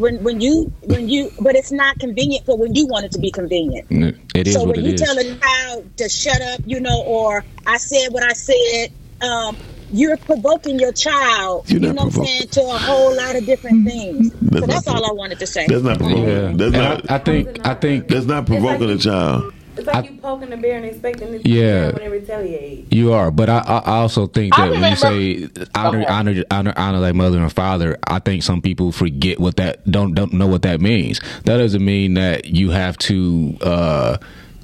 When 0.00 0.22
when 0.24 0.40
you 0.40 0.72
when 0.84 1.08
you 1.08 1.30
but 1.40 1.54
it's 1.54 1.70
not 1.70 1.98
convenient 1.98 2.46
for 2.46 2.56
when 2.56 2.74
you 2.74 2.86
want 2.86 3.04
it 3.04 3.12
to 3.12 3.18
be 3.18 3.30
convenient. 3.30 3.86
It 4.34 4.48
is 4.48 4.54
so 4.54 4.60
what 4.60 4.76
when 4.76 4.86
it 4.86 4.88
you 4.88 4.94
is. 4.94 5.00
tell 5.00 5.18
a 5.18 5.24
child 5.38 5.96
to 5.98 6.08
shut 6.08 6.40
up, 6.40 6.60
you 6.64 6.80
know, 6.80 7.02
or 7.02 7.44
I 7.66 7.76
said 7.76 8.08
what 8.10 8.22
I 8.22 8.32
said, 8.32 8.92
um, 9.20 9.56
you're 9.92 10.16
provoking 10.16 10.78
your 10.78 10.92
child, 10.92 11.68
You're 11.68 11.80
you 11.80 11.86
not 11.88 11.96
know 11.96 12.04
what 12.06 12.16
I'm 12.18 12.24
saying, 12.24 12.48
to 12.48 12.60
a 12.62 12.78
whole 12.78 13.14
lot 13.14 13.36
of 13.36 13.44
different 13.44 13.86
things. 13.86 14.30
That's 14.40 14.60
so 14.60 14.66
that's 14.66 14.86
not 14.86 14.96
all 14.96 15.10
I 15.10 15.12
wanted 15.12 15.38
to 15.40 15.46
say. 15.46 15.66
That's 15.66 15.82
not 15.82 15.98
provoking. 15.98 16.24
Yeah, 16.24 16.52
That's 16.54 16.60
And 16.62 16.72
not. 16.72 17.10
I, 17.10 17.14
I 17.16 17.18
think 17.18 17.66
I 17.66 17.74
think 17.74 18.08
that's 18.08 18.26
not 18.26 18.46
provoking 18.46 18.90
a 18.90 18.98
child. 18.98 19.52
It's 19.80 19.86
like 19.86 19.96
I- 20.04 20.08
you 20.08 20.18
poking 20.20 20.50
the 20.50 20.56
bear 20.56 20.76
and 20.76 20.84
expecting 20.84 21.34
it 21.34 21.42
to 21.42 21.48
Yeah. 21.48 21.60
yeah. 21.86 21.90
when 21.92 22.02
it 22.02 22.10
retaliate. 22.10 22.92
You 22.92 23.12
are, 23.12 23.30
but 23.30 23.48
I, 23.48 23.58
I 23.66 23.78
I 23.78 23.96
also 24.00 24.26
think 24.26 24.58
I 24.58 24.68
that 24.68 24.70
when 24.80 24.90
you 24.90 24.96
say 24.96 25.48
honor, 25.74 26.02
Okay. 26.02 26.06
honor, 26.12 26.44
honor, 26.50 26.72
honor 26.76 27.00
thy 27.00 27.12
mother 27.12 27.38
and 27.38 27.52
father, 27.52 27.98
I 28.06 28.18
think 28.18 28.42
some 28.42 28.60
people 28.60 28.92
forget 28.92 29.40
what 29.40 29.56
that 29.56 29.90
don't 29.90 30.14
don't 30.14 30.34
know 30.34 30.46
what 30.46 30.62
that 30.62 30.80
means. 30.80 31.18
That 31.44 31.56
doesn't 31.56 31.84
mean 31.84 32.14
that 32.14 32.44
you 32.46 32.70
have 32.70 32.98
to 32.98 33.56
uh 33.62 34.16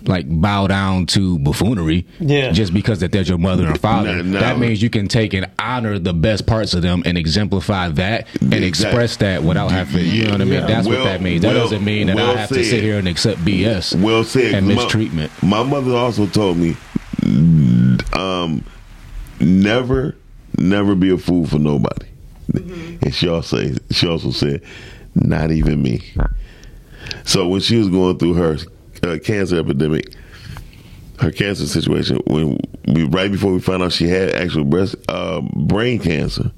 like 0.09 0.27
bow 0.29 0.67
down 0.67 1.07
to 1.07 1.39
buffoonery, 1.41 2.07
Yeah. 2.21 2.53
just 2.53 2.73
because 2.73 3.01
that 3.01 3.13
they're 3.13 3.23
your 3.23 3.39
mother 3.39 3.67
and 3.67 3.81
father. 3.81 4.17
No, 4.17 4.23
no. 4.23 4.41
That 4.41 4.59
means 4.59 4.81
you 4.83 4.91
can 4.91 5.09
take 5.09 5.35
and 5.35 5.49
honor 5.59 5.99
the 5.99 6.13
best 6.15 6.47
parts 6.47 6.75
of 6.75 6.83
them 6.83 7.03
and 7.05 7.19
exemplify 7.19 7.89
that 7.91 8.27
and 8.41 8.55
Exactly. 8.55 8.67
express 8.69 9.17
that 9.17 9.43
without 9.43 9.71
having. 9.71 10.07
You 10.07 10.25
know 10.25 10.33
what 10.33 10.41
I 10.41 10.45
mean? 10.45 10.67
That's 10.67 10.87
Well- 10.87 10.99
what 11.01 11.05
that 11.05 11.23
means. 11.23 11.43
That 11.43 11.55
well- 11.55 11.63
doesn't 11.65 11.85
mean 11.85 12.07
that 12.09 12.17
well 12.17 12.31
I 12.37 12.37
have 12.41 12.49
to 12.51 12.65
sit 12.65 12.83
here 12.83 12.99
and 12.99 13.09
accept 13.09 13.45
BS 13.45 13.95
Well 13.97 14.25
said. 14.25 14.55
and 14.55 14.69
My- 14.69 14.75
mistreatment. 14.75 15.31
My, 15.43 15.63
mother 15.63 15.93
also 15.97 16.27
told 16.27 16.57
me, 16.59 16.77
um, 18.13 18.63
never, 19.41 20.17
never 20.59 20.95
be 20.95 21.11
a 21.11 21.19
fool 21.19 21.47
for 21.47 21.59
nobody. 21.59 22.07
And 23.03 23.15
she 23.15 23.29
also 23.29 23.71
she 23.91 24.07
also 24.07 24.31
said, 24.31 24.63
not 25.15 25.51
even 25.51 25.83
me. 25.83 26.03
So 27.25 27.47
when 27.49 27.61
she 27.61 27.77
was 27.77 27.89
going 27.89 28.19
through 28.19 28.35
her 28.35 28.57
uh, 29.03 29.18
cancer 29.18 29.59
epidemic, 29.59 30.14
her 31.20 31.30
cancer 31.30 31.66
situation, 31.66 32.18
when 32.26 32.59
we 32.86 33.05
right 33.05 33.30
before 33.30 33.53
we 33.53 33.61
found 33.61 33.82
out 33.82 33.92
she 33.92 34.09
had 34.09 34.30
actual 34.34 34.64
breast 34.64 34.97
uh, 35.09 35.40
brain 35.55 35.99
cancer, 35.99 36.51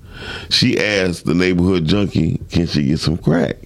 she 0.51 0.79
asked 0.79 1.25
the 1.25 1.35
neighborhood 1.35 1.85
junkie, 1.87 2.41
"Can 2.51 2.67
she 2.67 2.87
get 2.87 3.01
some 3.01 3.17
crack?" 3.17 3.57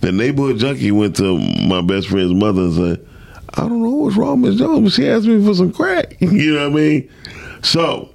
The 0.00 0.12
neighborhood 0.12 0.58
junkie 0.58 0.92
went 0.92 1.16
to 1.16 1.38
my 1.66 1.80
best 1.80 2.08
friend's 2.08 2.32
mother 2.32 2.62
and 2.62 2.74
said, 2.74 3.08
I 3.54 3.62
don't 3.62 3.82
know 3.82 3.90
what's 3.90 4.16
wrong, 4.16 4.42
Miss 4.42 4.56
Jones, 4.56 4.80
but 4.82 4.92
she 4.92 5.08
asked 5.08 5.26
me 5.26 5.44
for 5.44 5.54
some 5.54 5.72
crack. 5.72 6.16
you 6.20 6.54
know 6.54 6.70
what 6.70 6.78
I 6.78 6.82
mean? 6.82 7.10
So, 7.62 8.08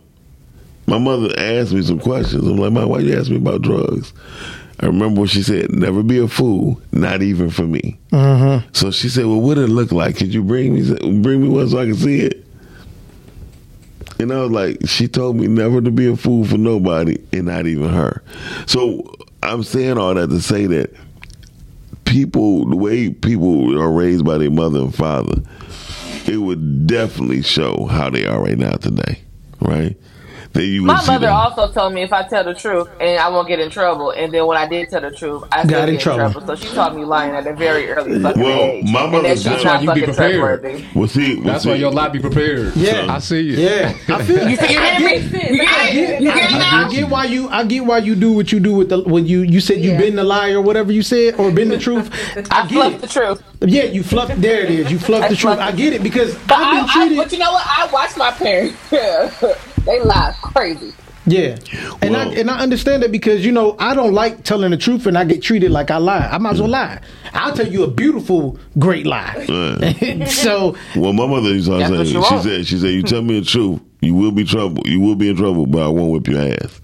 my 0.88 0.97
mother 0.97 1.34
asked 1.38 1.74
me 1.74 1.82
some 1.82 1.99
questions. 1.99 2.47
I'm 2.47 2.57
like, 2.57 2.71
Mom, 2.71 2.89
why 2.89 2.99
you 2.99 3.17
ask 3.17 3.30
me 3.30 3.38
about 3.38 3.61
drugs? 3.61 4.13
I 4.84 4.88
remember 4.88 5.22
what 5.22 5.30
she 5.30 5.44
said, 5.44 5.72
never 5.72 6.04
be 6.04 6.18
a 6.20 6.28
fool, 6.28 6.82
not 6.92 7.22
even 7.22 7.50
for 7.50 7.64
me. 7.64 7.98
Mm-hmm. 8.12 8.68
So 8.74 8.92
she 8.92 9.08
said, 9.08 9.26
well, 9.26 9.40
what 9.40 9.58
it 9.58 9.68
look 9.68 9.94
like? 9.94 10.18
Could 10.18 10.34
you 10.34 10.44
bring 10.44 10.74
me 10.74 11.22
bring 11.22 11.42
me 11.42 11.48
one 11.48 11.70
so 11.70 11.80
I 11.80 11.86
can 11.86 11.96
see 11.96 12.20
it? 12.20 12.46
And 14.20 14.34
I 14.34 14.42
was 14.42 14.52
like, 14.52 14.86
she 14.86 15.08
told 15.08 15.38
me 15.38 15.48
never 15.48 15.80
to 15.80 15.90
be 15.90 16.08
a 16.08 16.18
fool 16.18 16.44
for 16.44 16.58
nobody 16.58 17.16
and 17.32 17.46
not 17.46 17.66
even 17.66 17.94
her. 17.94 18.24
So 18.66 19.10
I'm 19.42 19.64
saying 19.64 19.98
all 19.98 20.16
that 20.16 20.28
to 20.28 20.42
say 20.42 20.66
that 20.66 20.94
people, 22.04 22.66
the 22.66 22.76
way 22.76 23.10
people 23.10 23.82
are 23.82 23.90
raised 23.90 24.26
by 24.26 24.38
their 24.38 24.52
mother 24.52 24.82
and 24.82 24.94
father, 24.94 25.42
it 26.26 26.38
would 26.38 26.88
definitely 26.88 27.42
show 27.42 27.86
how 27.86 28.10
they 28.10 28.26
are 28.26 28.44
right 28.44 28.58
now 28.58 28.74
today, 28.74 29.22
right? 29.62 29.96
That 30.54 30.66
you 30.66 30.84
would 30.84 30.88
My 30.88 30.99
see 31.01 31.12
mother 31.12 31.26
them. 31.26 31.36
also 31.36 31.68
told 31.72 31.93
me 31.95 32.04
if 32.04 32.14
I 32.14 32.22
tell 32.28 32.43
the 32.43 32.54
truth 32.54 32.88
and 32.99 33.20
I 33.20 33.28
won't 33.30 33.47
get 33.47 33.60
in 33.60 33.72
trouble. 33.72 34.12
And 34.12 34.32
then 34.32 34.45
when 34.45 34.56
I 34.56 34.68
did 34.68 34.88
tell 34.88 35.01
the 35.01 35.10
truth, 35.10 35.43
I 35.51 35.64
still 35.64 35.72
Got 35.72 35.80
get 35.82 35.89
in 35.89 35.95
in 35.95 36.01
trouble. 36.01 36.32
trouble. 36.32 36.47
So 36.47 36.56
she 36.68 36.74
taught 36.76 36.95
me 36.95 37.04
lying 37.06 37.34
at 37.34 37.47
a 37.47 37.54
very 37.54 37.89
early 37.89 38.20
fucking 38.22 38.39
Well, 38.41 38.60
age. 38.62 38.86
my 38.91 39.04
and 39.04 39.12
mother 39.14 39.34
that 39.34 39.38
That's 39.43 39.66
why 39.66 39.80
you 39.82 39.93
be 39.95 40.04
prepared. 40.04 40.62
trustworthy. 40.62 40.86
Well, 40.93 41.08
see, 41.08 41.36
well, 41.38 41.43
That's 41.45 41.66
why 41.66 41.74
see, 41.74 41.80
your 41.80 41.91
lot 41.91 42.14
be 42.14 42.20
prepared. 42.20 42.76
Yeah. 42.76 43.08
I 43.12 43.18
see 43.18 43.39
you. 43.41 43.54
Yeah, 43.54 43.93
I 44.10 44.24
feel. 44.24 44.43
You, 44.43 44.49
you 44.49 44.58
hear 44.58 44.99
me? 44.99 45.16
You 45.16 45.30
get 45.32 45.95
it? 45.95 46.22
You 46.22 46.32
get? 46.34 46.51
I 46.54 46.89
get 46.91 47.10
why 47.10 47.26
you. 47.26 47.49
I 47.49 47.64
get 47.64 47.86
why 47.86 47.97
you 47.97 48.14
do 48.16 48.32
what 48.34 48.51
you 48.51 48.60
do 48.60 48.74
with 48.76 48.89
the 48.89 49.01
when 49.01 49.26
you 49.26 49.41
you 49.41 49.60
said 49.60 49.80
you 49.80 49.91
Yeah. 49.93 49.97
been 49.97 50.16
the 50.16 50.24
lie 50.24 50.51
or 50.51 50.62
whatever 50.62 50.91
you 50.91 51.01
said 51.01 51.34
or 51.39 51.49
been 51.51 51.70
the 51.70 51.80
truth. 51.80 52.12
I 52.51 52.62
I 52.62 52.68
get 52.68 52.91
it. 52.93 53.01
the 53.01 53.08
truth. 53.08 53.41
Yeah, 53.62 53.86
you 53.86 54.04
fluffed. 54.04 54.39
There 54.39 54.62
it 54.64 54.70
is. 54.70 54.91
You 54.91 54.99
fluffed 54.99 55.26
I 55.26 55.30
the 55.30 55.36
truth. 55.36 55.58
I 55.58 55.72
get 55.72 55.93
it 55.93 56.04
because 56.04 56.36
But, 56.47 56.60
I, 56.60 56.62
I've 56.64 56.72
been 56.76 56.89
I, 56.89 56.93
treated. 57.08 57.18
but 57.18 57.32
you 57.32 57.39
know 57.39 57.51
what? 57.54 57.66
I 57.66 57.89
watch 57.91 58.16
my 58.18 58.30
parents. 58.30 58.78
they 59.86 60.00
lie 60.04 60.34
crazy. 60.42 60.94
Yeah, 61.26 61.56
and 62.02 62.18
I 62.18 62.26
and 62.34 62.52
I 62.52 62.60
understand 62.60 63.02
that 63.04 63.12
because 63.14 63.46
you 63.46 63.54
know 63.54 63.78
I 63.80 63.94
don't 63.96 64.12
like 64.14 64.44
telling 64.44 64.72
the 64.72 64.78
truth 64.78 65.06
and 65.06 65.18
I 65.18 65.24
get 65.24 65.42
treated 65.42 65.72
like 65.72 65.90
I 65.90 65.96
lie. 65.96 66.28
I 66.30 66.38
might 66.38 66.56
as 66.56 66.60
well 66.60 66.70
lie. 66.70 67.00
I'll 67.34 67.56
tell 67.56 67.66
you 67.68 67.84
a 67.84 67.88
beautiful, 67.90 68.60
great 68.78 69.06
lie. 69.06 69.46
so 70.28 70.76
Well, 70.98 71.14
my 71.14 71.26
mother 71.26 71.48
used 71.50 71.68
to 71.68 71.78
That's 71.78 71.90
say, 71.92 71.98
what 71.98 72.08
she 72.08 72.18
want. 72.18 72.44
said, 72.44 72.68
she 72.68 72.78
said, 72.78 72.90
you 72.90 73.04
tell 73.04 73.22
me 73.22 73.40
the 73.40 73.46
truth, 73.46 73.80
you 74.02 74.16
will 74.16 74.34
be 74.34 74.44
trouble, 74.44 74.84
you 74.86 75.00
will 75.00 75.16
be 75.16 75.30
in 75.30 75.38
trouble, 75.38 75.66
but 75.66 75.84
I 75.84 75.88
won't 75.88 76.12
whip 76.12 76.28
your 76.28 76.42
ass. 76.42 76.82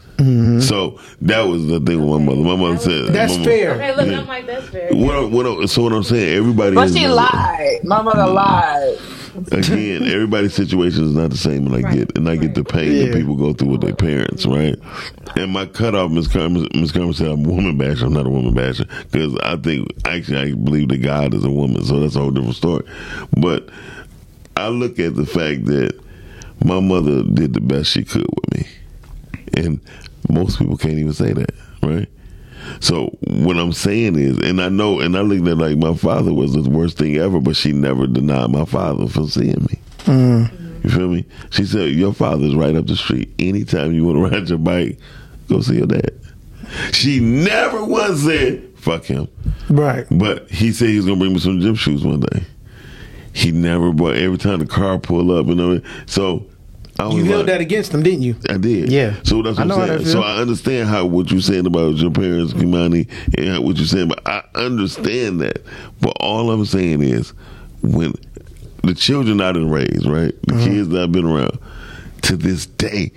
So 0.65 0.99
that 1.21 1.41
was 1.43 1.67
the 1.67 1.79
thing 1.81 2.05
with 2.05 2.21
my 2.21 2.25
mother. 2.25 2.41
My 2.41 2.55
mother 2.55 2.77
said, 2.77 2.91
Mm-hmm. 2.91 3.13
that's 3.13 3.33
my 3.33 3.37
mother- 3.39 3.49
fair. 3.51 3.71
Okay, 3.75 3.95
look, 3.95 4.07
Yeah. 4.07 4.19
I'm 4.21 4.27
like, 4.27 4.47
that's 4.47 4.67
fair. 4.69 4.89
What, 4.93 5.31
what, 5.31 5.69
so 5.69 5.83
what 5.83 5.91
I'm 5.93 6.03
saying, 6.03 6.37
everybody. 6.37 6.75
But 6.75 6.87
is- 6.87 6.95
she 6.97 7.07
lied. 7.09 7.83
My 7.83 8.01
mother 8.01 8.25
lied. 8.27 8.97
Again, 9.51 10.03
everybody's 10.07 10.53
situation 10.53 11.03
is 11.05 11.13
not 11.15 11.31
the 11.31 11.37
same, 11.37 11.65
and 11.67 11.75
I 11.75 11.81
Right, 11.81 11.97
get 12.07 12.17
and 12.17 12.29
I 12.29 12.35
get 12.35 12.55
the 12.55 12.63
pain 12.63 12.93
Yeah. 12.95 13.05
that 13.05 13.13
people 13.15 13.35
go 13.35 13.53
through 13.53 13.69
with 13.69 13.81
their 13.81 13.95
parents, 13.95 14.45
right? 14.45 14.75
And 15.35 15.51
my 15.51 15.65
cutoff, 15.65 16.11
Miss 16.11 16.27
Carmen, 16.27 16.67
Miss 16.75 16.91
Carmen 16.91 17.13
said, 17.13 17.27
"I'm 17.27 17.45
a 17.45 17.49
woman 17.49 17.77
basher. 17.77 18.05
I'm 18.05 18.13
not 18.13 18.25
a 18.25 18.29
woman 18.29 18.53
basher 18.53 18.85
because 19.11 19.35
I 19.43 19.55
think 19.57 19.87
actually 20.05 20.37
I 20.37 20.53
believe 20.53 20.89
that 20.89 20.97
God 21.01 21.33
is 21.33 21.43
a 21.43 21.51
woman, 21.51 21.83
so 21.85 21.99
that's 21.99 22.15
a 22.15 22.19
whole 22.19 22.31
different 22.31 22.55
story. 22.55 22.83
But 23.37 23.69
I 24.57 24.67
look 24.69 24.99
at 24.99 25.15
the 25.15 25.25
fact 25.25 25.65
that 25.65 25.93
my 26.63 26.79
mother 26.79 27.23
did 27.23 27.53
the 27.53 27.61
best 27.61 27.91
she 27.91 28.03
could 28.03 28.25
with 28.27 28.53
me, 28.53 28.67
and 29.55 29.79
most 30.29 30.59
people 30.59 30.77
can't 30.77 30.95
even 30.99 31.13
say 31.13 31.31
that, 31.33 31.51
right? 31.81 32.07
So 32.79 33.17
what 33.27 33.57
I'm 33.57 33.73
saying 33.73 34.17
is, 34.17 34.37
and 34.39 34.61
I 34.61 34.69
know, 34.69 34.99
and 34.99 35.17
I 35.17 35.21
look 35.21 35.45
at 35.47 35.57
like 35.57 35.77
my 35.77 35.95
father 35.95 36.33
was 36.33 36.53
the 36.53 36.69
worst 36.69 36.97
thing 36.97 37.17
ever, 37.17 37.39
but 37.39 37.55
she 37.55 37.71
never 37.71 38.07
denied 38.07 38.49
my 38.51 38.65
father 38.65 39.07
from 39.07 39.27
seeing 39.27 39.67
me. 39.69 39.79
Mm. 40.05 40.83
You 40.83 40.89
feel 40.89 41.09
me? 41.09 41.25
She 41.49 41.65
said, 41.65 41.91
"Your 41.91 42.13
father's 42.13 42.55
right 42.55 42.75
up 42.75 42.87
the 42.87 42.95
street. 42.95 43.33
Anytime 43.39 43.93
you 43.93 44.05
want 44.05 44.17
to 44.17 44.21
ride 44.37 44.49
your 44.49 44.57
bike, 44.57 44.97
go 45.49 45.61
see 45.61 45.77
your 45.77 45.87
dad." 45.87 46.11
She 46.93 47.19
never 47.19 47.83
once 47.83 48.21
said, 48.21 48.63
"Fuck 48.77 49.05
him," 49.05 49.27
Right. 49.69 50.05
but 50.11 50.49
he 50.49 50.71
said 50.71 50.89
he 50.89 50.97
was 50.97 51.05
gonna 51.05 51.19
bring 51.19 51.33
me 51.33 51.39
some 51.39 51.59
gym 51.59 51.75
shoes 51.75 52.03
one 52.05 52.21
day. 52.21 52.43
He 53.33 53.51
never 53.51 53.91
bought. 53.91 54.15
Every 54.15 54.37
time 54.37 54.59
the 54.59 54.65
car 54.65 54.99
pull 54.99 55.31
up, 55.37 55.47
you 55.47 55.55
know. 55.55 55.81
So 56.05 56.45
You 56.99 57.23
held 57.25 57.47
that 57.47 57.61
against 57.61 57.91
them, 57.93 58.03
didn't 58.03 58.23
you? 58.23 58.35
I 58.49 58.57
did. 58.57 58.91
Yeah. 58.91 59.15
So 59.23 59.41
that's 59.41 59.57
I 59.57 59.61
what 59.61 59.67
know 59.67 59.81
I'm 59.83 59.87
saying. 59.99 60.05
So 60.05 60.21
I 60.21 60.37
understand 60.37 60.89
how 60.89 61.05
what 61.05 61.31
you're 61.31 61.39
saying 61.41 61.65
about 61.65 61.95
your 61.95 62.11
parents, 62.11 62.53
Kimani, 62.53 63.07
and 63.37 63.63
what 63.63 63.77
you're 63.77 63.85
saying, 63.87 64.09
but 64.09 64.27
I 64.27 64.43
understand 64.55 65.39
that. 65.41 65.61
But 66.01 66.17
all 66.19 66.51
I'm 66.51 66.65
saying 66.65 67.01
is 67.01 67.29
when 67.81 68.13
the 68.83 68.93
children 68.95 69.39
I 69.41 69.51
didn't 69.53 69.71
raise, 69.71 70.05
right? 70.07 70.33
The 70.47 70.53
Mm-hmm. 70.53 70.65
kids 70.65 70.89
that 70.89 71.03
I've 71.03 71.11
been 71.11 71.25
around, 71.25 71.57
to 72.23 72.35
this 72.35 72.65
day, 72.65 73.11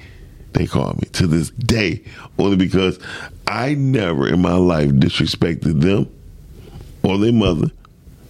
they 0.53 0.67
call 0.67 0.93
me. 0.95 1.09
To 1.15 1.27
this 1.27 1.51
day. 1.51 2.03
Only 2.39 2.57
because 2.57 2.99
I 3.49 3.75
never 3.75 4.29
in 4.29 4.41
my 4.41 4.55
life 4.55 4.91
disrespected 4.91 5.81
them 5.81 6.09
or 7.03 7.19
their 7.19 7.33
mother. 7.33 7.69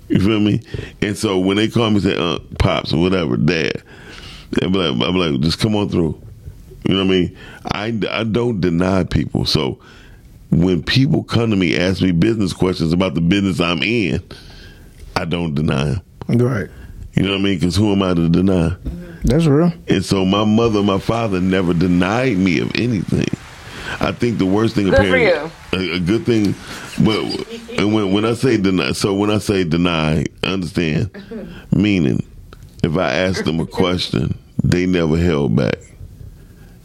You 0.09 0.19
feel 0.21 0.41
me? 0.41 0.61
And 1.01 1.17
so 1.17 1.39
when 1.39 1.57
they 1.57 1.69
call 1.69 1.91
me 1.91 2.01
say, 2.01 2.17
uh, 2.17 2.39
pops 2.59 2.93
or 2.93 3.01
whatever, 3.01 3.37
dad, 3.37 3.83
they 4.53 4.67
be 4.67 4.79
like, 4.79 5.09
I'm 5.09 5.17
like, 5.17 5.41
just 5.41 5.59
come 5.59 5.75
on 5.75 5.89
through. 5.89 6.21
You 6.85 6.95
know 6.95 7.05
what 7.05 7.13
I 7.13 7.17
mean? 7.17 7.39
I, 7.65 8.21
I 8.21 8.25
don't 8.25 8.61
deny 8.61 9.05
people. 9.05 9.45
So 9.45 9.79
when 10.51 10.83
people 10.83 11.25
come 11.25 11.51
to 11.51 11.57
me, 11.57 11.77
ask 11.77 12.03
me 12.03 12.13
business 12.13 12.53
questions 12.53 12.93
about 12.93 13.15
the 13.15 13.21
business 13.21 13.61
I'm 13.61 13.83
in, 13.83 14.23
I 15.17 15.25
don't 15.25 15.55
deny 15.55 15.85
them. 15.85 16.03
Right. 16.29 16.69
You 17.15 17.23
know 17.23 17.31
what 17.31 17.39
I 17.39 17.43
mean? 17.43 17.59
Because 17.59 17.77
who 17.77 17.93
am 17.93 18.03
I 18.03 18.15
to 18.15 18.29
deny? 18.29 18.77
That's 19.25 19.47
real. 19.47 19.73
And 19.89 20.05
so 20.05 20.25
my 20.25 20.45
mother, 20.45 20.83
my 20.83 20.99
father 20.99 21.41
never 21.41 21.73
denied 21.73 22.37
me 22.37 22.59
of 22.59 22.73
anything. 22.75 23.29
I 24.01 24.13
think 24.13 24.39
the 24.39 24.47
worst 24.47 24.75
thing 24.75 24.89
a 24.89 24.91
Good 24.91 24.97
for 24.97 25.03
parent, 25.03 25.53
a, 25.73 25.97
a 25.97 26.01
good 26.01 26.25
thing, 26.25 26.55
but 27.05 27.79
and 27.79 27.95
when 27.95 28.13
when 28.13 28.25
I 28.25 28.33
say 28.33 28.57
deny, 28.57 28.93
so 28.93 29.13
when 29.13 29.31
I 29.31 29.39
say 29.39 29.65
deny, 29.65 30.25
understand, 30.43 31.11
meaning 31.73 32.27
if 32.83 32.97
I 32.97 33.13
asked 33.13 33.45
them 33.45 33.61
a 33.61 33.67
question, 33.67 34.37
they 34.63 34.87
never 34.87 35.17
held 35.17 35.55
back. 35.57 35.77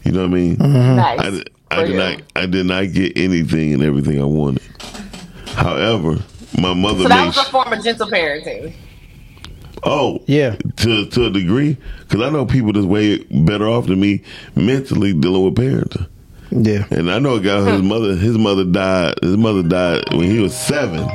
You 0.03 0.11
know 0.13 0.21
what 0.21 0.31
I 0.31 0.33
mean? 0.33 0.55
Mm-hmm. 0.57 0.95
Nice. 0.95 1.19
I, 1.19 1.29
did- 1.31 1.49
I 1.69 1.83
did 1.83 1.89
you. 1.91 1.97
not 1.97 2.21
I 2.35 2.45
did 2.45 2.65
not 2.65 2.93
get 2.93 3.17
anything 3.17 3.73
and 3.73 3.83
everything 3.83 4.21
I 4.21 4.25
wanted. 4.25 4.63
However, 5.47 6.17
my 6.57 6.73
mother 6.73 7.03
So 7.03 7.09
that 7.09 7.19
made 7.19 7.25
was 7.27 7.37
a 7.37 7.43
sh- 7.43 7.49
form 7.49 7.73
of 7.73 7.83
gentle 7.83 8.07
parenting. 8.07 8.73
oh 9.83 10.23
Yeah. 10.27 10.55
to 10.77 11.05
to 11.07 11.25
a 11.25 11.29
degree 11.29 11.75
because 12.07 12.21
I 12.21 12.29
know 12.29 12.45
people 12.45 12.71
that's 12.71 12.85
way 12.85 13.17
better 13.25 13.67
off 13.67 13.87
than 13.87 13.99
me 13.99 14.23
mentally 14.55 15.13
dealing 15.13 15.43
with 15.43 15.55
parenting. 15.55 16.07
Yeah. 16.51 16.85
And 16.89 17.11
I 17.11 17.19
know 17.19 17.35
a 17.35 17.41
guy 17.41 17.59
whose 17.59 17.81
hmm. 17.81 17.87
mother 17.89 18.15
his 18.15 18.37
mother 18.37 18.63
died 18.63 19.15
his 19.21 19.35
mother 19.35 19.61
died 19.63 20.05
when 20.13 20.23
he 20.31 20.39
was 20.39 20.55
seven. 20.57 21.05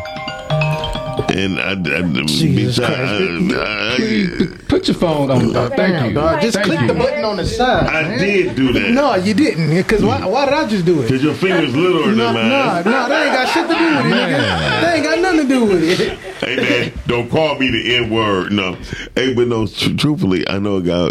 And 1.34 1.58
I, 1.58 1.72
I, 1.72 2.22
Jesus 2.26 2.78
I- 2.78 2.94
Christ. 2.94 3.54
I- 3.54 4.71
I- 4.71 4.71
put 4.82 4.88
your 4.88 4.96
phone 4.96 5.30
on. 5.30 5.54
Uh, 5.56 5.68
thank 5.70 6.08
you. 6.08 6.14
Dog, 6.14 6.40
just 6.40 6.54
Thank 6.56 6.66
click 6.66 6.80
you. 6.80 6.86
the 6.88 6.94
button 6.94 7.24
on 7.24 7.36
the 7.36 7.46
side. 7.46 7.86
I 7.86 8.02
man. 8.02 8.18
did 8.18 8.56
do 8.56 8.72
that. 8.72 8.90
No, 8.90 9.14
you 9.14 9.32
didn't. 9.32 9.70
Because 9.70 10.04
why, 10.04 10.26
why 10.26 10.44
did 10.46 10.54
I 10.54 10.66
just 10.66 10.84
do 10.84 11.02
it? 11.02 11.08
Cause 11.08 11.22
your 11.22 11.34
fingers 11.34 11.74
littler 11.74 12.12
No, 12.12 12.32
than 12.32 12.48
no, 12.48 12.64
mine. 12.64 12.84
no, 12.84 13.08
that 13.08 13.26
ain't 13.26 13.34
got 13.34 13.48
shit 13.48 13.68
to 13.68 13.74
do 13.74 13.84
with 13.84 14.06
it, 14.06 14.16
nigga. 14.16 14.38
That 14.40 14.94
ain't 14.96 15.04
got 15.04 15.18
nothing 15.20 15.40
to 15.42 15.48
do 15.48 15.64
with 15.64 16.00
it. 16.00 16.18
Hey 16.42 16.56
man, 16.56 16.92
don't 17.06 17.30
call 17.30 17.56
me 17.56 17.70
the 17.70 17.94
N 17.98 18.10
word. 18.10 18.50
No. 18.50 18.76
Hey, 19.14 19.32
but 19.32 19.46
no. 19.46 19.64
Tr- 19.68 19.94
truthfully, 19.96 20.44
I 20.48 20.58
know 20.58 20.78
a 20.78 20.82
guy. 20.82 21.08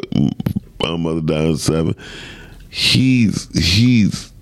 My 0.81 0.97
mother 0.97 1.21
died 1.21 1.51
at 1.51 1.57
seven. 1.57 1.95
He's 2.69 3.47
he's 3.57 4.33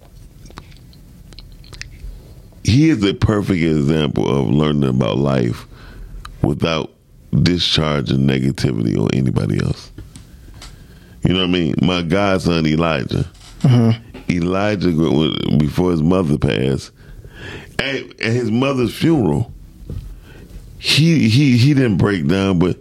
he 2.64 2.90
is 2.90 3.04
a 3.04 3.14
perfect 3.14 3.62
example 3.62 4.28
of 4.28 4.48
learning 4.50 4.90
about 4.90 5.18
life 5.20 5.68
without 6.42 6.90
discharging 7.32 8.20
negativity 8.20 8.98
on 8.98 9.10
anybody 9.14 9.60
else. 9.64 9.92
You 11.24 11.34
know 11.34 11.42
what 11.42 11.50
I 11.50 11.52
mean? 11.52 11.76
My 11.82 12.02
godson 12.02 12.66
Elijah. 12.66 13.30
Mm-hmm. 13.62 14.32
Elijah, 14.32 15.58
before 15.58 15.92
his 15.92 16.02
mother 16.02 16.38
passed, 16.38 16.92
at, 17.78 17.96
at 18.22 18.32
his 18.34 18.52
mother's 18.52 18.96
funeral, 18.96 19.52
he 20.78 21.28
he 21.28 21.58
he 21.58 21.74
didn't 21.74 21.98
break 21.98 22.28
down, 22.28 22.60
but 22.60 22.78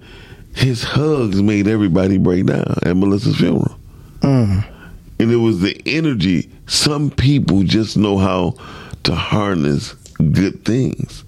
his 0.54 0.82
hugs 0.82 1.42
made 1.42 1.66
everybody 1.66 2.18
break 2.18 2.46
down 2.46 2.76
at 2.82 2.96
Melissa's 2.96 3.36
funeral. 3.36 3.76
Mm. 4.20 4.64
And 5.20 5.32
it 5.32 5.36
was 5.36 5.60
the 5.60 5.80
energy. 5.86 6.50
Some 6.66 7.10
people 7.10 7.62
just 7.62 7.96
know 7.96 8.18
how 8.18 8.54
to 9.04 9.14
harness 9.14 9.94
good 10.32 10.64
things. 10.64 11.24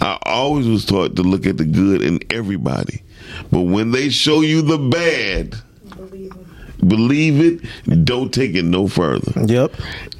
I 0.00 0.18
always 0.22 0.66
was 0.66 0.84
taught 0.84 1.16
to 1.16 1.22
look 1.22 1.46
at 1.46 1.56
the 1.56 1.64
good 1.64 2.02
in 2.02 2.20
everybody. 2.30 3.02
But 3.50 3.62
when 3.62 3.90
they 3.90 4.10
show 4.10 4.40
you 4.40 4.62
the 4.62 4.78
bad, 4.78 5.56
believe 5.96 6.36
it, 6.36 6.48
Believe 6.80 7.40
it 7.86 8.04
don't 8.04 8.32
take 8.32 8.54
it 8.54 8.64
no 8.64 8.86
further. 8.86 9.32
Yep. 9.46 9.72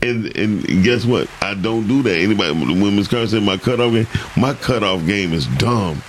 And 0.03 0.37
and 0.37 0.85
guess 0.85 1.05
what? 1.05 1.29
I 1.41 1.55
don't 1.55 1.87
do 1.87 2.03
that. 2.03 2.19
Anybody 2.19 2.53
when 2.53 2.97
Miss 2.97 3.09
Carter 3.09 3.29
said 3.29 3.43
my 3.43 3.57
cutoff 3.57 3.93
game, 3.93 4.07
my 4.37 4.55
cutoff 4.55 5.07
game 5.07 5.33
is 5.33 5.47
dumb. 5.59 6.03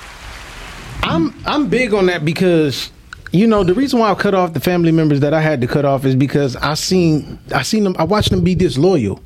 I'm 1.04 1.34
I'm 1.46 1.70
big 1.70 1.94
on 1.94 2.08
that 2.08 2.26
because 2.26 2.92
you 3.32 3.46
know 3.46 3.64
the 3.64 3.74
reason 3.74 4.00
why 4.00 4.10
I 4.10 4.16
cut 4.16 4.34
off 4.34 4.54
the 4.54 4.60
family 4.60 4.92
members 4.92 5.20
that 5.20 5.34
I 5.34 5.42
had 5.42 5.62
to 5.62 5.68
cut 5.68 5.86
off 5.86 6.04
is 6.04 6.16
because 6.16 6.56
I 6.56 6.74
seen 6.74 7.38
I 7.54 7.62
seen 7.62 7.84
them 7.84 7.96
I 8.00 8.04
watched 8.04 8.32
them 8.32 8.44
be 8.44 8.56
disloyal. 8.56 9.22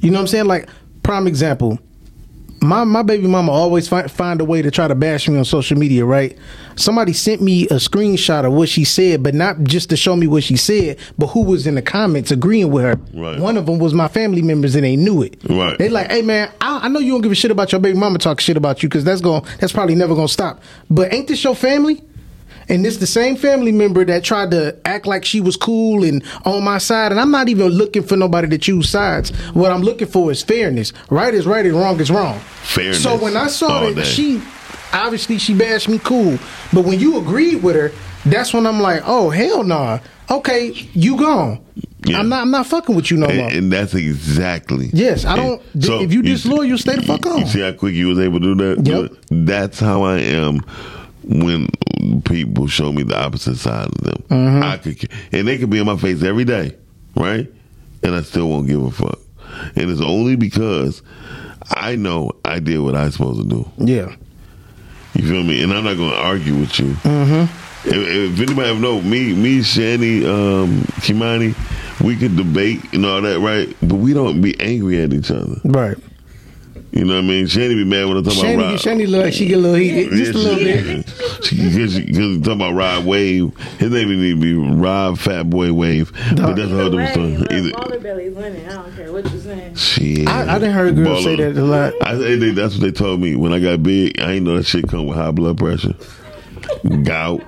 You 0.00 0.10
know 0.10 0.16
what 0.16 0.22
I'm 0.22 0.26
saying? 0.28 0.46
Like 0.46 0.68
prime 1.02 1.26
example. 1.26 1.78
My 2.66 2.84
my 2.84 3.02
baby 3.02 3.26
mama 3.28 3.52
always 3.52 3.88
find 3.88 4.10
find 4.10 4.40
a 4.40 4.44
way 4.44 4.60
to 4.60 4.70
try 4.70 4.88
to 4.88 4.94
bash 4.94 5.28
me 5.28 5.38
on 5.38 5.44
social 5.44 5.78
media, 5.78 6.04
right? 6.04 6.36
Somebody 6.74 7.12
sent 7.12 7.40
me 7.40 7.64
a 7.66 7.74
screenshot 7.74 8.44
of 8.44 8.52
what 8.52 8.68
she 8.68 8.84
said, 8.84 9.22
but 9.22 9.34
not 9.34 9.62
just 9.62 9.88
to 9.90 9.96
show 9.96 10.16
me 10.16 10.26
what 10.26 10.42
she 10.42 10.56
said, 10.56 10.98
but 11.16 11.28
who 11.28 11.42
was 11.42 11.66
in 11.66 11.76
the 11.76 11.82
comments 11.82 12.30
agreeing 12.30 12.70
with 12.70 12.84
her. 12.84 13.00
Right. 13.14 13.38
One 13.38 13.56
of 13.56 13.66
them 13.66 13.78
was 13.78 13.94
my 13.94 14.08
family 14.08 14.42
members, 14.42 14.74
and 14.74 14.84
they 14.84 14.96
knew 14.96 15.22
it. 15.22 15.36
Right. 15.48 15.78
They 15.78 15.88
like, 15.88 16.10
hey 16.10 16.22
man, 16.22 16.50
I, 16.60 16.80
I 16.84 16.88
know 16.88 16.98
you 16.98 17.12
don't 17.12 17.22
give 17.22 17.32
a 17.32 17.36
shit 17.36 17.50
about 17.50 17.72
your 17.72 17.80
baby 17.80 17.98
mama 17.98 18.18
talking 18.18 18.42
shit 18.42 18.56
about 18.56 18.82
you 18.82 18.88
because 18.88 19.04
that's 19.04 19.20
going 19.20 19.44
that's 19.60 19.72
probably 19.72 19.94
never 19.94 20.14
gonna 20.14 20.28
stop. 20.28 20.60
But 20.90 21.12
ain't 21.12 21.28
this 21.28 21.44
your 21.44 21.54
family? 21.54 22.02
And 22.68 22.86
it's 22.86 22.96
the 22.96 23.06
same 23.06 23.36
family 23.36 23.72
member 23.72 24.04
that 24.04 24.24
tried 24.24 24.50
to 24.50 24.76
act 24.84 25.06
like 25.06 25.24
she 25.24 25.40
was 25.40 25.56
cool 25.56 26.04
and 26.04 26.24
on 26.44 26.64
my 26.64 26.78
side. 26.78 27.12
And 27.12 27.20
I'm 27.20 27.30
not 27.30 27.48
even 27.48 27.68
looking 27.68 28.02
for 28.02 28.16
nobody 28.16 28.48
to 28.48 28.58
choose 28.58 28.88
sides. 28.88 29.30
What 29.54 29.70
I'm 29.70 29.82
looking 29.82 30.08
for 30.08 30.30
is 30.30 30.42
fairness. 30.42 30.92
Right 31.10 31.32
is 31.32 31.46
right 31.46 31.64
and 31.64 31.74
wrong 31.74 32.00
is 32.00 32.10
wrong. 32.10 32.38
Fairness 32.62 33.02
So 33.02 33.16
when 33.16 33.36
I 33.36 33.46
saw 33.48 33.90
that 33.90 34.04
she 34.04 34.42
obviously 34.92 35.38
she 35.38 35.54
bashed 35.54 35.88
me 35.88 35.98
cool, 35.98 36.38
but 36.72 36.84
when 36.84 36.98
you 36.98 37.18
agreed 37.18 37.62
with 37.62 37.76
her, 37.76 37.92
that's 38.24 38.52
when 38.52 38.66
I'm 38.66 38.80
like, 38.80 39.02
oh 39.06 39.30
hell 39.30 39.62
nah. 39.62 40.00
Okay, 40.28 40.72
you 40.92 41.16
gone. 41.16 41.64
Yeah. 42.04 42.18
I'm 42.18 42.28
not. 42.28 42.42
I'm 42.42 42.50
not 42.50 42.66
fucking 42.66 42.94
with 42.94 43.10
you 43.10 43.16
no 43.16 43.26
more. 43.26 43.46
And, 43.46 43.56
and 43.56 43.72
that's 43.72 43.94
exactly. 43.94 44.90
Yes, 44.92 45.24
I 45.24 45.36
don't. 45.36 45.62
And 45.74 45.84
so 45.84 46.00
if 46.00 46.12
you 46.12 46.22
disloyal, 46.22 46.64
you 46.64 46.76
stay 46.78 46.96
the 46.96 47.02
fuck 47.02 47.24
You 47.24 47.46
see 47.46 47.60
how 47.60 47.72
quick 47.72 47.94
you 47.94 48.08
was 48.08 48.18
able 48.18 48.40
to 48.40 48.54
do 48.54 48.74
that? 48.76 48.86
Yep. 48.86 49.12
That's 49.30 49.80
how 49.80 50.02
I 50.02 50.18
am 50.18 50.60
when 51.24 51.68
people 52.24 52.66
show 52.66 52.92
me 52.92 53.02
the 53.02 53.18
opposite 53.18 53.56
side 53.56 53.88
of 53.88 53.98
them. 53.98 54.24
Mm-hmm. 54.28 54.62
I 54.62 54.76
could, 54.78 55.10
and 55.32 55.48
they 55.48 55.58
could 55.58 55.70
be 55.70 55.78
in 55.78 55.86
my 55.86 55.96
face 55.96 56.22
every 56.22 56.44
day, 56.44 56.76
right? 57.14 57.50
And 58.02 58.14
I 58.14 58.22
still 58.22 58.48
won't 58.48 58.66
give 58.66 58.82
a 58.82 58.90
fuck. 58.90 59.18
And 59.74 59.90
it's 59.90 60.00
only 60.00 60.36
because 60.36 61.02
I 61.70 61.96
know 61.96 62.32
I 62.44 62.58
did 62.60 62.78
what 62.78 62.94
I 62.94 63.06
was 63.06 63.14
supposed 63.14 63.42
to 63.42 63.48
do. 63.48 63.70
Yeah. 63.78 64.14
You 65.14 65.28
feel 65.28 65.42
me? 65.42 65.62
And 65.62 65.72
I'm 65.72 65.84
not 65.84 65.96
going 65.96 66.10
to 66.10 66.16
argue 66.16 66.56
with 66.56 66.78
you. 66.78 66.92
Mm-hmm. 66.92 67.88
If, 67.88 67.94
if 67.94 68.40
anybody 68.40 68.68
ever 68.68 68.80
know 68.80 69.00
me, 69.00 69.32
me, 69.34 69.60
Shani, 69.60 70.24
um, 70.24 70.80
Kimani, 71.00 71.54
we 72.04 72.16
could 72.16 72.36
debate 72.36 72.92
and 72.92 73.06
all 73.06 73.22
that, 73.22 73.38
right? 73.38 73.74
But 73.80 73.96
we 73.96 74.12
don't 74.12 74.40
be 74.42 74.58
angry 74.60 75.00
at 75.00 75.12
each 75.12 75.30
other. 75.30 75.56
Right. 75.64 75.96
You 76.96 77.04
know 77.04 77.16
what 77.16 77.24
I 77.24 77.26
mean? 77.26 77.46
She 77.46 77.58
Shani 77.60 77.74
be 77.76 77.84
mad 77.84 78.06
when 78.08 78.16
I 78.16 78.22
talk 78.22 78.32
Shani, 78.32 78.54
about 78.54 78.70
Rob. 78.72 78.80
Shani 78.80 79.06
look 79.06 79.24
like 79.24 79.32
she 79.34 79.46
get 79.46 79.58
a 79.58 79.60
little 79.60 79.76
heated, 79.76 80.10
just 80.12 80.34
a 80.34 80.38
little 80.38 80.58
bit. 80.58 81.06
Because 81.06 81.98
you 81.98 82.40
talking 82.40 82.52
about 82.52 82.74
Rod 82.74 83.04
Wave, 83.04 83.54
his 83.78 83.90
name 83.90 84.08
need 84.08 84.34
to 84.34 84.40
be 84.40 84.54
Rob 84.54 85.18
Fat 85.18 85.50
Boy 85.50 85.72
Wave. 85.74 86.10
But 86.36 86.56
that's 86.56 86.70
how 86.70 86.86
Either 86.86 86.86
uh, 86.86 86.88
them 86.88 87.06
story. 87.08 87.26
way, 87.32 87.36
look, 87.36 87.52
Either, 87.52 87.70
Baller 87.70 88.02
Belly's 88.02 88.34
winning. 88.34 88.66
I 88.66 88.72
don't 88.72 88.96
care 88.96 89.12
what 89.12 89.30
you're 89.30 89.40
saying. 89.40 89.74
shit. 89.74 90.26
I, 90.26 90.54
I 90.54 90.58
didn't 90.58 90.74
heard 90.74 90.96
girls 90.96 91.22
say 91.24 91.36
Baller. 91.36 91.54
that 91.54 91.60
a 91.60 91.64
lot. 91.64 91.92
I, 92.02 92.14
they, 92.14 92.36
they- 92.36 92.50
that's 92.52 92.74
what 92.74 92.80
they 92.82 92.92
told 92.92 93.20
me 93.20 93.36
when 93.36 93.52
I 93.52 93.58
got 93.60 93.82
big. 93.82 94.18
I 94.20 94.32
ain't 94.32 94.46
know 94.46 94.56
that 94.56 94.64
shit 94.66 94.88
come 94.88 95.06
with 95.06 95.18
high 95.18 95.30
blood 95.32 95.58
pressure, 95.58 95.94
gout. 97.02 97.42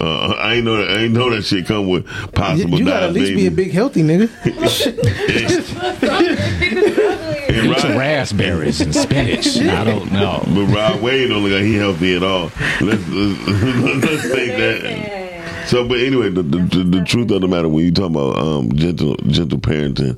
Uh, 0.00 0.34
I 0.38 0.54
ain't 0.54 0.64
know 0.64 0.76
that. 0.76 0.96
I 0.96 1.02
ain't 1.04 1.14
know 1.14 1.30
that 1.30 1.42
shit 1.42 1.66
come 1.66 1.88
with 1.88 2.06
possible 2.32 2.78
you 2.78 2.84
gotta 2.84 3.06
at 3.06 3.12
least 3.12 3.34
be 3.34 3.46
a 3.46 3.50
big 3.50 3.72
healthy 3.72 4.02
nigga. 4.02 4.30
And 7.52 7.66
Eat 7.66 7.84
your 7.84 7.98
raspberries 7.98 8.80
and 8.80 8.94
spinach. 8.94 9.58
I 9.58 9.84
don't 9.84 10.10
know. 10.10 10.42
But 10.54 10.74
Rod 10.74 11.02
Wave 11.02 11.28
don't 11.28 11.42
look 11.42 11.52
like 11.52 11.62
he 11.62 11.74
healthy 11.74 12.16
at 12.16 12.22
all. 12.22 12.50
Let's 12.80 13.06
let's, 13.08 13.46
let's 14.04 14.22
take 14.34 14.56
that. 14.56 15.68
So, 15.68 15.86
but 15.86 15.98
anyway, 15.98 16.30
the, 16.30 16.42
the, 16.42 16.58
the, 16.58 16.84
the 17.00 17.04
truth 17.04 17.30
of 17.30 17.42
the 17.42 17.48
matter 17.48 17.68
when 17.68 17.84
you 17.84 17.92
talk 17.92 18.10
about 18.10 18.38
um, 18.38 18.72
gentle 18.74 19.16
gentle 19.26 19.58
parenting, 19.58 20.16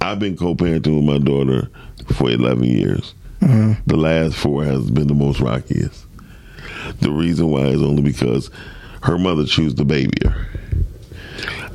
I've 0.00 0.18
been 0.18 0.36
co-parenting 0.36 0.94
with 0.96 1.04
my 1.04 1.18
daughter 1.18 1.70
for 2.14 2.30
eleven 2.30 2.64
years. 2.64 3.14
The 3.40 3.96
last 3.96 4.36
four 4.36 4.64
has 4.64 4.90
been 4.90 5.06
the 5.06 5.14
most 5.14 5.40
rockiest. 5.40 6.06
The 7.00 7.10
reason 7.10 7.50
why 7.50 7.66
is 7.66 7.82
only 7.82 8.02
because 8.02 8.50
her 9.02 9.18
mother 9.18 9.44
choose 9.44 9.74
to 9.74 9.84
baby 9.84 10.16
her. 10.24 10.46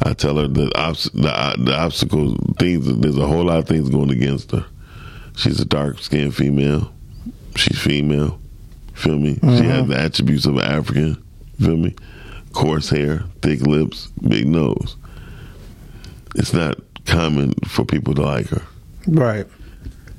I 0.04 0.14
tell 0.14 0.38
her 0.38 0.48
that 0.48 0.74
the, 1.14 1.30
uh, 1.30 1.56
the 1.58 1.76
obstacle 1.78 2.36
things. 2.58 2.88
There's 3.00 3.18
a 3.18 3.28
whole 3.28 3.44
lot 3.44 3.60
of 3.60 3.68
things 3.68 3.90
going 3.90 4.12
against 4.12 4.52
her. 4.52 4.66
She's 5.36 5.60
a 5.60 5.66
dark 5.66 6.00
skinned 6.00 6.36
female. 6.36 6.92
She's 7.56 7.80
female. 7.80 8.40
Feel 8.94 9.18
me? 9.18 9.36
She 9.36 9.40
mm-hmm. 9.40 9.70
has 9.70 9.88
the 9.88 10.00
attributes 10.00 10.46
of 10.46 10.56
an 10.56 10.64
African. 10.64 11.24
Feel 11.60 11.78
me? 11.78 11.96
Coarse 12.54 12.90
hair, 12.90 13.24
thick 13.42 13.62
lips, 13.62 14.08
big 14.28 14.48
nose. 14.48 14.96
It's 16.36 16.54
not 16.54 16.78
common 17.06 17.54
for 17.66 17.86
people 17.86 18.14
to 18.16 18.22
like 18.22 18.48
her. 18.48 18.64
Right. 19.08 19.48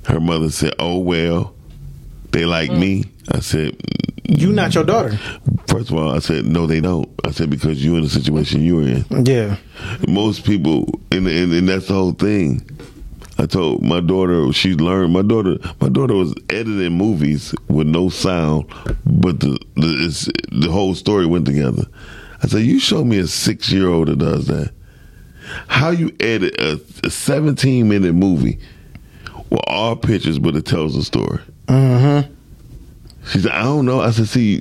Her 0.05 0.21
mother 0.21 0.51
said, 0.51 0.75
"Oh 0.79 0.99
well, 0.99 1.55
they 2.33 2.45
like 2.45 2.71
me." 2.73 3.05
I 3.33 3.41
said, 3.41 3.77
You 4.25 4.53
not 4.53 4.75
your 4.75 4.85
daughter. 4.85 5.17
first 5.69 5.91
of 5.91 5.97
all, 5.97 6.11
I 6.11 6.19
said, 6.21 6.45
"No, 6.47 6.67
they 6.67 6.81
don't." 6.81 7.09
I 7.25 7.31
said 7.31 7.49
because 7.51 7.85
you're 7.85 7.97
in 7.97 8.03
the 8.03 8.09
situation 8.11 8.63
you're 8.63 8.83
in. 8.83 9.05
Yeah. 9.25 9.57
most 10.09 10.45
people 10.45 10.87
and, 11.13 11.27
and 11.29 11.53
and 11.53 11.69
that's 11.69 11.87
the 11.87 11.95
whole 11.95 12.13
thing 12.13 12.61
i 13.39 13.47
told 13.47 13.83
my 13.83 14.01
daughter 14.01 14.53
she 14.53 14.75
learned 14.75 15.13
my 15.13 15.23
daughter 15.23 15.57
my 15.81 15.89
daughter 15.89 16.15
was 16.15 16.35
editing 16.51 16.93
movies 16.93 17.55
with 17.69 17.87
no 17.87 18.09
sound 18.11 18.67
but 19.07 19.41
the 19.41 19.59
the, 19.77 20.05
it's, 20.07 20.29
the 20.53 20.69
whole 20.71 20.95
story 20.95 21.25
went 21.25 21.47
together 21.47 21.85
i 22.43 22.47
said 22.47 22.63
you 22.63 22.79
show 22.79 23.03
me 23.05 23.19
a 23.19 23.27
six 23.27 23.71
year 23.71 23.89
old 23.89 24.09
that 24.09 24.19
does 24.19 24.47
that 24.49 24.71
how 25.69 25.89
you 25.91 26.15
edit 26.21 26.55
a, 26.61 26.81
a 27.05 27.11
17 27.11 27.89
minute 27.89 28.13
movie 28.13 28.59
with 29.49 29.61
all 29.67 29.97
pictures 29.97 30.39
but 30.39 30.55
it 30.57 30.67
tells 30.67 30.95
a 30.97 31.03
story 31.05 31.41
Mm-hmm. 31.71 32.33
she 33.27 33.41
said 33.41 33.53
i 33.53 33.63
don't 33.63 33.87
know 33.87 34.01
i 34.01 34.11
said 34.11 34.27
see 34.29 34.59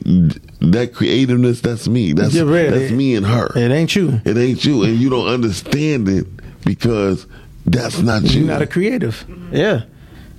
that 0.61 0.91
creativeness 0.93 1.61
that's 1.61 1.87
me 1.87 2.13
that's, 2.13 2.33
Yeah, 2.33 2.43
right. 2.43 2.69
that's 2.69 2.91
me 2.91 3.15
and 3.15 3.25
her 3.25 3.47
It 3.57 3.71
ain't 3.71 3.95
you. 3.95 4.21
it 4.25 4.37
ain't 4.37 4.63
you, 4.65 4.83
and 4.83 4.97
you 4.99 5.09
don't 5.09 5.27
understand 5.27 6.07
it 6.09 6.27
because 6.65 7.25
that's 7.65 7.99
not 7.99 8.23
you. 8.23 8.41
You're 8.41 8.47
not 8.47 8.61
a 8.61 8.67
creative. 8.67 9.25
Yeah. 9.51 9.83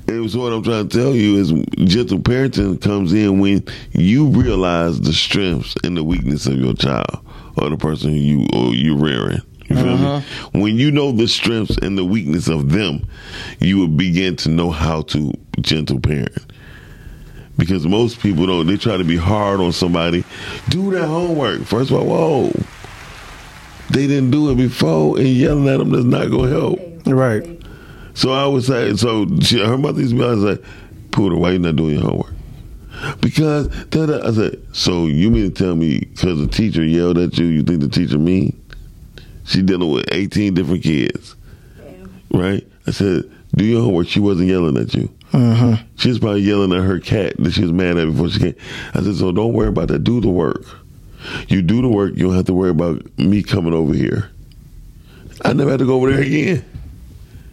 and 0.08 0.30
so 0.30 0.40
what 0.40 0.52
I'm 0.52 0.62
trying 0.62 0.88
to 0.88 0.98
tell 0.98 1.14
you 1.14 1.36
is 1.38 1.50
gentle 1.88 2.18
parenting 2.18 2.80
comes 2.80 3.12
in 3.12 3.38
when 3.40 3.64
you 3.92 4.26
realize 4.28 5.00
the 5.00 5.12
strengths 5.12 5.74
and 5.84 5.96
the 5.96 6.04
weakness 6.04 6.46
of 6.46 6.54
your 6.58 6.74
child 6.74 7.24
or 7.56 7.70
the 7.70 7.76
person 7.76 8.12
you 8.12 8.46
or 8.52 8.74
you're 8.74 8.96
rearing. 8.98 9.40
You 9.68 9.76
feel 9.76 9.98
me? 9.98 10.24
When 10.52 10.76
you 10.76 10.90
know 10.90 11.12
the 11.12 11.28
strengths 11.28 11.76
and 11.78 11.96
the 11.96 12.04
weakness 12.04 12.48
of 12.48 12.70
them, 12.72 13.06
you 13.60 13.78
will 13.78 13.86
begin 13.88 14.34
to 14.36 14.48
know 14.48 14.70
how 14.70 15.02
to 15.02 15.32
gentle 15.60 16.00
parent. 16.00 16.49
Because 17.60 17.86
most 17.86 18.20
people 18.20 18.46
don't. 18.46 18.66
They 18.66 18.78
try 18.78 18.96
to 18.96 19.04
be 19.04 19.18
hard 19.18 19.60
on 19.60 19.70
somebody. 19.70 20.24
Do 20.70 20.90
their 20.90 21.06
homework 21.06 21.62
first 21.64 21.90
of 21.90 21.98
all. 21.98 22.48
Whoa, 22.48 22.52
they 23.90 24.06
didn't 24.06 24.30
do 24.30 24.50
it 24.50 24.56
before, 24.56 25.18
and 25.18 25.28
yelling 25.28 25.68
at 25.68 25.78
them 25.78 25.94
is 25.94 26.06
not 26.06 26.30
going 26.30 26.50
to 26.50 26.58
help. 26.58 26.80
Right. 27.06 27.62
So 28.14 28.32
I 28.32 28.46
would 28.46 28.64
say, 28.64 28.96
so 28.96 29.26
she, 29.40 29.64
her 29.64 29.78
mother 29.78 30.00
used 30.00 30.16
to 30.16 30.18
be 30.18 30.24
like, 30.24 30.64
Pooter, 31.10 31.38
why 31.38 31.52
you 31.52 31.58
not 31.58 31.76
doing 31.76 31.94
your 31.94 32.02
homework? 32.02 32.32
Because 33.20 33.68
da, 33.86 34.06
da. 34.06 34.26
I 34.26 34.32
said, 34.32 34.62
so 34.72 35.06
you 35.06 35.30
mean 35.30 35.52
to 35.52 35.64
tell 35.64 35.76
me 35.76 36.00
because 36.00 36.38
the 36.38 36.48
teacher 36.48 36.84
yelled 36.84 37.18
at 37.18 37.38
you, 37.38 37.46
you 37.46 37.62
think 37.62 37.80
the 37.80 37.88
teacher 37.88 38.18
mean? 38.18 38.56
She 39.44 39.62
dealing 39.62 39.90
with 39.90 40.06
18 40.12 40.54
different 40.54 40.82
kids, 40.82 41.34
right? 42.32 42.66
I 42.86 42.90
said, 42.90 43.24
do 43.54 43.64
your 43.64 43.82
homework. 43.82 44.06
She 44.06 44.20
wasn't 44.20 44.48
yelling 44.48 44.76
at 44.76 44.94
you. 44.94 45.10
Mm-hmm. 45.32 45.86
She 45.96 46.08
was 46.08 46.18
probably 46.18 46.40
yelling 46.40 46.72
at 46.72 46.82
her 46.82 46.98
cat 46.98 47.36
that 47.38 47.52
she 47.52 47.62
was 47.62 47.72
mad 47.72 47.96
at 47.96 48.06
before 48.06 48.30
she 48.30 48.40
came. 48.40 48.56
I 48.94 49.02
said, 49.02 49.14
so 49.16 49.30
don't 49.32 49.52
worry 49.52 49.68
about 49.68 49.88
that. 49.88 50.04
Do 50.04 50.20
the 50.20 50.28
work. 50.28 50.64
You 51.48 51.62
do 51.62 51.82
the 51.82 51.88
work. 51.88 52.16
You 52.16 52.26
don't 52.26 52.36
have 52.36 52.46
to 52.46 52.54
worry 52.54 52.70
about 52.70 53.18
me 53.18 53.42
coming 53.42 53.74
over 53.74 53.94
here. 53.94 54.30
I 55.44 55.52
never 55.52 55.70
had 55.70 55.78
to 55.80 55.86
go 55.86 55.94
over 55.94 56.12
there 56.12 56.22
again. 56.22 56.64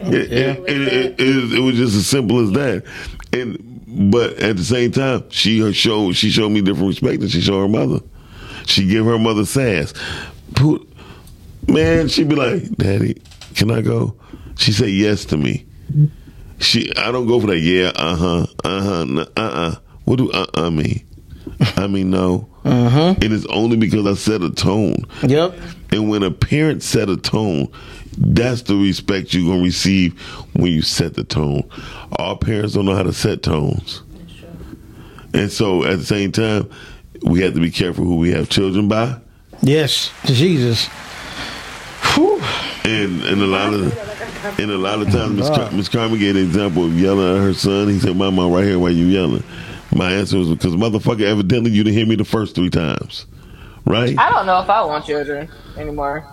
It, 0.00 0.32
it, 0.32 0.58
it, 0.68 1.20
it, 1.20 1.52
it, 1.54 1.60
was 1.60 1.76
just 1.76 1.96
as 1.96 2.06
simple 2.06 2.40
as 2.40 2.52
that. 2.52 2.84
And 3.32 4.10
but 4.10 4.34
at 4.38 4.56
the 4.56 4.64
same 4.64 4.92
time, 4.92 5.28
she 5.30 5.72
showed 5.72 6.14
she 6.14 6.30
showed 6.30 6.50
me 6.50 6.60
different 6.60 6.88
respect 6.88 7.20
than 7.20 7.28
she 7.28 7.40
showed 7.40 7.60
her 7.60 7.68
mother. 7.68 8.00
She 8.66 8.86
give 8.86 9.04
her 9.06 9.18
mother 9.18 9.44
sass. 9.44 9.92
Man, 11.66 12.08
she'd 12.08 12.28
be 12.28 12.36
like, 12.36 12.70
"Daddy, 12.76 13.20
can 13.54 13.70
I 13.70 13.80
go?" 13.80 14.14
She 14.56 14.72
said 14.72 14.90
yes 14.90 15.24
to 15.26 15.36
me. 15.36 15.66
She, 16.60 16.92
I 16.96 17.12
don't 17.12 17.26
go 17.26 17.40
for 17.40 17.46
that. 17.48 17.58
Yeah, 17.58 17.92
uh 17.94 18.16
huh, 18.16 18.46
uh 18.64 18.80
huh, 18.82 19.24
uh 19.36 19.40
uh. 19.40 19.74
What 20.04 20.16
do 20.16 20.30
uh 20.30 20.46
uh 20.54 20.70
mean? 20.70 21.06
I 21.76 21.86
mean 21.86 22.10
no. 22.10 22.48
Uh 22.64 22.88
huh. 22.88 23.14
It 23.20 23.32
is 23.32 23.46
only 23.46 23.76
because 23.76 24.06
I 24.06 24.14
set 24.14 24.42
a 24.42 24.50
tone. 24.50 25.04
Yep. 25.22 25.54
And 25.92 26.10
when 26.10 26.22
a 26.22 26.30
parent 26.30 26.82
set 26.82 27.08
a 27.08 27.16
tone, 27.16 27.68
that's 28.16 28.62
the 28.62 28.76
respect 28.76 29.32
you're 29.32 29.50
gonna 29.50 29.62
receive 29.62 30.18
when 30.54 30.72
you 30.72 30.82
set 30.82 31.14
the 31.14 31.24
tone. 31.24 31.68
All 32.18 32.36
parents 32.36 32.74
don't 32.74 32.84
know 32.84 32.94
how 32.94 33.04
to 33.04 33.12
set 33.12 33.42
tones. 33.42 34.02
And 35.34 35.52
so 35.52 35.84
at 35.84 35.98
the 35.98 36.04
same 36.06 36.32
time, 36.32 36.68
we 37.22 37.40
have 37.42 37.54
to 37.54 37.60
be 37.60 37.70
careful 37.70 38.04
who 38.04 38.16
we 38.16 38.30
have 38.32 38.48
children 38.48 38.88
by. 38.88 39.18
Yes. 39.62 40.10
Jesus. 40.24 40.86
Whew. 42.14 42.40
And 42.84 43.22
and 43.24 43.42
a 43.42 43.46
lot 43.46 43.74
of 43.74 44.07
and 44.58 44.70
a 44.70 44.78
lot 44.78 45.00
of 45.00 45.10
times 45.10 45.32
Miss 45.32 45.48
Car- 45.48 45.70
ah. 45.72 45.82
Carmen 45.90 46.18
gave 46.18 46.36
an 46.36 46.42
example 46.42 46.84
of 46.84 46.98
yelling 46.98 47.36
at 47.36 47.42
her 47.42 47.54
son. 47.54 47.88
He 47.88 47.98
said, 47.98 48.16
My 48.16 48.30
mom 48.30 48.52
right 48.52 48.64
here, 48.64 48.78
why 48.78 48.90
you 48.90 49.06
yelling? 49.06 49.42
My 49.94 50.12
answer 50.12 50.38
was 50.38 50.48
because 50.50 50.74
motherfucker 50.74 51.22
evidently 51.22 51.70
you 51.70 51.82
didn't 51.82 51.96
hear 51.96 52.06
me 52.06 52.14
the 52.16 52.24
first 52.24 52.54
three 52.54 52.70
times. 52.70 53.26
Right? 53.84 54.18
I 54.18 54.30
don't 54.30 54.46
know 54.46 54.60
if 54.60 54.68
I 54.68 54.84
want 54.84 55.06
children 55.06 55.48
anymore. 55.76 56.26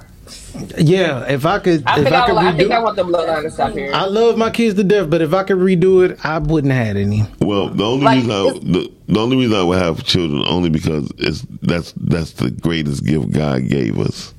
Yeah. 0.78 1.26
If 1.30 1.46
I 1.46 1.60
could, 1.60 1.84
I 1.86 2.00
if 2.00 2.04
think 2.04 2.16
I 2.16 2.24
I, 2.24 2.26
could 2.28 2.38
I, 2.38 2.58
think 2.58 2.72
I 2.72 2.80
want 2.80 2.96
the 2.96 3.04
bloodline 3.04 3.44
to 3.44 3.52
stop 3.52 3.72
here. 3.74 3.92
I 3.94 4.06
love 4.06 4.38
my 4.38 4.50
kids 4.50 4.76
to 4.76 4.84
death, 4.84 5.10
but 5.10 5.22
if 5.22 5.34
I 5.34 5.44
could 5.44 5.58
redo 5.58 6.08
it, 6.10 6.24
I 6.26 6.40
wouldn't 6.40 6.74
have 6.74 6.86
had 6.88 6.98
any. 6.98 7.24
Well, 7.40 7.70
the 7.70 7.84
only 7.84 8.06
Like, 8.06 8.16
reason 8.18 8.32
I, 8.32 8.44
the, 8.60 8.92
the 9.08 9.20
only 9.20 9.38
reason 9.38 9.56
I 9.58 9.64
would 9.64 9.78
have 9.78 10.04
children 10.04 10.44
only 10.48 10.70
because 10.70 11.12
it's 11.18 11.42
that's 11.62 11.94
that's 11.94 12.34
the 12.34 12.52
greatest 12.52 13.06
gift 13.06 13.32
God 13.32 13.68
gave 13.68 14.00
us. 14.00 14.34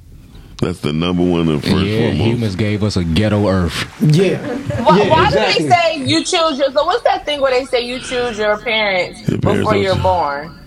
That's 0.59 0.80
the 0.80 0.92
number 0.92 1.22
one 1.22 1.48
and 1.48 1.62
first 1.62 1.74
yeah, 1.86 1.98
foremost. 2.12 2.20
humans 2.20 2.57
gave 2.57 2.82
us 2.82 2.96
a 2.96 3.04
ghetto 3.04 3.48
Earth. 3.48 3.84
Yeah. 4.00 4.38
Why, 4.84 4.98
Yeah, 4.98 5.11
why 5.11 5.26
exactly. 5.26 5.62
do 5.64 5.68
they 5.68 5.74
say 5.74 5.96
you 6.04 6.24
choose 6.24 6.59
your? 6.59 6.72
So 6.72 6.84
what's 6.86 7.02
that 7.04 7.24
thing 7.26 7.40
where 7.42 7.52
they 7.52 7.66
say 7.66 7.82
you 7.82 7.98
choose 8.00 8.38
your 8.38 8.57
parents 8.59 9.28
Your 9.28 9.38
parents 9.38 9.61
before 9.61 9.76
you're 9.76 9.96
born? 9.96 10.59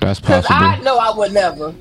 That's 0.00 0.20
Because 0.20 0.46
possible. 0.46 0.66
I 0.66 0.80
know 0.82 0.98
I 0.98 1.16
would 1.16 1.32
never. 1.32 1.74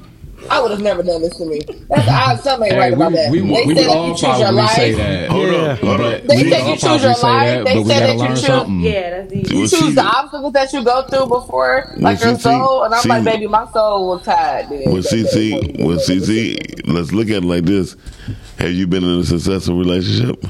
I 0.50 0.62
would 0.62 0.72
have 0.72 0.82
never 0.82 1.02
done 1.04 1.22
this 1.22 1.36
to 1.38 1.46
me. 1.46 1.62
That's 1.90 2.08
odd. 2.08 2.40
Something 2.42 2.68
ain't 2.68 2.74
Hey, 2.76 2.80
right 2.80 2.92
we, 2.92 2.96
about 2.96 3.12
that. 3.14 3.32
we, 3.32 3.40
they 3.40 3.46
we 3.46 3.56
said 3.56 3.66
would 3.68 3.78
that 3.78 3.88
all 3.90 4.08
you 4.08 4.14
choose 4.14 4.22
your 4.22 4.38
probably 4.38 4.68
say 4.68 4.96
life. 4.96 4.98
that. 4.98 5.30
Hold 5.32 5.48
Yeah. 5.50 5.58
on, 5.58 5.78
hold 5.78 6.02
on. 6.02 6.12
They 6.28 6.44
We 6.44 6.50
said 6.52 6.68
you 6.70 6.76
choose 6.78 7.04
your 7.04 7.12
life. 7.12 7.24
that, 7.24 7.66
They 7.66 7.84
said 7.84 8.00
that 8.00 8.18
you 8.18 8.28
choose- 8.30 8.46
something. 8.46 8.80
Yeah, 8.82 9.10
that's 9.10 9.34
deep. 9.34 9.44
You 9.50 9.68
choose 9.68 9.72
see- 9.72 9.92
the 9.94 10.04
obstacles 10.04 10.54
that 10.54 10.74
you 10.74 10.84
go 10.84 11.02
through 11.04 11.26
before, 11.28 11.94
like 11.98 12.20
Well, 12.22 12.30
your 12.30 12.36
see, 12.38 12.42
soul. 12.44 12.84
And 12.84 12.94
I'm 12.94 13.02
see- 13.02 13.10
like, 13.10 13.24
baby, 13.24 13.48
my 13.48 13.66
soul 13.74 14.08
was 14.10 14.24
tired. 14.24 14.70
Then. 14.70 14.84
Well, 14.86 15.02
CC, 15.04 15.76
well, 15.84 15.98
CC, 16.00 16.82
let's 16.88 17.12
look 17.12 17.28
at 17.30 17.38
it 17.38 17.44
like 17.44 17.66
this. 17.66 17.96
Have 18.60 18.72
you 18.72 18.86
been 18.88 19.04
in 19.04 19.20
a 19.20 19.24
successful 19.24 19.76
relationship? 19.78 20.46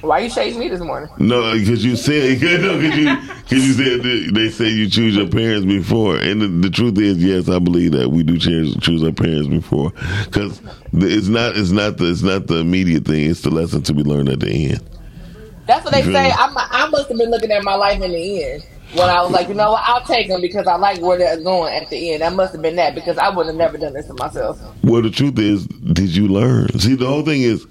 Why 0.00 0.20
you 0.20 0.30
shading 0.30 0.58
me 0.58 0.68
this 0.68 0.80
morning? 0.80 1.10
No, 1.18 1.52
because 1.52 1.84
you 1.84 1.96
said, 1.96 2.40
no, 2.62 2.78
because 2.78 2.96
you, 2.96 3.16
cause 3.16 3.52
you 3.52 3.72
said 3.74 4.34
they 4.34 4.48
say 4.48 4.68
you 4.68 4.88
choose 4.88 5.14
your 5.14 5.28
parents 5.28 5.66
before, 5.66 6.16
and 6.16 6.40
the, 6.40 6.46
the 6.48 6.70
truth 6.70 6.98
is, 6.98 7.22
yes, 7.22 7.48
I 7.48 7.58
believe 7.58 7.92
that 7.92 8.08
we 8.08 8.22
do 8.22 8.38
choose, 8.38 8.76
choose 8.78 9.02
our 9.04 9.12
parents 9.12 9.48
before, 9.48 9.92
because 10.24 10.60
it's 10.92 11.28
not, 11.28 11.56
it's 11.56 11.70
not 11.70 11.98
the, 11.98 12.10
it's 12.10 12.22
not 12.22 12.46
the 12.46 12.56
immediate 12.58 13.04
thing; 13.04 13.28
it's 13.30 13.42
the 13.42 13.50
lesson 13.50 13.82
to 13.82 13.92
be 13.94 14.02
learned 14.02 14.28
at 14.30 14.40
the 14.40 14.70
end. 14.70 14.80
That's 15.66 15.84
what 15.84 15.92
they 15.94 16.02
Really? 16.02 16.14
say. 16.14 16.30
I'm, 16.32 16.56
I 16.56 16.88
must 16.90 17.08
have 17.08 17.18
been 17.18 17.30
looking 17.30 17.52
at 17.52 17.62
my 17.62 17.74
life 17.74 18.00
in 18.00 18.10
the 18.10 18.44
end 18.44 18.66
when 18.94 19.08
I 19.08 19.22
was 19.22 19.30
like, 19.30 19.48
you 19.48 19.54
know 19.54 19.72
what, 19.72 19.84
I'll 19.86 20.04
take 20.04 20.28
them 20.28 20.40
because 20.40 20.66
I 20.66 20.76
like 20.76 21.00
where 21.00 21.16
they're 21.16 21.40
going 21.40 21.72
at 21.74 21.88
the 21.90 22.12
end. 22.12 22.22
That 22.22 22.32
must 22.32 22.52
have 22.52 22.62
been 22.62 22.76
that 22.76 22.94
because 22.94 23.18
I 23.18 23.28
would 23.28 23.46
have 23.46 23.54
never 23.54 23.78
done 23.78 23.92
this 23.92 24.06
to 24.06 24.14
myself. 24.14 24.60
Well, 24.82 25.02
the 25.02 25.10
truth 25.10 25.38
is, 25.38 25.66
did 25.66 26.16
you 26.16 26.26
learn? 26.26 26.68
See, 26.80 26.94
the 26.96 27.06
whole 27.06 27.22
thing 27.24 27.42
is, 27.42 27.66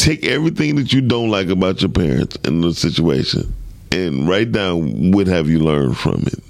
take 0.00 0.24
everything 0.24 0.76
that 0.76 0.92
you 0.92 1.00
don't 1.00 1.30
like 1.30 1.48
about 1.48 1.82
your 1.82 1.90
parents 1.90 2.36
in 2.44 2.60
the 2.62 2.72
situation, 2.74 3.52
and 3.92 4.28
write 4.28 4.50
down 4.52 5.12
what 5.12 5.26
have 5.26 5.48
you 5.48 5.60
learned 5.60 5.96
from 5.96 6.22
it. 6.26 6.42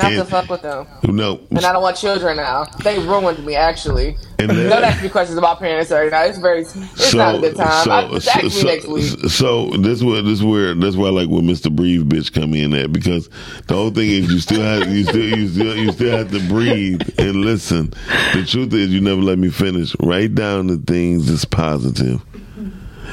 Not 0.00 0.10
to 0.10 0.24
fuck 0.26 0.48
with 0.48 0.62
them. 0.62 0.86
No, 1.02 1.40
And 1.50 1.64
I 1.64 1.72
don't 1.72 1.82
want 1.82 1.96
children 1.96 2.36
now. 2.36 2.66
They 2.84 3.00
ruined 3.00 3.44
me, 3.44 3.56
actually. 3.56 4.16
And 4.38 4.48
then- 4.48 4.70
Don't 4.70 4.84
ask 4.84 5.02
me 5.02 5.08
questions 5.08 5.36
about 5.38 5.58
parents 5.58 5.90
right 5.90 6.08
now. 6.12 6.22
It's 6.22 6.38
very, 6.38 6.60
it's 6.60 6.76
not 7.14 7.34
a 7.34 7.38
good 7.40 7.56
time. 7.56 7.90
I, 7.90 8.08
just 8.10 8.28
ask 8.28 8.44
me 8.44 8.62
next 8.62 8.86
week. 8.86 9.04
So 9.30 9.70
this 9.70 10.00
where 10.00 10.22
this 10.22 10.40
where 10.40 10.74
that's 10.74 10.94
where 10.94 11.08
I 11.08 11.10
like 11.10 11.28
when 11.28 11.48
Mr. 11.48 11.74
Breathe 11.74 12.08
bitch 12.08 12.32
come 12.32 12.54
in 12.54 12.74
at 12.74 12.92
because 12.92 13.28
the 13.66 13.74
whole 13.74 13.90
thing 13.90 14.08
is 14.08 14.30
you 14.30 14.38
still 14.38 14.60
have 14.62 14.88
you 14.94 15.02
still 15.02 15.36
you 15.36 15.48
still 15.48 15.76
you 15.76 15.90
still 15.90 16.16
have 16.16 16.30
to 16.30 16.46
breathe 16.48 17.02
and 17.18 17.36
listen. 17.36 17.90
The 18.34 18.44
truth 18.46 18.72
is 18.74 18.90
you 18.90 19.00
never 19.00 19.20
let 19.22 19.38
me 19.40 19.48
finish. 19.50 19.96
Write 19.98 20.36
down 20.36 20.68
the 20.68 20.76
things 20.76 21.26
that's 21.28 21.44
positive. 21.44 22.22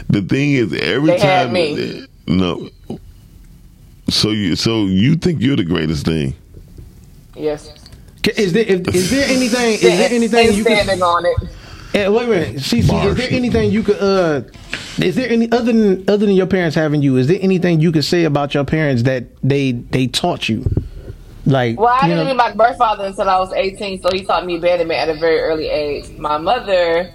The 0.09 0.21
thing 0.21 0.53
is 0.53 0.73
every 0.73 1.11
They 1.11 1.19
had 1.19 1.43
time 1.45 1.53
me. 1.53 2.05
no. 2.27 2.69
So 4.09 4.29
you 4.31 4.55
so 4.55 4.85
you 4.85 5.15
think 5.15 5.41
you're 5.41 5.55
the 5.55 5.63
greatest 5.63 6.05
thing? 6.05 6.35
Yes. 7.35 7.71
Is 8.37 8.53
there 8.53 8.63
if, 8.65 8.87
is 8.93 9.09
there 9.11 9.27
anything? 9.27 9.73
Is 9.73 9.81
there 9.81 10.09
anything 10.09 10.29
Stand- 10.29 10.55
you 10.57 10.63
can? 10.65 10.83
standing 10.83 11.03
on 11.03 11.25
it. 11.25 11.37
Eh, 11.93 12.07
wait 12.07 12.25
a 12.25 12.27
minute, 12.27 12.55
CC. 12.57 13.05
Is 13.07 13.15
there 13.17 13.29
anything 13.31 13.71
you 13.71 13.83
could? 13.83 13.97
uh 14.01 14.41
Is 15.01 15.15
there 15.15 15.29
any 15.29 15.51
other 15.51 15.71
than 15.71 16.03
other 16.09 16.25
than 16.25 16.35
your 16.35 16.45
parents 16.47 16.75
having 16.75 17.01
you? 17.01 17.17
Is 17.17 17.27
there 17.27 17.39
anything 17.41 17.79
you 17.81 17.91
could 17.91 18.05
say 18.05 18.23
about 18.25 18.53
your 18.53 18.63
parents 18.65 19.03
that 19.03 19.23
they 19.43 19.71
they 19.71 20.07
taught 20.07 20.49
you? 20.49 20.65
Like, 21.47 21.79
Well, 21.79 21.87
I 21.93 22.07
didn't 22.07 22.17
know- 22.25 22.25
meet 22.33 22.37
my 22.37 22.51
birth 22.53 22.77
father 22.77 23.05
until 23.05 23.29
I 23.29 23.37
was 23.37 23.53
18, 23.53 24.01
so 24.01 24.09
he 24.11 24.23
taught 24.25 24.45
me 24.47 24.55
abandonment 24.57 24.99
at 24.99 25.09
a 25.09 25.19
very 25.19 25.39
early 25.39 25.67
age. 25.69 26.09
My 26.17 26.39
mother, 26.39 27.11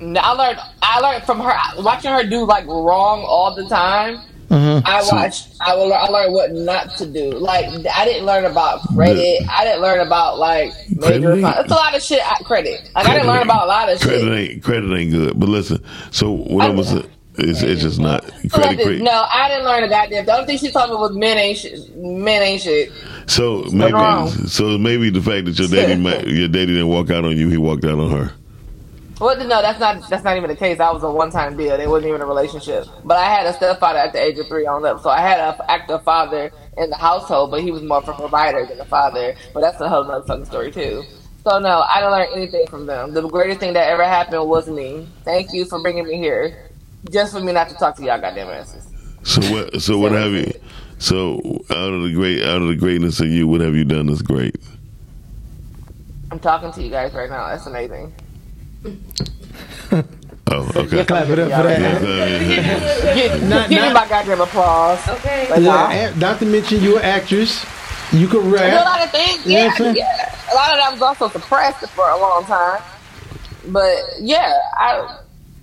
I 0.00 0.32
learned, 0.32 0.58
I 0.82 1.00
learned 1.00 1.24
from 1.24 1.40
her 1.40 1.54
watching 1.82 2.10
her 2.10 2.24
do 2.24 2.44
like 2.46 2.66
wrong 2.66 3.22
all 3.26 3.54
the 3.54 3.68
time. 3.68 4.18
Uh-huh. 4.50 4.82
I 4.84 5.02
watched, 5.12 5.54
I 5.60 5.76
will, 5.76 5.92
I 5.92 6.06
learned 6.06 6.32
what 6.34 6.50
not 6.52 6.96
to 6.96 7.06
do. 7.06 7.30
Like 7.30 7.66
I 7.94 8.04
didn't 8.04 8.26
learn 8.26 8.44
about 8.46 8.80
credit. 8.94 9.42
I 9.48 9.64
didn't 9.64 9.80
learn 9.80 10.00
about 10.04 10.38
like 10.38 10.72
major. 10.90 11.34
It's 11.34 11.70
a 11.70 11.74
lot 11.74 11.94
of 11.94 12.02
shit. 12.02 12.20
I, 12.24 12.42
credit. 12.42 12.80
Like 12.94 13.06
I 13.06 13.12
didn't 13.14 13.28
learn 13.28 13.42
about 13.42 13.64
a 13.64 13.68
lot 13.68 13.88
of 13.88 14.00
credit 14.00 14.20
shit. 14.22 14.32
ain't 14.50 14.62
credit 14.64 14.92
ain't 14.92 15.12
good. 15.12 15.38
But 15.38 15.48
listen, 15.48 15.84
so 16.10 16.32
what 16.32 16.66
gonna 16.66 16.82
say 16.82 17.08
is 17.36 17.62
it's 17.62 17.82
just 17.82 18.00
not 18.00 18.24
So 18.24 18.58
credit. 18.58 18.78
this, 18.78 18.86
credit. 18.86 19.02
no, 19.02 19.24
I 19.32 19.48
didn't 19.48 19.66
learn 19.66 19.84
a 19.84 19.88
goddamn. 19.88 20.26
The 20.26 20.32
only 20.34 20.46
thing 20.46 20.58
she 20.58 20.72
taught 20.72 20.90
me 20.90 20.96
was 20.96 21.12
men 21.14 21.38
ain't 21.38 21.58
shit. 21.58 21.94
Men 21.96 22.42
ain't 22.42 22.62
shit. 22.62 22.90
So 23.26 23.62
maybe, 23.72 24.30
so 24.48 24.78
maybe 24.78 25.10
the 25.10 25.22
fact 25.22 25.44
that 25.44 25.56
your 25.60 25.68
daddy, 25.68 25.94
might, 26.00 26.26
your 26.26 26.48
daddy 26.48 26.66
didn't 26.66 26.88
walk 26.88 27.10
out 27.10 27.24
on 27.24 27.36
you, 27.36 27.48
he 27.50 27.56
walked 27.56 27.84
out 27.84 28.00
on 28.00 28.10
her. 28.10 28.32
Well, 29.20 29.36
no, 29.36 29.60
that's 29.60 29.78
not 29.78 30.08
that's 30.08 30.24
not 30.24 30.38
even 30.38 30.48
the 30.48 30.56
case. 30.56 30.80
I 30.80 30.90
was 30.90 31.02
a 31.02 31.10
one 31.10 31.30
time 31.30 31.54
deal. 31.54 31.78
It 31.78 31.86
wasn't 31.86 32.08
even 32.08 32.22
a 32.22 32.26
relationship. 32.26 32.86
But 33.04 33.18
I 33.18 33.26
had 33.26 33.46
a 33.46 33.52
stepfather 33.52 33.98
at 33.98 34.14
the 34.14 34.22
age 34.22 34.38
of 34.38 34.48
three 34.48 34.66
on 34.66 34.84
up, 34.86 35.02
so 35.02 35.10
I 35.10 35.20
had 35.20 35.38
an 35.38 35.60
active 35.68 36.02
father 36.02 36.50
in 36.78 36.88
the 36.88 36.96
household, 36.96 37.50
but 37.50 37.60
he 37.60 37.70
was 37.70 37.82
more 37.82 37.98
of 37.98 38.08
a 38.08 38.14
provider 38.14 38.64
than 38.64 38.80
a 38.80 38.84
father. 38.86 39.34
But 39.52 39.60
that's 39.60 39.78
a 39.78 39.90
whole 39.90 40.04
nother 40.04 40.24
fucking 40.24 40.46
story 40.46 40.72
too. 40.72 41.04
So 41.44 41.58
no, 41.58 41.82
I 41.82 42.00
didn't 42.00 42.12
learn 42.12 42.28
anything 42.34 42.66
from 42.68 42.86
them. 42.86 43.12
The 43.12 43.28
greatest 43.28 43.60
thing 43.60 43.74
that 43.74 43.90
ever 43.90 44.04
happened 44.04 44.48
was 44.48 44.68
me. 44.68 45.06
Thank 45.24 45.52
you 45.52 45.66
for 45.66 45.82
bringing 45.82 46.06
me 46.06 46.16
here, 46.16 46.70
just 47.10 47.34
for 47.34 47.40
me 47.40 47.52
not 47.52 47.68
to 47.68 47.74
talk 47.74 47.96
to 47.96 48.02
y'all 48.02 48.18
goddamn 48.18 48.48
asses. 48.48 48.86
So 49.24 49.42
what? 49.52 49.82
So 49.82 49.98
what 49.98 50.12
have 50.12 50.32
you? 50.32 50.50
So 50.98 51.36
out 51.68 51.92
of 51.92 52.04
the 52.04 52.12
great, 52.14 52.42
out 52.42 52.62
of 52.62 52.68
the 52.68 52.76
greatness 52.76 53.20
of 53.20 53.26
you, 53.26 53.46
what 53.46 53.60
have 53.60 53.74
you 53.74 53.84
done 53.84 54.06
that's 54.06 54.22
great? 54.22 54.56
I'm 56.30 56.38
talking 56.38 56.72
to 56.72 56.82
you 56.82 56.90
guys 56.90 57.12
right 57.12 57.28
now. 57.28 57.48
That's 57.48 57.66
amazing. 57.66 58.14
Oh, 60.52 60.68
okay. 60.74 61.04
Clap 61.04 61.28
it 61.28 61.38
up 61.38 61.50
for 61.52 61.62
that. 61.68 63.14
Give, 63.14 63.42
Not- 63.48 63.68
give 63.68 63.82
me 63.82 63.92
my 63.92 64.08
goddamn 64.08 64.40
applause. 64.40 65.06
Okay. 65.08 65.48
Like, 65.50 65.60
Yeah, 65.60 65.66
nah. 65.66 65.90
a- 65.90 66.16
not 66.16 66.38
to 66.40 66.46
mention 66.46 66.82
you're 66.82 66.98
an 66.98 67.04
actress. 67.04 67.64
You 68.12 68.26
can 68.26 68.40
I 68.40 68.70
do 68.70 68.76
a 68.76 68.82
lot 68.82 69.04
of 69.04 69.10
things. 69.12 69.46
You 69.46 69.52
Yeah, 69.52 69.64
what 69.66 69.72
I'm 69.72 69.76
saying? 69.76 69.96
yeah. 69.96 70.52
A 70.52 70.54
lot 70.54 70.72
of 70.72 70.78
that 70.78 70.90
was 70.92 71.02
also 71.02 71.28
suppressed 71.28 71.88
for 71.90 72.08
a 72.08 72.18
long 72.18 72.44
time. 72.44 72.82
But 73.68 73.96
yeah, 74.20 74.58
I. 74.78 75.18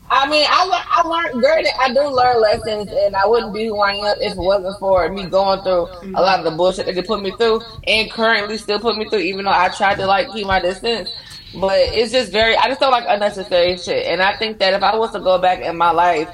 I 0.10 0.26
mean, 0.30 0.46
I, 0.50 0.64
le- 0.66 0.86
I 0.88 1.02
learned 1.06 1.42
great. 1.44 1.68
I 1.82 1.94
do 1.94 2.08
learn 2.08 2.40
lessons, 2.42 2.90
and 2.90 3.14
I 3.14 3.26
wouldn't 3.26 3.54
be 3.54 3.66
who 3.66 3.78
I 3.82 3.92
am 3.92 4.16
if 4.22 4.32
it 4.32 4.38
wasn't 4.38 4.80
for 4.80 5.10
me 5.10 5.26
going 5.26 5.62
through 5.64 5.88
a 6.16 6.22
lot 6.22 6.40
of 6.40 6.46
the 6.46 6.52
bullshit 6.52 6.86
that 6.86 6.96
they 6.96 7.02
put 7.02 7.22
me 7.22 7.32
through, 7.32 7.60
and 7.86 8.10
currently 8.10 8.58
still 8.58 8.80
put 8.80 8.98
me 8.98 9.10
through. 9.10 9.20
Even 9.20 9.44
though 9.44 9.52
I 9.52 9.68
tried 9.68 9.96
to 9.96 10.06
like 10.08 10.32
keep 10.32 10.48
my 10.48 10.62
distance, 10.62 11.10
but 11.56 11.78
it's 11.78 12.12
just 12.12 12.32
very. 12.32 12.56
I 12.56 12.68
just 12.68 12.80
don't 12.80 12.92
like 12.92 13.06
unnecessary 13.08 13.78
shit, 13.78 14.06
and 14.08 14.22
I 14.22 14.36
think 14.38 14.60
that 14.60 14.74
if 14.74 14.84
I 14.84 14.96
was 14.96 15.12
to 15.12 15.20
go 15.20 15.38
back 15.38 15.60
in 15.62 15.78
my 15.78 15.92
life 15.92 16.30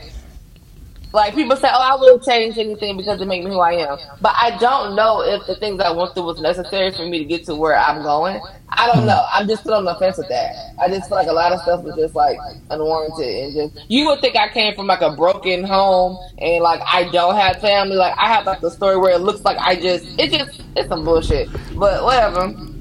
like 1.14 1.36
people 1.36 1.56
say, 1.56 1.70
"Oh, 1.72 1.80
I 1.80 1.96
wouldn't 1.96 2.24
change 2.24 2.58
anything 2.58 2.98
because 2.98 3.22
it 3.22 3.28
made 3.28 3.44
me 3.46 3.52
who 3.52 3.60
I 3.60 3.74
am." 3.74 3.98
But 4.20 4.34
I 4.36 4.58
don't 4.58 4.96
know 4.96 5.22
if 5.22 5.46
the 5.46 5.56
things 5.56 5.80
I 5.80 5.92
went 5.92 6.16
through 6.16 6.24
was 6.24 6.42
necessary 6.42 6.92
for 6.92 7.06
me 7.06 7.20
to 7.20 7.26
get 7.26 7.46
to 7.46 7.56
where 7.56 7.78
I'm 7.78 8.02
going. 8.02 8.42
I 8.70 8.92
don't 8.92 9.06
know. 9.06 9.24
I'm 9.32 9.48
just 9.48 9.62
still 9.62 9.76
on 9.76 9.86
the 9.86 9.94
fence 9.96 10.18
with 10.18 10.30
that. 10.30 10.74
I 10.82 10.88
just 10.88 11.08
feel 11.08 11.18
like 11.18 11.28
a 11.28 11.34
lot 11.34 11.52
of 11.52 11.62
stuff 11.62 11.84
was 11.84 11.96
just 11.96 12.16
like 12.16 12.38
unwarranted 12.72 13.28
and 13.28 13.54
just. 13.54 13.92
You 13.92 14.08
would 14.08 14.22
think 14.22 14.36
I 14.36 14.50
came 14.50 14.74
from 14.74 14.88
like 14.88 15.02
a 15.02 15.16
broken 15.16 15.64
home 15.64 16.18
and 16.40 16.64
like 16.64 16.82
I 16.84 17.08
don't 17.12 17.36
have 17.36 17.62
family. 17.62 17.96
Like 17.96 18.18
I 18.18 18.34
have 18.34 18.48
like 18.48 18.62
the 18.62 18.72
story 18.72 18.98
where 18.98 19.14
it 19.14 19.22
looks 19.22 19.42
like 19.42 19.58
I 19.60 19.76
just. 19.76 20.06
It 20.20 20.32
just 20.32 20.64
it's 20.76 20.90
some 20.90 21.06
bullshit. 21.06 21.48
But 21.76 22.04
whatever. 22.04 22.73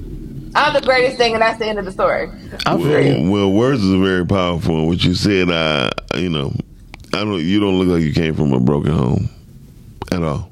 I'm 0.55 0.73
the 0.73 0.81
greatest 0.81 1.17
thing, 1.17 1.33
and 1.33 1.41
that's 1.41 1.59
the 1.59 1.65
end 1.65 1.79
of 1.79 1.85
the 1.85 1.91
story. 1.91 2.29
I 2.65 2.77
feel 2.77 3.01
you. 3.01 3.29
Well, 3.29 3.49
well, 3.49 3.51
words 3.51 3.83
is 3.83 3.99
very 3.99 4.25
powerful. 4.25 4.87
What 4.87 5.03
you 5.03 5.15
said, 5.15 5.49
I, 5.49 5.91
you 6.17 6.29
know, 6.29 6.53
I 7.13 7.19
don't. 7.19 7.41
You 7.41 7.59
don't 7.59 7.79
look 7.79 7.87
like 7.87 8.01
you 8.03 8.13
came 8.13 8.35
from 8.35 8.53
a 8.53 8.59
broken 8.59 8.91
home 8.91 9.29
at 10.11 10.23
all. 10.23 10.51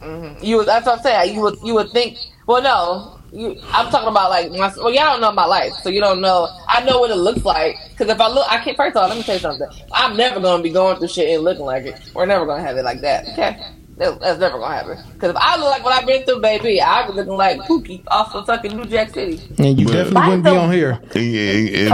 Mm-hmm. 0.00 0.44
You 0.44 0.58
would, 0.58 0.68
that's 0.68 0.86
what 0.86 0.98
I'm 0.98 1.02
saying. 1.02 1.34
You 1.34 1.42
would 1.42 1.58
you 1.64 1.74
would 1.74 1.90
think. 1.90 2.18
Well, 2.46 2.62
no. 2.62 3.16
You, 3.32 3.60
I'm 3.72 3.90
talking 3.92 4.08
about 4.08 4.30
like 4.30 4.50
my. 4.50 4.72
Well, 4.76 4.90
y'all 4.92 5.04
don't 5.04 5.20
know 5.20 5.30
my 5.30 5.44
life, 5.44 5.72
so 5.82 5.88
you 5.88 6.00
don't 6.00 6.20
know. 6.20 6.48
I 6.68 6.82
know 6.84 6.98
what 6.98 7.10
it 7.10 7.16
looks 7.16 7.44
like. 7.44 7.76
Because 7.90 8.08
if 8.08 8.20
I 8.20 8.28
look, 8.28 8.46
I 8.50 8.58
can't. 8.58 8.76
First 8.76 8.96
of 8.96 9.02
all, 9.02 9.08
let 9.08 9.16
me 9.16 9.22
tell 9.22 9.36
you 9.36 9.40
something. 9.40 9.68
I'm 9.92 10.16
never 10.16 10.40
gonna 10.40 10.62
be 10.62 10.70
going 10.70 10.96
through 10.98 11.08
shit 11.08 11.28
and 11.28 11.44
looking 11.44 11.64
like 11.64 11.84
it. 11.84 12.00
We're 12.12 12.26
never 12.26 12.44
gonna 12.44 12.62
have 12.62 12.76
it 12.76 12.84
like 12.84 13.00
that. 13.02 13.28
Okay. 13.28 13.64
That- 14.00 14.18
That's 14.18 14.40
never 14.40 14.58
gonna 14.58 14.74
happen. 14.74 14.98
Because 15.12 15.30
if 15.30 15.36
I 15.36 15.56
look 15.58 15.66
like 15.70 15.84
what 15.84 15.92
I've 15.92 16.06
been 16.06 16.24
through, 16.24 16.40
baby, 16.40 16.80
I 16.80 17.06
was 17.06 17.14
looking 17.16 17.36
like 17.36 17.60
Pookie 17.60 18.02
off 18.08 18.34
of 18.34 18.46
fucking 18.46 18.74
New 18.74 18.86
Jack 18.86 19.10
City. 19.10 19.38
And 19.58 19.78
you 19.78 19.84
But- 19.86 19.92
definitely 19.92 20.22
wouldn't 20.22 20.44
be 20.44 20.50
on 20.50 20.72
here. 20.72 20.98
And, 21.14 21.34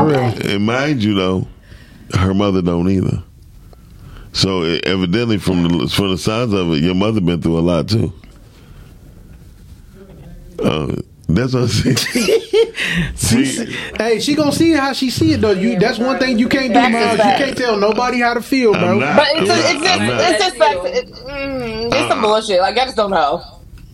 and, 0.00 0.12
and, 0.14 0.44
and 0.46 0.64
mind 0.66 1.02
you, 1.02 1.14
though, 1.14 1.46
her 2.14 2.32
mother 2.32 2.62
don't 2.62 2.88
either. 2.88 3.22
So 4.32 4.62
evidently, 4.62 5.38
from 5.38 5.64
the 5.64 5.88
from 5.88 6.10
the 6.10 6.18
signs 6.18 6.52
of 6.52 6.70
it, 6.72 6.82
your 6.84 6.94
mother 6.94 7.20
been 7.22 7.40
through 7.42 7.58
a 7.58 7.60
lot 7.60 7.88
too. 7.88 8.12
Uh, 10.62 10.94
that's 11.28 11.54
what 11.54 11.62
I'm 11.62 11.68
saying. 11.68 11.96
See, 13.14 13.66
Hey, 13.98 14.20
she 14.20 14.34
gonna 14.34 14.52
see 14.52 14.72
it 14.72 14.78
how 14.78 14.92
she 14.92 15.10
see 15.10 15.32
it 15.32 15.40
though. 15.40 15.50
You 15.52 15.78
that's 15.78 15.98
one 15.98 16.18
thing 16.18 16.38
you 16.38 16.48
can't 16.48 16.68
do, 16.68 16.74
Facts 16.74 16.88
is 16.88 17.18
Miles. 17.18 17.40
You 17.40 17.44
can't 17.46 17.56
tell 17.58 17.76
nobody 17.76 18.20
how 18.20 18.34
to 18.34 18.42
feel, 18.42 18.72
bro. 18.72 18.98
Not. 18.98 19.16
But 19.16 19.28
it's 19.34 19.46
just, 19.46 19.66
I'm 19.68 19.76
it's 19.76 19.84
just, 19.84 20.00
not- 20.00 20.20
it's 20.30 20.44
just 20.44 20.56
like, 20.58 20.78
it, 20.94 21.12
mm, 21.12 21.86
it's 21.94 22.08
some 22.08 22.20
bullshit. 22.22 22.60
Like 22.60 22.78
I 22.78 22.84
just 22.84 22.96
don't 22.96 23.10
know. 23.10 23.42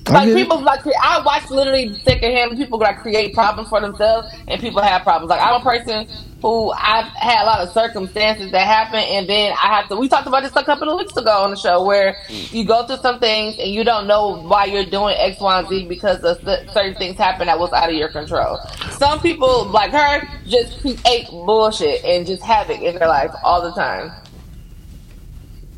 Like 0.09 0.29
it. 0.29 0.35
people 0.35 0.61
like 0.61 0.81
I 1.01 1.23
watch 1.24 1.49
literally 1.51 1.89
of. 2.05 2.57
People 2.57 2.79
like 2.79 2.99
create 2.99 3.35
problems 3.35 3.69
for 3.69 3.81
themselves, 3.81 4.29
and 4.49 4.61
people 4.61 4.83
have 4.83 5.03
problems. 5.03 5.31
Like 5.31 5.41
I'm 5.41 5.61
a 5.61 5.65
person 5.65 6.09
who 6.41 6.73
I've 6.73 7.07
had 7.07 7.45
a 7.45 7.47
lot 7.47 7.61
of 7.61 7.73
circumstances 7.73 8.51
that 8.51 8.66
happen, 8.66 8.99
and 8.99 9.29
then 9.29 9.53
I 9.53 9.77
have 9.77 9.89
to. 9.89 9.97
We 9.97 10.09
talked 10.09 10.27
about 10.27 10.43
this 10.43 10.55
a 10.57 10.65
couple 10.65 10.91
of 10.91 10.99
weeks 10.99 11.16
ago 11.16 11.31
on 11.31 11.51
the 11.51 11.57
show, 11.57 11.85
where 11.85 12.16
mm. 12.27 12.53
you 12.53 12.65
go 12.65 12.85
through 12.85 12.97
some 12.97 13.20
things 13.20 13.57
and 13.61 13.70
you 13.70 13.85
don't 13.85 14.09
know 14.09 14.43
why 14.43 14.65
you're 14.65 14.85
doing 14.85 15.15
X, 15.19 15.41
Y, 15.41 15.59
and 15.59 15.69
Z 15.69 15.87
because 15.87 16.23
of 16.24 16.41
certain 16.43 16.95
things 16.97 17.16
happen 17.16 17.47
that 17.47 17.59
was 17.59 17.73
out 17.73 17.89
of 17.89 17.95
your 17.95 18.09
control. 18.09 18.59
Some 18.91 19.20
people 19.20 19.66
like 19.66 19.93
her 19.93 20.29
just 20.47 20.81
create 20.81 21.29
bullshit 21.31 22.05
and 22.05 22.27
just 22.27 22.43
havoc 22.43 22.81
in 22.81 22.99
their 22.99 23.09
life 23.09 23.31
all 23.45 23.62
the 23.62 23.73
time 23.73 24.11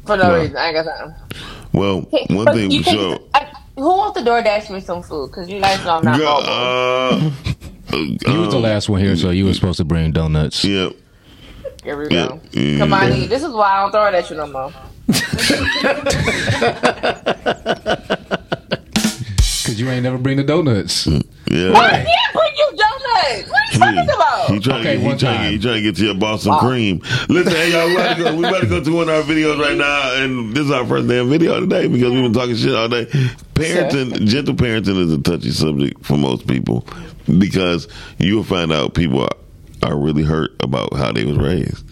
for 0.06 0.16
no 0.16 0.30
Well, 0.30 0.40
reason. 0.40 0.56
I 0.56 0.66
ain't 0.68 0.74
got 0.76 0.98
time. 0.98 1.14
Well, 1.72 2.00
one 2.30 2.54
thing 2.54 2.82
for 2.82 2.90
sure. 2.90 3.18
I- 3.34 3.53
who 3.76 3.88
wants 3.88 4.18
to 4.20 4.24
DoorDash 4.24 4.70
me 4.70 4.80
some 4.80 5.02
food? 5.02 5.30
Because 5.30 5.48
you 5.48 5.60
guys 5.60 5.84
know 5.84 5.96
I'm 5.96 6.04
not 6.04 6.18
Girl, 6.18 6.40
uh, 6.44 7.30
You 7.92 8.40
was 8.40 8.50
the 8.50 8.56
um, 8.56 8.62
last 8.62 8.88
one 8.88 9.00
here, 9.00 9.16
so 9.16 9.30
you 9.30 9.44
were 9.46 9.54
supposed 9.54 9.78
to 9.78 9.84
bring 9.84 10.12
donuts. 10.12 10.64
yeah. 10.64 10.90
Here 11.82 11.96
we 11.98 12.04
yeah, 12.04 12.28
go. 12.28 12.40
yeah. 12.52 12.60
Mm-hmm. 12.60 12.78
Come 12.78 12.92
on, 12.94 13.10
this 13.28 13.42
is 13.42 13.52
why 13.52 13.72
I 13.72 13.82
don't 13.82 13.90
throw 13.92 14.06
it 14.06 14.14
at 14.14 14.30
you 14.30 14.36
no 14.36 14.46
more. 14.46 14.72
Cause 19.64 19.78
you 19.80 19.88
ain't 19.90 20.02
never 20.02 20.16
bring 20.18 20.36
the 20.38 20.44
donuts. 20.44 21.06
Mm, 21.06 21.22
yeah. 21.50 21.72
I 21.74 22.04
can't 23.24 23.48
bring 23.48 23.60
you 23.62 23.70
donuts. 23.70 23.70
What 23.70 23.70
are 23.70 23.74
you 23.74 23.80
talking 23.80 24.10
about? 24.10 24.50
He 24.50 24.60
trying, 24.60 24.80
Okay, 24.80 24.94
to, 24.94 25.00
he, 25.00 25.06
one 25.06 25.18
trying, 25.18 25.36
time. 25.36 25.52
he 25.52 25.58
trying 25.58 25.74
to 25.74 25.82
get 25.82 25.96
to 25.96 26.04
your 26.04 26.14
Boston 26.14 26.58
cream. 26.58 27.00
Listen, 27.28 27.52
hey 27.52 27.72
y'all, 27.72 27.86
we 27.88 27.96
about, 27.96 28.16
to 28.16 28.22
go, 28.24 28.36
we 28.36 28.46
about 28.46 28.60
to 28.60 28.66
go 28.66 28.84
to 28.84 28.94
one 28.94 29.08
of 29.08 29.14
our 29.14 29.22
videos 29.22 29.60
right 29.60 29.76
now, 29.76 30.14
and 30.22 30.54
this 30.54 30.64
is 30.64 30.70
our 30.70 30.86
first 30.86 31.08
damn 31.08 31.28
video 31.28 31.60
today 31.60 31.88
because 31.88 32.12
we've 32.12 32.22
been 32.22 32.32
talking 32.32 32.56
shit 32.56 32.74
all 32.74 32.88
day. 32.88 33.06
Parenting, 33.54 34.26
gentle 34.26 34.54
parenting 34.54 34.98
is 34.98 35.12
a 35.12 35.18
touchy 35.20 35.50
subject 35.50 36.04
for 36.04 36.16
most 36.16 36.46
people 36.46 36.86
because 37.38 37.88
you 38.18 38.36
will 38.36 38.44
find 38.44 38.72
out 38.72 38.94
people 38.94 39.22
are, 39.22 39.90
are 39.90 39.96
really 39.98 40.22
hurt 40.22 40.50
about 40.60 40.94
how 40.94 41.12
they 41.12 41.24
was 41.24 41.36
raised. 41.36 41.86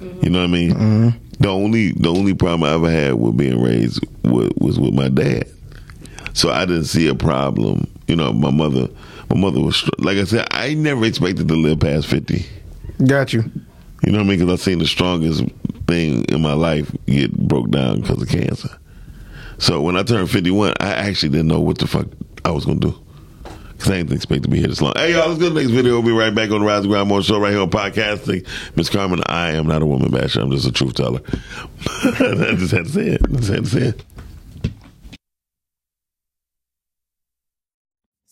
Mm-hmm. 0.00 0.24
You 0.24 0.30
know 0.30 0.38
what 0.40 0.44
I 0.44 0.52
mean? 0.52 0.70
Mm-hmm. 0.72 1.08
The 1.40 1.48
only 1.48 1.92
the 1.92 2.08
only 2.08 2.34
problem 2.34 2.68
I 2.68 2.74
ever 2.74 2.90
had 2.90 3.14
with 3.14 3.36
being 3.36 3.62
raised 3.62 4.04
was, 4.24 4.50
was 4.56 4.78
with 4.78 4.94
my 4.94 5.08
dad. 5.08 5.44
So 6.34 6.50
I 6.50 6.64
didn't 6.64 6.84
see 6.84 7.08
a 7.08 7.14
problem. 7.14 7.86
You 8.06 8.16
know, 8.16 8.32
my 8.32 8.50
mother, 8.50 8.88
my 9.30 9.36
mother 9.36 9.60
was 9.60 9.88
like 9.98 10.18
I 10.18 10.24
said. 10.24 10.46
I 10.50 10.74
never 10.74 11.04
expected 11.04 11.48
to 11.48 11.54
live 11.54 11.80
past 11.80 12.06
fifty. 12.06 12.46
Got 13.06 13.32
you. 13.32 13.44
You 14.02 14.12
know 14.12 14.18
what 14.18 14.24
I 14.24 14.28
mean? 14.28 14.38
Because 14.38 14.60
I 14.60 14.64
seen 14.64 14.78
the 14.78 14.86
strongest 14.86 15.44
thing 15.86 16.24
in 16.24 16.40
my 16.40 16.52
life 16.54 16.90
get 17.06 17.32
broke 17.36 17.70
down 17.70 18.00
because 18.00 18.22
of 18.22 18.28
cancer. 18.28 18.70
So 19.58 19.80
when 19.80 19.96
I 19.96 20.02
turned 20.02 20.30
fifty 20.30 20.50
one, 20.50 20.72
I 20.80 20.90
actually 20.90 21.30
didn't 21.30 21.48
know 21.48 21.60
what 21.60 21.78
the 21.78 21.86
fuck 21.86 22.06
I 22.44 22.50
was 22.50 22.64
gonna 22.64 22.80
do. 22.80 22.98
Cause 23.78 23.90
I 23.92 23.98
didn't 23.98 24.14
expect 24.14 24.42
to 24.42 24.48
be 24.48 24.58
here 24.58 24.66
this 24.66 24.80
long. 24.82 24.92
Hey 24.96 25.12
y'all, 25.12 25.28
let's 25.28 25.38
go 25.38 25.48
to 25.48 25.54
the 25.54 25.60
next 25.60 25.70
video. 25.70 25.92
We'll 25.92 26.02
be 26.02 26.10
right 26.10 26.34
back 26.34 26.50
on 26.50 26.60
the 26.60 26.66
Rise 26.66 26.80
and 26.80 26.88
Grind 26.88 27.08
More 27.08 27.22
show 27.22 27.38
right 27.38 27.52
here 27.52 27.60
on 27.60 27.70
Podcastic. 27.70 28.44
Miss 28.74 28.90
Carmen, 28.90 29.20
I 29.26 29.52
am 29.52 29.68
not 29.68 29.82
a 29.82 29.86
woman 29.86 30.10
basher. 30.10 30.40
I'm 30.40 30.50
just 30.50 30.66
a 30.66 30.72
truth 30.72 30.94
teller. 30.94 31.20
I 31.86 32.56
just 32.58 32.72
had 32.72 32.86
to 32.86 32.90
say 32.90 33.06
it. 33.10 33.22
I 33.24 33.36
just 33.36 33.48
had 33.48 33.64
to 33.64 33.70
say 33.70 33.80
it. 33.82 34.04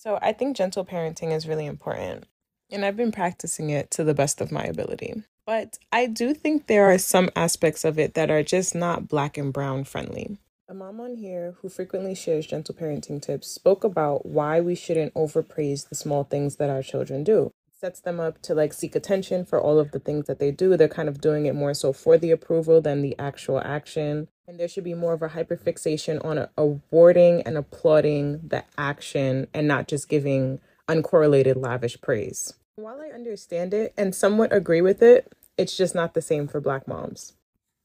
So 0.06 0.20
I 0.22 0.32
think 0.32 0.56
gentle 0.56 0.84
parenting 0.84 1.32
is 1.32 1.48
really 1.48 1.66
important. 1.66 2.28
And 2.70 2.84
I've 2.84 2.96
been 2.96 3.10
practicing 3.10 3.70
it 3.70 3.90
to 3.90 4.04
the 4.04 4.14
best 4.14 4.40
of 4.40 4.52
my 4.52 4.62
ability. 4.62 5.24
But 5.44 5.78
I 5.90 6.06
do 6.06 6.32
think 6.32 6.68
there 6.68 6.88
are 6.88 6.98
some 6.98 7.28
aspects 7.34 7.84
of 7.84 7.98
it 7.98 8.14
that 8.14 8.30
are 8.30 8.44
just 8.44 8.72
not 8.72 9.08
black 9.08 9.36
and 9.36 9.52
brown 9.52 9.82
friendly. 9.82 10.38
A 10.68 10.74
mom 10.74 11.00
on 11.00 11.16
here 11.16 11.56
who 11.60 11.68
frequently 11.68 12.14
shares 12.14 12.46
gentle 12.46 12.72
parenting 12.72 13.20
tips 13.20 13.48
spoke 13.48 13.82
about 13.82 14.24
why 14.24 14.60
we 14.60 14.76
shouldn't 14.76 15.12
overpraise 15.16 15.88
the 15.88 15.96
small 15.96 16.22
things 16.22 16.54
that 16.56 16.70
our 16.70 16.84
children 16.84 17.24
do. 17.24 17.50
It 17.66 17.74
sets 17.80 17.98
them 17.98 18.20
up 18.20 18.40
to 18.42 18.54
like 18.54 18.72
seek 18.72 18.94
attention 18.94 19.44
for 19.44 19.60
all 19.60 19.80
of 19.80 19.90
the 19.90 19.98
things 19.98 20.26
that 20.26 20.38
they 20.38 20.52
do. 20.52 20.76
They're 20.76 20.86
kind 20.86 21.08
of 21.08 21.20
doing 21.20 21.46
it 21.46 21.56
more 21.56 21.74
so 21.74 21.92
for 21.92 22.16
the 22.16 22.30
approval 22.30 22.80
than 22.80 23.02
the 23.02 23.18
actual 23.18 23.58
action. 23.58 24.28
And 24.48 24.60
there 24.60 24.68
should 24.68 24.84
be 24.84 24.94
more 24.94 25.12
of 25.12 25.22
a 25.22 25.28
hyperfixation 25.28 26.24
on 26.24 26.46
awarding 26.56 27.42
and 27.42 27.56
applauding 27.56 28.46
the 28.46 28.62
action 28.78 29.48
and 29.52 29.66
not 29.66 29.88
just 29.88 30.08
giving 30.08 30.60
uncorrelated 30.88 31.60
lavish 31.60 32.00
praise. 32.00 32.54
While 32.76 33.00
I 33.00 33.08
understand 33.08 33.74
it 33.74 33.92
and 33.96 34.14
somewhat 34.14 34.52
agree 34.52 34.80
with 34.80 35.02
it, 35.02 35.32
it's 35.58 35.76
just 35.76 35.96
not 35.96 36.14
the 36.14 36.22
same 36.22 36.46
for 36.46 36.60
black 36.60 36.86
moms. 36.86 37.32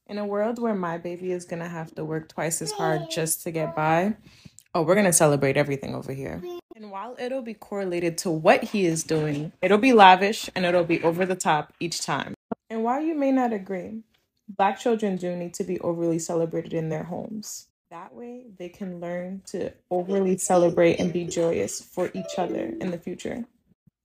In 0.06 0.20
a 0.20 0.26
world 0.26 0.60
where 0.60 0.76
my 0.76 1.00
baby 1.00 1.32
is 1.32 1.46
gonna 1.46 1.68
have 1.68 1.96
to 1.96 2.06
work 2.06 2.28
twice 2.28 2.62
as 2.62 2.72
hard 2.74 3.10
just 3.10 3.42
to 3.44 3.52
get 3.52 3.76
by, 3.76 4.16
oh, 4.76 4.84
we're 4.84 4.96
gonna 4.96 5.14
celebrate 5.14 5.58
everything 5.58 5.96
over 5.96 6.14
here. 6.14 6.44
And 6.76 6.92
while 6.92 7.16
it'll 7.18 7.42
be 7.42 7.56
correlated 7.56 8.20
to 8.20 8.30
what 8.30 8.66
he 8.66 8.86
is 8.86 9.04
doing, 9.04 9.52
it'll 9.64 9.80
be 9.80 9.94
lavish 9.94 10.48
and 10.54 10.66
it'll 10.66 10.84
be 10.84 11.02
over 11.02 11.26
the 11.26 11.36
top 11.36 11.74
each 11.80 12.02
time. 12.02 12.36
And 12.70 12.84
while 12.84 13.02
you 13.02 13.16
may 13.16 13.32
not 13.32 13.52
agree, 13.52 14.04
black 14.58 14.80
children 14.80 15.16
do 15.18 15.36
need 15.36 15.54
to 15.56 15.64
be 15.64 15.80
overly 15.80 16.20
celebrated 16.20 16.74
in 16.74 16.90
their 16.90 17.04
homes. 17.04 17.68
That 17.90 18.14
way, 18.14 18.46
they 18.58 18.70
can 18.70 19.00
learn 19.00 19.42
to 19.48 19.72
overly 19.90 20.38
celebrate 20.38 21.00
and 21.00 21.12
be 21.12 21.26
joyous 21.26 21.82
for 21.82 22.10
each 22.14 22.38
other 22.38 22.74
in 22.80 22.92
the 22.92 22.98
future. 22.98 23.46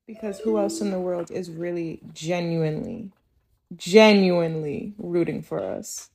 Because 0.06 0.40
who 0.40 0.59
else 0.59 0.81
in 0.81 0.90
the 0.90 1.01
world 1.01 1.31
is 1.31 1.51
really 1.51 2.01
genuinely, 2.12 3.12
genuinely 3.77 4.94
rooting 4.98 5.43
for 5.43 5.60
us? 5.60 6.10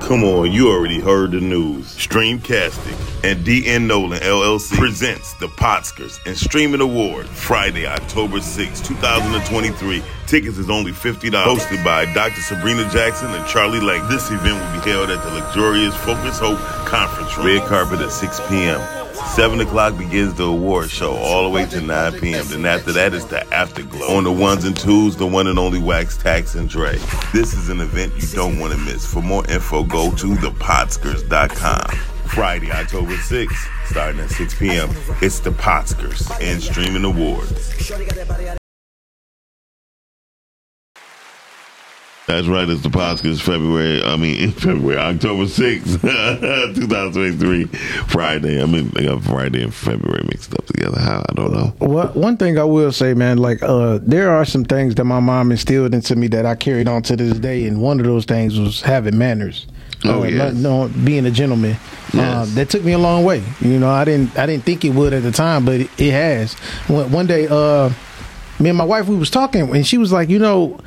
Come 0.00 0.22
on, 0.22 0.52
you 0.52 0.70
already 0.70 1.00
heard 1.00 1.32
the 1.32 1.40
news. 1.40 1.86
Streamcasting 1.96 2.94
and 3.24 3.44
DN 3.44 3.86
Nolan 3.86 4.20
LLC 4.20 4.76
presents 4.76 5.34
the 5.34 5.48
Potskers 5.48 6.24
and 6.26 6.36
Streaming 6.36 6.80
Award 6.80 7.26
Friday, 7.26 7.86
October 7.86 8.40
6, 8.40 8.80
2023. 8.82 10.02
Tickets 10.26 10.58
is 10.58 10.70
only 10.70 10.92
$50. 10.92 11.30
Hosted 11.30 11.84
by 11.84 12.04
Dr. 12.14 12.40
Sabrina 12.40 12.88
Jackson 12.90 13.32
and 13.32 13.46
Charlie 13.48 13.80
Lang. 13.80 14.08
This 14.08 14.30
event 14.30 14.54
will 14.54 14.80
be 14.80 14.90
held 14.90 15.10
at 15.10 15.22
the 15.24 15.30
luxurious 15.30 15.94
Focus 15.96 16.38
Hope 16.38 16.58
Conference 16.86 17.36
Room. 17.36 17.46
Red 17.46 17.68
carpet 17.68 18.00
at 18.00 18.12
6 18.12 18.40
p.m. 18.48 19.05
7 19.34 19.60
o'clock 19.60 19.96
begins 19.96 20.34
the 20.34 20.44
award 20.44 20.90
show 20.90 21.14
all 21.16 21.44
the 21.44 21.48
way 21.48 21.66
to 21.66 21.80
9 21.80 22.20
p.m. 22.20 22.44
Then 22.48 22.66
after 22.66 22.92
that 22.92 23.14
is 23.14 23.26
the 23.26 23.46
afterglow. 23.52 24.16
On 24.16 24.24
the 24.24 24.32
ones 24.32 24.64
and 24.64 24.76
twos, 24.76 25.16
the 25.16 25.26
one 25.26 25.46
and 25.46 25.58
only 25.58 25.80
Wax 25.80 26.16
Tax 26.16 26.54
and 26.54 26.68
Dre. 26.68 26.98
This 27.32 27.54
is 27.54 27.68
an 27.68 27.80
event 27.80 28.12
you 28.16 28.26
don't 28.34 28.58
want 28.58 28.72
to 28.72 28.78
miss. 28.78 29.10
For 29.10 29.22
more 29.22 29.46
info, 29.50 29.84
go 29.84 30.10
to 30.10 30.26
thepotskers.com. 30.34 31.96
Friday, 32.26 32.70
October 32.70 33.14
6th, 33.14 33.86
starting 33.86 34.20
at 34.20 34.30
6 34.30 34.58
p.m. 34.58 34.90
It's 35.22 35.40
the 35.40 35.50
Potskers 35.50 36.30
and 36.40 36.62
Streaming 36.62 37.04
Awards. 37.04 37.72
That's 42.26 42.48
right, 42.48 42.68
it's 42.68 42.82
the 42.82 42.88
Potskers 42.88 43.40
February, 43.40 44.02
I 44.02 44.16
mean, 44.16 44.36
in 44.42 44.50
February, 44.50 44.98
October 44.98 45.44
6th, 45.44 46.00
2023, 46.74 47.66
Friday. 48.08 48.60
I 48.60 48.66
mean, 48.66 48.88
they 48.90 49.04
got 49.06 49.22
Friday 49.22 49.62
and 49.62 49.72
February 49.72 50.24
mixed 50.28 50.52
up 50.52 50.66
together. 50.66 50.98
How? 50.98 51.24
I 51.28 51.32
don't 51.34 51.52
know. 51.52 51.72
What 51.78 52.16
one 52.16 52.36
thing 52.36 52.58
I 52.58 52.64
will 52.64 52.90
say, 52.90 53.14
man, 53.14 53.38
like 53.38 53.62
uh, 53.62 54.00
there 54.02 54.32
are 54.32 54.44
some 54.44 54.64
things 54.64 54.96
that 54.96 55.04
my 55.04 55.20
mom 55.20 55.52
instilled 55.52 55.94
into 55.94 56.16
me 56.16 56.26
that 56.28 56.44
I 56.44 56.56
carried 56.56 56.88
on 56.88 57.02
to 57.02 57.14
this 57.16 57.38
day, 57.38 57.64
and 57.66 57.80
one 57.80 58.00
of 58.00 58.06
those 58.06 58.24
things 58.24 58.58
was 58.58 58.80
having 58.80 59.16
manners. 59.16 59.66
Oh, 60.04 60.24
uh, 60.24 60.26
yes. 60.26 60.54
no, 60.54 60.88
being 61.04 61.26
a 61.26 61.30
gentleman. 61.30 61.72
Uh, 61.74 61.78
Yes. 62.12 62.54
that 62.54 62.70
took 62.70 62.82
me 62.82 62.92
a 62.92 62.98
long 62.98 63.24
way. 63.24 63.42
You 63.60 63.78
know, 63.78 63.90
I 63.90 64.04
didn't 64.04 64.36
I 64.36 64.46
didn't 64.46 64.64
think 64.64 64.84
it 64.84 64.90
would 64.90 65.12
at 65.12 65.22
the 65.22 65.30
time, 65.32 65.64
but 65.64 65.80
it, 65.82 65.90
it 66.00 66.10
has. 66.10 66.54
One, 66.88 67.12
one 67.12 67.26
day, 67.26 67.46
uh, 67.48 67.90
me 68.58 68.70
and 68.70 68.78
my 68.78 68.84
wife 68.84 69.06
we 69.06 69.14
was 69.16 69.30
talking, 69.30 69.74
and 69.74 69.86
she 69.86 69.96
was 69.96 70.10
like, 70.10 70.28
you 70.28 70.40
know. 70.40 70.80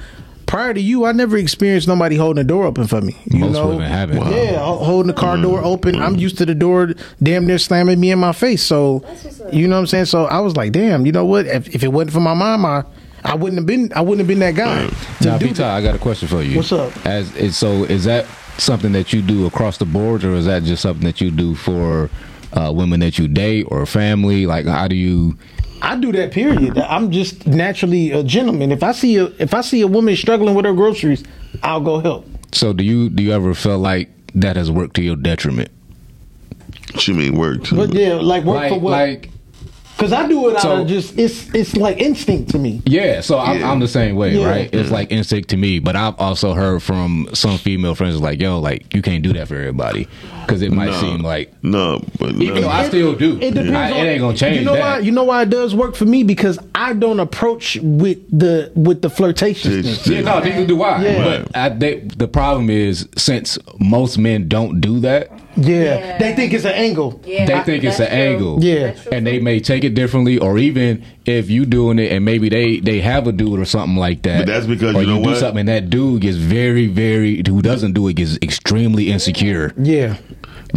Prior 0.49 0.73
to 0.73 0.81
you, 0.81 1.05
I 1.05 1.11
never 1.11 1.38
experienced 1.38 1.88
nobody 1.88 2.15
holding 2.15 2.43
the 2.43 2.47
door 2.47 2.65
open 2.65 2.88
for 2.88 3.01
me. 3.01 3.15
You 3.30 3.41
Most 3.41 3.53
know, 3.53 3.67
women 3.67 3.88
haven't. 3.89 4.17
Wow. 4.17 4.30
Yeah, 4.31 4.57
holding 4.57 5.05
the 5.07 5.13
car 5.13 5.38
Mm. 5.38 5.43
door 5.43 5.63
open. 5.63 6.01
I'm 6.01 6.15
used 6.15 6.39
to 6.39 6.45
the 6.45 6.55
door 6.55 6.89
damn 7.21 7.45
near 7.45 7.59
slamming 7.59 7.99
me 7.99 8.09
in 8.09 8.17
my 8.17 8.31
face. 8.31 8.63
So, 8.63 9.03
you 9.53 9.67
know 9.67 9.76
what 9.76 9.81
I'm 9.81 9.88
saying. 9.88 10.05
So 10.05 10.26
I 10.26 10.39
was 10.39 10.57
like, 10.57 10.71
damn, 10.71 11.05
you 11.05 11.11
know 11.11 11.23
what? 11.23 11.45
If, 11.45 11.73
if 11.76 11.84
it 11.84 11.89
wasn't 11.89 12.13
for 12.13 12.19
my 12.19 12.34
mom, 12.34 12.65
I, 12.65 12.84
I 13.23 13.35
wouldn't 13.35 13.59
have 13.59 13.67
been. 13.67 13.93
I 13.95 14.01
wouldn't 14.01 14.19
have 14.21 14.27
been 14.27 14.39
that 14.39 14.55
guy. 14.55 14.88
to 15.21 15.27
Now, 15.27 15.38
do 15.38 15.45
Peter, 15.49 15.61
that. 15.61 15.76
I 15.76 15.84
got 15.84 15.93
a 15.93 15.99
question 15.99 16.27
for 16.27 16.41
you. 16.41 16.57
What's 16.57 16.71
up? 16.71 16.93
As 17.05 17.35
is, 17.35 17.55
so, 17.55 17.84
is 17.84 18.05
that 18.05 18.26
something 18.57 18.91
that 18.93 19.13
you 19.13 19.21
do 19.21 19.45
across 19.45 19.77
the 19.77 19.85
board, 19.85 20.23
or 20.23 20.34
is 20.34 20.45
that 20.47 20.63
just 20.63 20.81
something 20.81 21.05
that 21.05 21.21
you 21.21 21.30
do 21.30 21.53
for 21.53 22.09
uh, 22.53 22.71
women 22.76 23.01
that 23.01 23.19
you 23.19 23.27
date 23.27 23.67
or 23.69 23.85
family? 23.85 24.47
Like, 24.47 24.65
how 24.65 24.88
do 24.88 24.95
you? 24.95 25.38
I 25.81 25.95
do 25.97 26.11
that. 26.11 26.31
Period. 26.31 26.77
I'm 26.77 27.11
just 27.11 27.47
naturally 27.47 28.11
a 28.11 28.23
gentleman. 28.23 28.72
If 28.72 28.84
I 28.84 28.91
see 28.91 29.18
a 29.18 29.26
if 29.39 29.53
I 29.53 29.61
see 29.61 29.81
a 29.81 29.88
woman 29.88 30.15
struggling 30.15 30.56
with 30.56 30.65
her 30.65 30.73
groceries, 30.73 31.23
I'll 31.64 31.81
go 31.81 31.99
help. 31.99 32.26
So, 32.51 32.73
do 32.73 32.84
you 32.84 33.10
do 33.10 33.23
you 33.23 33.31
ever 33.31 33.53
feel 33.53 33.77
like 33.80 34.10
that 34.35 34.56
has 34.56 34.69
worked 34.72 34.95
to 34.95 35.01
your 35.01 35.15
detriment? 35.15 35.69
She 36.97 37.14
mean 37.14 37.35
work 37.38 37.64
too. 37.64 37.76
But 37.76 37.93
yeah, 37.93 38.15
like 38.15 38.43
work 38.43 38.56
Like, 38.57 38.69
for 38.73 38.80
what? 38.80 38.91
like, 38.91 39.30
Because 39.99 40.13
I 40.13 40.27
do 40.30 40.47
it 40.47 40.55
out 40.55 40.61
So- 40.61 40.81
of 40.81 40.88
just 40.88 41.19
it's 41.19 41.53
it's 41.53 41.76
like 41.76 41.99
instinct 41.99 42.51
to 42.51 42.57
me. 42.57 42.81
yeah. 42.85 43.19
So 43.19 43.38
I'm, 43.38 43.59
Yeah. 43.59 43.69
I'm 43.69 43.80
the 43.81 43.88
same 43.88 44.15
way, 44.15 44.38
Yeah. 44.39 44.47
right? 44.49 44.69
It's 44.73 44.91
like 44.91 45.11
instinct 45.11 45.49
to 45.49 45.57
me. 45.57 45.80
But 45.80 45.97
I've 45.97 46.15
also 46.17 46.53
heard 46.53 46.81
from 46.81 47.27
some 47.34 47.57
female 47.57 47.95
friends 47.95 48.17
like, 48.21 48.39
"Yo, 48.39 48.59
like 48.59 48.93
you 48.95 49.01
can't 49.01 49.21
do 49.23 49.34
that 49.34 49.49
for 49.49 49.55
everybody," 49.55 50.07
because 50.45 50.61
it 50.61 50.71
might 50.71 50.91
No. 50.91 51.01
seem 51.01 51.21
like 51.21 51.51
no, 51.63 52.01
but 52.17 52.34
no. 52.34 52.41
even 52.45 52.61
though 52.61 52.69
I 52.69 52.88
still 52.88 53.13
do. 53.13 53.38
It 53.41 53.53
depends. 53.55 53.71
I- 53.71 53.91
on, 53.91 53.97
it 53.97 54.09
ain't 54.09 54.21
gonna 54.21 54.38
change 54.38 54.59
You 54.59 54.65
know 54.65 54.73
that. 54.76 54.99
why? 54.99 54.99
You 54.99 55.11
know 55.11 55.26
why 55.26 55.41
it 55.41 55.49
does 55.49 55.76
work 55.76 55.95
for 55.95 56.05
me 56.05 56.23
because 56.23 56.57
I 56.73 56.93
don't 56.93 57.19
approach 57.19 57.77
with 57.81 58.19
the 58.31 58.71
with 58.76 59.01
the 59.01 59.09
flirtation. 59.09 59.84
Yeah, 60.05 60.21
no, 60.21 60.39
neither 60.39 60.65
do 60.65 60.81
I. 60.81 61.03
Yeah. 61.03 61.23
But 61.26 61.57
I, 61.57 61.69
they, 61.69 61.95
the 62.15 62.27
problem 62.30 62.69
is, 62.69 63.05
since 63.17 63.57
most 63.80 64.17
men 64.17 64.47
don't 64.47 64.80
do 64.80 65.01
that, 65.01 65.30
Yeah. 65.55 66.17
they 66.19 66.35
think 66.35 66.53
it's 66.53 66.65
an 66.65 66.71
angle. 66.73 67.21
Yeah, 67.26 67.45
they 67.45 67.59
think 67.63 67.84
it's 67.84 67.99
an 67.99 68.07
true. 68.07 68.15
angle. 68.17 68.63
Yeah. 68.63 68.95
And 69.11 69.26
they 69.27 69.39
may 69.39 69.59
take 69.59 69.84
it 69.84 69.93
differently, 69.93 70.38
or 70.38 70.57
even 70.57 71.03
if 71.26 71.49
you 71.49 71.65
doing 71.65 71.99
it 71.99 72.11
and 72.11 72.23
maybe 72.23 72.49
they 72.49 72.80
they 72.80 73.01
have 73.01 73.27
a 73.27 73.31
dude 73.31 73.59
or 73.59 73.65
something 73.65 73.97
like 73.97 74.21
that. 74.23 74.39
But 74.45 74.47
that's 74.47 74.65
because 74.65 74.95
or 74.95 75.01
you 75.01 75.07
know 75.07 75.21
do 75.23 75.30
what? 75.30 75.38
something 75.38 75.59
and 75.61 75.69
that 75.69 75.89
dude 75.89 76.21
gets 76.21 76.38
very, 76.38 76.88
very 76.88 77.43
who 77.47 77.61
doesn't 77.61 77.93
do 77.93 78.07
it 78.07 78.13
gets 78.13 78.38
extremely 78.41 79.11
insecure, 79.11 79.73
Yeah. 79.77 80.15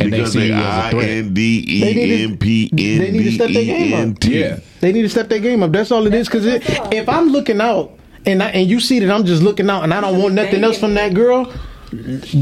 and 0.01 0.11
they 0.13 0.19
because 0.19 0.33
see 0.33 0.39
they 0.41 0.47
you 0.47 0.55
as 0.55 0.61
a 0.85 0.87
I 0.87 0.91
threat. 0.91 1.07
They 1.07 1.23
need 1.23 1.69
E 1.69 1.95
to- 1.95 2.25
N 2.25 2.37
P 2.39 2.71
they 2.73 3.07
N 3.09 3.13
need 3.13 3.19
to 3.19 3.31
D 3.31 3.35
step 3.37 3.51
their 3.51 3.63
E 3.63 3.67
game 3.67 4.11
up. 4.11 4.25
Yeah. 4.25 4.59
They 4.81 4.93
need 4.93 5.03
to 5.03 5.09
step 5.11 5.29
their 5.29 5.39
game 5.39 5.63
up. 5.63 5.71
That's 5.73 5.91
all 5.93 6.07
it 6.07 6.15
is. 6.15 6.29
Because 6.29 6.47
if 6.47 7.09
I'm 7.09 7.29
looking 7.29 7.61
out 7.61 7.93
and 8.27 8.43
I, 8.43 8.49
and 8.51 8.69
you 8.69 8.81
see 8.81 8.99
that 9.01 9.11
I'm 9.15 9.25
just 9.25 9.43
looking 9.43 9.69
out 9.71 9.85
and 9.85 9.93
I 9.95 10.01
don't 10.01 10.21
want 10.21 10.35
nothing 10.35 10.65
else 10.65 10.79
from 10.79 10.95
that 10.95 11.15
girl, 11.15 11.53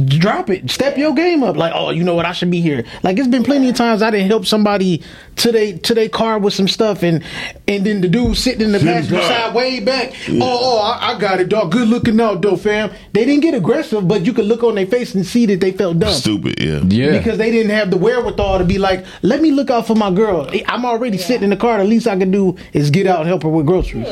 drop 0.06 0.50
it. 0.50 0.70
Step 0.70 0.96
your 0.96 1.14
game 1.14 1.42
up. 1.42 1.56
Like, 1.56 1.72
oh, 1.74 1.90
you 1.90 2.04
know 2.04 2.14
what? 2.14 2.26
I 2.26 2.32
should 2.32 2.50
be 2.50 2.60
here. 2.60 2.84
Like, 3.02 3.18
it's 3.18 3.28
been 3.28 3.44
plenty 3.44 3.68
of 3.68 3.76
times 3.76 4.02
I 4.02 4.10
didn't 4.10 4.28
help 4.28 4.46
somebody 4.46 5.02
to 5.36 5.52
they 5.52 5.72
to 5.78 5.94
their 5.94 6.08
car 6.08 6.38
with 6.38 6.54
some 6.54 6.68
stuff, 6.68 7.02
and 7.02 7.24
and 7.66 7.84
then 7.84 8.00
the 8.00 8.08
dude 8.08 8.36
sitting 8.36 8.62
in 8.62 8.72
the 8.72 8.78
Sit 8.78 8.86
passenger 8.88 9.22
side 9.22 9.54
way 9.54 9.80
back. 9.80 10.12
Oh, 10.28 10.38
oh, 10.40 10.78
I, 10.80 11.12
I 11.14 11.18
got 11.18 11.40
it, 11.40 11.48
dog. 11.48 11.72
Good 11.72 11.88
looking 11.88 12.20
out, 12.20 12.42
though, 12.42 12.56
fam. 12.56 12.90
They 13.12 13.24
didn't 13.24 13.42
get 13.42 13.54
aggressive, 13.54 14.06
but 14.06 14.24
you 14.24 14.32
could 14.32 14.44
look 14.46 14.62
on 14.62 14.74
their 14.74 14.86
face 14.86 15.14
and 15.14 15.26
see 15.26 15.46
that 15.46 15.60
they 15.60 15.72
felt 15.72 15.98
dumb. 15.98 16.12
Stupid, 16.12 16.60
yeah. 16.60 16.80
yeah, 16.84 17.18
Because 17.18 17.38
they 17.38 17.50
didn't 17.50 17.70
have 17.70 17.90
the 17.90 17.96
wherewithal 17.96 18.58
to 18.58 18.64
be 18.64 18.78
like, 18.78 19.04
let 19.22 19.40
me 19.40 19.50
look 19.50 19.70
out 19.70 19.86
for 19.86 19.94
my 19.94 20.10
girl. 20.10 20.48
I'm 20.66 20.84
already 20.84 21.18
sitting 21.18 21.44
in 21.44 21.50
the 21.50 21.56
car. 21.56 21.78
The 21.78 21.84
least 21.84 22.06
I 22.06 22.16
can 22.16 22.30
do 22.30 22.56
is 22.72 22.90
get 22.90 23.06
out 23.06 23.20
and 23.20 23.28
help 23.28 23.42
her 23.42 23.48
with 23.48 23.66
groceries. 23.66 24.06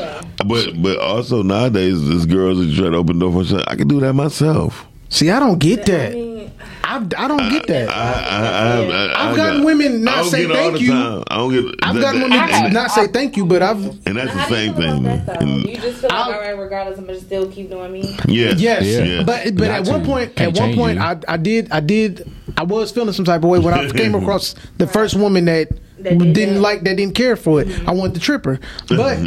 But 0.47 0.81
but 0.83 0.99
also 0.99 1.43
nowadays, 1.43 2.09
there's 2.09 2.27
girls 2.27 2.59
that 2.59 2.75
try 2.75 2.91
to 2.91 2.97
open 2.97 3.19
the 3.19 3.27
door 3.29 3.45
for 3.45 3.49
shit. 3.49 3.65
I 3.69 3.77
can 3.77 3.89
do 3.89 4.01
that 4.01 4.15
myself. 4.15 4.88
See, 5.11 5.31
I 5.31 5.41
don't 5.41 5.59
get 5.59 5.81
I 5.81 5.93
that. 5.93 6.13
mean, 6.13 6.53
I, 6.85 6.97
I 6.97 7.29
don't 7.29 7.49
get 7.51 7.67
that. 7.69 7.89
I, 7.89 7.93
I, 7.93 7.97
I, 7.97 8.77
I, 9.23 9.29
I've 9.29 9.33
I 9.33 9.37
gotten 9.37 9.57
got- 9.61 9.65
women 9.67 10.05
not 10.05 10.27
say 10.27 10.43
get 10.47 10.51
it 10.51 10.57
all 10.57 10.71
thank 10.71 10.81
you. 10.83 10.91
time. 10.91 11.25
I 11.29 11.37
don't 11.39 11.53
get. 11.53 11.75
I've 11.83 11.95
that- 11.95 12.01
gotten 12.01 12.21
women 12.23 12.39
I- 12.39 12.69
not 12.69 12.91
say 12.91 13.07
thank 13.07 13.37
you, 13.37 13.47
but 13.47 13.63
I've 13.63 13.83
and 14.07 14.17
that's 14.17 14.33
the 14.33 14.39
how 14.39 14.49
do 14.49 14.55
you 14.55 14.67
same 14.67 14.75
thing. 14.75 15.03
that, 15.05 15.43
You 15.43 15.77
just 15.77 16.01
feel 16.01 16.11
like, 16.11 16.13
I'll- 16.13 16.33
all 16.35 16.41
right, 16.41 16.59
regardless, 16.59 16.99
I'm 16.99 17.07
gonna 17.07 17.21
still 17.21 17.51
keep 17.51 17.71
doing 17.71 17.91
me. 17.93 18.17
yes, 18.27 18.61
yes, 18.61 18.83
Yeah. 18.85 19.23
but 19.25 19.45
but 19.57 19.69
Not 19.69 19.81
at 19.81 19.89
one 19.89 20.05
point, 20.05 20.39
at 20.41 20.55
one 20.59 20.75
point. 20.75 20.99
I 20.99 21.17
I 21.27 21.37
did 21.39 21.73
I 21.73 21.81
did 21.81 22.31
I 22.59 22.65
was 22.65 22.91
feeling 22.91 23.13
some 23.15 23.25
type 23.25 23.43
of 23.43 23.49
way 23.49 23.59
when 23.61 23.73
I 23.75 23.89
came 23.91 24.15
across 24.21 24.55
the 24.77 24.87
first 24.87 25.15
woman 25.17 25.47
that. 25.47 25.69
That 26.03 26.19
did 26.19 26.33
didn't 26.33 26.55
that. 26.57 26.61
like 26.61 26.85
that 26.85 26.97
didn't 26.97 27.15
care 27.15 27.37
for 27.37 27.61
it. 27.61 27.89
I 27.89 27.93
want 27.93 28.15
the 28.15 28.21
tripper, 28.21 28.61
but 28.89 29.19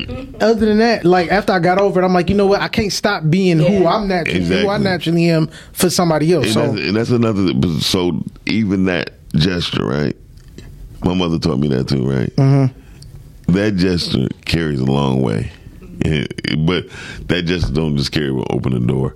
other 0.42 0.66
than 0.66 0.78
that, 0.80 1.04
like 1.06 1.30
after 1.32 1.52
I 1.54 1.60
got 1.60 1.78
over 1.80 2.02
it, 2.02 2.06
I'm 2.06 2.14
like, 2.14 2.30
you 2.30 2.36
know 2.36 2.48
what? 2.48 2.62
I 2.62 2.68
can't 2.68 2.94
stop 2.94 3.24
being 3.30 3.60
who 3.60 3.86
I'm 3.86 4.08
naturally, 4.08 4.44
who 4.46 4.70
I 4.70 4.78
naturally 4.78 5.30
am 5.30 5.48
for 5.74 5.90
somebody 5.90 6.32
else. 6.34 6.46
And, 6.46 6.54
So 6.54 6.72
that's, 6.72 6.82
and 6.88 6.96
that's 6.96 7.10
another. 7.10 7.80
So 7.82 8.24
even 8.46 8.86
that 8.86 9.12
gesture, 9.36 9.86
right? 9.86 10.16
My 11.04 11.14
mother 11.14 11.40
taught 11.40 11.60
me 11.60 11.68
that 11.70 11.88
too, 11.88 12.08
right? 12.10 12.34
Mm-hmm. 12.36 13.54
That 13.54 13.76
gesture 13.76 14.28
carries 14.46 14.80
a 14.80 14.86
long 14.86 15.22
way, 15.22 15.52
Yeah, 16.06 16.26
but 16.60 16.86
that 17.28 17.44
gesture 17.46 17.74
don't 17.74 17.98
just 17.98 18.12
carry 18.12 18.32
with 18.32 18.48
open 18.50 18.74
the 18.74 18.80
door 18.80 19.16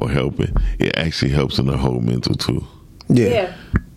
or 0.00 0.08
helping. 0.08 0.54
It 0.78 0.96
actually 0.96 1.32
helps 1.32 1.58
in 1.58 1.66
the 1.66 1.76
whole 1.76 2.00
mental 2.00 2.34
too. 2.36 2.66
Yeah, 3.08 3.28
Yeah. 3.28 3.54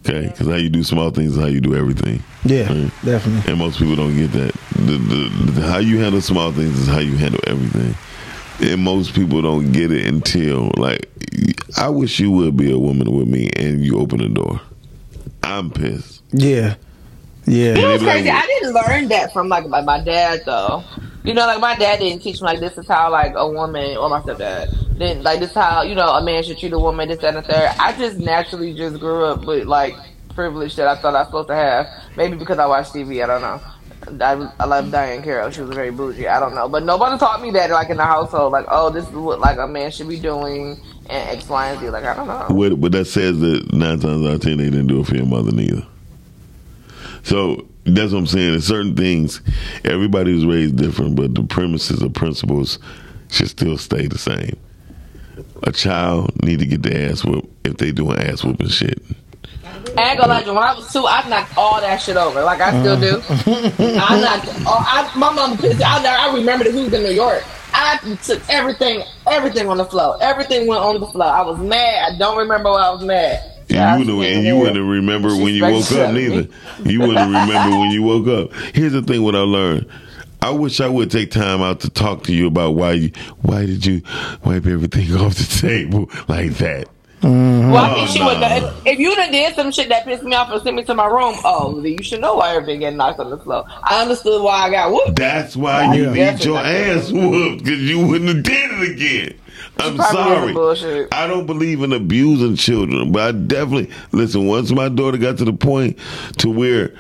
Okay, 0.08 0.28
because 0.28 0.48
how 0.48 0.56
you 0.56 0.70
do 0.70 0.84
small 0.84 1.12
things 1.12 1.34
is 1.36 1.38
how 1.38 1.48
you 1.48 1.60
do 1.62 1.76
everything. 1.76 2.24
yeah, 2.46 2.68
Right. 2.68 2.92
definitely. 3.04 3.52
And 3.52 3.60
most 3.60 3.78
people 3.80 3.96
don't 3.98 4.16
get 4.16 4.32
that. 4.32 4.54
The, 4.76 4.98
the, 4.98 5.52
the, 5.52 5.62
how 5.68 5.78
you 5.80 6.00
handle 6.00 6.22
small 6.22 6.52
things 6.52 6.80
is 6.80 6.88
how 6.88 7.00
you 7.00 7.16
handle 7.18 7.42
everything. 7.46 7.96
And 8.62 8.82
most 8.82 9.14
people 9.14 9.42
don't 9.42 9.72
get 9.72 9.92
it 9.92 10.06
until 10.08 10.72
like, 10.78 11.10
I 11.78 11.90
wish 11.90 12.20
you 12.20 12.32
would 12.32 12.56
be 12.58 12.72
a 12.72 12.80
woman 12.80 13.12
with 13.12 13.28
me 13.28 13.50
and 13.58 13.82
you 13.86 14.00
open 14.00 14.20
the 14.20 14.30
door. 14.30 14.62
I'm 15.44 15.70
pissed. 15.70 16.24
Yeah, 16.32 16.76
yeah. 17.46 17.76
You 17.76 17.82
know 17.82 17.92
what's 17.92 18.04
Maybe 18.04 18.06
like- 18.06 18.14
crazy? 18.16 18.30
I 18.32 18.46
didn't 18.46 18.74
learn 18.74 19.08
that 19.10 19.34
from 19.34 19.50
like 19.50 19.68
my, 19.68 19.82
my 19.82 20.02
dad 20.02 20.42
though. 20.46 20.84
You 21.30 21.36
know, 21.36 21.46
like 21.46 21.60
my 21.60 21.76
dad 21.76 22.00
didn't 22.00 22.24
teach 22.24 22.42
me 22.42 22.48
like 22.48 22.60
this 22.60 22.76
is 22.76 22.88
how 22.88 23.12
like 23.12 23.34
a 23.36 23.48
woman 23.48 23.96
or 23.98 24.10
my 24.10 24.20
stepdad 24.22 24.98
didn't 24.98 25.22
like 25.22 25.40
this 25.40 25.52
is 25.52 25.56
how 25.56 25.84
you 25.84 25.94
know 25.94 26.08
a 26.08 26.24
man 26.24 26.42
should 26.42 26.58
treat 26.58 26.74
a 26.74 26.80
woman. 26.80 27.08
This 27.08 27.20
that 27.20 27.36
and 27.36 27.46
the 27.46 27.48
third. 27.48 27.70
I 27.78 27.96
just 27.96 28.18
naturally 28.18 28.74
just 28.74 29.00
grew 29.00 29.26
up 29.26 29.46
with 29.46 29.68
like 29.68 29.94
privilege 30.34 30.76
that 30.78 30.88
I 30.88 30.96
thought 30.96 31.14
I 31.14 31.20
was 31.20 31.28
supposed 31.28 31.50
to 31.50 31.54
have. 31.54 31.86
Maybe 32.18 32.36
because 32.36 32.58
I 32.58 32.66
watched 32.66 32.96
TV. 32.96 33.24
I 33.24 33.28
don't 33.28 33.44
know. 33.44 34.26
I, 34.26 34.52
I 34.60 34.66
love 34.66 34.86
Diahann 34.86 35.24
Carroll. 35.24 35.52
She 35.52 35.62
was 35.62 35.70
very 35.76 35.92
bougie. 35.92 36.28
I 36.28 36.40
don't 36.40 36.56
know, 36.56 36.68
but 36.68 36.82
nobody 36.82 37.16
taught 37.20 37.44
me 37.44 37.52
that 37.52 37.70
like 37.70 37.92
in 37.92 37.98
the 37.98 38.06
household. 38.06 38.52
Like, 38.52 38.66
oh, 38.68 38.90
this 38.90 39.08
is 39.08 39.14
what 39.14 39.40
like 39.40 39.60
a 39.60 39.68
man 39.68 39.92
should 39.92 40.10
be 40.10 40.20
doing 40.20 40.82
and 41.12 41.30
X, 41.38 41.48
Y, 41.48 41.70
and 41.70 41.80
Z. 41.80 41.92
Like, 41.92 42.06
I 42.06 42.16
don't 42.16 42.26
know. 42.26 42.76
But 42.76 42.92
that 42.94 43.06
says 43.06 43.40
that 43.40 43.72
nine 43.72 44.00
times 44.00 44.26
out 44.26 44.34
of 44.34 44.42
ten 44.42 44.58
they 44.58 44.72
didn't 44.72 44.88
do 44.88 45.02
it 45.02 45.06
for 45.06 45.16
your 45.16 45.28
mother 45.28 45.52
neither. 45.52 45.86
So 47.22 47.69
that's 47.86 48.12
what 48.12 48.20
I'm 48.20 48.28
saying. 48.28 48.54
In 48.56 48.62
certain 48.62 48.96
things, 48.96 49.42
everybody 49.86 50.34
was 50.34 50.46
raised 50.46 50.76
different, 50.78 51.16
but 51.16 51.36
the 51.36 51.44
premises 51.44 52.04
or 52.04 52.10
principles 52.10 52.80
should 53.30 53.50
still 53.50 53.78
stay 53.78 54.08
the 54.08 54.18
same. 54.18 54.58
a 55.64 55.72
child 55.72 56.32
need 56.44 56.60
to 56.60 56.66
get 56.66 56.84
their 56.84 57.10
ass 57.12 57.24
whooped 57.24 57.50
if 57.66 57.78
they 57.78 57.92
doing 57.92 58.18
ass 58.20 58.44
whooping 58.44 58.68
shit. 58.70 59.02
I 59.98 60.12
ain't 60.12 60.20
gonna 60.20 60.34
lie, 60.34 60.42
when 60.42 60.58
I 60.58 60.76
was 60.76 60.92
two, 60.92 61.06
I 61.08 61.28
knocked 61.28 61.58
all 61.58 61.80
that 61.82 61.98
shit 61.98 62.18
over. 62.18 62.42
Like 62.44 62.62
I 62.62 62.80
still 62.82 63.00
do. 63.00 63.18
Uh-huh. 63.18 64.06
I 64.10 64.20
knocked. 64.22 64.66
All, 64.66 64.78
I, 64.80 65.12
my 65.16 65.32
mom 65.32 65.58
pissed. 65.58 65.82
I, 65.82 66.30
I 66.30 66.34
remember 66.36 66.66
that 66.66 66.74
we 66.74 66.84
was 66.84 66.94
in 66.94 67.04
New 67.04 67.12
York. 67.12 67.44
I 67.74 67.98
took 68.24 68.42
everything, 68.50 69.04
everything 69.28 69.70
on 69.70 69.78
the 69.78 69.86
floor. 69.86 70.18
Everything 70.22 70.68
went 70.68 70.82
on 70.82 71.00
the 71.00 71.08
floor. 71.08 71.28
I 71.28 71.42
was 71.42 71.60
mad. 71.60 72.14
I 72.14 72.18
don't 72.18 72.38
remember 72.38 72.70
why 72.72 72.82
I 72.82 72.90
was 72.90 73.04
mad. 73.04 73.59
Yeah, 73.70 73.96
And 73.96 74.06
you 74.08 74.18
wouldn't, 74.18 74.36
and 74.38 74.46
you 74.46 74.58
wouldn't 74.58 74.88
remember 74.90 75.30
when 75.30 75.54
you 75.54 75.64
woke 75.64 75.92
up 75.92 76.14
neither. 76.14 76.48
You 76.86 77.00
wouldn't 77.02 77.18
remember 77.32 77.78
when 77.80 77.92
you 77.92 78.02
woke 78.04 78.28
up. 78.28 78.54
Here's 78.74 78.94
the 78.94 79.02
thing: 79.02 79.24
what 79.24 79.36
I 79.36 79.40
learned. 79.42 79.88
I 80.42 80.52
wish 80.52 80.80
I 80.80 80.88
would 80.88 81.12
take 81.12 81.32
time 81.32 81.62
out 81.62 81.82
to 81.82 81.90
talk 81.90 82.24
to 82.24 82.34
you 82.34 82.48
about 82.48 82.72
why 82.72 82.94
you, 82.94 83.12
why 83.42 83.66
did 83.66 83.86
you 83.86 84.02
wipe 84.46 84.66
everything 84.66 85.14
off 85.18 85.36
the 85.36 85.68
table 85.68 86.10
like 86.30 86.52
that. 86.60 86.88
Well, 87.22 87.76
I 87.76 87.92
Oh, 87.92 87.96
think 87.96 88.10
she 88.12 88.20
nah. 88.20 88.28
would. 88.28 88.38
If, 88.64 88.86
if 88.94 89.00
you 89.00 89.14
done 89.14 89.32
did 89.34 89.54
some 89.54 89.72
shit 89.74 89.90
that 89.90 90.06
pissed 90.06 90.24
me 90.24 90.34
off 90.36 90.50
and 90.50 90.62
sent 90.64 90.78
me 90.78 90.86
to 90.86 90.96
my 90.96 91.06
room, 91.08 91.36
oh, 91.44 91.82
then 91.82 91.92
you 91.92 92.02
should 92.04 92.22
know 92.22 92.36
why 92.36 92.56
everything 92.56 92.80
getting 92.80 92.96
knocked 92.98 93.20
on 93.20 93.30
the 93.30 93.38
floor. 93.38 93.66
I 93.84 94.02
understood 94.02 94.42
why 94.42 94.68
I 94.68 94.70
got 94.72 94.92
whooped. 94.94 95.18
That's 95.18 95.58
why 95.58 95.94
you 95.94 96.14
Yeah. 96.14 96.32
need 96.32 96.46
your 96.46 96.58
ass 96.58 97.12
whooped 97.12 97.66
because 97.66 97.82
you 97.82 98.08
wouldn't 98.08 98.30
have 98.34 98.44
did 98.44 98.72
it 98.72 98.92
again. 98.92 99.34
I'm 99.80 99.98
sorry. 99.98 101.08
I 101.12 101.28
don't 101.28 101.46
believe 101.46 101.82
in 101.82 101.94
abusing 101.94 102.56
children, 102.56 103.12
but 103.12 103.22
I 103.22 103.32
definitely 103.32 103.92
listen. 104.12 104.48
Once 104.48 104.72
my 104.72 104.90
daughter 104.90 105.18
got 105.18 105.38
to 105.38 105.46
the 105.46 105.54
point 105.54 105.98
to 106.38 106.50
where 106.50 106.94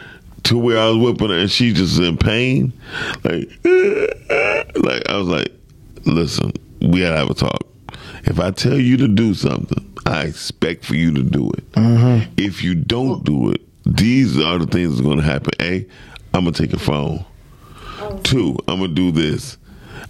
to 0.43 0.57
where 0.57 0.79
I 0.79 0.87
was 0.89 0.97
whipping 0.97 1.29
her 1.29 1.39
and 1.39 1.51
she 1.51 1.73
just 1.73 1.99
in 1.99 2.17
pain, 2.17 2.73
like 3.23 3.49
like 3.63 5.09
I 5.09 5.17
was 5.17 5.27
like, 5.27 5.51
listen, 6.05 6.53
we 6.81 7.01
gotta 7.01 7.17
have 7.17 7.29
a 7.29 7.33
talk. 7.33 7.61
If 8.25 8.39
I 8.39 8.51
tell 8.51 8.77
you 8.77 8.97
to 8.97 9.07
do 9.07 9.33
something, 9.33 9.93
I 10.05 10.23
expect 10.23 10.85
for 10.85 10.95
you 10.95 11.13
to 11.13 11.23
do 11.23 11.49
it. 11.51 11.71
Mm-hmm. 11.73 12.31
If 12.37 12.63
you 12.63 12.75
don't 12.75 13.23
do 13.23 13.51
it, 13.51 13.61
these 13.85 14.39
are 14.39 14.57
the 14.57 14.67
things 14.67 14.91
that's 14.91 15.07
gonna 15.07 15.21
happen. 15.21 15.51
A, 15.59 15.85
I'm 16.33 16.45
gonna 16.45 16.51
take 16.51 16.73
a 16.73 16.79
phone. 16.79 17.25
Two, 18.23 18.57
I'm 18.67 18.79
gonna 18.79 18.93
do 18.93 19.11
this. 19.11 19.57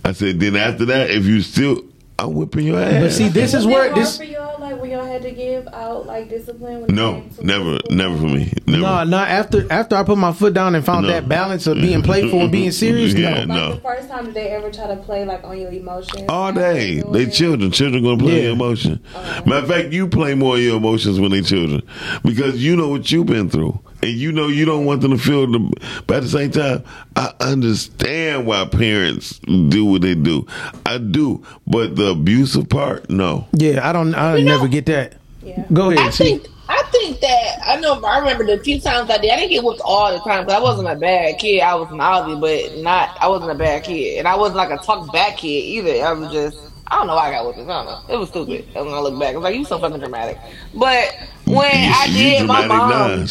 I 0.05 0.11
said, 0.11 0.39
then 0.39 0.55
after 0.55 0.85
that, 0.85 1.09
if 1.09 1.25
you 1.25 1.41
still, 1.41 1.83
I'm 2.19 2.33
whipping 2.33 2.65
your 2.65 2.79
ass. 2.79 3.01
But 3.01 3.11
see, 3.13 3.29
this 3.29 3.53
is 3.53 3.65
where 3.65 3.85
it 3.85 3.91
hard 3.91 4.01
this. 4.01 4.17
for 4.17 4.23
y'all, 4.25 4.59
like 4.59 4.79
when 4.81 4.91
y'all 4.91 5.05
had 5.05 5.21
to 5.21 5.31
give 5.31 5.67
out 5.69 6.05
like 6.05 6.29
discipline? 6.29 6.81
When 6.81 6.93
No, 6.95 7.23
never, 7.41 7.77
physical 7.77 7.95
never 7.95 8.17
for 8.17 8.23
me. 8.25 8.53
Never. 8.67 8.81
No, 8.81 9.03
no. 9.05 9.17
After 9.17 9.71
after 9.71 9.95
I 9.95 10.03
put 10.03 10.17
my 10.17 10.33
foot 10.33 10.53
down 10.53 10.75
and 10.75 10.85
found 10.85 11.07
No. 11.07 11.13
that 11.13 11.29
balance 11.29 11.65
of 11.67 11.77
being 11.77 12.01
playful 12.01 12.41
and 12.41 12.51
being 12.51 12.71
serious, 12.83 13.13
Yeah, 13.13 13.29
no. 13.31 13.37
Like 13.39 13.47
no. 13.47 13.73
the 13.75 13.81
first 13.81 14.09
time 14.09 14.25
did 14.25 14.33
they 14.33 14.49
ever 14.49 14.69
try 14.71 14.87
to 14.87 14.97
play 14.97 15.23
like 15.25 15.43
on 15.43 15.57
your 15.59 15.71
emotions? 15.71 16.25
All 16.29 16.51
day. 16.51 17.01
They 17.11 17.23
it? 17.23 17.33
children. 17.33 17.71
Children 17.71 18.03
gonna 18.03 18.17
play 18.17 18.37
Yeah. 18.37 18.43
your 18.43 18.51
emotion. 18.53 19.01
Oh. 19.15 19.41
Matter 19.45 19.55
of 19.63 19.67
fact, 19.67 19.93
you 19.93 20.07
play 20.07 20.35
more 20.35 20.55
of 20.55 20.61
your 20.61 20.77
emotions 20.77 21.19
when 21.19 21.31
they 21.31 21.41
children. 21.41 21.81
Because 22.23 22.63
you 22.63 22.75
know 22.75 22.89
what 22.89 23.09
you've 23.11 23.27
been 23.27 23.49
through. 23.49 23.79
And 24.01 24.11
you 24.13 24.31
know 24.31 24.47
you 24.47 24.63
don't 24.63 24.85
want 24.85 25.01
them 25.01 25.11
to 25.11 25.17
feel 25.17 25.45
the 25.45 25.59
but 26.07 26.17
at 26.17 26.23
the 26.23 26.29
same 26.29 26.51
time, 26.51 26.83
I 27.17 27.33
understand 27.41 28.45
why 28.45 28.63
parents 28.65 29.39
do 29.39 29.83
what 29.85 30.01
they 30.01 30.15
do. 30.15 30.45
I 30.85 30.99
do. 30.99 31.43
But 31.67 31.97
the 31.97 32.08
abusive 32.11 32.69
part, 32.69 33.09
no. 33.09 33.47
Yeah, 33.53 33.87
I 33.87 33.93
don't. 33.93 34.13
I 34.15 34.39
never 34.41 34.67
get 34.67 34.85
that. 34.87 35.13
Yeah. 35.41 35.65
Go 35.71 35.89
I 35.91 35.93
ahead. 35.93 36.13
See. 36.13 36.23
think 36.37 36.47
I 36.67 36.83
think 36.91 37.19
that 37.21 37.59
I 37.65 37.79
know. 37.79 37.99
I 38.03 38.19
remember 38.19 38.45
the 38.45 38.61
few 38.63 38.79
times 38.79 39.09
I 39.09 39.17
did. 39.17 39.31
I 39.31 39.37
didn't 39.37 39.51
get 39.51 39.63
whooped 39.63 39.81
all 39.83 40.11
the 40.11 40.19
time 40.19 40.45
because 40.45 40.59
I 40.59 40.61
wasn't 40.61 40.87
a 40.87 40.95
bad 40.95 41.39
kid. 41.39 41.61
I 41.61 41.73
was 41.75 41.89
an 41.89 41.97
mouthy, 41.97 42.39
but 42.39 42.77
not. 42.83 43.17
I 43.19 43.27
wasn't 43.27 43.51
a 43.51 43.55
bad 43.55 43.83
kid, 43.83 44.19
and 44.19 44.27
I 44.27 44.35
wasn't 44.35 44.57
like 44.57 44.69
a 44.71 44.77
talk 44.83 45.11
back 45.11 45.37
kid 45.37 45.47
either. 45.47 46.03
I 46.05 46.11
was 46.13 46.31
just. 46.31 46.57
I 46.91 46.95
don't 46.95 47.05
know 47.05 47.15
why 47.15 47.27
I 47.29 47.31
got 47.31 47.45
whooped. 47.45 47.59
I 47.59 47.63
don't 47.65 47.85
know. 47.85 47.99
It 48.13 48.17
was 48.17 48.29
stupid. 48.29 48.65
And 48.75 48.85
when 48.87 48.95
I 48.95 48.99
look 48.99 49.19
back, 49.19 49.33
I 49.33 49.37
was 49.37 49.43
like, 49.43 49.55
"You 49.55 49.63
so 49.63 49.77
fucking 49.77 49.99
dramatic." 49.99 50.39
But 50.73 51.15
when 51.45 51.65
I 51.71 52.05
You 52.09 52.13
did, 52.17 52.47
my 52.47 52.65
mom. 52.67 52.89
now. 52.89 53.25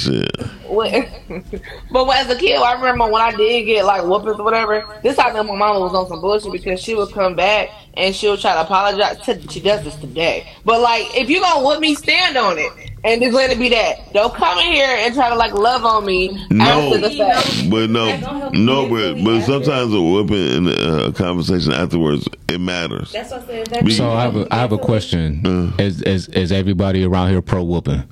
When, 0.68 1.08
but 1.90 2.06
when, 2.06 2.18
as 2.18 2.30
a 2.30 2.36
kid, 2.38 2.56
I 2.56 2.74
remember 2.74 3.08
when 3.10 3.20
I 3.22 3.32
did 3.34 3.64
get 3.64 3.84
like 3.84 4.02
whoopings 4.04 4.38
or 4.38 4.44
whatever. 4.44 4.84
This 5.02 5.16
time, 5.16 5.34
my 5.34 5.42
mama 5.56 5.80
was 5.80 5.94
on 5.94 6.06
some 6.08 6.20
bullshit 6.20 6.52
because 6.52 6.80
she 6.80 6.94
would 6.94 7.12
come 7.12 7.34
back 7.34 7.70
and 7.98 8.14
she'll 8.14 8.36
try 8.38 8.54
to 8.54 8.60
apologize. 8.62 9.18
She 9.50 9.60
does 9.60 9.84
this 9.84 9.94
today, 9.96 10.48
but 10.64 10.80
like 10.80 11.04
if 11.16 11.28
you 11.28 11.40
gonna 11.40 11.66
whoop 11.66 11.80
me, 11.80 11.94
stand 11.94 12.36
on 12.36 12.56
it 12.58 12.72
and 13.04 13.20
just 13.22 13.34
let 13.34 13.50
it 13.50 13.58
be 13.58 13.68
that. 13.70 14.12
Don't 14.12 14.34
come 14.34 14.58
in 14.58 14.72
here 14.72 14.88
and 14.88 15.14
try 15.14 15.28
to 15.28 15.34
like 15.34 15.52
love 15.52 15.84
on 15.84 16.04
me 16.06 16.28
No, 16.50 16.64
after 16.64 16.98
the 16.98 17.10
fact. 17.10 17.70
but 17.70 17.90
no, 17.90 18.06
That 18.06 18.20
don't 18.20 18.40
help 18.40 18.54
you 18.54 18.60
no, 18.60 18.88
but 18.88 19.22
but 19.24 19.42
sometimes 19.42 19.92
a 19.92 20.00
whooping 20.00 20.36
in 20.36 20.68
a 20.68 21.12
conversation 21.12 21.72
afterwards 21.72 22.26
it 22.48 22.60
matters. 22.60 23.12
That's 23.12 23.30
what 23.30 23.42
I 23.42 23.46
said. 23.46 23.66
That 23.66 23.90
So 23.92 24.10
I 24.10 24.22
have 24.22 24.36
a 24.36 24.46
I 24.50 24.56
have 24.56 24.72
a 24.72 24.78
question. 24.78 25.46
Uh. 25.46 25.82
Is 25.82 26.02
is 26.02 26.28
is 26.28 26.52
everybody 26.52 27.04
around 27.04 27.30
here 27.30 27.42
pro 27.42 27.62
whooping? 27.62 28.04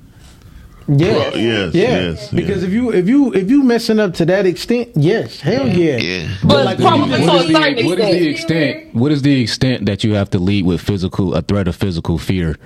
Yeah. 0.87 1.31
Yes, 1.35 1.35
Yeah, 1.35 1.71
yes, 1.73 2.31
because 2.31 2.57
yes. 2.57 2.63
if 2.63 2.71
you 2.71 2.91
if 2.93 3.07
you 3.07 3.33
if 3.33 3.49
you 3.49 3.63
messing 3.63 3.99
up 3.99 4.13
to 4.15 4.25
that 4.25 4.45
extent, 4.45 4.89
yes, 4.95 5.39
hell 5.41 5.65
mm, 5.65 5.75
yeah. 5.77 5.97
Yeah. 5.97 6.35
But 6.43 6.65
like, 6.65 6.79
probably 6.79 7.09
what 7.09 7.17
to 7.19 7.25
What 7.27 7.45
a 7.45 7.75
the, 7.75 7.83
what 7.85 7.99
is 7.99 8.05
the 8.11 8.27
extent. 8.29 8.75
extent? 8.77 8.95
What 8.95 9.11
is 9.11 9.21
the 9.21 9.41
extent 9.41 9.85
that 9.87 10.03
you 10.03 10.13
have 10.15 10.29
to 10.31 10.39
lead 10.39 10.65
with 10.65 10.81
physical 10.81 11.35
a 11.35 11.41
threat 11.41 11.67
of 11.67 11.75
physical 11.75 12.17
fear 12.17 12.57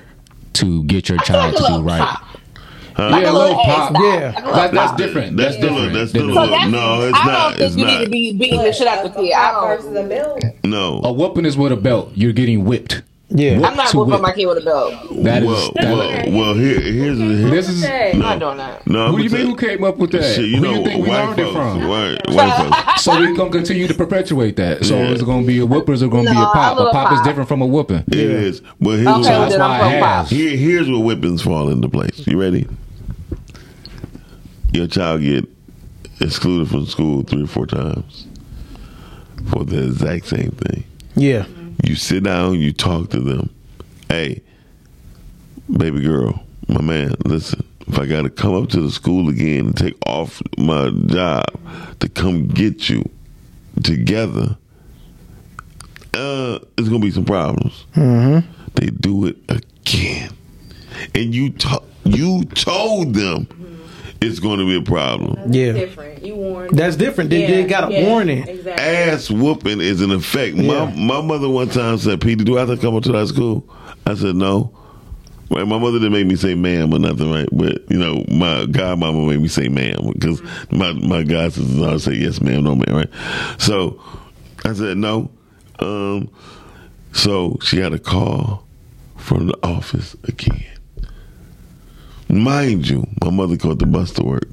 to 0.53 0.83
get 0.85 1.09
your 1.09 1.19
I 1.19 1.23
feel 1.23 1.37
like 1.37 1.55
child 1.55 1.57
to 1.57 1.63
do 1.63 1.81
right? 1.81 1.99
pop. 1.99 2.23
Huh? 2.95 3.09
Like 3.09 3.23
Yeah, 3.23 3.31
a 3.31 3.33
little 3.33 3.57
little 3.57 3.63
pop. 3.63 3.89
stop. 3.91 4.03
Yeah. 4.03 4.31
Like 4.35 4.43
a 4.43 4.47
little 4.47 4.53
That, 4.53 4.73
that's 4.73 4.91
different. 4.97 5.37
That's 5.37 5.55
still 5.57 5.77
a, 5.79 5.89
different. 5.89 5.93
that's 5.93 6.09
still 6.11 6.29
a, 6.29 6.33
So 6.33 6.47
that's, 6.47 6.71
no, 6.71 7.01
it's 7.09 7.17
I 7.17 7.25
not. 7.25 7.49
don't 7.49 7.57
think 7.57 7.67
It's 7.67 7.75
you 7.77 7.85
not. 7.85 7.99
need 7.99 8.05
to 8.05 8.11
be 8.11 8.33
beating 8.37 8.63
the 8.63 8.73
shit 8.73 8.87
out 8.87 9.05
of 9.05 9.13
the 9.13 9.19
kid. 9.21 9.33
I 9.33 9.51
Pop 9.51 9.63
versus 9.63 9.85
don't. 9.85 9.97
a 9.97 10.03
belt. 10.09 10.43
No. 10.63 11.01
A 11.03 11.11
whooping 11.13 11.45
is 11.45 11.57
with 11.57 11.71
a 11.71 11.77
belt. 11.77 12.11
You're 12.15 12.33
getting 12.33 12.65
whipped. 12.65 13.01
Yeah. 13.33 13.59
Whip 13.59 13.65
I'm 13.71 13.77
not 13.77 13.87
to 13.91 13.97
whooping 13.97 14.11
whip. 14.13 14.21
my 14.21 14.33
kid 14.33 14.45
with 14.45 14.57
a 14.57 14.61
belt. 14.61 14.93
That 15.23 15.41
is. 15.43 15.47
well, 15.47 15.71
that- 15.75 16.27
well, 16.27 16.37
well, 16.37 16.53
here, 16.53 16.81
here's 16.81 17.17
the. 17.17 17.25
This 17.25 17.69
is- 17.69 17.81
no, 17.83 18.11
not 18.19 18.39
doing 18.39 18.57
that. 18.57 18.85
no. 18.85 19.07
who 19.11 19.17
do 19.19 19.23
you 19.23 19.29
mean? 19.29 19.45
Who 19.47 19.55
came 19.55 19.83
up 19.85 19.97
with 19.97 20.11
that? 20.11 20.35
Shit, 20.35 20.45
you 20.45 20.57
who 20.57 20.61
know, 20.63 20.71
you 20.73 20.83
think 20.83 21.03
we 21.03 21.09
white 21.09 21.25
learned 21.27 21.39
it 21.39 21.43
folks, 21.53 21.55
from? 21.55 21.87
white, 21.87 22.29
white. 22.29 22.97
So 23.01 23.17
we're 23.19 23.33
gonna 23.35 23.49
continue 23.49 23.87
to 23.87 23.93
perpetuate 23.93 24.57
that. 24.57 24.85
So 24.85 24.95
Yeah. 24.97 25.09
it's 25.11 25.23
gonna 25.23 25.47
be 25.47 25.59
a 25.59 25.65
whoopers 25.65 26.03
or 26.03 26.09
gonna 26.09 26.29
be 26.29 26.37
a 26.37 26.45
pop. 26.45 26.77
A 26.77 26.81
a 26.83 26.91
pop 26.91 27.11
is 27.13 27.21
different 27.21 27.47
from 27.47 27.61
a 27.61 27.65
whooping. 27.65 28.03
It 28.09 28.13
is, 28.15 28.61
but 28.81 28.97
here's 28.99 29.07
Okay, 29.07 29.15
what, 29.17 29.23
that's 29.49 29.57
why 29.57 29.65
I'm 29.65 29.71
I 29.71 29.79
pro 29.79 29.99
pop. 30.01 30.09
asked. 30.09 30.31
here, 30.31 30.55
here's 30.57 30.87
where 30.89 30.99
whippings 30.99 31.41
fall 31.41 31.69
into 31.69 31.87
place. 31.89 32.27
You 32.27 32.39
ready? 32.39 32.67
Your 34.73 34.87
child 34.87 35.21
get 35.21 35.47
excluded 36.19 36.69
from 36.69 36.85
school 36.85 37.23
three 37.23 37.43
or 37.43 37.47
four 37.47 37.65
times 37.65 38.27
for 39.49 39.63
the 39.63 39.85
exact 39.85 40.27
same 40.27 40.51
thing. 40.51 40.83
Yeah. 41.15 41.45
You 41.83 41.95
sit 41.95 42.23
down, 42.23 42.59
you 42.59 42.73
talk 42.73 43.09
to 43.11 43.19
them. 43.19 43.49
Hey, 44.07 44.41
baby 45.71 46.01
girl, 46.01 46.43
my 46.67 46.81
man, 46.81 47.15
listen. 47.25 47.67
If 47.87 47.97
I 47.99 48.05
got 48.05 48.21
to 48.21 48.29
come 48.29 48.53
up 48.53 48.69
to 48.69 48.81
the 48.81 48.91
school 48.91 49.29
again 49.29 49.67
and 49.67 49.77
take 49.77 49.97
off 50.05 50.41
my 50.57 50.91
job 51.07 51.45
to 51.99 52.07
come 52.09 52.47
get 52.47 52.89
you 52.89 53.09
together, 53.83 54.55
uh, 56.13 56.59
it's 56.77 56.87
gonna 56.87 56.99
be 56.99 57.11
some 57.11 57.25
problems. 57.25 57.85
Mm-hmm. 57.95 58.49
They 58.75 58.87
do 58.87 59.25
it 59.25 59.37
again, 59.49 60.31
and 61.15 61.33
you 61.33 61.49
to- 61.51 61.83
you 62.03 62.43
told 62.45 63.13
them 63.13 63.47
it's 64.21 64.39
going 64.39 64.59
to 64.59 64.65
be 64.67 64.77
a 64.77 64.81
problem. 64.81 65.51
Yeah. 65.51 65.71
Different. 65.71 66.23
You 66.23 66.35
warned. 66.35 66.77
That's 66.77 66.95
different. 66.95 67.31
They, 67.31 67.47
they 67.47 67.63
got 67.65 67.91
a 67.91 67.93
yeah, 67.93 68.07
warning. 68.07 68.47
Exactly. 68.47 68.83
ass 68.83 69.29
whooping 69.31 69.81
is 69.81 70.01
in 70.01 70.11
effect. 70.11 70.55
Yeah. 70.55 70.85
My 70.85 70.95
my 70.95 71.21
mother 71.21 71.49
one 71.49 71.69
time 71.69 71.97
said, 71.97 72.21
"Peter, 72.21 72.43
do 72.43 72.57
I 72.57 72.61
have 72.61 72.69
to 72.69 72.77
come 72.77 72.95
up 72.95 73.03
to 73.03 73.11
that 73.13 73.27
school?" 73.27 73.67
I 74.05 74.13
said, 74.13 74.35
"No." 74.35 74.77
Right, 75.49 75.67
my 75.67 75.77
mother 75.77 75.99
didn't 75.99 76.13
make 76.13 76.27
me 76.27 76.37
say 76.37 76.55
"ma'am" 76.55 76.93
or 76.93 76.99
nothing, 76.99 77.29
right? 77.29 77.49
But 77.51 77.89
you 77.89 77.97
know, 77.97 78.23
my 78.29 78.65
godmama 78.67 79.27
made 79.27 79.41
me 79.41 79.49
say 79.49 79.67
"ma'am" 79.67 80.11
because 80.13 80.41
my 80.71 80.93
my 80.93 81.23
god 81.23 81.51
sisters 81.51 81.81
always 81.81 82.03
say 82.03 82.13
"yes, 82.13 82.39
ma'am," 82.39 82.63
"no, 82.63 82.75
ma'am," 82.75 82.95
right? 82.95 83.09
So 83.57 84.01
I 84.63 84.73
said 84.73 84.97
no. 84.97 85.29
Um, 85.79 86.29
so 87.11 87.57
she 87.63 87.79
got 87.79 87.93
a 87.93 87.99
call 87.99 88.65
from 89.17 89.47
the 89.47 89.57
office 89.63 90.15
again. 90.23 90.70
Mind 92.31 92.87
you, 92.87 93.05
my 93.21 93.29
mother 93.29 93.57
caught 93.57 93.79
the 93.79 93.85
bus 93.85 94.11
to 94.13 94.23
work. 94.23 94.47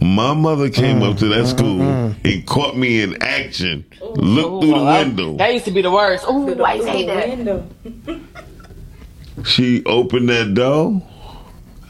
My 0.00 0.32
mother 0.32 0.70
came 0.70 1.02
up 1.02 1.16
to 1.18 1.26
that 1.28 1.44
mm, 1.46 1.48
school 1.48 1.78
mm, 1.78 2.14
mm. 2.14 2.32
and 2.32 2.46
caught 2.46 2.76
me 2.76 3.02
in 3.02 3.20
action. 3.20 3.84
Looked 4.00 4.62
through 4.62 4.70
the 4.72 4.76
Ooh, 4.78 4.84
I- 4.84 5.02
window. 5.02 5.36
That 5.36 5.52
used 5.52 5.64
to 5.64 5.72
be 5.72 5.82
the 5.82 5.90
worst. 5.90 6.24
Ooh, 6.28 6.62
I 6.62 6.76
hate 6.76 7.06
that. 7.06 7.28
Window. 7.28 7.68
She 9.44 9.84
opened 9.84 10.28
that 10.28 10.54
door. 10.54 11.02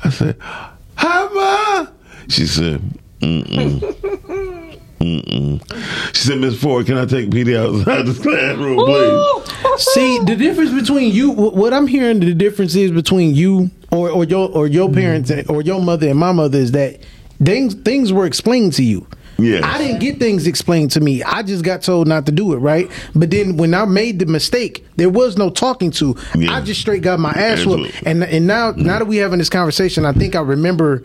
I 0.05 0.09
said, 0.11 0.37
"Hi, 0.41 1.29
ma." 1.35 1.87
She 2.29 2.47
said, 2.47 2.81
"Mm-mm, 3.21 3.81
mm-mm." 4.99 6.15
She 6.15 6.29
said, 6.29 6.39
"Miss 6.39 6.61
Ford, 6.61 6.87
can 6.87 6.99
I 6.99 7.07
take 7.07 7.31
PD 7.31 7.57
outside 7.57 8.07
this 8.07 8.19
classroom, 8.19 8.77
please?" 8.77 9.85
See, 9.95 10.19
the 10.25 10.37
difference 10.37 10.73
between 10.73 11.13
you, 11.13 11.31
what 11.31 11.73
I'm 11.73 11.87
hearing, 11.87 12.21
the 12.21 12.35
difference 12.35 12.75
is 12.75 12.91
between 12.91 13.35
you 13.35 13.71
or, 13.91 14.11
or 14.11 14.25
your 14.25 14.49
or 14.51 14.67
your 14.67 14.91
parents 14.91 15.31
and- 15.31 15.49
or 15.51 15.63
your 15.63 15.81
mother 15.81 16.09
and 16.09 16.19
my 16.19 16.33
mother 16.33 16.59
is 16.59 16.73
that 16.73 17.01
things 17.43 17.75
things 17.75 18.13
were 18.13 18.27
explained 18.27 18.73
to 18.75 18.83
you. 18.83 19.07
Yes. 19.39 19.63
I 19.65 19.79
didn't 19.79 20.01
get 20.01 20.19
things 20.19 20.49
explained 20.49 20.91
to 20.93 21.01
me. 21.01 21.23
I 21.23 21.43
just 21.45 21.63
got 21.63 21.83
told 21.83 22.09
not 22.09 22.27
to 22.27 22.33
do 22.33 22.53
it, 22.55 22.57
right? 22.57 22.91
But 23.15 23.31
then 23.31 23.57
when 23.57 23.73
I 23.73 23.85
made 23.85 24.19
the 24.19 24.27
mistake, 24.27 24.85
there 24.97 25.09
was 25.09 25.37
no 25.37 25.49
talking 25.49 25.93
to. 25.93 26.17
Yeah. 26.35 26.53
I 26.53 26.61
just 26.61 26.81
straight 26.81 27.03
got 27.03 27.21
my 27.21 27.31
ass 27.31 27.59
That's 27.59 27.67
whooped. 27.67 28.03
And 28.05 28.25
and 28.25 28.47
now 28.49 28.73
mm-hmm. 28.73 28.83
now 28.83 28.99
that 28.99 29.07
we 29.07 29.21
are 29.21 29.23
having 29.23 29.39
this 29.39 29.49
conversation, 29.49 30.05
I 30.05 30.13
think 30.13 30.35
I 30.35 30.41
remember 30.41 30.97
where 30.99 31.05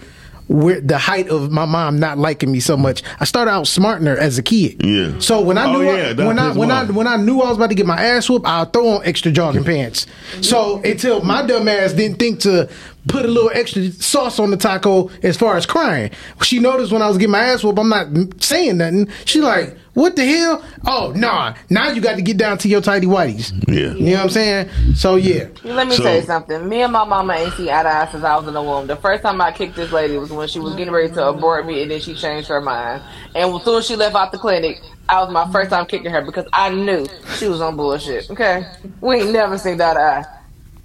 the 0.54 0.98
height 0.98 1.30
of 1.30 1.52
my 1.52 1.66
mom 1.66 2.00
not 2.00 2.18
liking 2.18 2.52
me 2.52 2.60
so 2.60 2.78
much. 2.78 3.02
I 3.20 3.26
started 3.26 3.52
out 3.52 3.66
smarting 3.68 4.06
her 4.08 4.18
as 4.18 4.38
a 4.38 4.44
kid. 4.44 4.86
Yeah. 4.86 5.18
So 5.20 5.42
when 5.42 5.58
I 5.58 5.66
Oh, 5.66 5.74
knew 5.80 5.84
yeah, 5.86 6.14
I, 6.18 6.28
when 6.28 6.38
I 6.40 6.52
when 6.54 6.70
me 6.70 6.74
I 6.76 6.84
when 6.86 7.08
I 7.08 7.16
knew 7.18 7.42
I 7.42 7.50
was 7.50 7.58
about 7.58 7.70
to 7.70 7.76
get 7.76 7.86
my 7.88 8.00
ass 8.02 8.30
whooped, 8.30 8.46
I'll 8.46 8.66
throw 8.66 8.88
on 8.90 9.06
extra 9.06 9.32
jogging 9.32 9.64
pants. 9.64 10.06
So 10.42 10.80
until 10.84 11.24
my 11.24 11.46
dumb 11.46 11.68
ass 11.68 11.94
didn't 11.94 12.20
think 12.20 12.40
to 12.42 12.70
put 13.08 13.26
a 13.26 13.28
little 13.28 13.52
extra 13.54 13.92
sauce 13.92 14.40
on 14.40 14.52
the 14.52 14.58
taco 14.58 15.10
as 15.24 15.36
far 15.38 15.58
as 15.58 15.66
crying. 15.66 16.12
She 16.42 16.60
noticed 16.60 16.92
when 16.92 17.02
I 17.02 17.08
was 17.08 17.18
getting 17.18 17.32
my 17.32 17.40
ass 17.44 17.64
whooped, 17.64 17.80
I'm 17.80 17.90
not 17.90 18.08
saying 18.42 18.78
nothing. 18.78 19.10
She 19.26 19.42
like, 19.42 19.78
what 19.94 20.16
the 20.16 20.26
hell? 20.26 20.64
Oh 20.88 21.14
nah, 21.16 21.54
now 21.70 21.90
you 21.92 22.02
got 22.02 22.16
to 22.16 22.22
get 22.24 22.38
down 22.38 22.58
to 22.60 22.68
your 22.68 22.82
tidy 22.82 23.06
whities. 23.06 23.52
Yeah. 23.68 23.94
You 23.94 24.12
know 24.12 24.12
what 24.14 24.20
I'm 24.24 24.30
saying? 24.30 24.70
So 24.96 25.16
yeah. 25.18 25.48
Let 25.64 25.88
me 25.88 25.96
So- 25.96 26.04
tell 26.04 26.16
you 26.16 26.22
something. 26.24 26.68
Me 26.68 26.82
and 26.82 26.92
my 26.94 27.04
mama 27.04 27.34
ain't 27.34 27.54
seen 27.54 27.70
eye 27.70 27.84
to 27.84 27.90
eye 27.90 28.08
since 28.12 28.24
I 28.24 28.36
was 28.38 28.48
in 28.48 28.54
the 28.54 28.62
womb. 28.64 28.88
The 28.88 28.96
first 28.96 29.22
time 29.22 29.40
I 29.42 29.52
kicked 29.52 29.76
this 29.76 29.92
lady 29.92 30.18
was 30.18 30.32
when 30.32 30.48
she 30.48 30.60
was 30.60 30.74
getting 30.76 30.94
ready 30.94 31.14
to 31.14 31.28
abort 31.28 31.66
me, 31.68 31.82
and 31.84 31.92
then 31.92 32.00
she 32.00 32.16
changed 32.16 32.48
her 32.48 32.62
mind. 32.62 33.04
And 33.36 33.54
as 33.54 33.64
soon 33.64 33.78
as 33.80 33.86
she 33.86 33.96
left 33.96 34.16
out 34.16 34.32
the 34.32 34.38
clinic, 34.40 34.82
I 35.10 35.22
was 35.22 35.32
my 35.32 35.52
first 35.52 35.70
time 35.70 35.86
kicking 35.86 36.10
her 36.12 36.22
because 36.22 36.46
I 36.54 36.70
knew 36.70 37.06
she 37.38 37.48
was 37.48 37.62
on 37.62 37.76
bullshit. 37.76 38.32
Okay, 38.32 38.66
we 39.02 39.18
ain't 39.18 39.32
never 39.32 39.58
seen 39.60 39.80
eye 39.80 39.94
to 39.94 40.00
eye. 40.00 40.24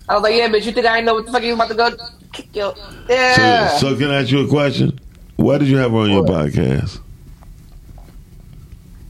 I 0.08 0.14
was 0.14 0.22
like, 0.22 0.34
yeah, 0.34 0.48
bitch, 0.48 0.64
you 0.66 0.72
think 0.72 0.86
I 0.86 0.96
ain't 0.98 1.06
know 1.06 1.14
what 1.14 1.26
the 1.26 1.32
fuck 1.32 1.42
you 1.42 1.54
was 1.56 1.70
about 1.70 1.90
to 1.90 1.96
go 1.96 2.04
kick 2.32 2.54
your 2.56 2.74
yeah. 3.08 3.68
So, 3.76 3.90
so 3.92 3.96
can 3.98 4.10
I 4.10 4.22
ask 4.22 4.30
you 4.30 4.40
a 4.44 4.48
question? 4.48 4.98
Why 5.36 5.58
did 5.58 5.68
you 5.68 5.76
have 5.76 5.90
her 5.92 5.98
on 5.98 6.10
your 6.10 6.24
podcast? 6.24 7.00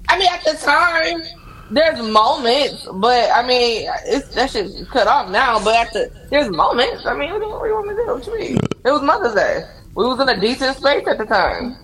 I 0.08 0.18
mean, 0.18 0.28
at 0.32 0.42
the 0.44 0.54
time, 0.58 1.22
there's 1.70 2.00
moments, 2.00 2.86
but 2.94 3.30
I 3.30 3.46
mean, 3.46 3.88
it's 4.06 4.34
that 4.34 4.50
shit's 4.50 4.86
cut 4.88 5.06
off 5.06 5.30
now. 5.30 5.62
But 5.62 5.74
at 5.76 5.92
the 5.92 6.10
there's 6.30 6.48
moments. 6.50 7.04
I 7.06 7.14
mean, 7.16 7.30
what, 7.32 7.40
do- 7.42 7.48
what 7.50 7.62
do 7.62 7.68
you 7.68 7.74
want 7.74 7.88
me 7.88 7.94
to 7.94 8.02
do? 8.04 8.14
What 8.14 8.26
you 8.26 8.38
mean? 8.38 8.58
It 8.84 8.90
was 8.90 9.02
Mother's 9.02 9.34
Day. 9.34 9.64
We 9.94 10.04
was 10.06 10.18
in 10.20 10.28
a 10.28 10.40
decent 10.40 10.76
space 10.76 11.06
at 11.06 11.18
the 11.18 11.26
time. 11.26 11.76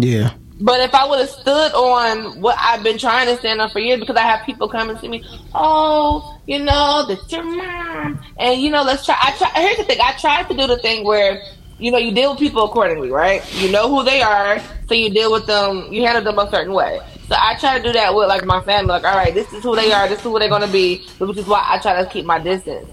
Yeah. 0.00 0.32
But 0.60 0.80
if 0.80 0.94
I 0.94 1.08
would 1.08 1.18
have 1.18 1.30
stood 1.30 1.72
on 1.72 2.40
what 2.40 2.56
I've 2.60 2.84
been 2.84 2.96
trying 2.96 3.26
to 3.26 3.36
stand 3.38 3.60
on 3.60 3.70
for 3.70 3.80
years, 3.80 3.98
because 3.98 4.16
I 4.16 4.22
have 4.22 4.46
people 4.46 4.68
come 4.68 4.88
and 4.88 4.98
see 5.00 5.08
me, 5.08 5.24
oh, 5.52 6.38
you 6.46 6.60
know, 6.60 7.06
that's 7.08 7.30
your 7.32 7.42
mom, 7.42 8.20
and 8.38 8.60
you 8.60 8.70
know, 8.70 8.82
let's 8.82 9.04
try. 9.04 9.16
I 9.20 9.32
try. 9.32 9.50
Here's 9.56 9.78
the 9.78 9.84
thing: 9.84 9.98
I 10.00 10.12
tried 10.12 10.48
to 10.48 10.56
do 10.56 10.68
the 10.68 10.78
thing 10.78 11.04
where, 11.04 11.42
you 11.78 11.90
know, 11.90 11.98
you 11.98 12.12
deal 12.12 12.30
with 12.30 12.38
people 12.38 12.64
accordingly, 12.64 13.10
right? 13.10 13.42
You 13.54 13.72
know 13.72 13.88
who 13.88 14.04
they 14.04 14.22
are, 14.22 14.60
so 14.86 14.94
you 14.94 15.10
deal 15.10 15.32
with 15.32 15.46
them. 15.46 15.92
You 15.92 16.04
handle 16.06 16.22
them 16.22 16.38
a 16.38 16.48
certain 16.50 16.72
way. 16.72 17.00
So 17.28 17.34
I 17.36 17.56
try 17.58 17.78
to 17.78 17.82
do 17.82 17.92
that 17.92 18.14
with 18.14 18.28
like 18.28 18.44
my 18.44 18.60
family. 18.60 18.90
Like, 18.90 19.04
all 19.04 19.16
right, 19.16 19.34
this 19.34 19.52
is 19.52 19.62
who 19.62 19.74
they 19.74 19.90
are. 19.92 20.08
This 20.08 20.18
is 20.18 20.24
who 20.24 20.38
they're 20.38 20.48
gonna 20.48 20.68
be, 20.68 21.04
which 21.18 21.36
is 21.36 21.46
why 21.46 21.64
I 21.66 21.78
try 21.78 22.00
to 22.00 22.08
keep 22.08 22.26
my 22.26 22.38
distance. 22.38 22.88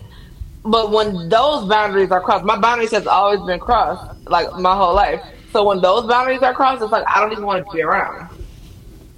But 0.64 0.92
when 0.92 1.30
those 1.30 1.68
boundaries 1.68 2.12
are 2.12 2.22
crossed, 2.22 2.46
my 2.46 2.58
boundaries 2.58 2.92
has 2.92 3.06
always 3.06 3.42
been 3.42 3.60
crossed, 3.60 4.28
like 4.28 4.52
my 4.54 4.76
whole 4.76 4.96
life. 4.96 5.22
So 5.52 5.64
when 5.66 5.82
those 5.82 6.08
boundaries 6.08 6.42
are 6.42 6.54
crossed, 6.54 6.82
it's 6.82 6.92
like 6.92 7.06
I 7.08 7.20
don't 7.20 7.32
even 7.32 7.46
want 7.46 7.66
to 7.66 7.72
be 7.72 7.82
around. 7.82 8.30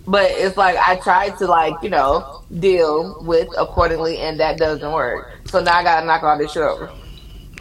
But 0.06 0.32
it's 0.32 0.58
like 0.58 0.76
I 0.78 0.98
try 0.98 1.30
to 1.30 1.48
like 1.48 1.76
you 1.82 1.90
know 1.90 2.44
deal 2.60 3.24
with 3.24 3.48
accordingly, 3.58 4.18
and 4.18 4.40
that 4.40 4.58
doesn't 4.58 4.92
work. 4.92 5.40
So 5.46 5.62
now 5.62 5.78
I 5.78 5.84
gotta 5.84 6.06
knock 6.06 6.24
all 6.24 6.38
this 6.38 6.52
shit 6.52 6.64
over. 6.64 6.92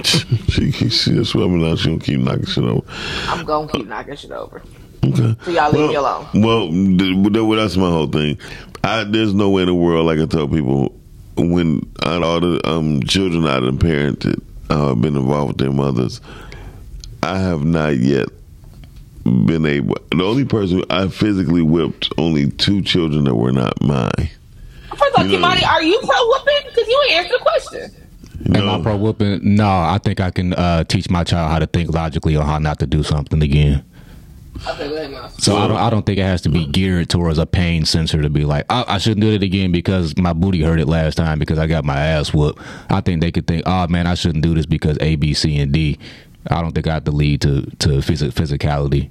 She 0.53 0.71
keeps 0.71 1.03
she 1.03 1.13
just 1.13 1.31
swimming 1.31 1.67
out. 1.67 1.79
She 1.79 1.89
gonna 1.89 1.99
keep 1.99 2.21
knocking 2.21 2.45
shit 2.45 2.65
over. 2.65 2.87
I'm 3.27 3.45
gonna 3.47 3.73
keep 3.73 3.87
knocking 3.87 4.17
shit 4.17 4.31
over. 4.33 4.63
Okay. 5.03 5.35
So 5.45 5.51
y'all 5.51 5.71
leave 5.73 5.81
well, 5.81 5.89
me 5.89 5.95
alone. 5.95 6.27
Well, 6.35 6.69
th- 6.69 7.33
th- 7.33 7.57
that's 7.57 7.77
my 7.79 7.89
whole 7.89 8.07
thing. 8.07 8.39
I, 8.85 9.05
there's 9.05 9.33
no 9.33 9.49
way 9.49 9.63
in 9.63 9.69
the 9.69 9.75
world 9.75 10.11
I 10.11 10.17
can 10.17 10.29
tell 10.29 10.47
people 10.47 10.95
when 11.37 11.91
of 12.03 12.23
all 12.23 12.41
the 12.41 12.61
um, 12.69 13.03
children 13.05 13.47
I 13.47 13.61
done 13.61 13.79
parented, 13.79 14.43
uh, 14.69 14.89
have 14.89 15.01
been 15.01 15.17
involved 15.17 15.49
with 15.49 15.59
their 15.59 15.73
mothers. 15.73 16.21
I 17.23 17.39
have 17.39 17.65
not 17.65 17.97
yet 17.97 18.29
been 19.25 19.67
able. 19.67 19.97
The 20.11 20.25
only 20.25 20.45
person 20.45 20.83
I 20.91 21.09
physically 21.09 21.63
whipped 21.63 22.13
only 22.19 22.51
two 22.51 22.83
children 22.83 23.25
that 23.25 23.35
were 23.35 23.53
not 23.53 23.81
mine. 23.83 24.31
First 24.91 25.19
off, 25.19 25.27
You 25.31 25.39
know- 25.39 25.49
Kimani, 25.49 25.67
are 25.67 25.83
you 25.83 25.99
pro 26.03 26.27
whooping? 26.29 26.69
Because 26.71 26.89
you 26.89 27.03
ain't 27.11 27.13
answered 27.25 27.39
the 27.39 27.43
question. 27.43 27.91
Am 28.57 28.69
I 28.69 28.83
pro 28.83 28.97
whooping? 28.97 29.41
No, 29.55 29.69
I 29.69 29.99
think 30.03 30.21
I 30.21 30.31
can 30.31 30.53
uh, 30.55 30.85
teach 30.85 31.09
my 31.09 31.23
child 31.25 31.51
how 31.53 31.59
to 31.61 31.67
think 31.67 31.93
logically 31.95 32.37
on 32.37 32.45
how 32.45 32.59
not 32.59 32.79
to 32.81 32.87
do 32.87 33.03
something 33.03 33.41
again. 33.43 33.85
Okay, 34.69 34.89
go 34.89 34.95
ahead, 34.97 35.11
Miles. 35.11 35.43
So 35.43 35.57
I 35.57 35.67
don't, 35.67 35.77
I 35.77 35.91
don't 35.91 36.05
think 36.05 36.19
it 36.19 36.23
has 36.25 36.43
to 36.43 36.49
be 36.49 36.67
geared 36.67 37.09
towards 37.09 37.39
a 37.39 37.47
pain 37.47 37.85
sensor 37.85 38.21
to 38.21 38.29
be 38.29 38.45
like, 38.45 38.65
I, 38.69 38.85
I 38.87 38.99
shouldn't 38.99 39.21
do 39.21 39.31
it 39.31 39.43
again 39.43 39.73
because 39.73 40.17
my 40.19 40.33
booty 40.33 40.61
hurt 40.63 40.79
it 40.79 40.89
last 40.89 41.15
time 41.17 41.39
because 41.39 41.59
I 41.59 41.67
got 41.67 41.85
my 41.85 41.97
ass 41.97 42.35
whooped. 42.35 42.61
I 42.91 43.01
think 43.01 43.23
they 43.23 43.33
could 43.33 43.47
think, 43.47 43.63
oh 43.67 43.87
man, 43.89 44.07
I 44.07 44.15
shouldn't 44.15 44.45
do 44.45 44.55
this 44.55 44.67
because 44.67 44.99
A, 45.01 45.17
B, 45.17 45.35
C, 45.35 45.59
and 45.59 45.73
D. 45.73 45.99
I 46.51 46.61
don't 46.61 46.73
think 46.73 46.87
I 46.87 46.95
have 46.95 47.05
to 47.05 47.13
lead 47.13 47.41
to 47.43 47.63
to 47.63 47.89
phys- 48.01 48.33
physicality 48.33 49.11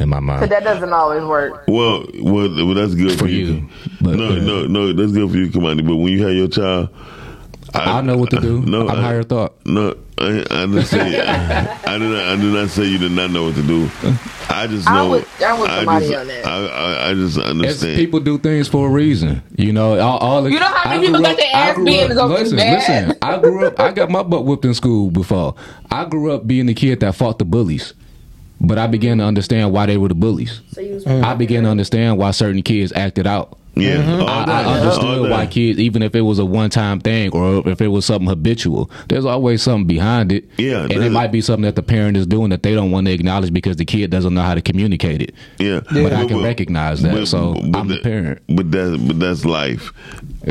in 0.00 0.08
my 0.08 0.20
mind. 0.20 0.40
But 0.40 0.50
mind. 0.50 0.52
that 0.52 0.64
doesn't 0.64 0.92
always 0.92 1.22
work. 1.24 1.64
Well, 1.68 2.06
well, 2.20 2.48
well 2.66 2.74
that's 2.74 2.94
good 2.94 3.12
for, 3.12 3.24
For 3.24 3.28
you. 3.28 3.46
you, 3.46 3.68
but- 4.00 4.16
no, 4.16 4.28
uh, 4.28 4.34
no, 4.36 4.66
no, 4.66 4.92
that's 4.92 5.12
good 5.12 5.30
for 5.30 5.36
you, 5.36 5.48
Kamani. 5.48 5.86
But 5.86 5.96
when 5.96 6.12
you 6.12 6.22
have 6.26 6.32
your 6.34 6.48
child, 6.48 6.88
I 7.74 8.00
know 8.02 8.16
what 8.16 8.30
to 8.30 8.40
do. 8.40 8.60
No, 8.62 8.88
I'm 8.88 8.98
I- 8.98 9.02
higher 9.02 9.22
thought. 9.22 9.54
No, 9.66 9.96
I, 10.18 10.44
I 10.50 10.66
didn't 10.66 10.84
say. 10.84 11.20
I 11.20 11.98
did 11.98 12.10
not. 12.10 12.22
I 12.28 12.36
did 12.36 12.52
not 12.52 12.68
say 12.70 12.84
you 12.84 12.98
did 12.98 13.12
not 13.12 13.30
know 13.30 13.44
what 13.44 13.54
to 13.54 13.62
do. 13.62 13.88
I 14.48 14.66
just 14.66 14.88
I'm 14.88 14.94
know. 14.96 15.14
I'm 15.14 15.60
with 15.60 15.70
I 15.70 15.76
somebody 15.76 16.08
just, 16.08 16.18
on 16.18 16.26
that. 16.26 16.46
I, 16.46 16.66
I, 16.66 17.10
I 17.10 17.14
just 17.14 17.38
As 17.38 17.44
understand. 17.44 17.96
people 17.96 18.20
do 18.20 18.36
things 18.38 18.68
for 18.68 18.88
a 18.88 18.90
reason, 18.90 19.42
you 19.56 19.72
know. 19.72 19.98
All, 20.00 20.18
all 20.18 20.48
You 20.50 20.58
know 20.58 20.66
how 20.66 20.90
many 20.90 21.06
people 21.06 21.18
grew 21.20 21.26
think 21.26 21.38
their 21.38 21.48
I 21.54 21.68
ass 21.70 21.74
grew 21.76 21.84
being 21.84 22.04
up- 22.04 22.10
is 22.10 22.16
gonna 22.16 22.34
be 22.34 22.40
listen, 22.40 22.56
bad? 22.58 22.78
listen. 23.08 23.18
I 23.22 23.38
grew 23.38 23.66
up. 23.66 23.80
I 23.80 23.92
got 23.92 24.10
my 24.10 24.22
butt 24.22 24.44
whipped 24.44 24.64
in 24.64 24.74
school 24.74 25.10
before. 25.10 25.54
I 25.90 26.04
grew 26.06 26.32
up 26.32 26.46
being 26.46 26.66
the 26.66 26.74
kid 26.74 27.00
that 27.00 27.14
fought 27.14 27.38
the 27.38 27.44
bullies, 27.44 27.94
but 28.60 28.76
I 28.78 28.88
began 28.88 29.18
to 29.18 29.24
understand 29.24 29.72
why 29.72 29.86
they 29.86 29.96
were 29.96 30.08
the 30.08 30.14
bullies. 30.16 30.60
So 30.72 31.22
I 31.22 31.34
began 31.34 31.62
to 31.62 31.70
understand 31.70 32.18
why 32.18 32.32
certain 32.32 32.62
kids 32.62 32.92
acted 32.92 33.26
out. 33.28 33.56
Yeah, 33.74 33.96
mm-hmm. 33.96 34.20
all 34.22 34.28
I, 34.28 34.62
I 34.62 34.78
understood 34.78 35.30
why 35.30 35.46
kids, 35.46 35.78
even 35.78 36.02
if 36.02 36.14
it 36.14 36.22
was 36.22 36.38
a 36.38 36.44
one-time 36.44 37.00
thing 37.00 37.30
or 37.32 37.66
if 37.68 37.80
it 37.80 37.88
was 37.88 38.04
something 38.04 38.28
habitual, 38.28 38.90
there's 39.08 39.24
always 39.24 39.62
something 39.62 39.86
behind 39.86 40.32
it. 40.32 40.48
Yeah, 40.58 40.82
and 40.82 40.92
it 40.92 41.10
might 41.12 41.32
be 41.32 41.40
something 41.40 41.62
that 41.62 41.76
the 41.76 41.82
parent 41.82 42.16
is 42.16 42.26
doing 42.26 42.50
that 42.50 42.62
they 42.62 42.74
don't 42.74 42.90
want 42.90 43.06
to 43.06 43.12
acknowledge 43.12 43.52
because 43.52 43.76
the 43.76 43.84
kid 43.84 44.10
doesn't 44.10 44.34
know 44.34 44.42
how 44.42 44.54
to 44.54 44.62
communicate 44.62 45.22
it. 45.22 45.34
Yeah, 45.58 45.80
But 45.90 46.12
I 46.12 46.26
can 46.26 46.42
recognize 46.42 47.02
that, 47.02 47.26
so 47.26 47.54
I'm 47.74 47.88
the 47.88 47.94
that- 47.94 48.02
parent. 48.02 48.42
But 48.48 48.70
that, 48.72 49.02
but 49.06 49.18
that's 49.20 49.44
life. 49.44 49.92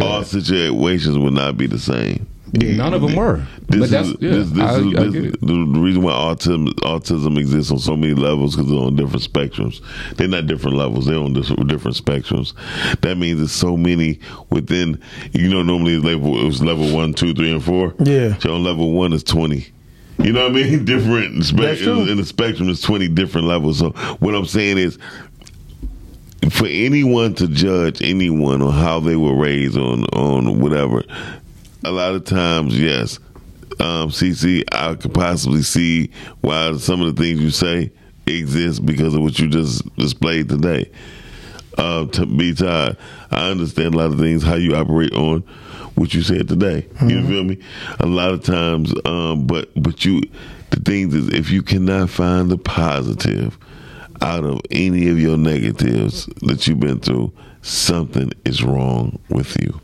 All 0.01 0.23
situations 0.23 1.17
will 1.17 1.31
not 1.31 1.57
be 1.57 1.67
the 1.67 1.79
same. 1.79 2.27
None 2.53 2.93
of 2.93 3.01
them 3.01 3.15
were. 3.15 3.45
This 3.67 3.79
but 3.79 3.89
that's 3.89 4.07
is, 4.09 4.17
yeah, 4.19 4.29
this, 4.31 4.49
this 4.49 4.63
I, 4.63 4.79
is 4.79 4.95
I 4.95 5.03
this, 5.03 5.31
the, 5.39 5.47
the 5.71 5.79
reason 5.79 6.01
why 6.01 6.11
autism 6.11 6.67
autism 6.79 7.37
exists 7.37 7.71
on 7.71 7.79
so 7.79 7.95
many 7.95 8.13
levels 8.13 8.55
because 8.55 8.69
they're 8.69 8.79
on 8.79 8.95
different 8.95 9.23
spectrums. 9.23 9.81
They're 10.15 10.27
not 10.27 10.47
different 10.47 10.77
levels; 10.77 11.05
they're 11.05 11.19
on 11.19 11.33
different, 11.33 11.67
different 11.67 11.97
spectrums. 11.97 12.53
That 13.01 13.17
means 13.17 13.39
there's 13.39 13.51
so 13.51 13.77
many 13.77 14.19
within. 14.49 15.01
You 15.33 15.49
know, 15.49 15.61
normally 15.61 15.95
it's 15.95 16.03
level 16.05 16.39
it 16.41 16.45
was 16.45 16.61
level 16.61 16.93
one, 16.93 17.13
two, 17.13 17.33
three, 17.33 17.51
and 17.51 17.63
four. 17.63 17.93
Yeah. 17.99 18.37
So 18.39 18.55
on 18.55 18.63
level 18.63 18.91
one 18.93 19.13
is 19.13 19.23
twenty. 19.23 19.67
You 20.17 20.33
know 20.33 20.49
what 20.49 20.51
I 20.51 20.63
mean? 20.63 20.85
Different 20.85 21.45
spe- 21.45 21.55
That's 21.57 21.81
true. 21.81 22.09
in 22.09 22.17
the 22.17 22.25
spectrum 22.25 22.69
is 22.69 22.81
twenty 22.81 23.07
different 23.07 23.47
levels. 23.47 23.79
So 23.79 23.91
what 24.19 24.35
I'm 24.35 24.45
saying 24.45 24.77
is 24.77 24.97
for 26.49 26.67
anyone 26.67 27.35
to 27.35 27.47
judge 27.47 28.01
anyone 28.01 28.61
on 28.61 28.73
how 28.73 28.99
they 28.99 29.15
were 29.15 29.35
raised 29.35 29.77
on 29.77 30.05
on 30.05 30.59
whatever, 30.61 31.03
a 31.83 31.91
lot 31.91 32.13
of 32.15 32.25
times, 32.25 32.79
yes, 32.79 33.19
um, 33.79 34.09
CC, 34.09 34.63
I 34.71 34.95
could 34.95 35.13
possibly 35.13 35.61
see 35.61 36.11
why 36.41 36.75
some 36.77 37.01
of 37.01 37.15
the 37.15 37.21
things 37.21 37.39
you 37.39 37.49
say 37.51 37.91
exist 38.25 38.85
because 38.85 39.13
of 39.13 39.21
what 39.21 39.39
you 39.39 39.47
just 39.49 39.95
displayed 39.95 40.49
today. 40.49 40.91
Uh, 41.77 42.05
to 42.07 42.25
be 42.25 42.53
tired, 42.53 42.97
I 43.31 43.49
understand 43.49 43.95
a 43.95 43.97
lot 43.97 44.11
of 44.11 44.19
things 44.19 44.43
how 44.43 44.55
you 44.55 44.75
operate 44.75 45.13
on 45.13 45.41
what 45.95 46.13
you 46.13 46.21
said 46.21 46.47
today. 46.49 46.87
You 47.07 47.25
feel 47.25 47.43
me? 47.43 47.57
A 47.99 48.05
lot 48.05 48.33
of 48.33 48.43
times, 48.43 48.93
um, 49.05 49.47
but 49.47 49.69
but 49.81 50.03
you, 50.03 50.21
the 50.71 50.79
things 50.81 51.13
is 51.13 51.29
if 51.29 51.49
you 51.49 51.61
cannot 51.61 52.09
find 52.09 52.49
the 52.51 52.57
positive 52.57 53.57
out 54.21 54.43
of 54.43 54.59
any 54.71 55.07
of 55.07 55.19
your 55.19 55.37
negatives 55.37 56.25
that 56.41 56.67
you've 56.67 56.81
been 56.81 56.99
through, 56.99 57.31
something 57.61 58.31
is 58.43 58.61
wrong 58.61 59.17
with 59.29 59.55
you. 59.61 59.79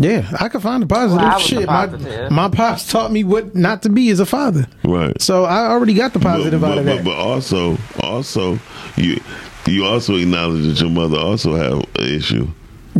Yeah, 0.00 0.26
I 0.40 0.48
can 0.48 0.62
find 0.62 0.82
the 0.82 0.86
positive. 0.86 1.18
Well, 1.18 1.30
I 1.30 1.36
the 1.36 1.44
Shit, 1.44 1.66
my 1.66 1.86
positive. 1.86 2.30
my 2.30 2.48
pops 2.48 2.90
taught 2.90 3.12
me 3.12 3.22
what 3.22 3.54
not 3.54 3.82
to 3.82 3.90
be 3.90 4.08
as 4.08 4.18
a 4.18 4.24
father. 4.24 4.66
Right. 4.82 5.20
So 5.20 5.44
I 5.44 5.66
already 5.66 5.92
got 5.92 6.14
the 6.14 6.20
positive 6.20 6.62
but, 6.62 6.72
out 6.72 6.78
of 6.78 6.86
but, 6.86 6.96
that. 6.96 7.04
But, 7.04 7.10
but 7.10 7.18
also, 7.18 7.76
also, 8.02 8.58
you 8.96 9.20
you 9.66 9.84
also 9.84 10.16
acknowledge 10.16 10.64
that 10.66 10.80
your 10.80 10.88
mother 10.88 11.18
also 11.18 11.54
have 11.54 11.80
an 11.96 12.14
issue. 12.14 12.48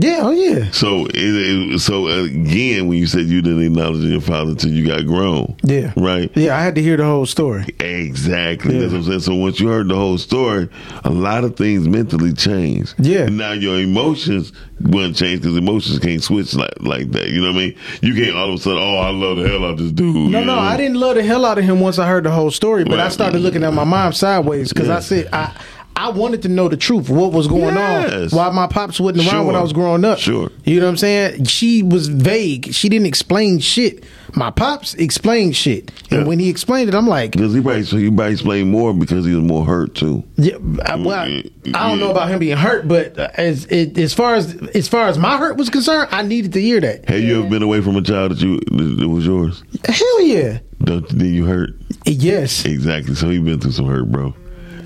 Yeah, 0.01 0.21
oh 0.23 0.31
yeah, 0.31 0.71
So, 0.71 1.07
it, 1.07 1.15
it, 1.15 1.79
so 1.81 2.07
again, 2.09 2.89
when 2.89 2.97
you 2.99 3.07
said 3.07 3.27
you 3.27 3.43
didn't 3.43 3.63
acknowledge 3.63 4.03
your 4.05 4.21
father 4.21 4.53
until 4.53 4.71
you 4.71 4.87
got 4.87 5.05
grown, 5.07 5.57
yeah, 5.63 5.93
right? 5.97 6.31
yeah. 6.37 6.57
I 6.57 6.63
had 6.63 6.75
to 6.77 6.83
hear 6.83 6.97
the 6.97 7.05
whole 7.05 7.27
story. 7.27 7.67
Exactly. 7.81 8.75
Yeah. 8.75 8.81
That's 8.83 8.93
what 8.93 8.99
I'm 8.99 9.05
saying. 9.05 9.21
So 9.21 9.35
once 9.35 9.61
you 9.61 9.69
heard 9.69 9.89
the 9.89 9.97
whole 9.97 10.17
story, 10.19 10.69
a 11.05 11.11
lot 11.11 11.45
of 11.45 11.57
things 11.57 11.87
mentally 11.89 12.33
change. 12.33 12.95
Yeah. 12.99 13.25
And 13.27 13.37
now 13.37 13.53
your 13.53 13.79
emotions 13.81 14.53
wouldn't 14.81 15.17
change 15.17 15.43
because 15.43 15.57
emotions 15.57 15.99
can't 15.99 16.23
switch 16.23 16.55
like 16.55 16.73
like 16.81 17.11
that. 17.13 17.29
You 17.29 17.43
know 17.43 17.53
what 17.53 17.57
I 17.63 17.67
mean? 17.67 17.77
You 18.01 18.15
can't 18.15 18.35
all 18.37 18.49
of 18.55 18.55
a 18.55 18.63
sudden, 18.63 18.79
oh, 18.83 18.97
I 18.99 19.11
love 19.11 19.37
the 19.39 19.49
hell 19.49 19.65
out 19.65 19.73
of 19.73 19.79
this 19.79 19.93
dude. 19.93 20.31
No, 20.31 20.43
no. 20.45 20.59
I 20.59 20.77
didn't 20.77 20.99
love 20.99 21.17
the 21.17 21.23
hell 21.23 21.45
out 21.45 21.59
of 21.59 21.65
him 21.65 21.81
once 21.81 21.99
I 21.99 22.07
heard 22.09 22.25
the 22.25 22.31
whole 22.31 22.51
story. 22.51 22.85
But 22.85 23.01
I 23.01 23.09
started 23.11 23.41
looking 23.41 23.65
at 23.65 23.75
my 23.75 23.85
mom 23.85 24.13
sideways 24.13 24.71
because 24.73 24.89
Yeah. 24.89 24.97
I 24.97 25.01
said 25.01 25.29
I. 25.33 25.53
I 25.97 26.09
wanted 26.09 26.41
to 26.43 26.49
know 26.49 26.69
the 26.69 26.79
truth, 26.79 27.11
what 27.11 27.31
was 27.33 27.47
going 27.47 27.75
Yes. 27.75 28.33
on, 28.33 28.39
why 28.39 28.49
my 28.55 28.67
pops 28.67 28.99
wasn't 28.99 29.29
around 29.31 29.47
when 29.47 29.55
I 29.57 29.61
was 29.61 29.75
growing 29.75 30.03
up. 30.05 30.19
Sure. 30.19 30.51
You 30.65 30.81
know 30.81 30.87
what 30.87 30.93
I'm 30.93 30.97
saying? 30.97 31.45
She 31.45 31.83
was 31.83 32.09
vague. 32.09 32.73
She 32.73 32.89
didn't 32.89 33.07
explain 33.07 33.59
shit. 33.59 34.05
My 34.35 34.51
pops 34.51 34.95
explained 34.95 35.57
shit. 35.57 35.91
And 36.11 36.21
Yeah. 36.23 36.27
when 36.27 36.39
he 36.39 36.49
explained 36.49 36.89
it, 36.89 36.95
I'm 36.95 37.07
like, 37.07 37.33
Because 37.33 37.53
he 37.53 37.61
probably, 37.61 37.83
so 37.83 37.99
he 37.99 38.07
probably 38.09 38.33
explained 38.33 38.71
more 38.71 38.95
because 38.95 39.27
he 39.27 39.35
was 39.35 39.45
more 39.45 39.67
hurt 39.67 39.95
too. 39.95 40.25
yeah, 40.37 40.55
I, 40.87 40.97
well, 40.97 41.11
I, 41.11 41.43
I 41.75 41.89
don't 41.91 42.01
know 42.01 42.11
about 42.12 42.31
him 42.31 42.39
being 42.39 42.57
hurt, 42.57 42.89
but 42.89 43.19
as 43.19 43.67
it, 43.67 43.99
as 43.99 44.15
far 44.15 44.37
as 44.37 44.55
as 44.75 44.89
far 44.89 45.09
as 45.09 45.19
my 45.19 45.37
hurt 45.37 45.57
was 45.59 45.69
concerned, 45.69 46.09
I 46.12 46.23
needed 46.23 46.55
to 46.55 46.61
hear 46.62 46.81
that. 46.81 47.09
Have 47.11 47.21
you 47.21 47.41
ever 47.41 47.51
been 47.51 47.62
away 47.62 47.83
from 47.83 47.97
a 47.97 48.03
child 48.03 48.31
that 48.33 48.41
you 48.41 48.59
that 48.71 49.09
was 49.09 49.27
yours? 49.27 49.62
Hell 49.85 50.23
yeah, 50.23 50.61
Don't 50.83 51.07
then 51.11 51.35
you 51.35 51.45
hurt? 51.45 51.71
yes. 52.07 52.65
Exactly. 52.65 53.15
So 53.17 53.29
he 53.29 53.39
been 53.39 53.61
through 53.61 53.73
some 53.73 53.87
hurt, 53.87 54.11
bro. 54.11 54.33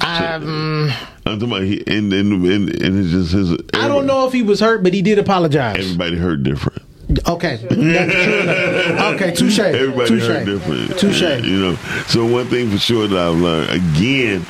Um, 0.00 0.90
I'm 1.26 1.38
talking 1.38 1.48
about 1.48 1.62
he 1.62 1.82
and 1.86 2.12
and 2.12 2.44
and, 2.44 2.68
and 2.82 3.00
it's 3.00 3.10
just 3.10 3.32
his. 3.32 3.52
I 3.74 3.88
don't 3.88 4.06
know 4.06 4.26
if 4.26 4.32
he 4.32 4.42
was 4.42 4.60
hurt, 4.60 4.82
but 4.82 4.92
he 4.94 5.02
did 5.02 5.18
apologize. 5.18 5.78
Everybody 5.78 6.16
hurt 6.16 6.42
different. 6.42 6.82
Okay, 7.28 7.56
that's. 7.70 9.14
Okay, 9.14 9.34
touche. 9.34 9.58
Everybody 9.58 10.08
touche. 10.08 10.26
hurt 10.26 10.44
different. 10.44 10.98
Touche. 10.98 11.44
You 11.44 11.60
know. 11.60 11.74
So 12.08 12.26
one 12.26 12.46
thing 12.46 12.70
for 12.70 12.78
sure 12.78 13.06
that 13.06 13.18
I've 13.18 13.36
learned 13.36 13.70
again, 13.70 14.44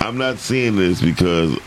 I'm 0.00 0.18
not 0.18 0.38
saying 0.38 0.76
this 0.76 1.00
because 1.00 1.58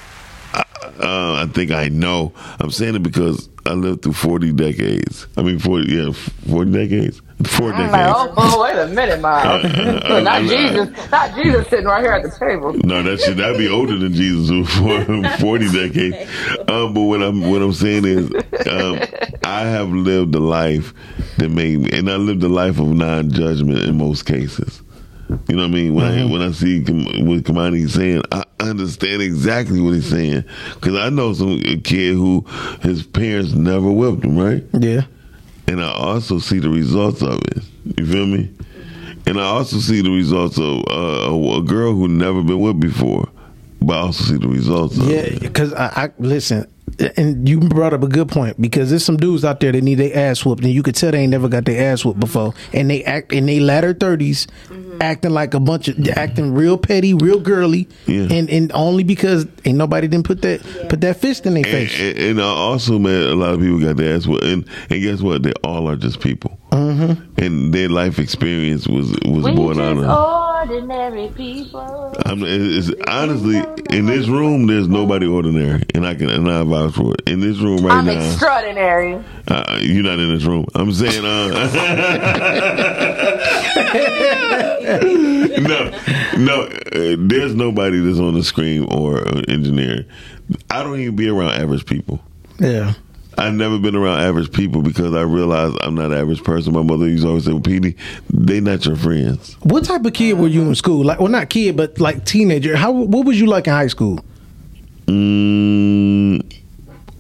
I, 0.54 0.64
uh, 1.00 1.46
I 1.46 1.52
think 1.54 1.72
I 1.72 1.90
know. 1.90 2.34
I'm 2.60 2.72
saying 2.72 2.96
it 2.96 3.04
because 3.04 3.50
I 3.66 3.74
lived 3.74 4.04
through 4.04 4.14
40 4.14 4.54
decades. 4.54 5.28
I 5.36 5.42
mean, 5.42 5.60
40 5.60 5.94
yeah, 5.94 6.12
40 6.12 6.72
decades. 6.72 7.22
Four 7.46 7.72
I'm 7.72 7.92
decades. 7.92 7.92
like, 7.94 8.16
oh, 8.16 8.34
oh, 8.36 8.64
wait 8.64 8.78
a 8.80 8.88
minute, 8.88 9.22
Miles. 9.22 9.64
uh, 9.66 10.20
not 10.22 10.42
uh, 10.42 10.48
Jesus, 10.48 11.12
not 11.12 11.36
Jesus 11.36 11.68
sitting 11.68 11.86
right 11.86 12.02
here 12.02 12.12
at 12.14 12.24
the 12.24 12.32
table. 12.32 12.74
No, 12.84 13.04
that 13.04 13.20
should 13.22 13.38
that'd 13.38 13.60
be 13.60 13.70
older 13.70 13.96
than 13.98 14.14
Jesus 14.14 14.68
for 14.78 15.38
forty 15.40 15.70
decades. 15.72 16.30
Um, 16.68 16.94
but 16.96 17.02
what 17.04 17.22
I'm 17.22 17.48
what 17.50 17.62
I'm 17.62 17.74
saying 17.74 18.06
is, 18.06 18.32
um, 18.68 19.00
I 19.44 19.62
have 19.62 19.90
lived 19.90 20.34
a 20.34 20.40
life 20.40 20.94
that 21.38 21.50
made 21.50 21.80
me, 21.80 21.90
and 21.98 22.10
I 22.10 22.16
lived 22.16 22.42
a 22.42 22.50
life 22.50 22.80
of 22.80 22.88
non-judgment 22.88 23.80
in 23.84 23.98
most 24.00 24.26
cases. 24.26 24.82
You 25.48 25.58
know 25.58 25.64
what 25.64 25.72
I 25.72 25.74
mean? 25.76 25.94
When 25.94 26.06
I 26.06 26.26
when 26.26 26.42
I 26.42 26.52
see 26.54 26.84
Kam- 26.84 27.04
what 27.28 27.44
Kamani's 27.44 27.94
saying, 27.94 28.24
I 28.32 28.46
understand 28.62 29.22
exactly 29.22 29.80
what 29.80 29.94
he's 29.94 30.10
saying 30.10 30.44
because 30.74 30.96
I 30.96 31.10
know 31.10 31.34
some 31.34 31.62
a 31.66 31.78
kid 31.78 32.14
who 32.16 32.46
his 32.82 33.06
parents 33.06 33.52
never 33.54 33.92
whipped 33.92 34.24
him, 34.24 34.38
right? 34.40 34.64
Yeah. 34.74 35.02
And 35.68 35.84
I 35.84 35.92
also 35.92 36.40
see 36.40 36.60
the 36.60 36.70
results 36.70 37.22
of 37.22 37.40
it. 37.44 37.64
You 37.98 38.06
feel 38.06 38.26
me? 38.26 38.50
And 39.26 39.40
I 39.40 39.44
also 39.44 39.78
see 39.78 40.02
the 40.02 40.10
results 40.10 40.58
of 40.58 40.80
uh, 40.90 41.30
a, 41.30 41.58
a 41.60 41.62
girl 41.62 41.94
who 41.94 42.08
never 42.08 42.42
been 42.42 42.60
with 42.60 42.80
before, 42.80 43.28
but 43.82 43.94
I 43.94 44.00
also 44.00 44.24
see 44.24 44.38
the 44.38 44.48
results 44.48 44.98
Yeah, 44.98 45.30
because 45.40 45.74
I, 45.74 45.86
I 46.06 46.10
listen, 46.20 46.68
and 47.16 47.48
you 47.48 47.60
brought 47.60 47.94
up 47.94 48.02
a 48.04 48.08
good 48.08 48.30
point 48.30 48.60
because 48.60 48.90
there's 48.90 49.06
some 49.06 49.18
dudes 49.18 49.46
out 49.46 49.60
there 49.60 49.72
that 49.72 49.84
need 49.84 49.96
their 49.96 50.16
ass 50.18 50.44
whooped, 50.46 50.64
and 50.64 50.72
you 50.72 50.82
could 50.84 50.96
tell 50.96 51.12
they 51.12 51.20
ain't 51.20 51.32
never 51.32 51.48
got 51.48 51.66
their 51.66 51.92
ass 51.92 52.04
whooped 52.04 52.20
before, 52.20 52.54
and 52.74 52.90
they 52.90 53.04
act 53.04 53.34
in 53.34 53.46
their 53.46 53.62
latter 53.62 53.94
30s 53.94 54.48
mm-hmm. 54.68 54.98
acting 55.02 55.32
like 55.32 55.54
a 55.54 55.60
bunch 55.60 55.88
of 55.90 56.08
acting 56.10 56.54
real 56.54 56.78
petty, 56.78 57.14
real 57.14 57.40
girly, 57.40 57.88
Yeah. 58.08 58.28
and 58.32 58.50
and 58.50 58.72
only 58.74 59.04
because 59.04 59.46
ain't 59.66 59.78
nobody 59.78 60.08
didn't 60.08 60.26
put 60.26 60.42
that 60.42 60.62
put 60.90 61.02
that 61.02 61.18
fist 61.18 61.46
in 61.46 61.54
their 61.54 61.64
face. 61.64 62.00
and, 62.00 62.18
and 62.18 62.42
I 62.42 62.46
also, 62.46 62.98
man, 62.98 63.24
a 63.24 63.36
lot 63.36 63.54
of 63.54 63.60
people 63.60 63.80
got 63.80 63.98
their 63.98 64.16
ass 64.16 64.26
whooped, 64.26 64.44
and 64.44 64.66
and 64.90 65.02
guess 65.02 65.22
what? 65.22 65.44
They 65.44 65.54
all 65.64 65.88
are 65.90 65.96
just 65.98 66.20
people, 66.20 66.57
mm-hmm. 66.72 67.42
and 67.42 67.74
their 67.74 67.90
life 67.90 68.20
experience 68.20 68.88
was 68.88 69.12
was 69.26 69.46
We 69.46 69.54
born 69.56 69.80
out 69.80 69.98
of. 69.98 70.70
ordinary 70.70 71.30
people. 71.30 72.14
I'm, 72.26 72.42
it's, 72.44 72.92
honestly, 73.08 73.58
in 73.96 74.06
this 74.06 74.28
room, 74.28 74.68
there's 74.68 74.88
nobody 74.88 75.26
ordinary, 75.28 75.84
and 75.96 76.06
I 76.06 76.16
can 76.16 76.30
and 76.30 76.50
I 76.50 76.64
vouch 76.64 76.94
for 76.96 77.14
it. 77.14 77.30
In 77.30 77.40
this 77.40 77.58
room 77.60 77.86
right 77.86 78.00
I'm 78.00 78.06
now, 78.06 78.14
extraordinary. 78.14 79.24
Uh, 79.48 79.80
you're 79.82 80.04
not 80.04 80.20
in 80.20 80.34
this 80.34 80.44
room. 80.44 80.66
I'm 80.76 80.92
saying, 80.92 81.24
uh, 81.24 81.48
no, 85.62 85.92
no. 86.38 86.62
Uh, 86.64 87.16
there's 87.20 87.56
nobody 87.56 88.00
that's 88.00 88.20
on 88.20 88.34
the 88.34 88.44
screen 88.44 88.84
or 88.92 89.28
uh, 89.28 89.42
engineering. 89.48 90.06
I 90.70 90.84
don't 90.84 91.00
even 91.00 91.16
be 91.16 91.30
around 91.30 91.52
average 91.52 91.86
people. 91.86 92.20
yeah. 92.60 92.94
I've 93.38 93.54
never 93.54 93.78
been 93.78 93.96
around 93.96 94.20
average 94.20 94.52
people 94.52 94.82
because 94.82 95.14
I 95.14 95.22
realize 95.22 95.74
I'm 95.82 95.94
not 95.96 96.08
an 96.12 96.18
average 96.18 96.44
person. 96.44 96.74
My 96.74 96.82
mother 96.82 97.08
used 97.08 97.24
to 97.24 97.30
always 97.30 97.46
say, 97.46 97.52
well, 97.52 97.62
Petey, 97.62 97.96
they 98.32 98.60
not 98.60 98.86
your 98.86 98.96
friends. 98.96 99.56
What 99.62 99.86
type 99.86 100.04
of 100.06 100.14
kid 100.14 100.34
were 100.40 100.48
you 100.48 100.62
in 100.64 100.74
school? 100.76 101.06
Like, 101.06 101.20
well, 101.20 101.28
not 101.30 101.50
kid, 101.50 101.78
but 101.78 102.00
like 102.00 102.26
teenager. 102.26 102.76
How 102.76 102.92
what 102.92 103.26
was 103.26 103.40
you 103.40 103.46
like 103.46 103.68
in 103.68 103.74
high 103.74 103.88
school? 103.88 104.20
Mm, 105.06 106.42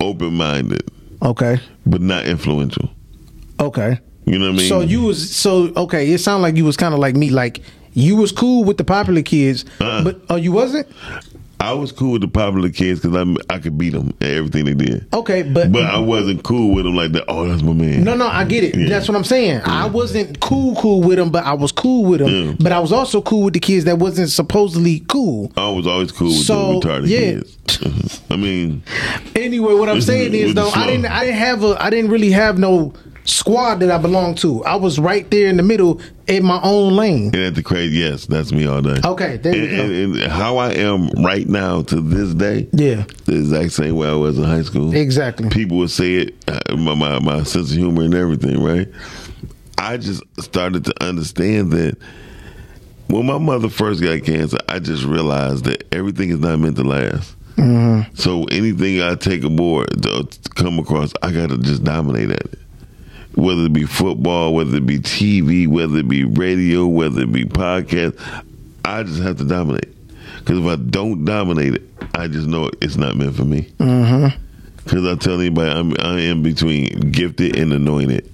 open 0.02 0.34
minded, 0.34 0.90
Okay, 1.22 1.60
but 1.86 2.02
not 2.02 2.26
influential. 2.26 2.90
okay. 3.60 4.00
You 4.26 4.38
know 4.40 4.48
what 4.48 4.56
I 4.56 4.58
mean? 4.58 4.68
So 4.70 4.82
you 4.82 5.04
was 5.04 5.34
so 5.34 5.72
okay. 5.78 6.12
It 6.12 6.18
sounded 6.18 6.42
like 6.44 6.58
you 6.58 6.66
was 6.66 6.76
kind 6.76 6.94
of 6.94 7.00
like 7.00 7.16
me. 7.16 7.30
Like 7.30 7.62
you 7.94 8.18
was 8.18 8.34
cool 8.34 8.66
with 8.66 8.76
the 8.78 8.84
popular 8.84 9.22
kids, 9.22 9.64
Uh-uh. 9.80 10.04
but 10.04 10.20
oh, 10.30 10.36
you 10.36 10.52
wasn't. 10.52 10.86
I 11.60 11.74
was 11.74 11.92
cool 11.92 12.14
with 12.14 12.22
the 12.22 12.28
popular 12.28 12.70
kids 12.70 13.00
because 13.02 13.16
I 13.18 13.54
I 13.54 13.60
could 13.60 13.78
beat 13.78 13.92
them 13.94 14.14
at 14.22 14.28
everything 14.30 14.66
they 14.66 14.74
did. 14.76 15.08
Okay, 15.14 15.42
but 15.44 15.72
But 15.72 15.84
I 15.86 15.98
wasn't 16.00 16.44
cool 16.44 16.76
with 16.76 16.86
them 16.86 16.96
like 16.96 17.14
that. 17.14 17.26
Oh, 17.28 17.48
that's 17.48 17.64
my 17.64 17.74
man. 17.74 18.04
no, 18.04 18.16
no, 18.16 18.28
I 18.28 18.46
get 18.46 18.64
it. 18.64 18.76
Yeah. 18.76 18.90
That's 18.90 19.08
what 19.08 19.16
I'm 19.18 19.24
saying. 19.24 19.62
I 19.66 19.88
wasn't 19.88 20.40
cool, 20.40 20.76
cool 20.76 21.02
with 21.02 21.18
them, 21.18 21.32
but 21.32 21.46
I 21.46 21.54
was 21.54 21.72
cool 21.72 22.06
with 22.06 22.20
them. 22.20 22.30
Yeah. 22.50 22.56
But 22.60 22.72
I 22.72 22.80
was 22.80 22.92
also 22.92 23.22
cool 23.22 23.44
with 23.44 23.54
the 23.56 23.60
kids 23.60 23.86
that 23.86 23.98
wasn't 23.98 24.30
supposedly 24.30 25.00
cool. 25.08 25.52
I 25.58 25.70
was 25.70 25.88
always 25.88 26.12
cool 26.12 26.28
with 26.28 26.46
So, 26.46 26.80
the 26.80 26.88
retarded 26.88 27.08
yeah. 27.08 27.20
kids. 27.20 28.22
I 28.30 28.36
mean, 28.36 28.84
Anyway, 29.36 29.74
what 29.74 29.90
I'm 29.90 30.02
saying 30.02 30.34
is 30.36 30.54
though, 30.54 30.70
I 30.70 30.86
didn't, 30.88 31.06
I 31.08 31.26
didn't 31.26 31.40
have 31.40 31.64
a, 31.64 31.76
I 31.84 31.90
didn't 31.90 32.12
really 32.12 32.32
have 32.32 32.58
no 32.60 32.94
squad 33.28 33.76
that 33.82 33.92
I 33.92 33.98
belonged 33.98 34.38
to. 34.40 34.64
I 34.66 34.76
was 34.76 35.00
right 35.00 35.30
there 35.30 35.48
in 35.48 35.58
the 35.58 35.64
middle 35.64 36.02
in 36.28 36.44
my 36.46 36.60
own 36.64 36.96
lane. 36.96 37.26
and 37.28 37.36
at 37.36 37.56
the 37.56 37.62
crazy, 37.64 37.98
yes, 37.98 38.26
that's 38.26 38.52
me 38.52 38.66
all 38.66 38.82
day. 38.82 39.00
Okay, 39.04 39.38
there 39.38 39.56
you 39.56 39.64
and, 39.64 39.78
go. 39.78 39.84
and, 39.84 40.16
and 40.24 40.32
how 40.32 40.58
I 40.58 40.72
am 40.74 41.10
right 41.24 41.48
now 41.48 41.82
to 41.84 42.02
this 42.02 42.34
day, 42.34 42.68
Yeah, 42.74 43.06
the 43.26 43.36
exact 43.38 43.74
same 43.74 43.96
way 43.96 44.08
I 44.10 44.14
was 44.14 44.38
in 44.38 44.44
high 44.46 44.64
school. 44.64 44.96
exactly. 44.96 45.50
People 45.50 45.78
would 45.78 45.92
say 45.92 46.14
it, 46.16 46.36
uh, 46.48 46.76
my, 46.76 46.96
my 46.96 47.20
my 47.20 47.44
sense 47.44 47.72
of 47.72 47.78
humor 47.78 48.04
and 48.04 48.16
everything, 48.16 48.64
right? 48.64 48.88
I 49.78 49.98
just 49.98 50.24
started 50.40 50.86
to 50.86 51.04
understand 51.04 51.72
that 51.74 51.98
when 53.08 53.26
my 53.26 53.38
mother 53.38 53.70
first 53.70 54.02
got 54.02 54.24
cancer, 54.24 54.58
I 54.68 54.80
just 54.80 55.04
realized 55.04 55.66
that 55.66 55.84
everything 55.94 56.30
is 56.30 56.40
not 56.40 56.58
meant 56.60 56.76
to 56.78 56.84
last. 56.84 57.36
Mm-hmm. 57.56 58.14
So 58.16 58.44
anything 58.46 59.02
I 59.02 59.16
take 59.16 59.44
aboard 59.44 59.90
to, 60.04 60.24
to 60.24 60.50
come 60.56 60.78
across, 60.80 61.14
I 61.24 61.32
got 61.32 61.50
to 61.50 61.58
just 61.58 61.84
dominate 61.84 62.32
at 62.32 62.42
it. 62.42 62.60
Whether 63.38 63.66
it 63.66 63.74
be 63.74 63.86
football, 63.86 64.54
whether 64.54 64.78
it 64.78 64.86
be 64.86 65.00
TV, 65.00 65.68
whether 65.68 65.98
it 65.98 66.08
be 66.08 66.26
radio, 66.26 66.88
whether 66.88 67.22
it 67.22 67.32
be 67.32 67.46
podcast, 67.46 68.20
I 68.84 69.04
just 69.04 69.22
have 69.22 69.38
to 69.38 69.46
dominate. 69.46 69.94
Because 70.40 70.60
if 70.60 70.66
I 70.66 70.76
don't 70.76 71.24
dominate 71.24 71.76
it, 71.76 71.84
I 72.16 72.28
just 72.28 72.48
know 72.48 72.72
it's 72.82 72.96
not 72.96 73.16
meant 73.16 73.36
for 73.36 73.46
me. 73.46 73.64
Mm-hmm. 73.80 74.44
Because 74.84 75.06
I 75.06 75.16
tell 75.16 75.40
anybody, 75.40 75.70
I'm, 75.70 75.94
I 76.00 76.22
am 76.22 76.42
between 76.42 77.12
gifted 77.12 77.58
and 77.58 77.74
anointed. 77.74 78.32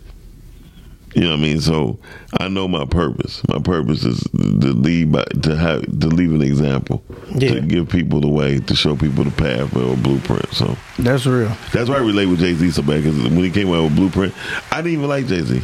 You 1.15 1.21
know 1.25 1.29
what 1.31 1.39
I 1.39 1.41
mean? 1.41 1.61
So 1.61 1.99
I 2.39 2.47
know 2.47 2.67
my 2.67 2.85
purpose. 2.85 3.41
My 3.47 3.59
purpose 3.59 4.03
is 4.03 4.19
to 4.33 4.39
lead 4.73 5.11
by, 5.11 5.23
to 5.43 5.55
have 5.55 5.81
to 5.99 6.07
leave 6.07 6.31
an 6.33 6.41
example, 6.41 7.03
Yeah. 7.35 7.55
to 7.55 7.61
give 7.61 7.89
people 7.89 8.19
the 8.21 8.27
way, 8.29 8.59
to 8.59 8.75
show 8.75 8.95
people 8.95 9.23
the 9.23 9.31
path 9.31 9.75
or 9.75 9.95
blueprint. 9.95 10.51
So 10.53 10.75
That's 10.97 11.25
real. 11.25 11.51
that's 11.71 11.89
why 11.89 11.95
I 11.97 11.99
relate 11.99 12.25
with 12.27 12.39
Jay 12.39 12.53
Z 12.55 12.71
so 12.71 12.81
bad. 12.81 13.03
Because 13.03 13.21
when 13.21 13.43
he 13.43 13.51
came 13.51 13.71
out 13.73 13.83
with 13.83 13.95
Blueprint, 13.95 14.33
I 14.71 14.77
didn't 14.77 14.93
even 14.93 15.07
like 15.09 15.27
Jay 15.27 15.41
Z. 15.41 15.61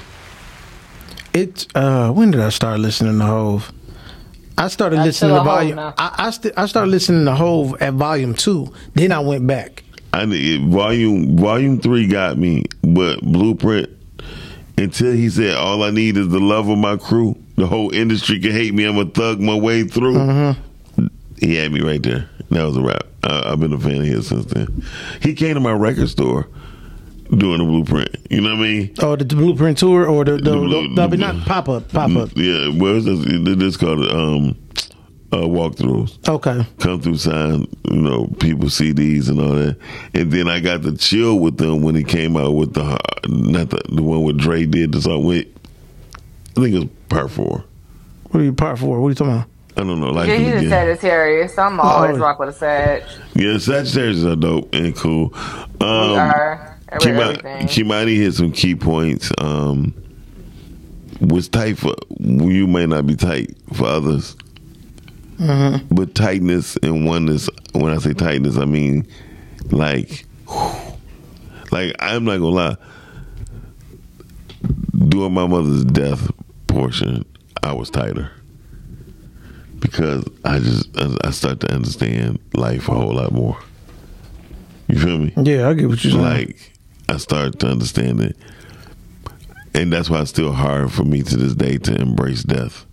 It. 1.33 1.67
Uh, 1.75 2.11
when 2.11 2.31
did 2.31 2.41
I 2.41 2.49
start 2.49 2.79
listening 2.79 3.19
to 3.19 3.25
Hove? 3.25 3.71
I 4.57 4.67
started 4.67 4.97
Not 4.97 5.05
listening 5.05 5.31
to 5.35 5.37
Hove 5.37 5.45
volume. 5.45 5.79
I 5.79 5.93
I, 5.97 6.29
st- 6.31 6.53
I 6.57 6.65
started 6.65 6.91
listening 6.91 7.25
to 7.25 7.35
Hove 7.35 7.81
at 7.81 7.93
volume 7.93 8.33
two. 8.33 8.73
Then 8.93 9.11
I 9.11 9.19
went 9.19 9.45
back. 9.47 9.83
I 10.11 10.25
need 10.25 10.67
volume 10.67 11.37
volume 11.37 11.79
three 11.79 12.07
got 12.07 12.37
me, 12.37 12.65
but 12.81 13.21
Blueprint 13.21 13.89
until 14.79 15.11
he 15.13 15.29
said 15.29 15.55
all 15.55 15.83
I 15.83 15.91
need 15.91 16.17
is 16.17 16.29
the 16.29 16.39
love 16.39 16.67
of 16.69 16.77
my 16.77 16.97
crew. 16.97 17.37
The 17.55 17.67
whole 17.67 17.93
industry 17.93 18.39
can 18.39 18.51
hate 18.51 18.73
me. 18.73 18.85
I'm 18.85 18.97
a 18.97 19.05
thug 19.05 19.39
my 19.39 19.55
way 19.57 19.83
through. 19.83 20.15
Mm-hmm. 20.15 21.07
He 21.39 21.55
had 21.55 21.71
me 21.71 21.81
right 21.81 22.01
there. 22.01 22.29
That 22.49 22.63
was 22.63 22.77
a 22.77 22.81
wrap. 22.81 23.03
I, 23.23 23.51
I've 23.51 23.59
been 23.59 23.73
a 23.73 23.79
fan 23.79 23.97
of 23.97 24.05
his 24.05 24.27
since 24.27 24.45
then. 24.45 24.83
He 25.21 25.33
came 25.35 25.53
to 25.55 25.59
my 25.59 25.71
record 25.73 26.09
store 26.09 26.47
doing 27.29 27.59
the 27.59 27.65
blueprint. 27.65 28.15
You 28.29 28.41
know 28.41 28.49
what 28.55 28.59
I 28.59 28.61
mean? 28.61 28.93
Oh, 29.01 29.15
the, 29.15 29.23
the 29.23 29.35
blueprint 29.35 29.77
tour 29.77 30.07
or 30.07 30.25
the 30.25 30.31
the, 30.33 30.51
The 30.51 30.57
blue- 30.57 30.87
no, 30.89 30.95
but 30.95 31.11
the 31.11 31.17
not 31.17 31.45
pop 31.45 31.69
up, 31.69 31.89
pop 31.91 32.15
up. 32.15 32.29
Yeah, 32.35 32.69
well, 32.75 32.99
just, 33.01 33.27
it- 33.27 33.61
it's 33.61 33.77
called 33.77 33.99
um, 34.09 34.57
uh, 35.31 35.37
walkthroughs. 35.37 36.17
Okay. 36.27 36.65
Come 36.79 37.01
through, 37.01 37.17
sign, 37.17 37.67
you 37.89 37.97
know, 38.01 38.27
people 38.39 38.67
CDs 38.69 39.29
and 39.29 39.39
all 39.39 39.53
that. 39.55 39.77
And 40.13 40.31
then 40.31 40.47
I 40.47 40.59
got 40.59 40.81
to 40.83 40.97
chill 40.97 41.39
with 41.39 41.57
them 41.57 41.81
when 41.81 41.95
he 41.95 42.03
came 42.03 42.35
out 42.37 42.51
with 42.55 42.73
the 42.73 42.97
not 43.27 43.69
the, 43.69 43.81
the 43.89 44.01
one 44.01 44.23
with 44.23 44.37
Dre 44.39 44.65
did 44.65 44.91
the 44.91 45.01
song 45.01 45.23
with. 45.25 45.45
I 46.57 46.61
think 46.61 46.75
it 46.75 46.79
was 46.79 46.87
part 47.09 47.29
four. 47.31 47.63
What 48.31 48.41
are 48.41 48.43
you 48.43 48.53
part 48.53 48.79
for? 48.79 48.99
What 48.99 49.07
are 49.07 49.09
you 49.09 49.15
talking 49.15 49.33
about? 49.33 49.47
I 49.77 49.81
don't 49.83 49.99
know, 50.01 50.09
like 50.11 50.27
Yeah, 50.27 50.33
them 50.37 50.43
he's 50.43 50.53
a 50.53 50.57
again. 50.57 50.69
Sagittarius, 50.69 51.53
so 51.55 51.61
I'm 51.61 51.79
always 51.79 52.17
Oh. 52.17 52.19
rock 52.19 52.39
with 52.39 52.49
a 52.49 52.53
Sag. 52.53 53.03
Yeah, 53.33 53.57
Sagittarius 53.59 54.23
are 54.25 54.35
dope 54.35 54.73
and 54.73 54.93
cool. 54.95 55.33
Um, 55.79 56.11
We 56.11 56.17
are. 56.17 56.75
Kimani, 56.93 57.37
everything. 57.37 57.67
Kimani 57.67 58.15
hit 58.17 58.33
some 58.33 58.51
key 58.51 58.75
points. 58.75 59.31
Um, 59.37 59.93
was 61.21 61.47
tight 61.47 61.77
for 61.77 61.93
you 62.19 62.65
may 62.67 62.87
not 62.87 63.05
be 63.05 63.15
tight 63.15 63.55
for 63.73 63.85
others, 63.85 64.35
Mm-hmm. 65.39 65.95
but 65.95 66.15
tightness 66.15 66.75
and 66.83 67.05
oneness. 67.05 67.49
When 67.73 67.93
I 67.93 67.97
say 67.97 68.13
tightness, 68.13 68.57
I 68.57 68.65
mean 68.65 69.07
like, 69.71 70.25
like 71.71 71.95
I'm 71.99 72.25
not 72.25 72.39
gonna 72.39 72.47
lie. 72.49 72.77
During 75.07 75.33
my 75.33 75.47
mother's 75.47 75.85
death 75.85 76.29
portion, 76.67 77.25
I 77.63 77.71
was 77.73 77.89
tighter 77.89 78.31
because 79.79 80.25
I 80.43 80.59
just 80.59 80.89
I 81.23 81.31
start 81.31 81.61
to 81.61 81.73
understand 81.73 82.39
life 82.53 82.89
a 82.89 82.93
whole 82.93 83.13
lot 83.15 83.31
more. 83.31 83.57
You 84.87 84.99
feel 84.99 85.17
me? 85.19 85.33
Yeah, 85.37 85.69
I 85.69 85.73
get 85.73 85.87
what 85.87 86.03
you're 86.03 86.11
saying. 86.13 86.23
like 86.23 86.73
I 87.07 87.17
start 87.17 87.59
to 87.59 87.67
understand 87.67 88.21
it, 88.21 88.35
and 89.73 89.93
that's 89.93 90.09
why 90.09 90.21
it's 90.21 90.31
still 90.31 90.51
hard 90.51 90.91
for 90.91 91.05
me 91.05 91.23
to 91.23 91.37
this 91.37 91.55
day 91.55 91.77
to 91.77 91.95
embrace 91.95 92.43
death 92.43 92.85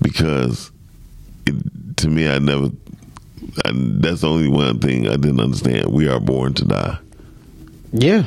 because 0.00 0.70
it, 1.46 1.96
to 1.98 2.08
me, 2.08 2.28
I 2.28 2.38
never. 2.38 2.70
I, 3.64 3.70
that's 3.74 4.22
the 4.22 4.28
only 4.28 4.48
one 4.48 4.78
thing 4.80 5.06
I 5.06 5.16
didn't 5.16 5.40
understand. 5.40 5.92
We 5.92 6.08
are 6.08 6.20
born 6.20 6.54
to 6.54 6.64
die, 6.64 6.98
yeah, 7.92 8.26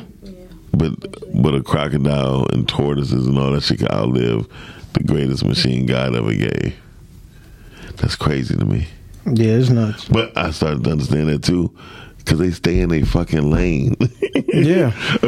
but 0.71 0.93
but 1.33 1.55
a 1.55 1.63
crocodile 1.63 2.45
and 2.51 2.67
tortoises 2.67 3.27
and 3.27 3.37
all 3.37 3.51
that 3.51 3.63
shit 3.63 3.79
can 3.79 3.91
outlive 3.91 4.47
the 4.93 5.03
greatest 5.03 5.43
machine 5.45 5.85
God 5.85 6.15
ever 6.15 6.33
gave. 6.33 6.75
That's 7.97 8.15
crazy 8.15 8.55
to 8.55 8.65
me. 8.65 8.87
yeah, 9.25 9.53
it's 9.57 9.69
nuts. 9.69 10.05
But 10.07 10.37
I 10.37 10.51
started 10.51 10.83
to 10.85 10.91
understand 10.91 11.29
that 11.29 11.43
too, 11.43 11.75
because 12.19 12.39
they 12.39 12.51
stay 12.51 12.79
in 12.79 12.89
their 12.89 13.05
fucking 13.05 13.49
lane. 13.49 13.95
Yeah. 14.53 14.91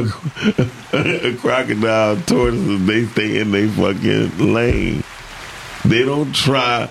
a, 0.94 1.36
crocodile, 1.40 2.16
tortoises, 2.22 2.86
they 2.88 3.06
stay 3.06 3.40
in 3.40 3.52
their 3.52 3.68
fucking 3.68 4.54
lane. 4.54 5.04
They 5.86 6.04
don't 6.04 6.34
try 6.34 6.90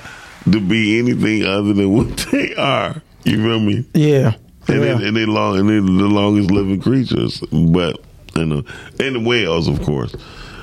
to 0.52 0.60
be 0.60 0.98
anything 0.98 1.44
other 1.44 1.72
than 1.72 1.92
what 1.92 2.16
they 2.32 2.54
are. 2.54 3.00
You 3.24 3.42
feel 3.42 3.60
me? 3.60 3.84
Yeah, 3.94 4.34
And 4.68 4.82
yeah. 4.82 4.94
they 4.94 5.08
and 5.08 5.16
they 5.16 5.26
long 5.26 5.58
and 5.58 5.68
they 5.68 5.74
the 5.74 6.08
longest 6.08 6.50
living 6.50 6.80
creatures, 6.80 7.40
but 7.52 7.98
you 8.36 8.46
know, 8.46 8.62
and 9.00 9.14
the 9.16 9.20
whales, 9.20 9.68
of 9.68 9.82
course. 9.82 10.14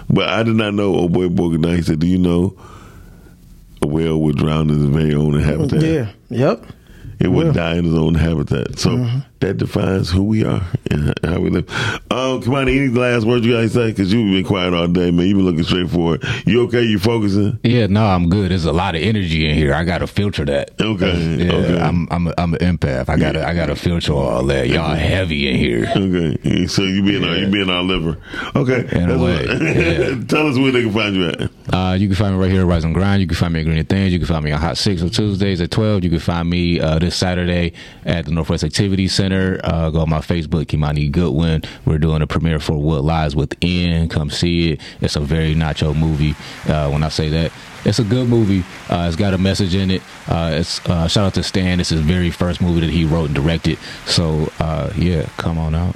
But 0.09 0.29
I 0.29 0.43
did 0.43 0.55
not 0.55 0.73
know. 0.73 0.95
Oh 0.95 1.09
boy, 1.09 1.27
he 1.29 1.81
said, 1.81 1.99
"Do 1.99 2.07
you 2.07 2.17
know 2.17 2.57
a 3.81 3.87
whale 3.87 4.19
would 4.21 4.37
drown 4.37 4.69
in 4.69 4.79
his 4.79 4.89
very 4.89 5.13
own 5.13 5.39
habitat? 5.39 5.81
yeah, 5.81 6.11
yep. 6.29 6.63
It 7.19 7.29
would 7.29 7.45
Well. 7.45 7.53
die 7.53 7.75
in 7.75 7.85
his 7.85 7.93
own 7.95 8.15
habitat. 8.15 8.77
So 8.79 8.91
Mm-hmm. 8.91 9.19
That 9.39 9.57
defines 9.57 10.09
who 10.09 10.23
we 10.23 10.43
are 10.43 10.65
and 10.89 11.13
how 11.23 11.39
we 11.39 11.49
live. 11.49 11.69
Um, 12.11 12.41
come 12.41 12.55
on, 12.55 12.67
any 12.69 12.87
last 12.87 13.25
words 13.25 13.45
you 13.45 13.53
guys 13.53 13.73
say? 13.73 13.87
Because 13.89 14.11
you've 14.13 14.31
been 14.31 14.43
quiet 14.45 14.73
all 14.73 14.87
day, 14.87 15.11
man. 15.11 15.27
You've 15.27 15.37
been 15.37 15.45
looking 15.45 15.63
straight 15.63 15.89
forward. 15.89 16.23
You 16.45 16.63
okay? 16.63 16.83
You 16.83 16.99
focusing? 16.99 17.59
Yeah, 17.63 17.87
no, 17.87 18.05
I'm 18.05 18.29
good. 18.29 18.51
There's 18.51 18.65
a 18.65 18.71
lot 18.71 18.95
of 18.95 19.01
energy 19.01 19.47
in 19.47 19.55
here. 19.55 19.73
I 19.73 19.83
gotta 19.83 20.07
filter 20.07 20.45
that. 20.45 20.71
Okay. 20.79 21.17
Yeah, 21.45 21.53
okay. 21.53 21.79
I'm 21.81 22.07
I'm 22.11 22.27
a, 22.27 22.33
I'm 22.37 22.53
an 22.53 22.59
empath. 22.77 23.09
I 23.09 23.17
gotta 23.17 23.45
I 23.47 23.53
gotta 23.53 23.75
filter 23.75 24.13
all 24.13 24.43
that. 24.45 24.67
Y'all 24.69 24.95
heavy 24.95 25.49
in 25.49 25.55
here. 25.57 25.85
Okay, 25.95 26.67
so 26.67 26.83
you 26.83 27.03
being 27.03 27.23
our, 27.23 27.35
you 27.35 27.47
being 27.47 27.69
our 27.69 27.83
liver. 27.83 28.17
Okay, 28.55 28.87
In 28.97 29.09
a 29.09 29.17
way, 29.17 29.43
yeah. 29.45 30.23
Tell 30.27 30.47
us 30.47 30.57
where 30.57 30.71
they 30.71 30.83
can 30.83 30.93
find 30.93 31.15
you 31.15 31.27
at. 31.27 31.51
Uh, 31.73 31.93
you 31.93 32.07
can 32.07 32.15
find 32.15 32.35
me 32.35 32.41
right 32.41 32.51
here 32.51 32.61
at 32.61 32.67
Rise 32.67 32.83
and 32.83 32.93
Grind. 32.93 33.21
You 33.21 33.27
can 33.27 33.35
find 33.35 33.53
me 33.53 33.61
at 33.61 33.65
Green 33.65 33.83
Things. 33.85 34.13
You 34.13 34.19
can 34.19 34.27
find 34.27 34.43
me 34.45 34.51
on 34.51 34.61
Hot 34.61 34.77
Six 34.77 35.01
on 35.01 35.09
Tuesdays 35.09 35.61
at 35.61 35.71
12. 35.71 36.03
You 36.03 36.09
can 36.09 36.19
find 36.19 36.49
me 36.49 36.79
uh, 36.79 36.99
this 36.99 37.15
Saturday 37.15 37.73
at 38.05 38.25
the 38.25 38.31
Northwest 38.31 38.63
Activity 38.63 39.07
Center. 39.07 39.24
Uh, 39.33 39.89
go 39.89 39.99
on 40.01 40.09
my 40.09 40.19
Facebook, 40.19 40.65
Kimani 40.65 41.11
Goodwin. 41.11 41.63
We're 41.85 41.97
doing 41.97 42.21
a 42.21 42.27
premiere 42.27 42.59
for 42.59 42.77
What 42.77 43.03
Lies 43.03 43.35
Within. 43.35 44.09
Come 44.09 44.29
see 44.29 44.73
it. 44.73 44.81
It's 45.01 45.15
a 45.15 45.19
very 45.19 45.55
nacho 45.55 45.95
movie. 45.97 46.35
Uh, 46.67 46.89
when 46.89 47.03
I 47.03 47.09
say 47.09 47.29
that, 47.29 47.51
it's 47.85 47.99
a 47.99 48.03
good 48.03 48.27
movie. 48.27 48.63
Uh, 48.89 49.05
it's 49.07 49.15
got 49.15 49.33
a 49.33 49.37
message 49.37 49.75
in 49.75 49.91
it. 49.91 50.01
Uh, 50.27 50.51
it's 50.53 50.83
uh, 50.89 51.07
shout 51.07 51.25
out 51.27 51.33
to 51.35 51.43
Stan. 51.43 51.79
Is 51.79 51.89
his 51.89 52.01
very 52.01 52.31
first 52.31 52.61
movie 52.61 52.81
that 52.81 52.89
he 52.89 53.05
wrote 53.05 53.25
and 53.25 53.35
directed. 53.35 53.77
So 54.05 54.51
uh, 54.59 54.91
yeah, 54.95 55.27
come 55.37 55.57
on 55.57 55.75
out. 55.75 55.95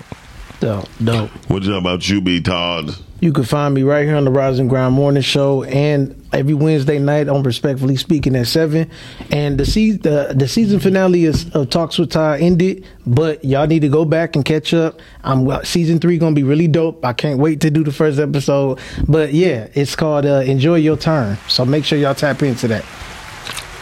Dope, 0.60 0.90
dope. 1.04 1.30
What 1.50 1.64
you 1.64 1.72
know 1.72 1.78
about 1.78 2.08
you, 2.10 2.20
B. 2.20 2.42
Todd? 2.42 2.96
You 3.22 3.34
can 3.34 3.44
find 3.44 3.74
me 3.74 3.84
right 3.84 4.06
here 4.06 4.16
on 4.16 4.24
the 4.24 4.32
Rise 4.32 4.60
and 4.60 4.70
Grind 4.70 4.94
Morning 4.94 5.22
Show 5.22 5.64
and 5.64 6.16
every 6.32 6.54
Wednesday 6.54 7.00
night 7.00 7.28
on 7.28 7.44
Respectfully 7.44 7.98
Speaking 7.98 8.36
at 8.36 8.48
seven. 8.48 8.90
And 9.30 9.58
the 9.58 9.66
se- 9.66 9.98
the, 9.98 10.34
the 10.36 10.48
season 10.48 10.80
finale 10.80 11.26
is, 11.26 11.50
of 11.52 11.70
Talks 11.70 11.98
with 11.98 12.12
Ty 12.12 12.40
ended, 12.40 12.86
but 13.06 13.44
y'all 13.44 13.68
need 13.68 13.82
to 13.82 13.90
go 13.90 14.06
back 14.06 14.36
and 14.36 14.46
catch 14.46 14.74
up. 14.74 15.02
I'm 15.24 15.64
season 15.66 16.00
three 16.00 16.18
gonna 16.18 16.36
be 16.36 16.44
really 16.44 16.68
dope. 16.68 17.04
I 17.04 17.12
can't 17.12 17.40
wait 17.40 17.60
to 17.62 17.70
do 17.70 17.84
the 17.84 17.92
first 17.92 18.20
episode. 18.20 18.80
But 19.08 19.34
yeah, 19.34 19.68
it's 19.74 19.96
called 19.96 20.26
uh, 20.26 20.42
Enjoy 20.46 20.76
Your 20.76 20.96
Turn. 20.96 21.38
So 21.50 21.66
make 21.66 21.84
sure 21.84 21.98
y'all 21.98 22.16
tap 22.16 22.42
into 22.42 22.70
that. 22.70 22.86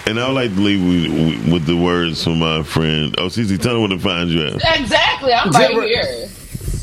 And 0.07 0.19
I 0.19 0.27
would 0.27 0.35
like 0.35 0.55
to 0.55 0.61
leave 0.61 0.81
with, 1.43 1.53
with 1.53 1.65
the 1.65 1.75
words 1.75 2.23
from 2.23 2.39
my 2.39 2.63
friend. 2.63 3.13
Oh, 3.17 3.25
Cece, 3.27 3.59
tell 3.61 3.73
them 3.73 3.81
where 3.81 3.89
to 3.89 3.99
find 3.99 4.29
you 4.29 4.45
at. 4.45 4.79
Exactly, 4.79 5.33
I'm 5.33 5.51
right 5.51 5.71
here. 5.71 6.29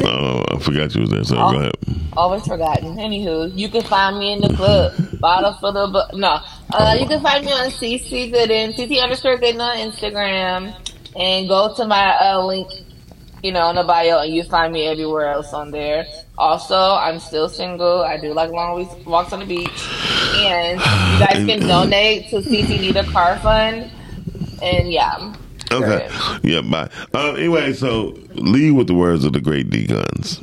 Oh, 0.02 0.44
I 0.50 0.58
forgot 0.58 0.94
you 0.94 1.02
was 1.02 1.10
there. 1.10 1.24
So 1.24 1.36
go 1.36 1.58
ahead. 1.58 1.72
Always 2.16 2.46
forgotten. 2.46 2.96
Anywho, 2.96 3.50
you 3.56 3.68
can 3.68 3.82
find 3.82 4.18
me 4.18 4.32
in 4.32 4.40
the 4.40 4.54
club. 4.54 4.92
Bottle 5.20 5.52
for 5.60 5.72
the 5.72 5.86
bu- 5.88 6.16
no. 6.18 6.38
Uh, 6.72 6.96
you 6.98 7.06
can 7.06 7.20
find 7.20 7.44
me 7.44 7.52
on 7.52 7.70
CC 7.70 8.32
Gooden, 8.32 8.74
CC 8.74 9.02
underscore 9.02 9.36
Gooden 9.36 9.60
on 9.60 9.76
Instagram, 9.78 10.74
and 11.16 11.48
go 11.48 11.74
to 11.74 11.86
my 11.86 12.16
uh, 12.20 12.44
link, 12.44 12.68
you 13.42 13.52
know, 13.52 13.68
in 13.70 13.76
the 13.76 13.84
bio, 13.84 14.20
and 14.20 14.32
you 14.34 14.42
find 14.44 14.72
me 14.72 14.86
everywhere 14.86 15.32
else 15.32 15.52
on 15.52 15.70
there. 15.70 16.06
Also, 16.38 16.76
I'm 16.76 17.18
still 17.18 17.48
single. 17.48 18.02
I 18.02 18.16
do 18.18 18.32
like 18.32 18.50
long 18.50 18.86
walks 19.06 19.32
on 19.32 19.40
the 19.40 19.46
beach, 19.46 19.88
and 20.38 20.78
you 20.80 21.18
guys 21.26 21.46
can 21.46 21.60
donate 21.66 22.28
to 22.30 22.36
CC 22.36 22.80
Need 22.80 22.96
a 22.96 23.04
Car 23.04 23.38
Fund. 23.38 23.90
And 24.62 24.90
yeah, 24.90 25.34
Okay. 25.72 26.08
Yeah, 26.42 26.60
bye. 26.60 26.90
Um, 27.14 27.36
anyway, 27.36 27.72
so 27.72 28.16
leave 28.34 28.74
with 28.74 28.86
the 28.86 28.94
words 28.94 29.24
of 29.24 29.32
the 29.32 29.40
great 29.40 29.70
D 29.70 29.86
Guns. 29.86 30.42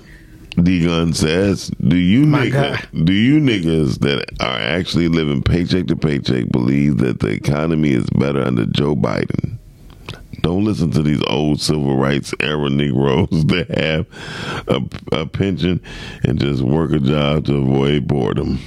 D 0.62 0.84
Gun 0.86 1.14
says, 1.14 1.72
"Do 1.88 1.96
you 1.96 2.26
My 2.26 2.48
niggas, 2.48 3.06
do 3.06 3.14
you 3.14 3.40
niggas 3.40 4.00
that 4.00 4.26
are 4.42 4.60
actually 4.60 5.08
living 5.08 5.42
paycheck 5.42 5.88
to 5.88 5.96
paycheck 5.96 6.50
believe 6.50 6.98
that 6.98 7.20
the 7.20 7.30
economy 7.30 7.92
is 7.92 8.06
better 8.12 8.42
under 8.42 8.66
Joe 8.66 8.96
Biden? 8.96 9.58
Don't 10.42 10.66
listen 10.66 10.92
to 10.92 11.04
these 11.04 11.22
old 11.28 11.62
civil 11.62 11.98
rights 11.98 12.34
era 12.40 12.70
Negroes 12.70 13.28
that 13.46 13.70
have 13.70 14.08
a, 14.68 15.22
a 15.22 15.26
pension 15.26 15.82
and 16.24 16.40
just 16.40 16.62
work 16.64 16.92
a 16.92 17.00
job 17.00 17.46
to 17.46 17.58
avoid 17.58 18.08
boredom." 18.08 18.60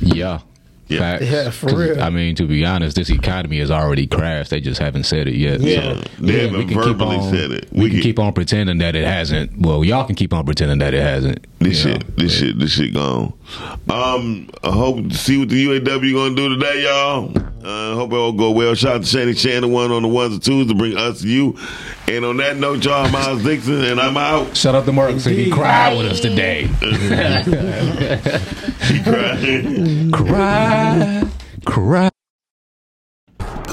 Yeah. 0.00 0.40
Yeah. 0.88 0.98
Facts. 1.00 1.24
Yeah, 1.30 1.50
for 1.50 1.66
'Cause, 1.70 1.78
real. 1.78 2.00
I 2.02 2.10
mean, 2.10 2.34
to 2.36 2.46
be 2.46 2.64
honest, 2.64 2.94
this 2.96 3.10
economy 3.10 3.58
has 3.58 3.70
already 3.72 4.06
crashed. 4.06 4.50
They 4.50 4.60
just 4.60 4.80
haven't 4.80 5.04
said 5.04 5.26
it 5.26 5.34
yet. 5.34 5.60
Yeah. 5.60 5.94
So, 5.94 6.02
They 6.20 6.46
haven't 6.46 6.68
verbally 6.70 7.16
on, 7.16 7.34
said 7.34 7.50
it. 7.50 7.66
We, 7.72 7.84
We 7.84 7.88
can 7.90 7.96
can- 7.98 8.02
keep 8.04 8.18
on 8.20 8.32
pretending 8.32 8.78
that 8.78 8.94
it 8.94 9.04
hasn't. 9.04 9.58
Well, 9.60 9.84
y'all 9.84 10.04
can 10.04 10.14
keep 10.14 10.32
on 10.32 10.44
pretending 10.44 10.78
that 10.78 10.94
it 10.94 11.02
hasn't. 11.02 11.44
This 11.58 11.82
shit, 11.82 12.00
know. 12.08 12.14
this 12.16 12.38
shit, 12.38 12.58
this 12.58 12.70
shit 12.70 12.94
gone. 12.94 13.32
Um, 13.90 14.48
I 14.62 14.70
hope 14.70 15.08
to 15.08 15.14
see 15.16 15.38
what 15.38 15.48
the 15.48 15.56
UAW 15.66 16.12
gonna 16.14 16.34
do 16.36 16.48
today, 16.56 16.84
y'all. 16.84 17.32
Uh, 17.66 17.96
hope 17.96 18.12
it 18.12 18.16
all 18.16 18.30
go 18.32 18.52
well. 18.52 18.76
Shout 18.76 18.94
out 18.94 19.00
to 19.02 19.06
Shady 19.08 19.34
Shannon 19.34 19.72
one 19.72 19.90
on 19.90 20.02
the 20.02 20.08
ones 20.08 20.34
and 20.34 20.42
twos 20.42 20.68
to 20.68 20.74
bring 20.76 20.96
us 20.96 21.22
to 21.22 21.28
you. 21.28 21.58
And 22.06 22.24
on 22.24 22.36
that 22.36 22.56
note, 22.58 22.84
y'all, 22.84 23.06
I'm 23.06 23.10
Miles 23.10 23.42
Dixon, 23.42 23.84
and 23.84 24.00
I'm 24.00 24.16
out. 24.16 24.56
Shout 24.56 24.76
out 24.76 24.84
to 24.84 24.92
Merc 24.92 25.18
so 25.18 25.30
he 25.30 25.50
cried 25.50 25.96
with 25.98 26.06
us 26.06 26.20
today. 26.20 26.68
He 28.86 29.02
cried. 29.02 30.12
cry, 30.12 31.28
cry. 31.64 32.10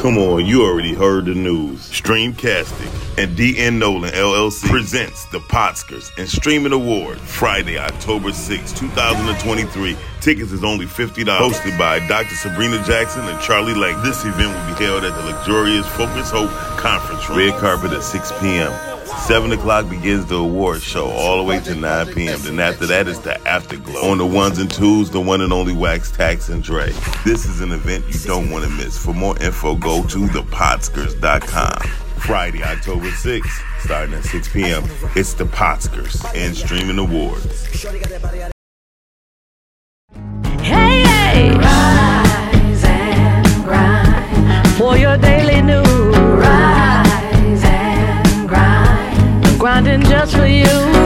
Come 0.04 0.18
on, 0.18 0.46
you 0.46 0.66
already 0.66 0.94
heard 0.94 1.28
the 1.28 1.34
news. 1.34 1.80
Streamcasting 1.90 2.92
and 3.18 3.38
DN 3.38 3.78
Nolan 3.78 4.12
LLC 4.12 4.68
presents 4.68 5.24
the 5.28 5.40
Potskers 5.40 6.12
and 6.18 6.28
Streaming 6.28 6.74
Award 6.74 7.22
Friday, 7.22 7.78
October 7.78 8.34
6, 8.34 8.74
2023. 8.74 9.96
Tickets 10.20 10.52
is 10.52 10.62
only 10.62 10.88
$50. 10.88 11.24
Hosted 11.24 11.78
by 11.80 12.06
Dr. 12.10 12.36
Sabrina 12.36 12.84
Jackson 12.84 13.24
and 13.30 13.40
Charlie 13.40 13.74
Lake. 13.74 13.96
This 14.04 14.26
event 14.26 14.54
will 14.54 14.76
be 14.76 14.84
held 14.84 15.06
at 15.06 15.16
the 15.16 15.24
luxurious 15.24 15.88
Focus 15.96 16.30
Hope 16.30 16.50
Conference 16.78 17.30
Room. 17.30 17.38
Red 17.38 17.60
carpet 17.62 17.94
at 17.94 18.04
6 18.04 18.30
p.m. 18.42 18.93
7 19.19 19.52
o'clock 19.53 19.90
begins 19.90 20.26
the 20.26 20.35
award 20.35 20.81
show 20.81 21.06
all 21.06 21.38
the 21.38 21.44
way 21.44 21.60
to 21.61 21.76
9 21.76 22.14
p.m. 22.14 22.40
Then 22.41 22.60
after 22.60 22.85
that 22.88 23.07
is 23.07 23.19
the 23.22 23.40
afterglow. 23.48 24.11
On 24.11 24.18
the 24.18 24.26
ones 24.26 24.60
and 24.60 24.69
twos, 24.69 25.10
the 25.10 25.22
one 25.22 25.41
and 25.41 25.53
only 25.53 25.73
Wax 25.73 26.11
Tax 26.11 26.49
and 26.49 26.61
Dre. 26.61 26.91
This 27.26 27.45
is 27.45 27.61
an 27.61 27.72
event 27.72 28.06
you 28.10 28.19
don't 28.27 28.49
want 28.49 28.65
to 28.65 28.69
miss. 28.72 28.98
For 28.98 29.14
more 29.14 29.41
info, 29.41 29.76
go 29.76 30.03
to 30.03 30.19
thepotskers.com. 30.27 31.90
Friday, 32.19 32.64
October 32.64 33.10
6th, 33.10 33.81
starting 33.81 34.15
at 34.15 34.23
6 34.23 34.53
p.m. 34.53 34.84
It's 35.15 35.34
the 35.34 35.45
Potskers 35.45 36.23
and 36.35 36.56
Streaming 36.56 36.99
Awards. 36.99 37.84
Hey, 40.61 41.03
hey! 41.03 41.52
Rise 41.52 42.84
and 42.85 43.64
grind 43.65 44.68
for 44.77 44.98
your 44.98 45.18
daily 45.18 45.61
news. 45.61 46.18
Rise 46.18 46.62
grinding 49.74 50.04
just 50.04 50.36
for 50.36 50.45
you. 50.45 51.03